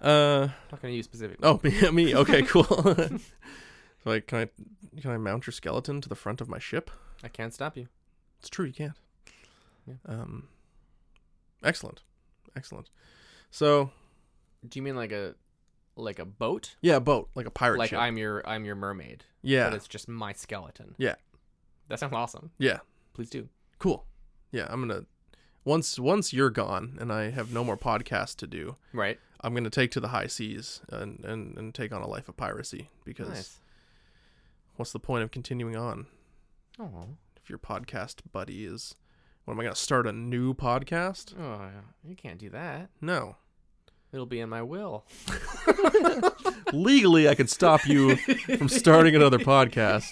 Uh, 0.00 0.48
Not 0.72 0.80
gonna 0.80 0.94
use 0.94 1.04
specific. 1.04 1.38
oh, 1.42 1.60
me, 1.64 1.90
me. 1.90 2.14
Okay, 2.14 2.42
cool. 2.42 2.64
so, 2.64 3.18
like, 4.04 4.26
can 4.26 4.38
I 4.48 5.00
can 5.00 5.10
I 5.10 5.18
mount 5.18 5.46
your 5.46 5.52
skeleton 5.52 6.00
to 6.00 6.08
the 6.08 6.14
front 6.14 6.40
of 6.40 6.48
my 6.48 6.58
ship? 6.58 6.90
I 7.22 7.28
can't 7.28 7.52
stop 7.52 7.76
you. 7.76 7.88
It's 8.40 8.48
true, 8.48 8.64
you 8.66 8.72
can't. 8.72 8.96
Yeah. 9.86 9.94
Um, 10.06 10.48
excellent, 11.62 12.02
excellent. 12.56 12.88
So 13.50 13.90
Do 14.66 14.78
you 14.78 14.82
mean 14.82 14.96
like 14.96 15.12
a 15.12 15.34
like 15.96 16.18
a 16.20 16.24
boat. 16.24 16.76
Yeah, 16.80 16.96
a 16.96 17.00
boat, 17.00 17.28
like 17.34 17.46
a 17.46 17.50
pirate 17.50 17.78
like 17.78 17.90
ship. 17.90 17.98
I'm 17.98 18.16
your 18.16 18.46
I'm 18.48 18.64
your 18.64 18.76
mermaid. 18.76 19.24
yeah, 19.42 19.64
But 19.68 19.74
it's 19.74 19.88
just 19.88 20.08
my 20.08 20.32
skeleton. 20.32 20.94
yeah, 20.96 21.16
That 21.88 21.98
sounds 21.98 22.14
awesome. 22.14 22.50
yeah. 22.58 22.78
Please 23.12 23.28
do. 23.30 23.48
Cool. 23.78 24.06
Yeah, 24.52 24.66
I'm 24.70 24.80
gonna 24.80 25.04
once 25.64 25.98
once 25.98 26.32
you're 26.32 26.50
gone 26.50 26.96
and 27.00 27.12
I 27.12 27.30
have 27.30 27.52
no 27.52 27.62
more 27.64 27.76
podcasts 27.76 28.36
to 28.36 28.46
do, 28.46 28.76
Right. 28.92 29.18
I'm 29.40 29.54
gonna 29.54 29.70
take 29.70 29.90
to 29.92 30.00
the 30.00 30.08
high 30.08 30.26
seas 30.26 30.80
and 30.88 31.24
and, 31.24 31.56
and 31.56 31.74
take 31.74 31.92
on 31.92 32.02
a 32.02 32.08
life 32.08 32.28
of 32.28 32.36
piracy 32.36 32.90
because 33.04 33.28
Nice. 33.28 33.58
what's 34.76 34.92
the 34.92 34.98
point 35.00 35.22
of 35.24 35.30
continuing 35.30 35.76
on 35.76 36.06
Oh. 36.80 37.06
if 37.42 37.48
your 37.50 37.58
podcast 37.58 38.20
buddy 38.32 38.64
is 38.64 38.94
what 39.44 39.54
am 39.54 39.60
I 39.60 39.64
gonna 39.64 39.74
start 39.76 40.06
a 40.06 40.12
new 40.12 40.52
podcast? 40.54 41.34
Oh, 41.40 41.70
you 42.04 42.14
can't 42.16 42.38
do 42.38 42.50
that. 42.50 42.90
No. 43.00 43.36
It'll 44.12 44.26
be 44.26 44.40
in 44.40 44.48
my 44.48 44.62
will. 44.62 45.04
Legally 46.72 47.28
I 47.28 47.34
could 47.34 47.50
stop 47.50 47.86
you 47.86 48.16
from 48.16 48.68
starting 48.68 49.14
another 49.16 49.38
podcast, 49.38 50.06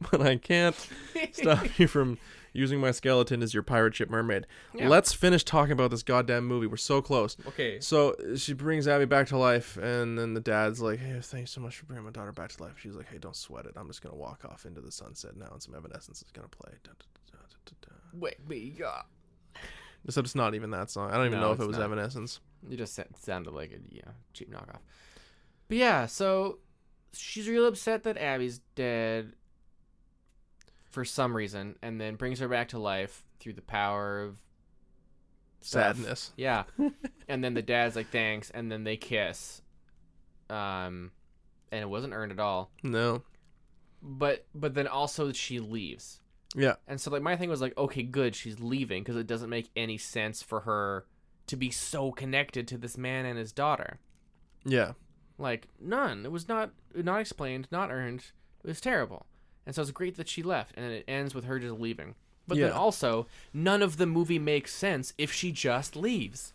but 0.10 0.20
I 0.20 0.36
can't 0.36 0.76
stop 1.32 1.78
you 1.78 1.86
from 1.88 2.18
using 2.52 2.80
my 2.80 2.90
skeleton 2.90 3.42
as 3.42 3.54
your 3.54 3.62
pirate 3.62 3.94
ship 3.94 4.10
mermaid. 4.10 4.46
Yeah. 4.74 4.88
Let's 4.88 5.12
finish 5.12 5.44
talking 5.44 5.72
about 5.72 5.90
this 5.90 6.02
goddamn 6.02 6.46
movie. 6.46 6.66
We're 6.66 6.76
so 6.76 7.00
close. 7.02 7.36
Okay. 7.48 7.80
So 7.80 8.14
she 8.36 8.52
brings 8.52 8.86
Abby 8.88 9.04
back 9.06 9.26
to 9.28 9.36
life, 9.38 9.76
and 9.76 10.18
then 10.18 10.34
the 10.34 10.40
dad's 10.40 10.80
like, 10.80 10.98
"Hey, 10.98 11.18
thanks 11.20 11.50
so 11.50 11.60
much 11.60 11.76
for 11.76 11.86
bringing 11.86 12.04
my 12.04 12.10
daughter 12.10 12.32
back 12.32 12.50
to 12.50 12.62
life." 12.62 12.74
She's 12.78 12.94
like, 12.94 13.06
"Hey, 13.06 13.18
don't 13.18 13.36
sweat 13.36 13.66
it. 13.66 13.72
I'm 13.76 13.86
just 13.88 14.02
gonna 14.02 14.16
walk 14.16 14.44
off 14.44 14.66
into 14.66 14.80
the 14.80 14.92
sunset 14.92 15.36
now, 15.36 15.48
and 15.52 15.62
some 15.62 15.74
Evanescence 15.74 16.22
is 16.22 16.30
gonna 16.32 16.48
play." 16.48 16.72
Da, 16.84 16.92
da. 16.92 17.02
Wait, 18.14 18.46
me 18.46 18.74
up. 18.86 19.08
Except 20.04 20.26
it's 20.26 20.34
not 20.34 20.54
even 20.54 20.70
that 20.70 20.90
song. 20.90 21.10
I 21.10 21.14
don't 21.16 21.26
even 21.26 21.40
No, 21.40 21.46
know 21.46 21.52
if 21.52 21.60
it 21.60 21.66
was 21.66 21.78
not. 21.78 21.84
Evanescence. 21.84 22.40
You 22.68 22.76
just 22.76 22.98
sounded 23.20 23.52
like 23.52 23.72
a 23.72 23.78
yeah, 23.94 24.02
cheap 24.32 24.50
knockoff. 24.52 24.80
But 25.68 25.76
yeah, 25.78 26.06
so 26.06 26.58
she's 27.12 27.48
real 27.48 27.66
upset 27.66 28.02
that 28.02 28.18
Abby's 28.18 28.58
dead 28.74 29.32
for 30.92 31.04
some 31.04 31.34
reason, 31.34 31.76
and 31.82 32.00
then 32.00 32.14
brings 32.14 32.38
her 32.38 32.48
back 32.48 32.68
to 32.68 32.78
life 32.78 33.24
through 33.40 33.54
the 33.54 33.62
power 33.62 34.20
of 34.20 34.36
stuff. 35.60 35.96
Sadness. 35.96 36.32
Yeah, 36.36 36.64
and 37.28 37.42
then 37.42 37.54
the 37.54 37.62
dad's 37.62 37.96
like 37.96 38.10
thanks, 38.10 38.50
and 38.50 38.70
then 38.70 38.84
they 38.84 38.96
kiss. 38.96 39.62
Um, 40.48 41.10
and 41.72 41.80
it 41.80 41.88
wasn't 41.88 42.12
earned 42.12 42.30
at 42.30 42.38
all. 42.38 42.70
No. 42.82 43.22
But 44.02 44.46
but 44.54 44.74
then 44.74 44.86
also 44.86 45.32
she 45.32 45.58
leaves. 45.58 46.20
Yeah. 46.54 46.74
And 46.86 47.00
so 47.00 47.10
like 47.10 47.22
my 47.22 47.36
thing 47.36 47.48
was 47.48 47.62
like, 47.62 47.76
okay, 47.78 48.02
good, 48.02 48.36
she's 48.36 48.60
leaving 48.60 49.02
because 49.02 49.16
it 49.16 49.26
doesn't 49.26 49.50
make 49.50 49.70
any 49.74 49.96
sense 49.96 50.42
for 50.42 50.60
her 50.60 51.06
to 51.46 51.56
be 51.56 51.70
so 51.70 52.12
connected 52.12 52.68
to 52.68 52.78
this 52.78 52.98
man 52.98 53.24
and 53.24 53.38
his 53.38 53.52
daughter. 53.52 53.98
Yeah. 54.64 54.92
Like 55.38 55.68
none. 55.80 56.26
It 56.26 56.32
was 56.32 56.48
not 56.48 56.70
not 56.94 57.20
explained, 57.20 57.68
not 57.70 57.90
earned. 57.90 58.26
It 58.62 58.68
was 58.68 58.80
terrible. 58.80 59.26
And 59.66 59.74
so 59.74 59.82
it's 59.82 59.90
great 59.90 60.16
that 60.16 60.28
she 60.28 60.42
left, 60.42 60.74
and 60.76 60.92
it 60.92 61.04
ends 61.06 61.34
with 61.34 61.44
her 61.44 61.58
just 61.58 61.74
leaving. 61.78 62.14
But 62.48 62.58
then 62.58 62.72
also, 62.72 63.26
none 63.54 63.82
of 63.82 63.96
the 63.96 64.06
movie 64.06 64.38
makes 64.40 64.74
sense 64.74 65.14
if 65.16 65.32
she 65.32 65.52
just 65.52 65.94
leaves, 65.94 66.52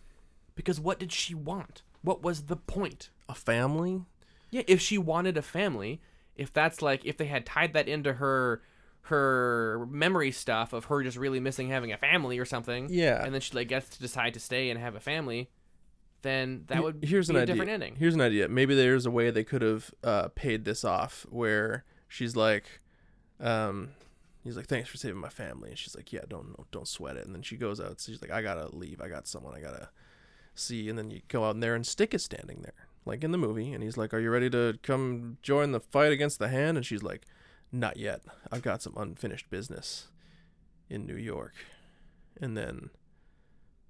because 0.54 0.78
what 0.78 0.98
did 0.98 1.12
she 1.12 1.34
want? 1.34 1.82
What 2.02 2.22
was 2.22 2.42
the 2.42 2.56
point? 2.56 3.08
A 3.28 3.34
family. 3.34 4.02
Yeah, 4.50 4.62
if 4.66 4.80
she 4.80 4.98
wanted 4.98 5.36
a 5.38 5.42
family, 5.42 6.00
if 6.36 6.52
that's 6.52 6.82
like 6.82 7.04
if 7.06 7.16
they 7.16 7.26
had 7.26 7.46
tied 7.46 7.72
that 7.72 7.88
into 7.88 8.14
her 8.14 8.62
her 9.02 9.86
memory 9.90 10.30
stuff 10.30 10.72
of 10.74 10.84
her 10.86 11.02
just 11.02 11.16
really 11.16 11.40
missing 11.40 11.70
having 11.70 11.92
a 11.92 11.96
family 11.96 12.38
or 12.38 12.44
something, 12.44 12.88
Yeah. 12.90 13.24
and 13.24 13.32
then 13.32 13.40
she 13.40 13.54
like 13.54 13.68
gets 13.68 13.88
to 13.90 13.98
decide 14.00 14.34
to 14.34 14.40
stay 14.40 14.68
and 14.68 14.78
have 14.78 14.94
a 14.94 15.00
family, 15.00 15.48
then 16.22 16.64
that 16.66 16.82
would 16.82 17.02
Here's 17.02 17.28
be 17.28 17.32
an 17.34 17.38
a 17.38 17.42
idea. 17.42 17.54
different 17.54 17.70
ending. 17.70 17.96
Here's 17.96 18.14
an 18.14 18.20
idea. 18.20 18.48
Maybe 18.48 18.74
there's 18.74 19.06
a 19.06 19.10
way 19.10 19.30
they 19.30 19.44
could 19.44 19.62
have 19.62 19.94
uh, 20.04 20.28
paid 20.34 20.64
this 20.66 20.84
off 20.84 21.24
where 21.30 21.84
she's 22.06 22.36
like, 22.36 22.80
um, 23.40 23.90
he's 24.44 24.56
like, 24.56 24.66
thanks 24.66 24.88
for 24.88 24.96
saving 24.96 25.20
my 25.20 25.28
family, 25.28 25.70
and 25.70 25.78
she's 25.78 25.96
like, 25.96 26.12
yeah, 26.12 26.22
don't 26.28 26.54
don't 26.70 26.88
sweat 26.88 27.16
it. 27.16 27.26
And 27.26 27.34
then 27.34 27.42
she 27.42 27.56
goes 27.56 27.80
out. 27.80 28.00
So 28.00 28.12
she's 28.12 28.22
like, 28.22 28.30
I 28.30 28.42
gotta 28.42 28.74
leave. 28.74 29.00
I 29.00 29.08
got 29.08 29.26
someone 29.26 29.54
I 29.54 29.60
gotta 29.60 29.90
see. 30.54 30.88
And 30.88 30.98
then 30.98 31.10
you 31.10 31.20
go 31.28 31.44
out 31.44 31.54
in 31.54 31.60
there, 31.60 31.74
and 31.74 31.86
Stick 31.86 32.14
is 32.14 32.24
standing 32.24 32.62
there, 32.62 32.86
like 33.04 33.24
in 33.24 33.32
the 33.32 33.38
movie, 33.38 33.72
and 33.72 33.82
he's 33.82 33.96
like, 33.96 34.12
Are 34.12 34.20
you 34.20 34.30
ready 34.30 34.50
to 34.50 34.78
come 34.82 35.38
join 35.42 35.72
the 35.72 35.80
fight 35.80 36.12
against 36.12 36.38
the 36.38 36.48
Hand? 36.48 36.76
And 36.76 36.86
she's 36.86 37.02
like, 37.02 37.22
Not 37.72 37.96
yet. 37.96 38.22
I've 38.50 38.62
got 38.62 38.82
some 38.82 38.94
unfinished 38.96 39.50
business 39.50 40.08
in 40.88 41.06
New 41.06 41.16
York. 41.16 41.54
And 42.40 42.56
then 42.56 42.90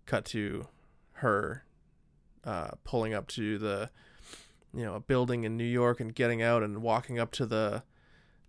cut 0.07 0.25
to 0.25 0.67
her 1.13 1.65
uh, 2.45 2.71
pulling 2.85 3.13
up 3.13 3.29
to 3.29 3.59
the 3.59 3.91
you 4.73 4.85
know 4.85 4.95
a 4.95 5.01
building 5.01 5.45
in 5.45 5.57
New 5.57 5.65
York 5.65 6.01
and 6.01 6.15
getting 6.15 6.43
out 6.43 6.63
and 6.63 6.83
walking 6.83 7.19
up 7.19 7.31
to 7.33 7.47
the 7.47 7.83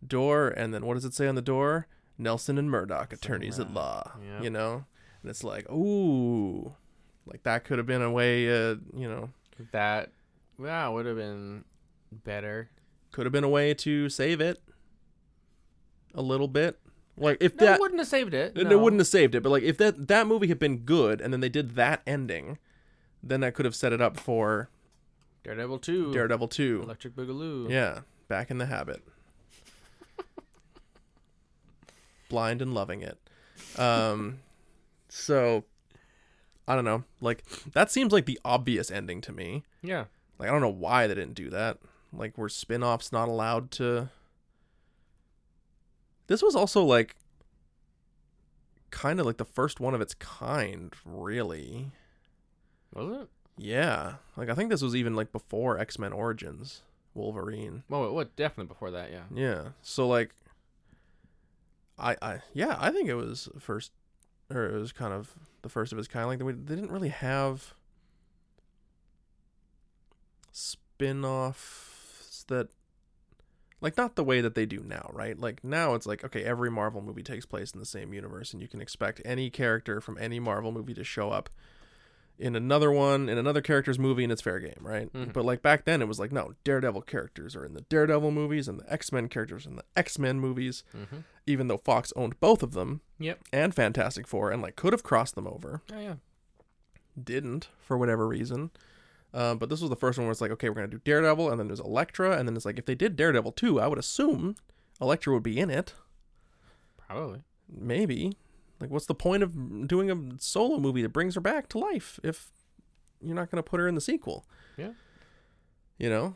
door 0.07 0.47
and 0.49 0.73
then 0.73 0.85
what 0.85 0.93
does 0.95 1.05
it 1.05 1.13
say 1.13 1.27
on 1.27 1.35
the 1.35 1.41
door 1.41 1.88
Nelson 2.17 2.57
and 2.57 2.69
Murdock 2.69 3.13
attorneys 3.13 3.59
at 3.59 3.73
law 3.73 4.11
Yep. 4.23 4.43
you 4.43 4.49
know 4.49 4.85
and 5.21 5.30
it's 5.30 5.43
like 5.43 5.69
ooh 5.71 6.73
like 7.26 7.43
that 7.43 7.63
could 7.65 7.77
have 7.77 7.88
been 7.88 8.01
a 8.01 8.11
way 8.11 8.47
uh 8.47 8.76
you 8.95 9.07
know 9.09 9.30
That 9.71 10.11
wow 10.57 10.93
would 10.93 11.05
have 11.05 11.17
been 11.17 11.63
better. 12.11 12.69
could 13.11 13.26
have 13.26 13.34
been 13.34 13.43
a 13.43 13.49
way 13.49 13.73
to 13.73 14.09
save 14.09 14.39
it 14.41 14.61
a 16.13 16.21
little 16.21 16.47
bit 16.47 16.80
like 17.17 17.38
if 17.41 17.55
No, 17.57 17.65
that 17.65 17.76
it 17.76 17.81
wouldn't 17.81 17.99
have 17.99 18.07
saved 18.07 18.34
it. 18.34 18.57
It 18.57 18.80
wouldn't 18.80 18.99
have 19.01 19.07
saved 19.07 19.35
it, 19.35 19.43
but 19.43 19.49
like 19.49 19.63
if 19.63 19.77
that 19.77 20.07
that 20.07 20.26
movie 20.26 20.47
had 20.47 20.57
been 20.59 20.77
good 20.80 21.19
and 21.19 21.34
then 21.34 21.41
they 21.41 21.49
did 21.49 21.76
that 21.76 22.01
ending, 22.07 22.57
then 23.21 23.41
that 23.41 23.53
could 23.53 23.65
have 23.65 23.76
set 23.76 23.91
it 23.91 23.99
up 23.99 24.17
for 24.17 24.69
Daredevil 25.43 25.80
two, 25.80 26.13
Daredevil 26.13 26.47
2. 26.47 26.81
Electric 26.84 27.15
Boogaloo. 27.15 27.69
Yeah, 27.69 27.99
back 28.30 28.49
in 28.49 28.57
the 28.57 28.65
habit. 28.67 29.03
Blind 32.30 32.61
and 32.61 32.73
loving 32.73 33.01
it. 33.01 33.18
Um 33.77 34.39
so 35.10 35.65
I 36.68 36.76
don't 36.76 36.85
know. 36.85 37.03
Like 37.19 37.43
that 37.73 37.91
seems 37.91 38.14
like 38.14 38.26
the 38.26 38.39
obvious 38.45 38.89
ending 38.91 39.22
to 39.22 39.31
me. 39.34 39.64
yeah. 39.81 40.06
Like 40.38 40.47
I 40.47 40.51
don't 40.53 40.61
know 40.61 40.69
why 40.69 41.07
they 41.07 41.15
didn't 41.15 41.34
do 41.34 41.49
that. 41.49 41.80
Like 42.14 42.38
were 42.38 42.47
spin-offs 42.49 43.11
not 43.11 43.27
allowed 43.27 43.72
to 43.72 44.10
This 46.27 46.41
was 46.41 46.56
also 46.56 46.84
like 46.84 47.15
kind 48.91 49.19
of 49.19 49.26
like 49.26 49.38
the 49.38 49.45
first 49.45 49.80
one 49.80 49.93
of 49.93 50.01
its 50.01 50.14
kind, 50.15 50.93
really. 51.06 51.91
Was 52.93 53.22
it? 53.22 53.27
Yeah. 53.57 54.15
Like 54.38 54.49
I 54.49 54.56
think 54.56 54.69
this 54.69 54.81
was 54.81 54.95
even 54.95 55.15
like 55.15 55.31
before 55.31 55.77
X-Men 55.77 56.14
Origins, 56.14 56.81
Wolverine. 57.14 57.84
Well, 57.89 58.14
what? 58.14 58.35
Definitely 58.35 58.69
before 58.69 58.91
that. 58.91 59.11
Yeah. 59.11 59.23
Yeah. 59.34 59.64
So 59.81 60.07
like 60.07 60.34
I 61.99 62.15
I 62.21 62.39
yeah, 62.53 62.77
I 62.80 62.91
think 62.91 63.09
it 63.09 63.15
was 63.15 63.49
first 63.59 63.91
or 64.49 64.65
it 64.65 64.80
was 64.80 64.91
kind 64.91 65.13
of 65.13 65.34
the 65.61 65.69
first 65.69 65.91
of 65.91 65.99
its 65.99 66.07
kind 66.07 66.27
like 66.27 66.39
they, 66.39 66.45
they 66.45 66.76
didn't 66.76 66.91
really 66.91 67.09
have 67.09 67.73
spin-offs 70.51 72.45
that 72.47 72.69
like 73.81 73.95
not 73.95 74.15
the 74.15 74.23
way 74.23 74.41
that 74.41 74.55
they 74.55 74.65
do 74.65 74.84
now, 74.85 75.09
right? 75.13 75.39
Like 75.39 75.63
now 75.63 75.93
it's 75.93 76.05
like 76.05 76.23
okay, 76.23 76.43
every 76.43 76.71
Marvel 76.71 77.01
movie 77.01 77.23
takes 77.23 77.45
place 77.45 77.71
in 77.71 77.80
the 77.80 77.85
same 77.85 78.13
universe 78.13 78.53
and 78.53 78.61
you 78.61 78.67
can 78.67 78.81
expect 78.81 79.21
any 79.23 79.49
character 79.49 80.01
from 80.01 80.17
any 80.19 80.39
Marvel 80.39 80.71
movie 80.71 80.93
to 80.95 81.03
show 81.03 81.31
up 81.31 81.49
in 82.40 82.56
another 82.56 82.91
one 82.91 83.28
in 83.30 83.38
another 83.38 83.61
character's 83.61 83.99
movie 83.99 84.24
and 84.24 84.32
it's 84.32 84.41
fair 84.41 84.60
game, 84.60 84.80
right? 84.82 85.11
Mhm. 85.14 85.34
But 85.34 85.44
like 85.45 85.61
back 85.61 85.84
then 85.86 86.02
it 86.02 86.07
was 86.07 86.20
like 86.20 86.32
no, 86.32 86.53
Daredevil 86.64 87.02
characters 87.02 87.56
are 87.56 87.66
in 87.66 87.74
the 87.74 87.82
Daredevil 87.82 88.32
movies 88.32 88.68
and 88.68 88.80
the 88.80 88.91
X-Men 88.91 89.28
characters 89.28 89.66
in 89.66 89.76
the 89.76 89.84
X-Men 89.95 90.40
movies, 90.40 90.84
Mm-hmm. 90.98 91.18
even 91.45 91.68
though 91.68 91.78
Fox 91.78 92.14
owned 92.16 92.40
both 92.40 92.64
of 92.64 92.72
them 92.72 93.02
Yep. 93.20 93.40
and 93.52 93.76
Fantastic 93.76 94.26
Four 94.28 94.52
and 94.52 94.61
like 94.61 94.76
could 94.78 94.94
have 94.94 95.03
crossed 95.03 95.36
them 95.36 95.48
over 95.48 95.82
Oh 95.94 95.99
yeah. 95.99 96.16
didn't 97.22 97.70
for 97.82 97.98
whatever 97.98 98.28
reason. 98.28 98.72
Um, 99.34 99.57
but 99.60 99.70
this 99.70 99.82
was 99.82 99.90
the 99.91 99.95
first 99.95 100.18
one 100.18 100.26
where 100.26 100.32
it's 100.32 100.41
like, 100.41 100.49
okay, 100.52 100.70
we're 100.70 100.76
gonna 100.76 100.88
do 100.88 101.02
Daredevil, 101.03 101.52
and 101.52 101.60
then 101.60 101.68
there's 101.68 101.80
Elektra, 101.80 102.36
and 102.38 102.48
then 102.48 102.56
it's 102.56 102.66
like, 102.66 102.80
if 102.80 102.86
they 102.86 102.95
did 102.95 103.16
Daredevil 103.16 103.52
too, 103.52 103.80
I 103.80 103.86
would 103.88 103.99
assume 103.99 104.56
Elektra 104.99 105.34
would 105.34 105.44
be 105.44 105.60
in 105.60 105.70
it. 105.70 105.94
Probably. 106.98 107.44
Maybe. 107.72 108.34
Like, 108.80 108.89
what's 108.89 109.06
the 109.06 109.15
point 109.15 109.43
of 109.43 109.88
doing 109.88 110.10
a 110.10 110.39
solo 110.39 110.80
movie 110.80 111.01
that 111.01 111.10
brings 111.10 111.35
her 111.35 111.41
back 111.41 111.68
to 111.69 111.77
life 111.77 112.19
if 112.23 112.51
you're 113.22 113.35
not 113.35 113.51
gonna 113.51 113.64
put 113.64 113.80
her 113.80 113.88
in 113.88 113.95
the 113.95 114.01
sequel? 114.01 114.45
Yeah. 114.77 114.91
You 115.97 116.10
know. 116.10 116.35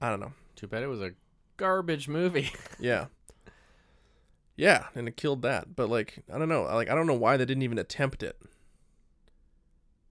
I 0.00 0.10
don't 0.10 0.20
know. 0.20 0.32
Too 0.56 0.66
bad 0.66 0.82
it 0.82 0.88
was 0.88 1.00
a 1.00 1.12
garbage 1.56 2.08
movie. 2.08 2.52
Yeah. 2.80 3.06
Yeah, 4.56 4.86
and 4.96 5.06
it 5.06 5.16
killed 5.16 5.42
that. 5.42 5.76
But 5.76 5.88
like, 5.88 6.24
I 6.32 6.36
don't 6.36 6.48
know. 6.48 6.62
Like, 6.64 6.90
I 6.90 6.94
don't 6.96 7.06
know 7.06 7.14
why 7.14 7.36
they 7.36 7.44
didn't 7.44 7.62
even 7.62 7.78
attempt 7.78 8.24
it. 8.24 8.36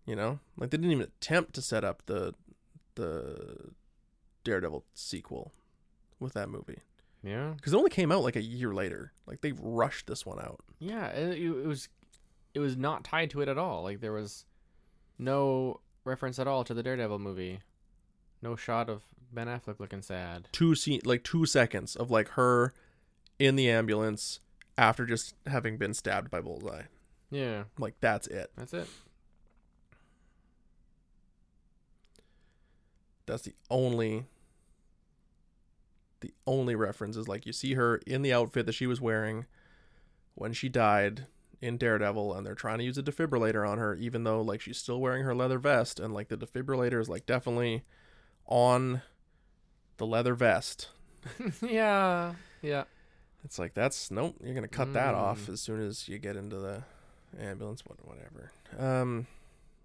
You 0.06 0.16
know, 0.16 0.40
like 0.58 0.70
they 0.70 0.78
didn't 0.78 0.94
even 0.94 1.04
attempt 1.04 1.54
to 1.56 1.62
set 1.62 1.84
up 1.84 2.04
the 2.06 2.34
the 2.96 3.72
Daredevil 4.46 4.86
sequel 4.94 5.52
with 6.18 6.34
that 6.34 6.50
movie 6.50 6.80
yeah. 7.28 7.54
because 7.56 7.74
it 7.74 7.78
only 7.78 7.90
came 7.90 8.12
out 8.12 8.24
like 8.24 8.36
a 8.36 8.42
year 8.42 8.74
later. 8.74 9.12
Like 9.26 9.42
they 9.42 9.52
rushed 9.52 10.08
this 10.08 10.26
one 10.26 10.40
out. 10.40 10.62
Yeah. 10.80 11.08
It, 11.08 11.38
it 11.40 11.66
was. 11.68 11.90
It 12.54 12.60
was 12.60 12.76
not 12.78 13.04
tied 13.04 13.30
to 13.32 13.42
it 13.42 13.48
at 13.50 13.58
all. 13.60 13.84
Like 13.84 14.02
there 14.02 14.14
was 14.14 14.46
no 15.20 15.80
reference 16.06 16.40
at 16.40 16.48
all 16.48 16.64
to 16.64 16.74
the 16.74 16.82
Daredevil 16.82 17.20
movie. 17.20 17.60
No 18.42 18.56
shot 18.56 18.90
of 18.90 19.04
Ben 19.32 19.48
Affleck 19.48 19.80
looking 19.80 20.02
sad. 20.02 20.48
Two 20.52 20.74
scene, 20.74 21.02
like 21.06 21.24
two 21.24 21.46
seconds 21.46 21.96
of 21.96 22.10
like 22.10 22.30
her 22.30 22.74
in 23.38 23.56
the 23.58 23.70
ambulance 23.70 24.40
after 24.78 25.06
just 25.06 25.36
having 25.46 25.78
been 25.78 25.94
stabbed 25.94 26.32
by 26.32 26.40
Bullseye. 26.42 26.84
Yeah, 27.30 27.64
Like 27.78 27.96
that's 28.00 28.26
it. 28.28 28.50
that's 28.58 28.74
it. 28.74 28.88
That's 33.26 33.44
the 33.44 33.54
only 33.70 34.26
the 36.22 36.34
only 36.46 36.76
reference 36.76 37.16
is 37.18 37.28
like 37.28 37.46
you 37.46 37.54
see 37.54 37.74
her 37.76 37.98
in 38.08 38.22
the 38.22 38.34
outfit 38.34 38.66
that 38.66 38.74
she 38.74 38.88
was 38.88 39.00
wearing 39.02 39.46
when 40.36 40.54
she 40.54 40.70
died 40.70 41.28
in 41.62 41.78
Daredevil 41.78 42.34
and 42.36 42.46
they're 42.46 42.54
trying 42.56 42.78
to 42.78 42.84
use 42.84 42.98
a 42.98 43.04
defibrillator 43.04 43.68
on 43.68 43.78
her 43.80 43.96
even 43.96 44.24
though 44.24 44.42
like 44.42 44.62
she's 44.62 44.78
still 44.78 45.00
wearing 45.02 45.24
her 45.24 45.34
leather 45.36 45.58
vest 45.60 46.00
and 46.00 46.14
like 46.14 46.28
the 46.28 46.38
defibrillator 46.38 47.00
is 47.02 47.10
like 47.10 47.26
definitely 47.26 47.84
on 48.46 49.02
the 49.98 50.06
leather 50.06 50.36
vest. 50.36 50.90
yeah, 51.62 52.34
yeah. 52.62 52.84
It's 53.44 53.58
like 53.60 53.74
that's 53.74 54.12
nope, 54.12 54.36
you're 54.44 54.54
going 54.54 54.62
to 54.64 54.68
cut 54.68 54.94
that 54.94 55.16
Mm. 55.16 55.18
off 55.18 55.50
as 55.50 55.62
soon 55.62 55.82
as 55.82 56.08
you 56.08 56.18
get 56.20 56.36
into 56.36 56.58
the 56.58 56.84
ambulance 57.40 57.84
whatever. 58.04 58.52
Um 58.78 59.26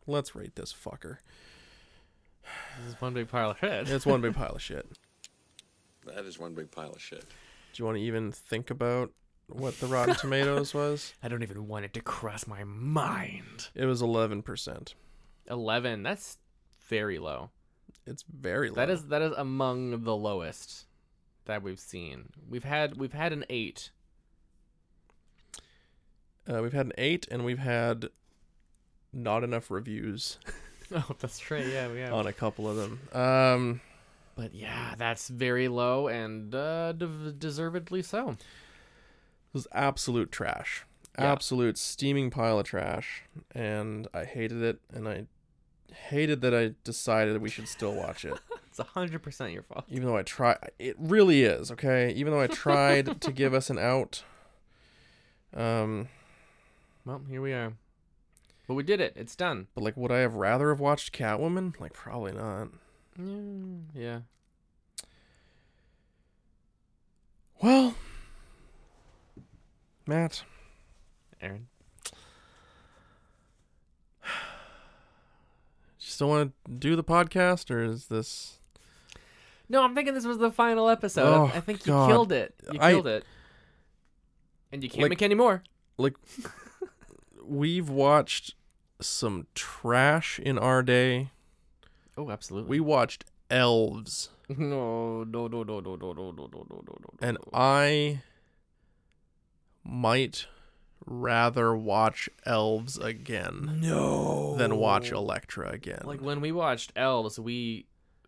let's 0.06 0.34
rate 0.34 0.54
this 0.56 0.72
fucker. 0.74 1.18
This 2.78 2.94
is 2.94 3.00
one 3.00 3.14
big 3.14 3.28
pile 3.28 3.52
of 3.52 3.58
shit. 3.58 3.88
It's 3.88 4.04
one 4.04 4.20
big 4.20 4.34
pile 4.34 4.54
of 4.56 4.62
shit. 4.62 4.86
That 6.06 6.24
is 6.24 6.38
one 6.38 6.54
big 6.54 6.70
pile 6.70 6.90
of 6.92 7.00
shit. 7.00 7.20
Do 7.20 7.26
you 7.80 7.84
want 7.84 7.96
to 7.98 8.02
even 8.02 8.32
think 8.32 8.70
about 8.70 9.10
what 9.48 9.78
the 9.80 9.86
Rotten 9.86 10.14
Tomatoes 10.14 10.74
was? 10.74 11.14
I 11.22 11.28
don't 11.28 11.42
even 11.42 11.68
want 11.68 11.84
it 11.84 11.94
to 11.94 12.00
cross 12.00 12.46
my 12.46 12.64
mind. 12.64 13.68
It 13.74 13.86
was 13.86 14.02
11%. 14.02 14.94
Eleven. 15.48 16.02
That's 16.02 16.38
very 16.88 17.18
low. 17.18 17.50
It's 18.06 18.24
very 18.24 18.68
low. 18.68 18.76
That 18.76 18.90
is 18.90 19.06
that 19.06 19.22
is 19.22 19.32
among 19.36 20.04
the 20.04 20.14
lowest 20.16 20.86
that 21.46 21.62
we've 21.62 21.78
seen. 21.80 22.30
We've 22.48 22.64
had 22.64 22.96
we've 22.96 23.12
had 23.12 23.32
an 23.32 23.44
eight. 23.50 23.90
Uh, 26.48 26.60
we've 26.62 26.72
had 26.72 26.86
an 26.86 26.92
8 26.98 27.28
and 27.30 27.44
we've 27.44 27.60
had 27.60 28.06
not 29.12 29.44
enough 29.44 29.70
reviews 29.70 30.38
Oh, 30.94 31.14
that's 31.20 31.50
right. 31.52 31.64
Yeah, 31.64 31.90
we 31.92 32.00
have. 32.00 32.12
on 32.12 32.26
a 32.26 32.32
couple 32.32 32.68
of 32.68 32.76
them. 32.76 33.00
Um 33.12 33.80
But 34.34 34.54
yeah, 34.54 34.94
that's 34.96 35.28
very 35.28 35.68
low 35.68 36.08
and 36.08 36.54
uh, 36.54 36.92
de- 36.92 37.32
deservedly 37.32 38.02
so. 38.02 38.30
it 38.30 38.36
was 39.52 39.66
absolute 39.72 40.32
trash. 40.32 40.84
Yeah. 41.18 41.32
Absolute 41.32 41.76
steaming 41.76 42.30
pile 42.30 42.58
of 42.58 42.64
trash 42.66 43.24
and 43.54 44.08
I 44.14 44.24
hated 44.24 44.62
it 44.62 44.80
and 44.92 45.06
I 45.06 45.26
hated 46.08 46.40
that 46.40 46.54
I 46.54 46.72
decided 46.84 47.42
we 47.42 47.50
should 47.50 47.68
still 47.68 47.94
watch 47.94 48.24
it. 48.24 48.38
It's 48.72 48.80
hundred 48.80 49.22
percent 49.22 49.52
your 49.52 49.64
fault. 49.64 49.84
even 49.90 50.06
though 50.06 50.16
I 50.16 50.22
try 50.22 50.56
it 50.78 50.96
really 50.98 51.42
is, 51.42 51.70
okay? 51.72 52.10
Even 52.12 52.32
though 52.32 52.40
I 52.40 52.46
tried 52.46 53.20
to 53.20 53.30
give 53.40 53.52
us 53.52 53.68
an 53.68 53.78
out. 53.78 54.24
Um 55.54 56.08
Well, 57.04 57.20
here 57.28 57.42
we 57.42 57.52
are. 57.52 57.74
But 58.66 58.72
we 58.74 58.82
did 58.82 58.98
it. 59.02 59.12
It's 59.14 59.36
done. 59.36 59.66
But 59.74 59.84
like, 59.84 59.96
would 59.98 60.10
I 60.10 60.20
have 60.20 60.36
rather 60.36 60.70
have 60.70 60.80
watched 60.80 61.12
Catwoman? 61.12 61.78
Like, 61.78 61.92
probably 61.92 62.32
not. 62.32 62.68
Yeah. 63.18 63.24
Yeah. 63.94 64.20
Well, 67.62 67.94
Matt, 70.06 70.42
Aaron. 71.40 71.68
you 74.24 74.28
still 75.98 76.28
want 76.28 76.52
to 76.64 76.70
do 76.72 76.96
the 76.96 77.04
podcast, 77.04 77.70
or 77.70 77.84
is 77.84 78.06
this? 78.06 78.58
No, 79.68 79.82
I'm 79.82 79.94
thinking 79.94 80.12
this 80.14 80.26
was 80.26 80.38
the 80.38 80.50
final 80.50 80.88
episode. 80.88 81.32
I- 81.32 81.36
Oh, 81.36 81.44
I 81.54 81.60
think 81.60 81.86
you 81.86 81.92
God. 81.92 82.08
killed 82.08 82.32
it. 82.32 82.54
You 82.72 82.80
I- 82.80 82.92
killed 82.92 83.06
it. 83.06 83.24
And 84.72 84.82
you 84.82 84.88
can't 84.90 85.02
Like- 85.02 85.10
make 85.10 85.22
any 85.22 85.34
more. 85.36 85.62
Like, 85.98 86.14
we've 87.44 87.88
watched 87.88 88.54
some 89.00 89.46
trash 89.54 90.38
in 90.40 90.58
our 90.58 90.82
day. 90.82 91.30
Oh, 92.16 92.30
absolutely. 92.30 92.70
We 92.70 92.80
watched 92.80 93.24
Elves, 93.50 94.30
no, 94.48 95.24
no, 95.24 95.46
no, 95.48 95.62
no, 95.62 95.80
no, 95.80 95.96
no, 95.96 96.12
no, 96.12 96.12
no, 96.12 96.32
no, 96.32 96.46
no, 96.52 96.66
no, 96.70 96.96
no. 97.00 97.10
and. 97.20 97.38
I 97.52 98.22
might 99.84 100.46
rather 101.04 101.74
watch 101.74 102.28
Elves 102.46 102.96
again 102.98 103.78
no 103.82 104.54
than 104.56 104.76
watch 104.76 105.10
Elektra 105.10 105.70
again. 105.70 106.02
Like 106.04 106.20
when 106.20 106.40
we 106.40 106.52
watched 106.52 106.92
Elves, 106.96 107.38
we 107.38 107.86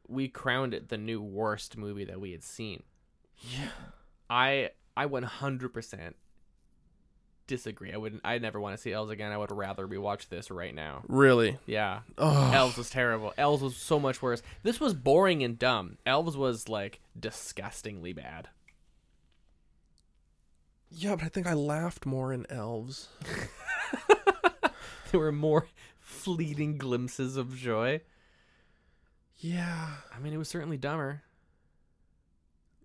we 0.09 0.29
crowned 0.29 0.75
it 0.75 0.89
the 0.89 0.99
new 0.99 1.23
worst 1.23 1.77
movie 1.77 2.05
that 2.05 2.21
we 2.21 2.33
had 2.33 2.43
seen. 2.43 2.83
yeah. 3.41 3.69
I 4.29 4.71
I 4.97 5.07
100% 5.07 6.15
disagree. 7.47 7.93
I 7.93 7.97
wouldn't. 7.97 8.23
I 8.25 8.39
never 8.39 8.61
want 8.61 8.75
to 8.77 8.81
see 8.83 8.93
Elves 8.93 9.11
again. 9.11 9.33
I 9.33 9.37
would 9.39 9.51
rather 9.51 9.87
rewatch 9.87 10.29
this 10.29 10.51
right 10.51 10.75
now. 10.75 11.03
Really? 11.09 11.59
Yeah, 11.67 12.01
Oh, 12.19 12.51
Elves 12.53 12.77
was 12.77 12.91
terrible. 12.91 13.33
Elves 13.39 13.63
was 13.63 13.77
so 13.77 13.99
much 14.01 14.21
worse. 14.23 14.43
This 14.63 14.81
was 14.81 14.95
boring 14.95 15.43
and 15.43 15.59
dumb. 15.59 15.99
Elves 16.07 16.37
was 16.37 16.69
like 16.69 17.01
disgustingly 17.19 18.13
bad. 18.13 18.49
yeah, 20.91 21.17
but 21.17 21.25
I 21.25 21.29
think 21.29 21.47
I 21.47 21.55
laughed 21.55 22.07
more 22.07 22.33
in 22.33 22.47
Elves. 22.51 23.09
There 25.11 25.21
were 25.21 25.31
more 25.33 25.69
fleeting 26.01 26.77
glimpses 26.77 27.37
of 27.37 27.55
joy. 27.57 28.01
Yeah. 29.39 29.89
I 30.13 30.19
mean, 30.19 30.33
it 30.33 30.39
was 30.39 30.49
certainly 30.49 30.77
dumber. 30.77 31.23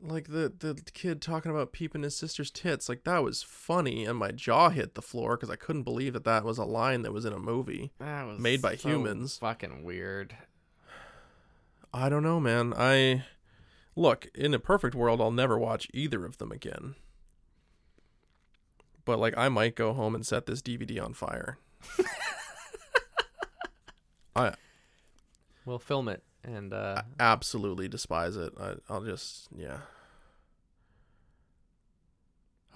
Like 0.01 0.27
the 0.27 0.51
the 0.59 0.81
kid 0.93 1.21
talking 1.21 1.51
about 1.51 1.73
peeping 1.73 2.03
his 2.03 2.15
sister's 2.15 2.49
tits 2.49 2.87
like 2.87 3.03
that 3.03 3.21
was 3.21 3.43
funny 3.43 4.05
and 4.05 4.17
my 4.17 4.31
jaw 4.31 4.69
hit 4.69 4.95
the 4.95 5.01
floor 5.01 5.35
because 5.35 5.49
i 5.49 5.57
couldn't 5.57 5.83
believe 5.83 6.13
that 6.13 6.23
that 6.23 6.45
was 6.45 6.57
a 6.57 6.63
line 6.63 7.01
that 7.01 7.11
was 7.11 7.25
in 7.25 7.33
a 7.33 7.39
movie 7.39 7.91
That 7.99 8.25
was 8.25 8.39
Made 8.39 8.61
by 8.61 8.77
so 8.77 8.87
humans. 8.89 9.37
Fucking 9.39 9.83
weird. 9.83 10.37
i 11.93 12.07
don't 12.07 12.23
know 12.23 12.39
man 12.39 12.73
i 12.77 13.25
look 13.95 14.27
in 14.33 14.53
a 14.53 14.59
perfect 14.59 14.95
world 14.95 15.19
i'll 15.19 15.31
never 15.31 15.59
watch 15.59 15.89
either 15.93 16.25
of 16.25 16.37
them 16.37 16.51
again 16.53 16.95
but 19.03 19.19
like 19.19 19.33
i 19.37 19.49
might 19.49 19.75
go 19.75 19.91
home 19.93 20.15
and 20.15 20.25
set 20.25 20.45
this 20.45 20.61
dvd 20.61 21.03
on 21.03 21.13
fire 21.13 21.57
i 24.35 24.53
We'll 25.65 25.79
film 25.79 26.07
it 26.07 26.23
and 26.43 26.73
uh, 26.73 27.01
absolutely 27.19 27.87
despise 27.87 28.35
it 28.35 28.53
I, 28.59 28.75
i'll 28.89 29.03
just 29.03 29.49
yeah 29.55 29.79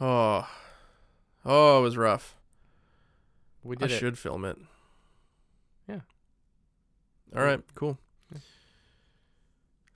oh 0.02 0.48
oh 1.46 1.80
it 1.80 1.82
was 1.82 1.98
rough 1.98 2.36
we 3.64 3.78
I 3.82 3.86
it. 3.86 3.90
should 3.90 4.18
film 4.18 4.46
it. 4.46 4.58
Yeah. 5.88 6.02
All 7.36 7.44
right, 7.44 7.62
cool. 7.76 7.98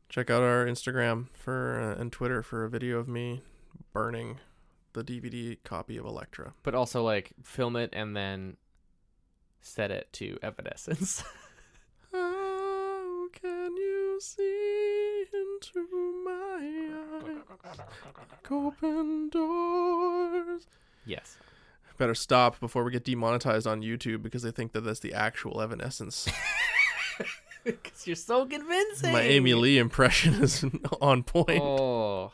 Check 0.09 0.29
out 0.29 0.41
our 0.41 0.65
Instagram 0.65 1.27
for 1.33 1.79
uh, 1.79 2.01
and 2.01 2.11
Twitter 2.11 2.41
for 2.41 2.63
a 2.63 2.69
video 2.69 2.97
of 2.97 3.07
me 3.07 3.41
burning 3.91 4.39
the 4.93 5.03
DVD 5.03 5.57
copy 5.63 5.97
of 5.97 6.05
Elektra. 6.05 6.53
But 6.63 6.75
also 6.75 7.03
like 7.03 7.33
film 7.43 7.75
it 7.75 7.89
and 7.91 8.15
then 8.15 8.55
set 9.59 9.91
it 9.91 10.07
to 10.13 10.39
Evanescence. 10.41 11.23
See 14.19 15.25
into 15.31 15.87
my 16.25 16.59
eyes 17.23 17.79
like 18.17 18.51
open 18.51 19.29
doors? 19.29 20.65
yes. 21.05 21.37
Better 21.97 22.15
stop 22.15 22.59
before 22.59 22.83
we 22.83 22.91
get 22.91 23.03
demonetized 23.03 23.67
on 23.67 23.81
YouTube 23.81 24.21
because 24.23 24.41
they 24.43 24.51
think 24.51 24.71
that 24.73 24.81
that's 24.81 24.99
the 24.99 25.13
actual 25.13 25.61
Evanescence. 25.61 26.27
Because 27.63 28.07
you're 28.07 28.15
so 28.15 28.45
convincing. 28.45 29.11
My 29.11 29.23
Amy 29.23 29.53
Lee 29.53 29.77
impression 29.77 30.35
is 30.35 30.63
on 31.01 31.23
point. 31.23 31.61
Oh. 31.61 32.31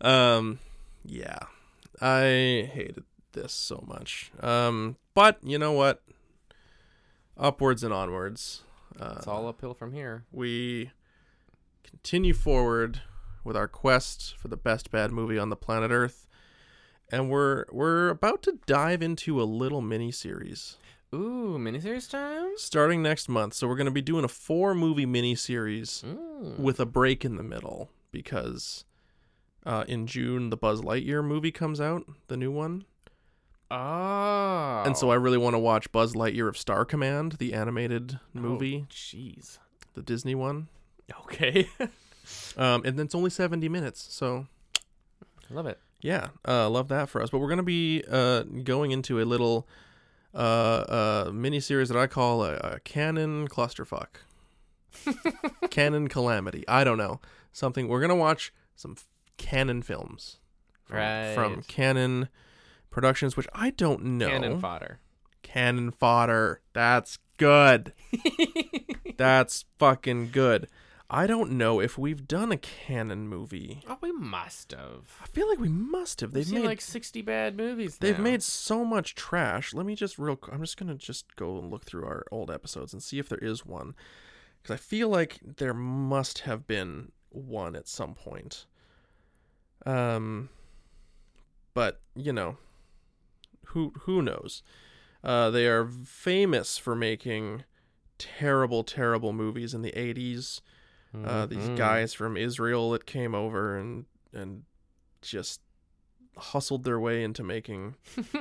Um, 0.00 0.60
yeah, 1.04 1.38
I 2.00 2.70
hated 2.72 3.02
this 3.32 3.52
so 3.52 3.82
much. 3.84 4.30
Um, 4.40 4.94
but 5.12 5.38
you 5.42 5.58
know 5.58 5.72
what? 5.72 6.02
Upwards 7.36 7.82
and 7.82 7.92
onwards. 7.92 8.62
Uh, 8.98 9.14
It's 9.16 9.26
all 9.26 9.48
uphill 9.48 9.74
from 9.74 9.92
here. 9.92 10.24
we 10.32 10.90
continue 11.82 12.34
forward 12.34 13.02
with 13.44 13.56
our 13.56 13.68
quest 13.68 14.36
for 14.38 14.48
the 14.48 14.56
best 14.56 14.90
bad 14.90 15.10
movie 15.12 15.38
on 15.38 15.50
the 15.50 15.56
planet 15.56 15.90
Earth, 15.90 16.26
and 17.10 17.28
we're 17.30 17.64
we're 17.72 18.08
about 18.08 18.42
to 18.42 18.58
dive 18.66 19.02
into 19.02 19.40
a 19.40 19.44
little 19.44 19.80
mini 19.80 20.10
series 20.10 20.76
Ooh, 21.14 21.56
miniseries 21.58 22.10
time? 22.10 22.52
starting 22.56 23.02
next 23.02 23.28
month. 23.28 23.54
So 23.54 23.68
we're 23.68 23.76
going 23.76 23.84
to 23.86 23.90
be 23.92 24.02
doing 24.02 24.24
a 24.24 24.28
four 24.28 24.74
movie 24.74 25.06
mini 25.06 25.34
series 25.36 26.02
Mm. 26.06 26.58
with 26.58 26.80
a 26.80 26.86
break 26.86 27.24
in 27.24 27.36
the 27.36 27.42
middle 27.44 27.90
because 28.10 28.84
uh, 29.66 29.84
in 29.86 30.06
June 30.06 30.50
the 30.50 30.56
Buzz 30.56 30.80
Lightyear 30.80 31.24
movie 31.24 31.52
comes 31.52 31.80
out, 31.80 32.04
the 32.28 32.36
new 32.36 32.50
one, 32.50 32.84
Oh. 33.70 34.82
And 34.86 34.96
so 34.96 35.10
I 35.10 35.14
really 35.16 35.38
want 35.38 35.54
to 35.54 35.58
watch 35.58 35.90
Buzz 35.92 36.14
Lightyear 36.14 36.48
of 36.48 36.56
Star 36.58 36.84
Command, 36.84 37.32
the 37.32 37.54
animated 37.54 38.18
Oh, 38.36 38.40
movie, 38.40 38.86
Jeez. 38.90 39.58
the 39.94 40.02
Disney 40.02 40.34
one. 40.34 40.68
Okay. 41.22 41.68
Um, 42.56 42.82
and 42.86 42.98
it's 42.98 43.14
only 43.14 43.28
70 43.28 43.68
minutes. 43.68 44.06
So, 44.08 44.46
I 45.50 45.52
Love 45.52 45.66
it. 45.66 45.78
yeah, 46.00 46.28
uh, 46.48 46.70
love 46.70 46.88
that 46.88 47.10
for 47.10 47.20
us. 47.20 47.28
But 47.28 47.38
we're 47.40 47.48
going 47.48 47.58
to 47.58 47.62
be 47.62 48.02
uh, 48.10 48.44
going 48.44 48.92
into 48.92 49.20
a 49.20 49.24
little 49.26 49.68
uh, 50.34 50.38
uh, 51.26 51.30
mini 51.34 51.60
series 51.60 51.90
that 51.90 51.98
I 51.98 52.06
call 52.06 52.42
a, 52.42 52.54
a 52.54 52.80
cannon 52.80 53.46
clusterfuck. 53.48 54.06
cannon 55.70 56.08
calamity. 56.08 56.64
I 56.66 56.82
don't 56.82 56.96
know. 56.96 57.20
Something. 57.52 57.88
We're 57.88 58.00
going 58.00 58.08
to 58.08 58.14
watch 58.14 58.54
some 58.74 58.92
f- 58.96 59.06
cannon 59.36 59.82
films. 59.82 60.38
From, 60.86 61.34
From 61.34 61.62
Cannon 61.64 62.30
Productions, 62.94 63.36
which 63.36 63.48
I 63.52 63.70
don't 63.70 64.04
know. 64.04 64.28
Cannon 64.28 64.60
fodder. 64.60 65.00
Cannon 65.42 65.90
fodder. 65.90 66.60
That's 66.74 67.18
good. 67.38 67.92
That's 69.16 69.64
fucking 69.80 70.30
good. 70.30 70.68
I 71.10 71.26
don't 71.26 71.50
know 71.50 71.80
if 71.80 71.98
we've 71.98 72.28
done 72.28 72.52
a 72.52 72.56
cannon 72.56 73.26
movie. 73.26 73.82
Oh, 73.88 73.98
we 74.00 74.12
must 74.12 74.70
have. 74.70 75.18
I 75.20 75.26
feel 75.26 75.48
like 75.48 75.58
we 75.58 75.68
must 75.68 76.20
have. 76.20 76.30
They've 76.30 76.48
made 76.52 76.66
like 76.66 76.80
60 76.80 77.20
bad 77.22 77.56
movies. 77.56 77.98
they've 77.98 78.16
now. 78.16 78.22
made 78.22 78.44
so 78.44 78.84
much 78.84 79.16
trash. 79.16 79.74
Let 79.74 79.86
me 79.86 79.96
just 79.96 80.16
real. 80.16 80.38
I'm 80.52 80.60
just 80.60 80.76
gonna 80.76 80.94
just 80.94 81.34
go 81.34 81.58
and 81.58 81.72
look 81.72 81.84
through 81.84 82.04
our 82.04 82.24
old 82.30 82.48
episodes 82.48 82.92
and 82.92 83.02
see 83.02 83.18
if 83.18 83.28
there 83.28 83.38
is 83.38 83.66
one, 83.66 83.96
because 84.62 84.72
I 84.72 84.76
feel 84.76 85.08
like 85.08 85.40
there 85.42 85.74
must 85.74 86.40
have 86.40 86.68
been 86.68 87.10
one 87.30 87.74
at 87.74 87.88
some 87.88 88.14
point. 88.14 88.66
Um, 89.84 90.48
but 91.74 92.00
you 92.14 92.32
know, 92.32 92.56
who 93.68 93.92
who 94.02 94.22
knows? 94.22 94.62
Uh, 95.22 95.50
they 95.50 95.66
are 95.66 95.86
famous 95.86 96.76
for 96.78 96.94
making 96.94 97.64
terrible, 98.18 98.84
terrible 98.84 99.32
movies 99.32 99.72
in 99.74 99.82
the 99.82 99.92
80s. 99.92 100.60
Uh, 101.14 101.46
these 101.46 101.68
Mhm. 101.68 101.76
guys 101.76 102.12
from 102.12 102.36
Israel 102.36 102.90
that 102.90 103.06
came 103.06 103.34
over 103.34 103.76
and 103.76 104.06
and 104.32 104.64
just 105.22 105.60
hustled 106.36 106.82
their 106.84 106.98
way 106.98 107.22
into 107.22 107.44
making 107.44 107.94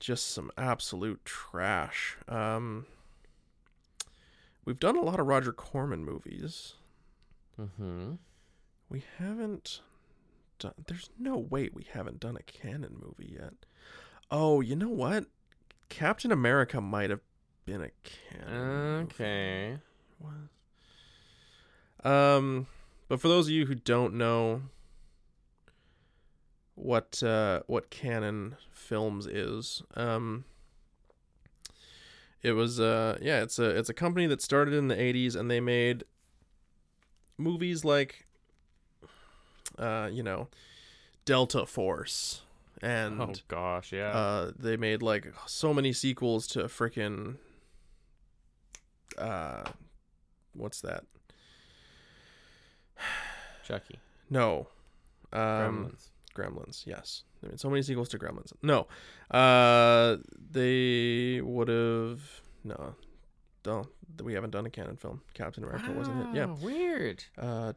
just 0.00 0.30
some 0.30 0.50
absolute 0.56 1.24
trash. 1.24 2.16
Um, 2.28 2.86
we've 4.64 4.80
done 4.80 4.96
a 4.96 5.02
lot 5.02 5.20
of 5.20 5.26
Roger 5.26 5.52
Corman 5.52 6.04
movies. 6.04 6.74
Mhm. 7.60 8.18
We 8.88 9.04
haven't 9.18 9.80
done. 10.58 10.74
There's 10.86 11.10
no 11.18 11.36
way 11.36 11.68
we 11.72 11.84
haven't 11.84 12.20
done 12.20 12.36
a 12.36 12.42
cannon 12.42 12.96
movie 12.98 13.32
yet. 13.38 13.54
Oh, 14.30 14.60
you 14.60 14.76
know 14.76 14.88
what? 14.88 15.26
Captain 15.88 16.32
America 16.32 16.80
might 16.80 17.10
have 17.10 17.20
been 17.64 17.82
a 17.82 17.90
cannon. 18.02 19.02
Okay. 19.04 19.78
was. 20.18 20.50
Um, 22.04 22.66
but 23.08 23.20
for 23.20 23.28
those 23.28 23.46
of 23.46 23.52
you 23.52 23.66
who 23.66 23.74
don't 23.74 24.14
know 24.14 24.62
what 26.74 27.22
uh, 27.22 27.60
what 27.66 27.90
Cannon 27.90 28.56
Films 28.70 29.26
is, 29.26 29.82
um, 29.94 30.44
it 32.42 32.52
was 32.52 32.78
uh 32.78 33.18
yeah 33.20 33.42
it's 33.42 33.58
a 33.58 33.70
it's 33.70 33.88
a 33.88 33.94
company 33.94 34.26
that 34.26 34.40
started 34.40 34.72
in 34.72 34.86
the 34.86 34.94
'80s 34.94 35.34
and 35.34 35.50
they 35.50 35.58
made 35.60 36.04
movies 37.36 37.84
like 37.84 38.26
uh 39.78 40.08
you 40.12 40.22
know 40.22 40.46
Delta 41.24 41.66
Force 41.66 42.42
and 42.82 43.20
Oh 43.20 43.32
gosh, 43.48 43.92
yeah. 43.92 44.08
uh, 44.10 44.52
they 44.58 44.76
made 44.76 45.02
like 45.02 45.32
so 45.46 45.72
many 45.74 45.92
sequels 45.92 46.46
to 46.48 46.60
freaking 46.64 47.36
uh, 49.18 49.64
what's 50.54 50.80
that? 50.82 51.04
Chucky. 53.66 53.98
No, 54.30 54.68
um, 55.32 55.92
Gremlins. 55.94 56.08
Gremlins. 56.34 56.86
Yes, 56.86 57.22
I 57.42 57.48
mean 57.48 57.58
so 57.58 57.68
many 57.70 57.82
sequels 57.82 58.08
to 58.10 58.18
Gremlins. 58.18 58.52
No, 58.62 58.86
uh, 59.30 60.16
they 60.50 61.40
would 61.40 61.68
have 61.68 62.20
no. 62.64 62.94
Don't 63.62 63.88
we 64.22 64.34
haven't 64.34 64.50
done 64.50 64.66
a 64.66 64.70
cannon 64.70 64.96
film. 64.96 65.22
Captain 65.34 65.64
America 65.64 65.92
wasn't 65.92 66.20
it? 66.28 66.36
Yeah. 66.36 66.46
Weird. 66.46 67.24
Uh, 67.36 67.72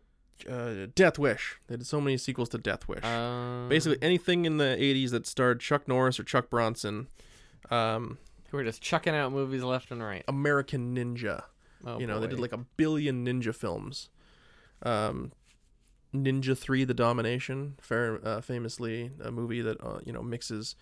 uh, 0.48 0.88
Death 0.96 1.18
Wish. 1.18 1.60
They 1.68 1.78
did 1.78 1.88
so 1.88 2.00
many 2.00 2.18
sequels 2.18 2.50
to 2.50 2.58
Death 2.58 2.88
Wish. 2.88 3.04
Um, 3.04 3.68
Basically 3.70 3.98
anything 4.02 4.46
in 4.46 4.58
the 4.58 4.78
'80s 4.80 5.12
that 5.12 5.26
starred 5.26 5.60
Chuck 5.60 5.88
Norris 5.88 6.20
or 6.20 6.24
Chuck 6.24 6.50
Bronson. 6.50 7.08
Um, 7.70 8.18
we're 8.52 8.64
just 8.64 8.82
chucking 8.82 9.16
out 9.16 9.32
movies 9.32 9.64
left 9.64 9.92
and 9.92 10.02
right. 10.02 10.24
American 10.28 10.96
Ninja. 10.96 11.44
Oh, 11.86 12.00
you 12.00 12.08
know, 12.08 12.20
they 12.20 12.28
did 12.28 12.40
like 12.40 12.54
a 12.54 12.58
billion 12.58 13.26
ninja 13.26 13.56
films. 13.56 14.10
Um, 14.84 15.32
Ninja 16.14 16.58
Three: 16.58 16.84
The 16.84 16.94
Domination, 16.94 17.76
fair, 17.80 18.20
uh, 18.26 18.42
famously 18.42 19.12
a 19.24 19.32
movie 19.32 19.62
that 19.62 19.82
uh, 19.82 20.00
you 20.06 20.12
know 20.12 20.22
mixes 20.22 20.76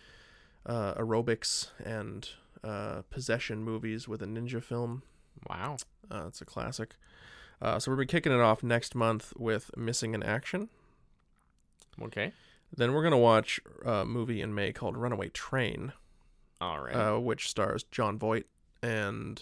uh, 0.66 0.96
aerobics 0.96 1.70
and 1.84 2.30
uh, 2.64 3.02
possession 3.10 3.64
movies 3.64 4.08
with 4.08 4.22
a 4.22 4.26
ninja 4.26 4.64
film. 4.64 5.04
wow. 5.50 5.78
Uh, 6.10 6.24
it's 6.28 6.42
a 6.42 6.46
classic. 6.46 6.96
Uh, 7.62 7.80
so 7.80 7.92
we're 7.92 7.98
be 7.98 8.06
kicking 8.06 8.32
it 8.32 8.40
off 8.40 8.64
next 8.64 8.94
month 8.96 9.34
with 9.38 9.76
Missing 9.76 10.14
in 10.14 10.24
Action. 10.24 10.70
Okay. 12.02 12.32
Then 12.76 12.94
we're 12.94 13.04
gonna 13.04 13.18
watch 13.18 13.60
a 13.86 14.06
movie 14.06 14.42
in 14.42 14.54
May 14.54 14.74
called 14.74 14.98
Runaway 14.98 15.30
Train, 15.30 15.94
All 16.62 16.80
right. 16.82 16.96
uh, 16.96 17.20
which 17.20 17.50
stars 17.50 17.84
Jon 17.92 18.20
Voight 18.20 18.46
and 18.84 19.42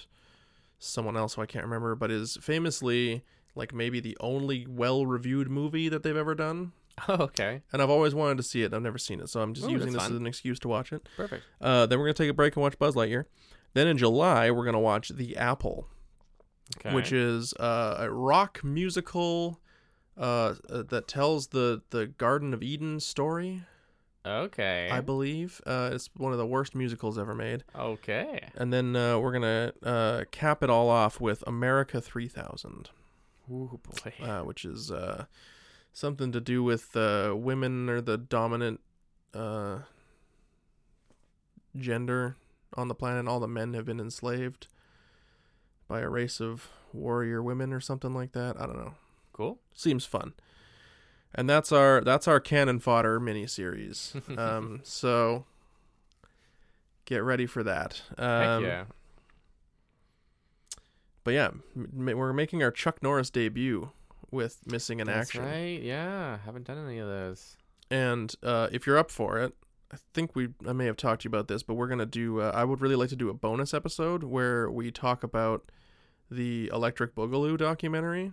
someone 0.79 1.17
else 1.17 1.33
who 1.33 1.41
I 1.41 1.45
can't 1.45 1.65
remember, 1.65 1.95
but 1.95 2.11
is 2.11 2.37
famously 2.41 3.23
like 3.55 3.73
maybe 3.73 3.99
the 3.99 4.17
only 4.19 4.67
well-reviewed 4.69 5.49
movie 5.49 5.89
that 5.89 6.03
they've 6.03 6.15
ever 6.15 6.35
done. 6.35 6.73
oh, 7.09 7.23
okay. 7.23 7.61
And 7.73 7.81
I've 7.81 7.89
always 7.89 8.13
wanted 8.15 8.37
to 8.37 8.43
see 8.43 8.61
it. 8.63 8.73
I've 8.73 8.81
never 8.81 8.97
seen 8.97 9.19
it, 9.19 9.29
so 9.29 9.41
I'm 9.41 9.53
just 9.53 9.67
Ooh, 9.67 9.71
using 9.71 9.91
this 9.91 10.01
fun. 10.01 10.11
as 10.11 10.17
an 10.17 10.27
excuse 10.27 10.59
to 10.59 10.67
watch 10.67 10.93
it. 10.93 11.07
Perfect. 11.17 11.43
Uh, 11.59 11.85
then 11.85 11.99
we're 11.99 12.05
gonna 12.05 12.13
take 12.13 12.29
a 12.29 12.33
break 12.33 12.55
and 12.55 12.63
watch 12.63 12.77
Buzz 12.79 12.95
Lightyear. 12.95 13.25
Then 13.73 13.87
in 13.87 13.97
July 13.97 14.51
we're 14.51 14.63
gonna 14.65 14.79
watch 14.79 15.09
The 15.09 15.35
Apple, 15.35 15.87
Okay. 16.77 16.93
which 16.95 17.11
is 17.11 17.53
uh, 17.59 17.97
a 17.99 18.09
rock 18.09 18.63
musical 18.63 19.59
uh, 20.17 20.55
uh, 20.69 20.83
that 20.83 21.07
tells 21.07 21.47
the 21.47 21.81
the 21.91 22.07
Garden 22.07 22.53
of 22.53 22.63
Eden 22.63 22.99
story. 22.99 23.61
okay. 24.25 24.89
I 24.91 24.99
believe 25.01 25.61
uh, 25.67 25.91
it's 25.93 26.09
one 26.17 26.31
of 26.31 26.39
the 26.39 26.45
worst 26.45 26.73
musicals 26.73 27.19
ever 27.19 27.35
made. 27.35 27.63
okay. 27.75 28.49
And 28.55 28.73
then 28.73 28.95
uh, 28.95 29.19
we're 29.19 29.31
gonna 29.33 29.73
uh, 29.83 30.23
cap 30.31 30.63
it 30.63 30.69
all 30.71 30.89
off 30.89 31.21
with 31.21 31.43
America 31.45 32.01
3000, 32.01 32.89
Ooh 33.51 33.79
boy. 33.83 34.13
uh, 34.25 34.41
which 34.41 34.65
is 34.65 34.89
uh, 34.89 35.25
something 35.93 36.31
to 36.31 36.41
do 36.41 36.63
with 36.63 36.95
uh, 36.97 37.33
women 37.35 37.87
are 37.89 38.01
the 38.01 38.17
dominant 38.17 38.79
uh, 39.35 39.79
gender 41.77 42.35
on 42.73 42.87
the 42.87 42.95
planet. 42.95 43.27
All 43.27 43.39
the 43.39 43.47
men 43.47 43.73
have 43.73 43.85
been 43.85 43.99
enslaved 43.99 44.67
by 45.87 45.99
a 46.01 46.09
race 46.09 46.39
of 46.41 46.69
warrior 46.93 47.41
women 47.43 47.71
or 47.73 47.79
something 47.79 48.13
like 48.13 48.31
that. 48.33 48.59
I 48.59 48.65
don't 48.65 48.77
know. 48.77 48.93
cool. 49.33 49.59
Seems 49.73 50.05
fun. 50.05 50.33
And 51.33 51.49
that's 51.49 51.71
our 51.71 52.01
that's 52.01 52.27
our 52.27 52.39
cannon 52.39 52.79
fodder 52.79 53.19
miniseries. 53.19 54.37
um, 54.37 54.79
so 54.83 55.45
get 57.05 57.23
ready 57.23 57.45
for 57.45 57.61
that. 57.63 58.01
Um, 58.17 58.63
Heck 58.63 58.71
yeah. 58.71 58.83
But 61.23 61.33
yeah, 61.33 61.49
m- 61.75 62.17
we're 62.17 62.33
making 62.33 62.63
our 62.63 62.71
Chuck 62.71 63.01
Norris 63.01 63.29
debut 63.29 63.89
with 64.31 64.59
Missing 64.67 64.99
in 64.99 65.07
That's 65.07 65.29
Action. 65.29 65.43
right. 65.43 65.81
Yeah. 65.81 66.37
Haven't 66.45 66.65
done 66.67 66.85
any 66.85 66.99
of 66.99 67.07
those. 67.07 67.57
And 67.89 68.33
uh, 68.43 68.67
if 68.71 68.85
you're 68.87 68.97
up 68.97 69.11
for 69.11 69.39
it, 69.39 69.53
I 69.93 69.97
think 70.13 70.35
we 70.35 70.49
I 70.67 70.73
may 70.73 70.85
have 70.85 70.97
talked 70.97 71.21
to 71.21 71.25
you 71.25 71.29
about 71.29 71.47
this, 71.47 71.63
but 71.63 71.75
we're 71.75 71.87
gonna 71.87 72.05
do. 72.05 72.41
Uh, 72.41 72.51
I 72.53 72.63
would 72.63 72.81
really 72.81 72.95
like 72.95 73.09
to 73.09 73.15
do 73.15 73.29
a 73.29 73.33
bonus 73.33 73.73
episode 73.73 74.23
where 74.23 74.69
we 74.69 74.91
talk 74.91 75.23
about 75.23 75.71
the 76.29 76.69
Electric 76.73 77.13
Boogaloo 77.15 77.57
documentary, 77.57 78.31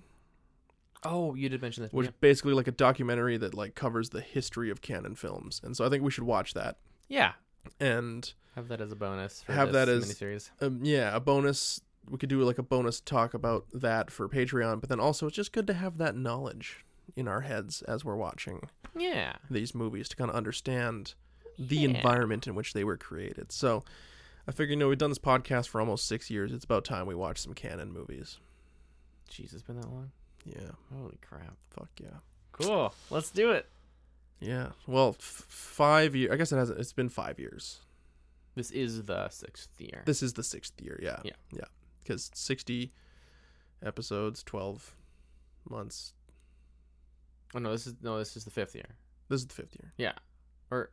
Oh, 1.04 1.34
you 1.34 1.48
did 1.48 1.60
mention 1.60 1.82
that. 1.82 1.92
which 1.92 2.06
is 2.08 2.12
basically 2.20 2.54
like 2.54 2.68
a 2.68 2.72
documentary 2.72 3.36
that 3.36 3.54
like 3.54 3.74
covers 3.74 4.10
the 4.10 4.20
history 4.20 4.70
of 4.70 4.80
cannon 4.80 5.14
films. 5.16 5.60
And 5.64 5.76
so 5.76 5.84
I 5.84 5.88
think 5.88 6.02
we 6.02 6.10
should 6.10 6.24
watch 6.24 6.54
that. 6.54 6.78
yeah. 7.08 7.32
And 7.78 8.32
Have 8.56 8.68
that 8.68 8.80
as 8.80 8.90
a 8.90 8.96
bonus. 8.96 9.42
For 9.42 9.52
Have 9.52 9.72
that 9.72 9.88
as- 9.88 10.04
miniseries. 10.12 10.50
um, 10.60 10.80
yeah, 10.82 11.14
a 11.14 11.20
bonus. 11.20 11.80
We 12.10 12.18
could 12.18 12.28
do 12.28 12.42
like 12.42 12.58
a 12.58 12.62
bonus 12.64 13.00
talk 13.00 13.34
about 13.34 13.66
that 13.72 14.10
for 14.10 14.28
Patreon, 14.28 14.80
but 14.80 14.88
then 14.88 14.98
also 14.98 15.26
it's 15.28 15.36
just 15.36 15.52
good 15.52 15.66
to 15.68 15.74
have 15.74 15.98
that 15.98 16.16
knowledge 16.16 16.84
in 17.14 17.28
our 17.28 17.42
heads 17.42 17.82
as 17.82 18.04
we're 18.04 18.16
watching 18.16 18.68
Yeah. 18.96 19.34
these 19.50 19.74
movies 19.76 20.08
to 20.08 20.16
kind 20.16 20.28
of 20.30 20.34
understand 20.36 21.14
the 21.58 21.76
Yeah. 21.76 21.88
environment 21.90 22.46
in 22.46 22.54
which 22.54 22.72
they 22.72 22.84
were 22.84 22.96
created. 22.96 23.52
So 23.52 23.84
I 24.46 24.52
figure, 24.52 24.72
you 24.72 24.78
know, 24.78 24.88
we've 24.88 24.98
done 24.98 25.10
this 25.10 25.18
podcast 25.18 25.68
for 25.68 25.80
almost 25.80 26.06
six 26.06 26.30
years. 26.30 26.52
It's 26.52 26.64
about 26.64 26.84
time 26.84 27.06
we 27.06 27.14
watch 27.14 27.38
some 27.38 27.54
cannon 27.54 27.92
movies. 27.92 28.38
Jeez, 29.30 29.52
it's 29.52 29.62
been 29.62 29.80
that 29.80 29.88
long. 29.90 30.10
Yeah, 30.44 30.72
Holy 30.92 31.18
crap. 31.22 31.56
fuck 31.70 31.88
yeah. 32.00 32.18
Cool. 32.52 32.92
Let's 33.10 33.30
do 33.30 33.52
it. 33.52 33.68
Yeah. 34.40 34.72
Well, 34.86 35.10
f- 35.10 35.44
five 35.48 36.14
years. 36.16 36.32
I 36.32 36.36
guess 36.36 36.50
it 36.52 36.56
hasn't. 36.56 36.80
It's 36.80 36.92
been 36.92 37.08
five 37.08 37.38
years. 37.38 37.80
This 38.56 38.70
is 38.72 39.04
the 39.04 39.28
sixth 39.30 39.80
year. 39.80 40.02
This 40.04 40.22
is 40.22 40.32
the 40.34 40.42
sixth 40.42 40.78
year. 40.82 40.98
Yeah. 41.02 41.20
Yeah. 41.24 41.32
Yeah. 41.52 41.64
Because 42.02 42.30
sixty 42.34 42.92
episodes, 43.82 44.42
twelve 44.42 44.94
months. 45.68 46.12
oh 47.54 47.58
no, 47.60 47.70
this 47.70 47.86
is 47.86 47.94
no, 48.02 48.18
this 48.18 48.36
is 48.36 48.44
the 48.44 48.50
fifth 48.50 48.74
year. 48.74 48.96
This 49.28 49.40
is 49.42 49.46
the 49.46 49.54
fifth 49.54 49.76
year. 49.80 49.92
Yeah, 49.96 50.12
or 50.70 50.90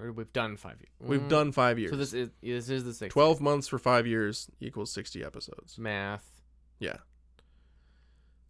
or 0.00 0.12
we've 0.12 0.32
done 0.32 0.56
five 0.56 0.76
years. 0.80 0.90
We've 1.00 1.28
done 1.28 1.52
five 1.52 1.78
years. 1.78 1.90
So 1.90 1.96
this 1.96 2.12
is 2.12 2.30
this 2.42 2.68
is 2.70 2.84
the 2.84 2.94
sixth. 2.94 3.12
twelve 3.12 3.40
months 3.40 3.68
for 3.68 3.78
five 3.78 4.06
years 4.06 4.48
equals 4.60 4.90
sixty 4.90 5.22
episodes. 5.24 5.78
math. 5.78 6.24
Yeah. 6.78 6.96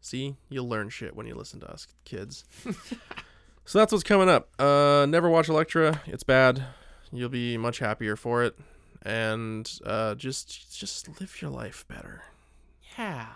See, 0.00 0.36
you'll 0.48 0.68
learn 0.68 0.88
shit 0.88 1.14
when 1.14 1.26
you 1.26 1.34
listen 1.34 1.60
to 1.60 1.70
us, 1.70 1.86
kids. 2.04 2.44
so 3.64 3.78
that's 3.78 3.92
what's 3.92 4.04
coming 4.04 4.28
up. 4.30 4.48
Uh, 4.58 5.06
never 5.08 5.28
watch 5.28 5.48
Elektra. 5.48 6.00
It's 6.06 6.22
bad. 6.22 6.64
You'll 7.12 7.28
be 7.28 7.58
much 7.58 7.80
happier 7.80 8.16
for 8.16 8.44
it, 8.44 8.56
and 9.02 9.70
uh, 9.84 10.14
just 10.14 10.78
just 10.78 11.20
live 11.20 11.42
your 11.42 11.50
life 11.50 11.84
better. 11.88 12.22
Yeah, 12.96 13.26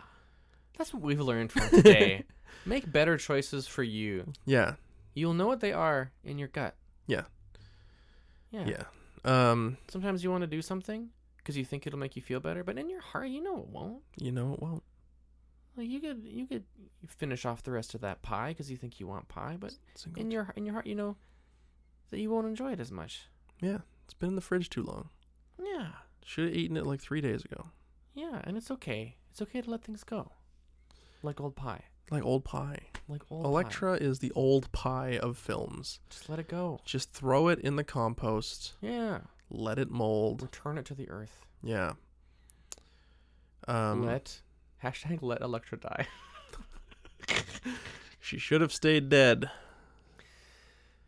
that's 0.78 0.94
what 0.94 1.02
we've 1.02 1.20
learned 1.20 1.52
from 1.52 1.68
today. 1.68 2.24
Make 2.66 2.90
better 2.90 3.18
choices 3.18 3.66
for 3.66 3.82
you. 3.82 4.32
Yeah, 4.46 4.74
You'll 5.12 5.34
know 5.34 5.46
what 5.46 5.60
they 5.60 5.72
are 5.72 6.12
in 6.24 6.38
your 6.38 6.48
gut. 6.48 6.76
yeah, 7.06 7.22
Yeah. 8.54 8.66
yeah. 9.24 9.50
Um, 9.50 9.76
Sometimes 9.88 10.22
you 10.22 10.30
want 10.30 10.42
to 10.42 10.46
do 10.46 10.62
something 10.62 11.08
because 11.38 11.56
you 11.56 11.64
think 11.64 11.86
it'll 11.86 11.98
make 11.98 12.14
you 12.16 12.22
feel 12.22 12.40
better, 12.40 12.62
but 12.62 12.78
in 12.78 12.88
your 12.88 13.00
heart, 13.00 13.28
you 13.28 13.42
know 13.42 13.58
it 13.58 13.68
won't. 13.68 14.02
you 14.16 14.30
know 14.32 14.54
it 14.54 14.60
won't. 14.60 14.82
Like 15.76 15.88
you 15.88 16.00
could 16.00 16.22
you 16.24 16.46
could 16.46 16.64
finish 17.08 17.44
off 17.44 17.62
the 17.64 17.72
rest 17.72 17.94
of 17.94 18.00
that 18.02 18.22
pie 18.22 18.50
because 18.50 18.70
you 18.70 18.76
think 18.76 19.00
you 19.00 19.06
want 19.08 19.26
pie, 19.28 19.56
but 19.58 19.74
Single 19.96 20.22
in 20.22 20.30
your 20.30 20.52
in 20.56 20.64
your 20.66 20.74
heart, 20.74 20.86
you 20.86 20.94
know 20.94 21.16
that 22.10 22.20
you 22.20 22.30
won't 22.30 22.46
enjoy 22.46 22.72
it 22.72 22.80
as 22.80 22.92
much. 22.92 23.28
yeah, 23.60 23.78
it's 24.04 24.14
been 24.14 24.28
in 24.30 24.34
the 24.36 24.40
fridge 24.40 24.70
too 24.70 24.82
long. 24.84 25.08
Yeah, 25.60 25.88
Should 26.24 26.46
have 26.48 26.54
eaten 26.56 26.76
it 26.76 26.86
like 26.86 27.00
three 27.00 27.20
days 27.20 27.44
ago. 27.44 27.66
yeah, 28.14 28.40
and 28.44 28.56
it's 28.56 28.70
okay. 28.70 29.16
It's 29.30 29.42
okay 29.42 29.60
to 29.62 29.70
let 29.70 29.82
things 29.82 30.04
go, 30.04 30.30
like 31.24 31.40
old 31.40 31.56
pie, 31.56 31.82
Like 32.10 32.24
old 32.24 32.44
pie. 32.44 32.78
Like 33.08 33.22
old 33.30 33.42
pie. 33.44 33.48
Elektra 33.48 33.92
is 33.94 34.18
the 34.20 34.32
old 34.34 34.70
pie 34.72 35.18
of 35.22 35.36
films. 35.36 36.00
Just 36.08 36.28
let 36.28 36.38
it 36.38 36.48
go. 36.48 36.78
Just 36.84 37.12
throw 37.12 37.48
it 37.48 37.58
in 37.60 37.76
the 37.76 37.84
compost. 37.84 38.74
Yeah, 38.80 39.18
Let 39.50 39.78
it 39.78 39.90
mold. 39.90 40.42
return 40.42 40.78
it 40.78 40.86
to 40.86 40.94
the 40.94 41.08
earth. 41.10 41.44
Yeah. 41.62 41.92
Um, 43.68 44.04
let 44.06 44.40
hashtag 44.82 45.18
let 45.22 45.40
Elektra 45.42 45.78
die. 45.78 46.06
she 48.20 48.38
should 48.38 48.60
have 48.60 48.72
stayed 48.72 49.08
dead. 49.08 49.50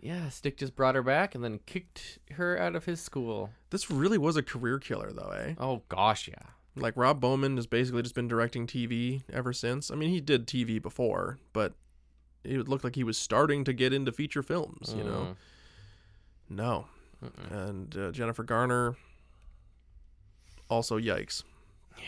yeah, 0.01 0.29
Stick 0.29 0.57
just 0.59 0.77
brought 0.77 0.95
her 0.95 1.03
back 1.03 1.35
and 1.35 1.43
then 1.43 1.61
kicked 1.67 2.19
her 2.33 2.59
out 2.59 2.77
of 2.77 2.85
his 2.85 3.01
school. 3.01 3.51
This 3.71 3.91
really 3.91 4.19
was 4.19 4.37
a 4.37 4.43
career 4.43 4.79
killer, 4.79 5.13
though, 5.13 5.31
eh? 5.31 5.55
Oh 5.59 5.83
gosh, 5.89 6.29
yeah. 6.29 6.51
Like 6.79 6.95
Rob 6.97 7.21
Bowman 7.21 7.57
has 7.57 7.67
basically 7.67 8.03
just 8.03 8.15
been 8.15 8.29
directing 8.29 8.67
TV 8.67 9.23
ever 9.33 9.53
since. 9.55 9.91
I 9.91 9.95
mean, 9.95 10.11
he 10.11 10.21
did 10.21 10.47
TV 10.47 10.81
before, 10.81 11.39
but 11.55 11.73
it 12.47 12.69
looked 12.69 12.85
like 12.85 12.95
he 12.95 13.05
was 13.05 13.19
starting 13.19 13.65
to 13.65 13.73
get 13.73 13.93
into 13.93 14.13
feature 14.13 14.43
films. 14.43 14.95
You 14.97 15.05
know, 15.05 15.37
no. 16.49 16.87
And 17.51 17.97
uh, 17.97 18.11
Jennifer 18.13 18.43
Garner. 18.43 18.97
Also, 20.69 20.99
yikes. 20.99 21.45
Yeah. 21.99 22.05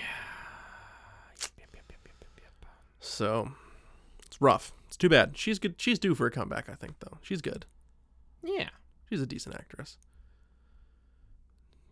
So, 3.00 3.52
it's 4.26 4.40
rough. 4.40 4.72
It's 4.86 4.96
too 4.96 5.08
bad. 5.08 5.36
She's 5.36 5.58
good. 5.58 5.74
She's 5.78 5.98
due 5.98 6.14
for 6.14 6.26
a 6.26 6.30
comeback, 6.30 6.68
I 6.68 6.74
think, 6.74 7.00
though. 7.00 7.18
She's 7.20 7.40
good. 7.40 7.66
Yeah. 8.42 8.68
She's 9.08 9.20
a 9.20 9.26
decent 9.26 9.54
actress. 9.54 9.96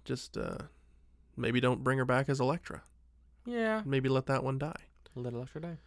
Just 0.05 0.37
uh 0.37 0.59
maybe 1.37 1.59
don't 1.59 1.83
bring 1.83 1.99
her 1.99 2.05
back 2.05 2.29
as 2.29 2.39
Elektra. 2.39 2.83
Yeah. 3.45 3.83
Maybe 3.85 4.09
let 4.09 4.27
that 4.27 4.45
one 4.45 4.59
die. 4.59 4.83
Let 5.15 5.33
Elektra 5.33 5.61
die. 5.61 5.79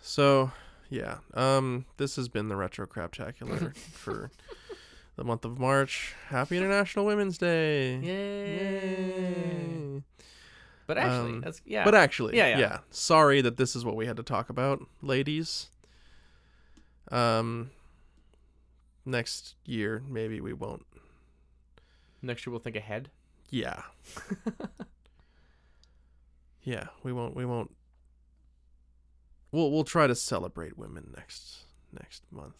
So, 0.00 0.52
yeah. 0.90 1.18
Um 1.34 1.84
this 1.96 2.16
has 2.16 2.28
been 2.28 2.48
the 2.48 2.56
Retro 2.56 2.86
Craptacular 2.86 3.76
for 3.76 4.30
the 5.16 5.24
month 5.24 5.44
of 5.44 5.58
March. 5.58 6.14
Happy 6.28 6.56
International 6.56 7.04
Women's 7.04 7.38
Day. 7.38 7.96
Yay. 7.98 10.02
But 10.86 10.96
actually, 10.98 11.32
Um, 11.32 11.40
that's 11.42 11.60
yeah. 11.66 11.84
But 11.84 11.94
actually, 11.94 12.36
Yeah, 12.36 12.46
yeah, 12.48 12.58
yeah. 12.58 12.78
Sorry 12.90 13.40
that 13.42 13.56
this 13.58 13.76
is 13.76 13.84
what 13.84 13.96
we 13.96 14.06
had 14.06 14.16
to 14.16 14.22
talk 14.22 14.48
about, 14.48 14.80
ladies. 15.02 15.68
Um 17.10 17.70
next 19.04 19.54
year 19.64 20.02
maybe 20.08 20.40
we 20.40 20.52
won't. 20.52 20.86
next 22.22 22.46
year 22.46 22.50
we'll 22.52 22.60
think 22.60 22.76
ahead. 22.76 23.10
Yeah. 23.50 23.82
yeah, 26.62 26.88
we 27.02 27.12
won't 27.12 27.34
we 27.34 27.44
won't 27.46 27.70
We'll 29.52 29.70
we'll 29.70 29.84
try 29.84 30.06
to 30.06 30.14
celebrate 30.14 30.76
women 30.78 31.12
next 31.16 31.64
next 31.92 32.22
month. 32.30 32.56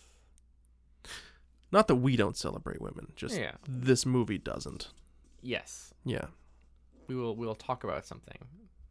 Not 1.70 1.86
that 1.88 1.96
we 1.96 2.16
don't 2.16 2.36
celebrate 2.36 2.80
women, 2.80 3.12
just 3.14 3.36
Yeah. 3.36 3.56
this 3.68 4.06
movie 4.06 4.38
doesn't. 4.38 4.88
Yes, 5.42 5.92
Yeah. 6.04 6.28
we 7.06 7.14
will. 7.14 7.36
We 7.36 7.46
will 7.46 7.54
talk 7.54 7.84
about 7.84 8.06
something 8.06 8.38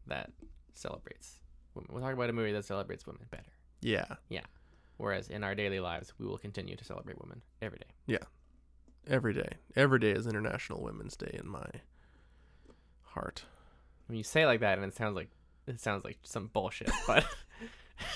that 0.06 0.32
celebrates 0.74 1.40
women. 1.74 1.90
We'll 1.92 2.04
talk 2.04 2.14
about 2.14 2.30
a 2.30 2.34
movie 2.34 2.52
that 2.54 2.66
celebrates 2.66 3.06
women 3.08 3.26
better. 3.32 3.52
Yeah. 3.82 4.16
Yeah. 4.30 4.46
Whereas 4.98 5.28
in 5.30 5.44
our 5.44 5.56
daily 5.56 5.80
lives, 5.80 6.14
we 6.20 6.26
will 6.28 6.38
continue 6.38 6.76
to 6.76 6.84
celebrate 6.84 7.20
women 7.20 7.42
every 7.62 7.80
day. 7.80 7.92
Yeah. 8.06 8.24
Every 9.08 9.34
day. 9.34 9.50
Every 9.76 10.00
day 10.00 10.12
is 10.12 10.28
International 10.28 10.82
Women's 10.84 11.16
Day 11.16 11.32
in 11.40 11.48
my 11.48 11.68
heart. 13.02 13.46
I 14.08 14.12
mean, 14.12 14.18
you 14.20 14.24
say 14.24 14.46
like 14.46 14.60
that, 14.62 14.78
and 14.78 14.86
it 14.88 14.96
sounds 14.96 15.16
like 15.16 15.30
it 15.66 15.80
sounds 15.82 16.04
like 16.06 16.18
some 16.24 16.48
bullshit, 16.48 16.92
but 17.08 17.26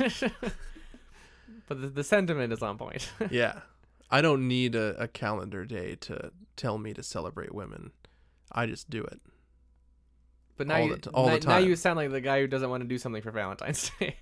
but 1.68 1.82
the, 1.82 1.88
the 1.88 2.03
sentiment 2.03 2.53
is 2.53 2.62
on 2.62 2.78
point. 2.78 3.12
Yeah. 3.32 3.60
I 4.14 4.22
don't 4.22 4.48
need 4.48 4.76
a, 4.76 5.02
a 5.02 5.08
calendar 5.08 5.64
day 5.64 5.95
to 6.02 6.32
tell 6.58 6.78
me 6.78 6.94
to 6.94 7.02
celebrate 7.02 7.56
women. 7.56 7.91
I 8.52 8.66
just 8.66 8.90
do 8.90 9.03
it. 9.03 9.22
But 10.58 10.68
now 10.68 10.76
All 10.76 10.88
you 10.88 10.95
the 10.98 11.10
all 11.12 11.30
the 11.30 11.40
now, 11.40 11.49
now 11.53 11.58
you 11.60 11.76
sound 11.78 11.95
like 11.95 12.12
the 12.12 12.20
guy 12.20 12.41
who 12.41 12.48
doesn't 12.48 12.70
want 12.70 12.84
to 12.84 12.88
do 12.90 12.98
something 12.98 13.22
for 13.22 13.32
Valentine's 13.32 13.90
Day. 13.99 14.18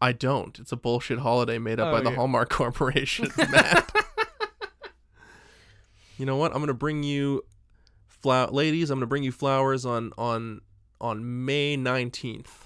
I 0.00 0.12
don't. 0.12 0.56
It's 0.60 0.70
a 0.70 0.76
bullshit 0.76 1.18
holiday 1.18 1.58
made 1.58 1.80
up 1.80 1.88
Oh, 1.88 1.92
by 1.92 2.00
the. 2.00 2.10
Oh, 2.10 2.14
Hallmark 2.14 2.48
Corporation, 2.50 3.28
Matt. 3.36 3.90
you 6.16 6.24
know 6.24 6.36
what? 6.36 6.54
I'm 6.54 6.60
gonna 6.60 6.74
bring 6.74 7.02
you 7.02 7.42
flower 8.06 8.50
ladies, 8.52 8.90
I'm 8.90 8.98
gonna 8.98 9.06
bring 9.06 9.24
you 9.24 9.32
flowers 9.32 9.84
on 9.84 10.12
on 10.16 10.60
on 11.00 11.44
May 11.44 11.76
19th. 11.76 12.63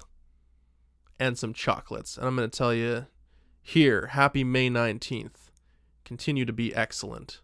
And 1.19 1.37
some 1.37 1.53
chocolates. 1.53 2.17
And 2.17 2.25
I'm 2.25 2.35
gonna 2.35 2.47
tell 2.47 2.73
you 2.73 3.07
here, 3.61 4.07
happy 4.07 4.43
May 4.43 4.69
19th. 4.69 5.51
Continue 6.05 6.45
to 6.45 6.53
be 6.53 6.73
excellent. 6.73 7.41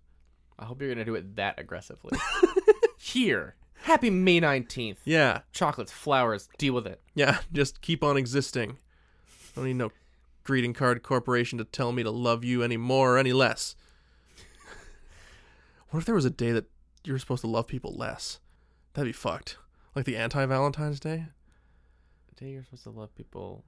I 0.58 0.66
hope 0.66 0.82
you're 0.82 0.90
gonna 0.90 1.06
do 1.06 1.16
it 1.16 1.36
that 1.36 1.60
aggressively. 1.60 2.18
Here, 2.98 3.56
happy 3.84 4.10
May 4.10 4.40
nineteenth. 4.40 5.00
Yeah. 5.06 5.42
Chocolates, 5.52 5.92
flowers, 5.92 6.50
deal 6.58 6.74
with 6.74 6.88
it. 6.88 7.02
Yeah, 7.14 7.40
just 7.54 7.82
keep 7.82 8.04
on 8.04 8.18
existing. 8.18 8.72
I 8.72 9.56
don't 9.56 9.66
need 9.66 9.76
no 9.76 9.92
greeting 10.44 10.74
card 10.74 11.04
corporation 11.04 11.58
to 11.58 11.66
tell 11.66 11.92
me 11.92 12.04
to 12.04 12.12
love 12.12 12.44
you 12.44 12.64
any 12.64 12.78
more 12.78 13.16
or 13.16 13.18
any 13.18 13.34
less. 13.34 13.76
what 15.90 16.00
if 16.00 16.06
there 16.06 16.16
was 16.16 16.26
a 16.26 16.30
day 16.30 16.52
that 16.52 16.66
you 17.04 17.14
were 17.14 17.20
supposed 17.20 17.42
to 17.42 17.48
love 17.48 17.68
people 17.68 17.94
less? 17.94 18.40
That'd 18.94 19.10
be 19.10 19.14
fucked. 19.14 19.58
Like 19.94 20.06
the 20.06 20.18
anti 20.18 20.46
Valentine's 20.46 21.00
Day? 21.00 21.28
Today 22.36 22.52
you're 22.52 22.64
supposed 22.64 22.84
to 22.84 22.90
love 22.90 23.16
people 23.16 23.64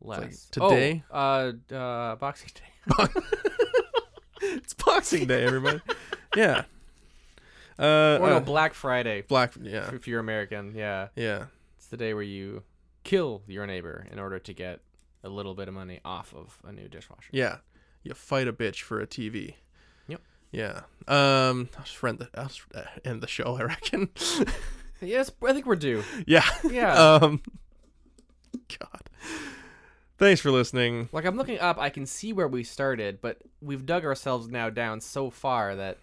like 0.00 0.20
less. 0.22 0.46
today? 0.50 1.02
Oh, 1.10 1.52
uh, 1.70 1.74
uh, 1.74 2.16
Boxing 2.16 2.50
Day. 2.54 3.04
It's 4.42 4.74
Boxing 4.74 5.26
Day, 5.26 5.44
everybody. 5.44 5.80
yeah. 6.36 6.64
Uh, 7.78 8.18
or 8.20 8.28
no, 8.30 8.36
uh, 8.36 8.40
Black 8.40 8.74
Friday. 8.74 9.22
Black. 9.22 9.54
Yeah. 9.60 9.92
If 9.94 10.06
you're 10.06 10.20
American, 10.20 10.74
yeah, 10.74 11.08
Yeah. 11.16 11.46
it's 11.76 11.86
the 11.86 11.96
day 11.96 12.14
where 12.14 12.22
you 12.22 12.62
kill 13.02 13.42
your 13.46 13.66
neighbor 13.66 14.06
in 14.10 14.18
order 14.18 14.38
to 14.38 14.52
get 14.52 14.80
a 15.24 15.28
little 15.28 15.54
bit 15.54 15.68
of 15.68 15.74
money 15.74 16.00
off 16.04 16.34
of 16.34 16.58
a 16.64 16.72
new 16.72 16.86
dishwasher. 16.88 17.30
Yeah. 17.32 17.56
You 18.02 18.14
fight 18.14 18.46
a 18.46 18.52
bitch 18.52 18.82
for 18.82 19.00
a 19.00 19.06
TV. 19.06 19.54
Yep. 20.06 20.20
Yeah. 20.52 20.80
Um, 21.08 21.68
I'll 21.76 21.84
just 21.84 22.04
end 22.04 22.18
the, 22.18 22.28
I'll 22.34 22.46
just 22.48 22.62
uh, 22.74 22.82
end 23.04 23.22
the 23.22 23.26
show, 23.28 23.56
I 23.56 23.62
reckon. 23.62 24.10
Yes, 25.02 25.30
I 25.46 25.52
think 25.52 25.66
we're 25.66 25.76
due. 25.76 26.02
yeah. 26.26 26.44
Yeah. 26.64 26.94
Um, 26.94 27.42
God. 28.78 29.10
Thanks 30.18 30.40
for 30.40 30.50
listening. 30.50 31.08
Like 31.12 31.24
I'm 31.26 31.36
looking 31.36 31.58
up, 31.58 31.78
I 31.78 31.90
can 31.90 32.06
see 32.06 32.32
where 32.32 32.48
we 32.48 32.64
started, 32.64 33.20
but 33.20 33.38
we've 33.60 33.84
dug 33.84 34.04
ourselves 34.04 34.48
now 34.48 34.70
down 34.70 35.00
so 35.00 35.28
far 35.30 35.76
that 35.76 35.98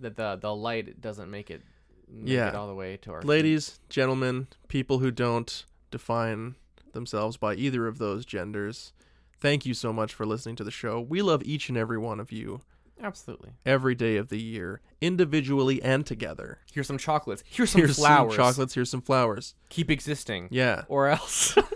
that 0.00 0.16
the 0.16 0.36
the 0.36 0.54
light 0.54 1.00
doesn't 1.00 1.30
make 1.30 1.50
it 1.50 1.62
make 2.08 2.28
Yeah. 2.28 2.48
it 2.48 2.54
all 2.54 2.68
the 2.68 2.74
way 2.74 2.96
to 2.98 3.12
our 3.12 3.20
feet. 3.20 3.28
Ladies, 3.28 3.78
gentlemen, 3.90 4.48
people 4.68 4.98
who 5.00 5.10
don't 5.10 5.64
define 5.90 6.54
themselves 6.92 7.36
by 7.36 7.54
either 7.54 7.86
of 7.86 7.98
those 7.98 8.24
genders, 8.24 8.92
thank 9.38 9.66
you 9.66 9.74
so 9.74 9.92
much 9.92 10.14
for 10.14 10.24
listening 10.24 10.56
to 10.56 10.64
the 10.64 10.70
show. 10.70 10.98
We 11.00 11.20
love 11.22 11.42
each 11.44 11.68
and 11.68 11.76
every 11.76 11.98
one 11.98 12.18
of 12.18 12.32
you 12.32 12.62
Absolutely. 13.02 13.50
every 13.64 13.94
day 13.94 14.16
of 14.16 14.28
the 14.28 14.38
year, 14.40 14.80
individually 15.00 15.82
and 15.82 16.04
together. 16.06 16.58
Here's 16.72 16.86
some 16.86 16.98
chocolates. 16.98 17.42
Here's 17.46 17.70
some 17.72 17.80
Here's 17.80 17.96
flowers. 17.96 18.34
some 18.34 18.44
chocolates. 18.44 18.74
Here's 18.74 18.90
some 18.90 19.00
flowers. 19.02 19.54
Keep 19.70 19.90
existing. 19.90 20.48
Yeah. 20.50 20.84
Or 20.88 21.08
else. 21.08 21.56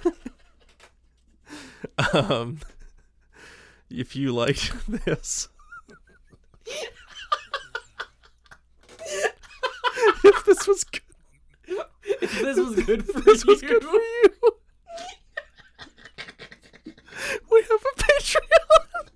Um, 2.13 2.59
if 3.89 4.17
you 4.17 4.33
liked 4.33 4.73
this, 5.05 5.49
if 10.25 10.45
this 10.45 10.67
was 10.67 10.83
good, 10.85 11.03
If 12.21 12.41
this 12.41 12.59
was 12.59 12.75
good 12.85 13.05
for 13.07 13.21
this 13.21 13.45
you. 13.45 13.51
was 13.53 13.61
good 13.61 13.83
for 13.85 13.95
you. 13.95 14.31
We 17.53 17.63
have 17.63 17.71
a 17.81 18.01
Patreon. 18.03 19.09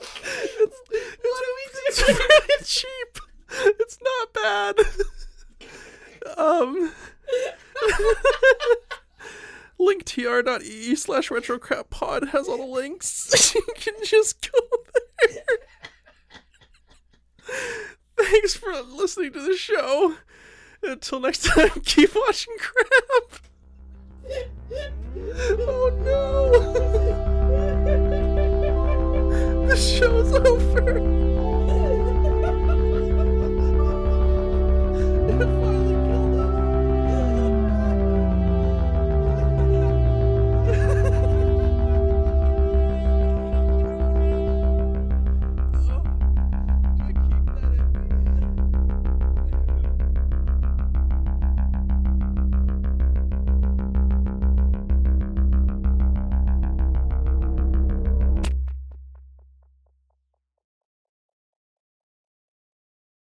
It's, 0.00 0.80
it's, 0.90 1.98
it's 2.00 2.08
really 2.08 2.64
cheap. 2.64 3.18
It's 3.80 3.98
not 4.02 4.33
bad. 4.44 4.76
Um, 6.36 6.92
linktr.ee 9.80 10.94
slash 10.96 11.30
retrocrappod 11.30 12.28
has 12.28 12.46
all 12.48 12.58
the 12.58 12.64
links. 12.64 13.54
you 13.54 13.66
can 13.76 13.94
just 14.04 14.52
go 14.52 14.58
there. 15.22 15.58
Thanks 18.18 18.54
for 18.54 18.74
listening 18.82 19.32
to 19.32 19.40
the 19.40 19.56
show. 19.56 20.16
Until 20.82 21.20
next 21.20 21.44
time, 21.44 21.70
keep 21.84 22.14
watching 22.14 22.54
crap. 22.58 23.40
Oh 25.60 25.90
no! 26.04 26.50
The 29.66 29.76
show's 29.76 30.32
over. 30.32 31.23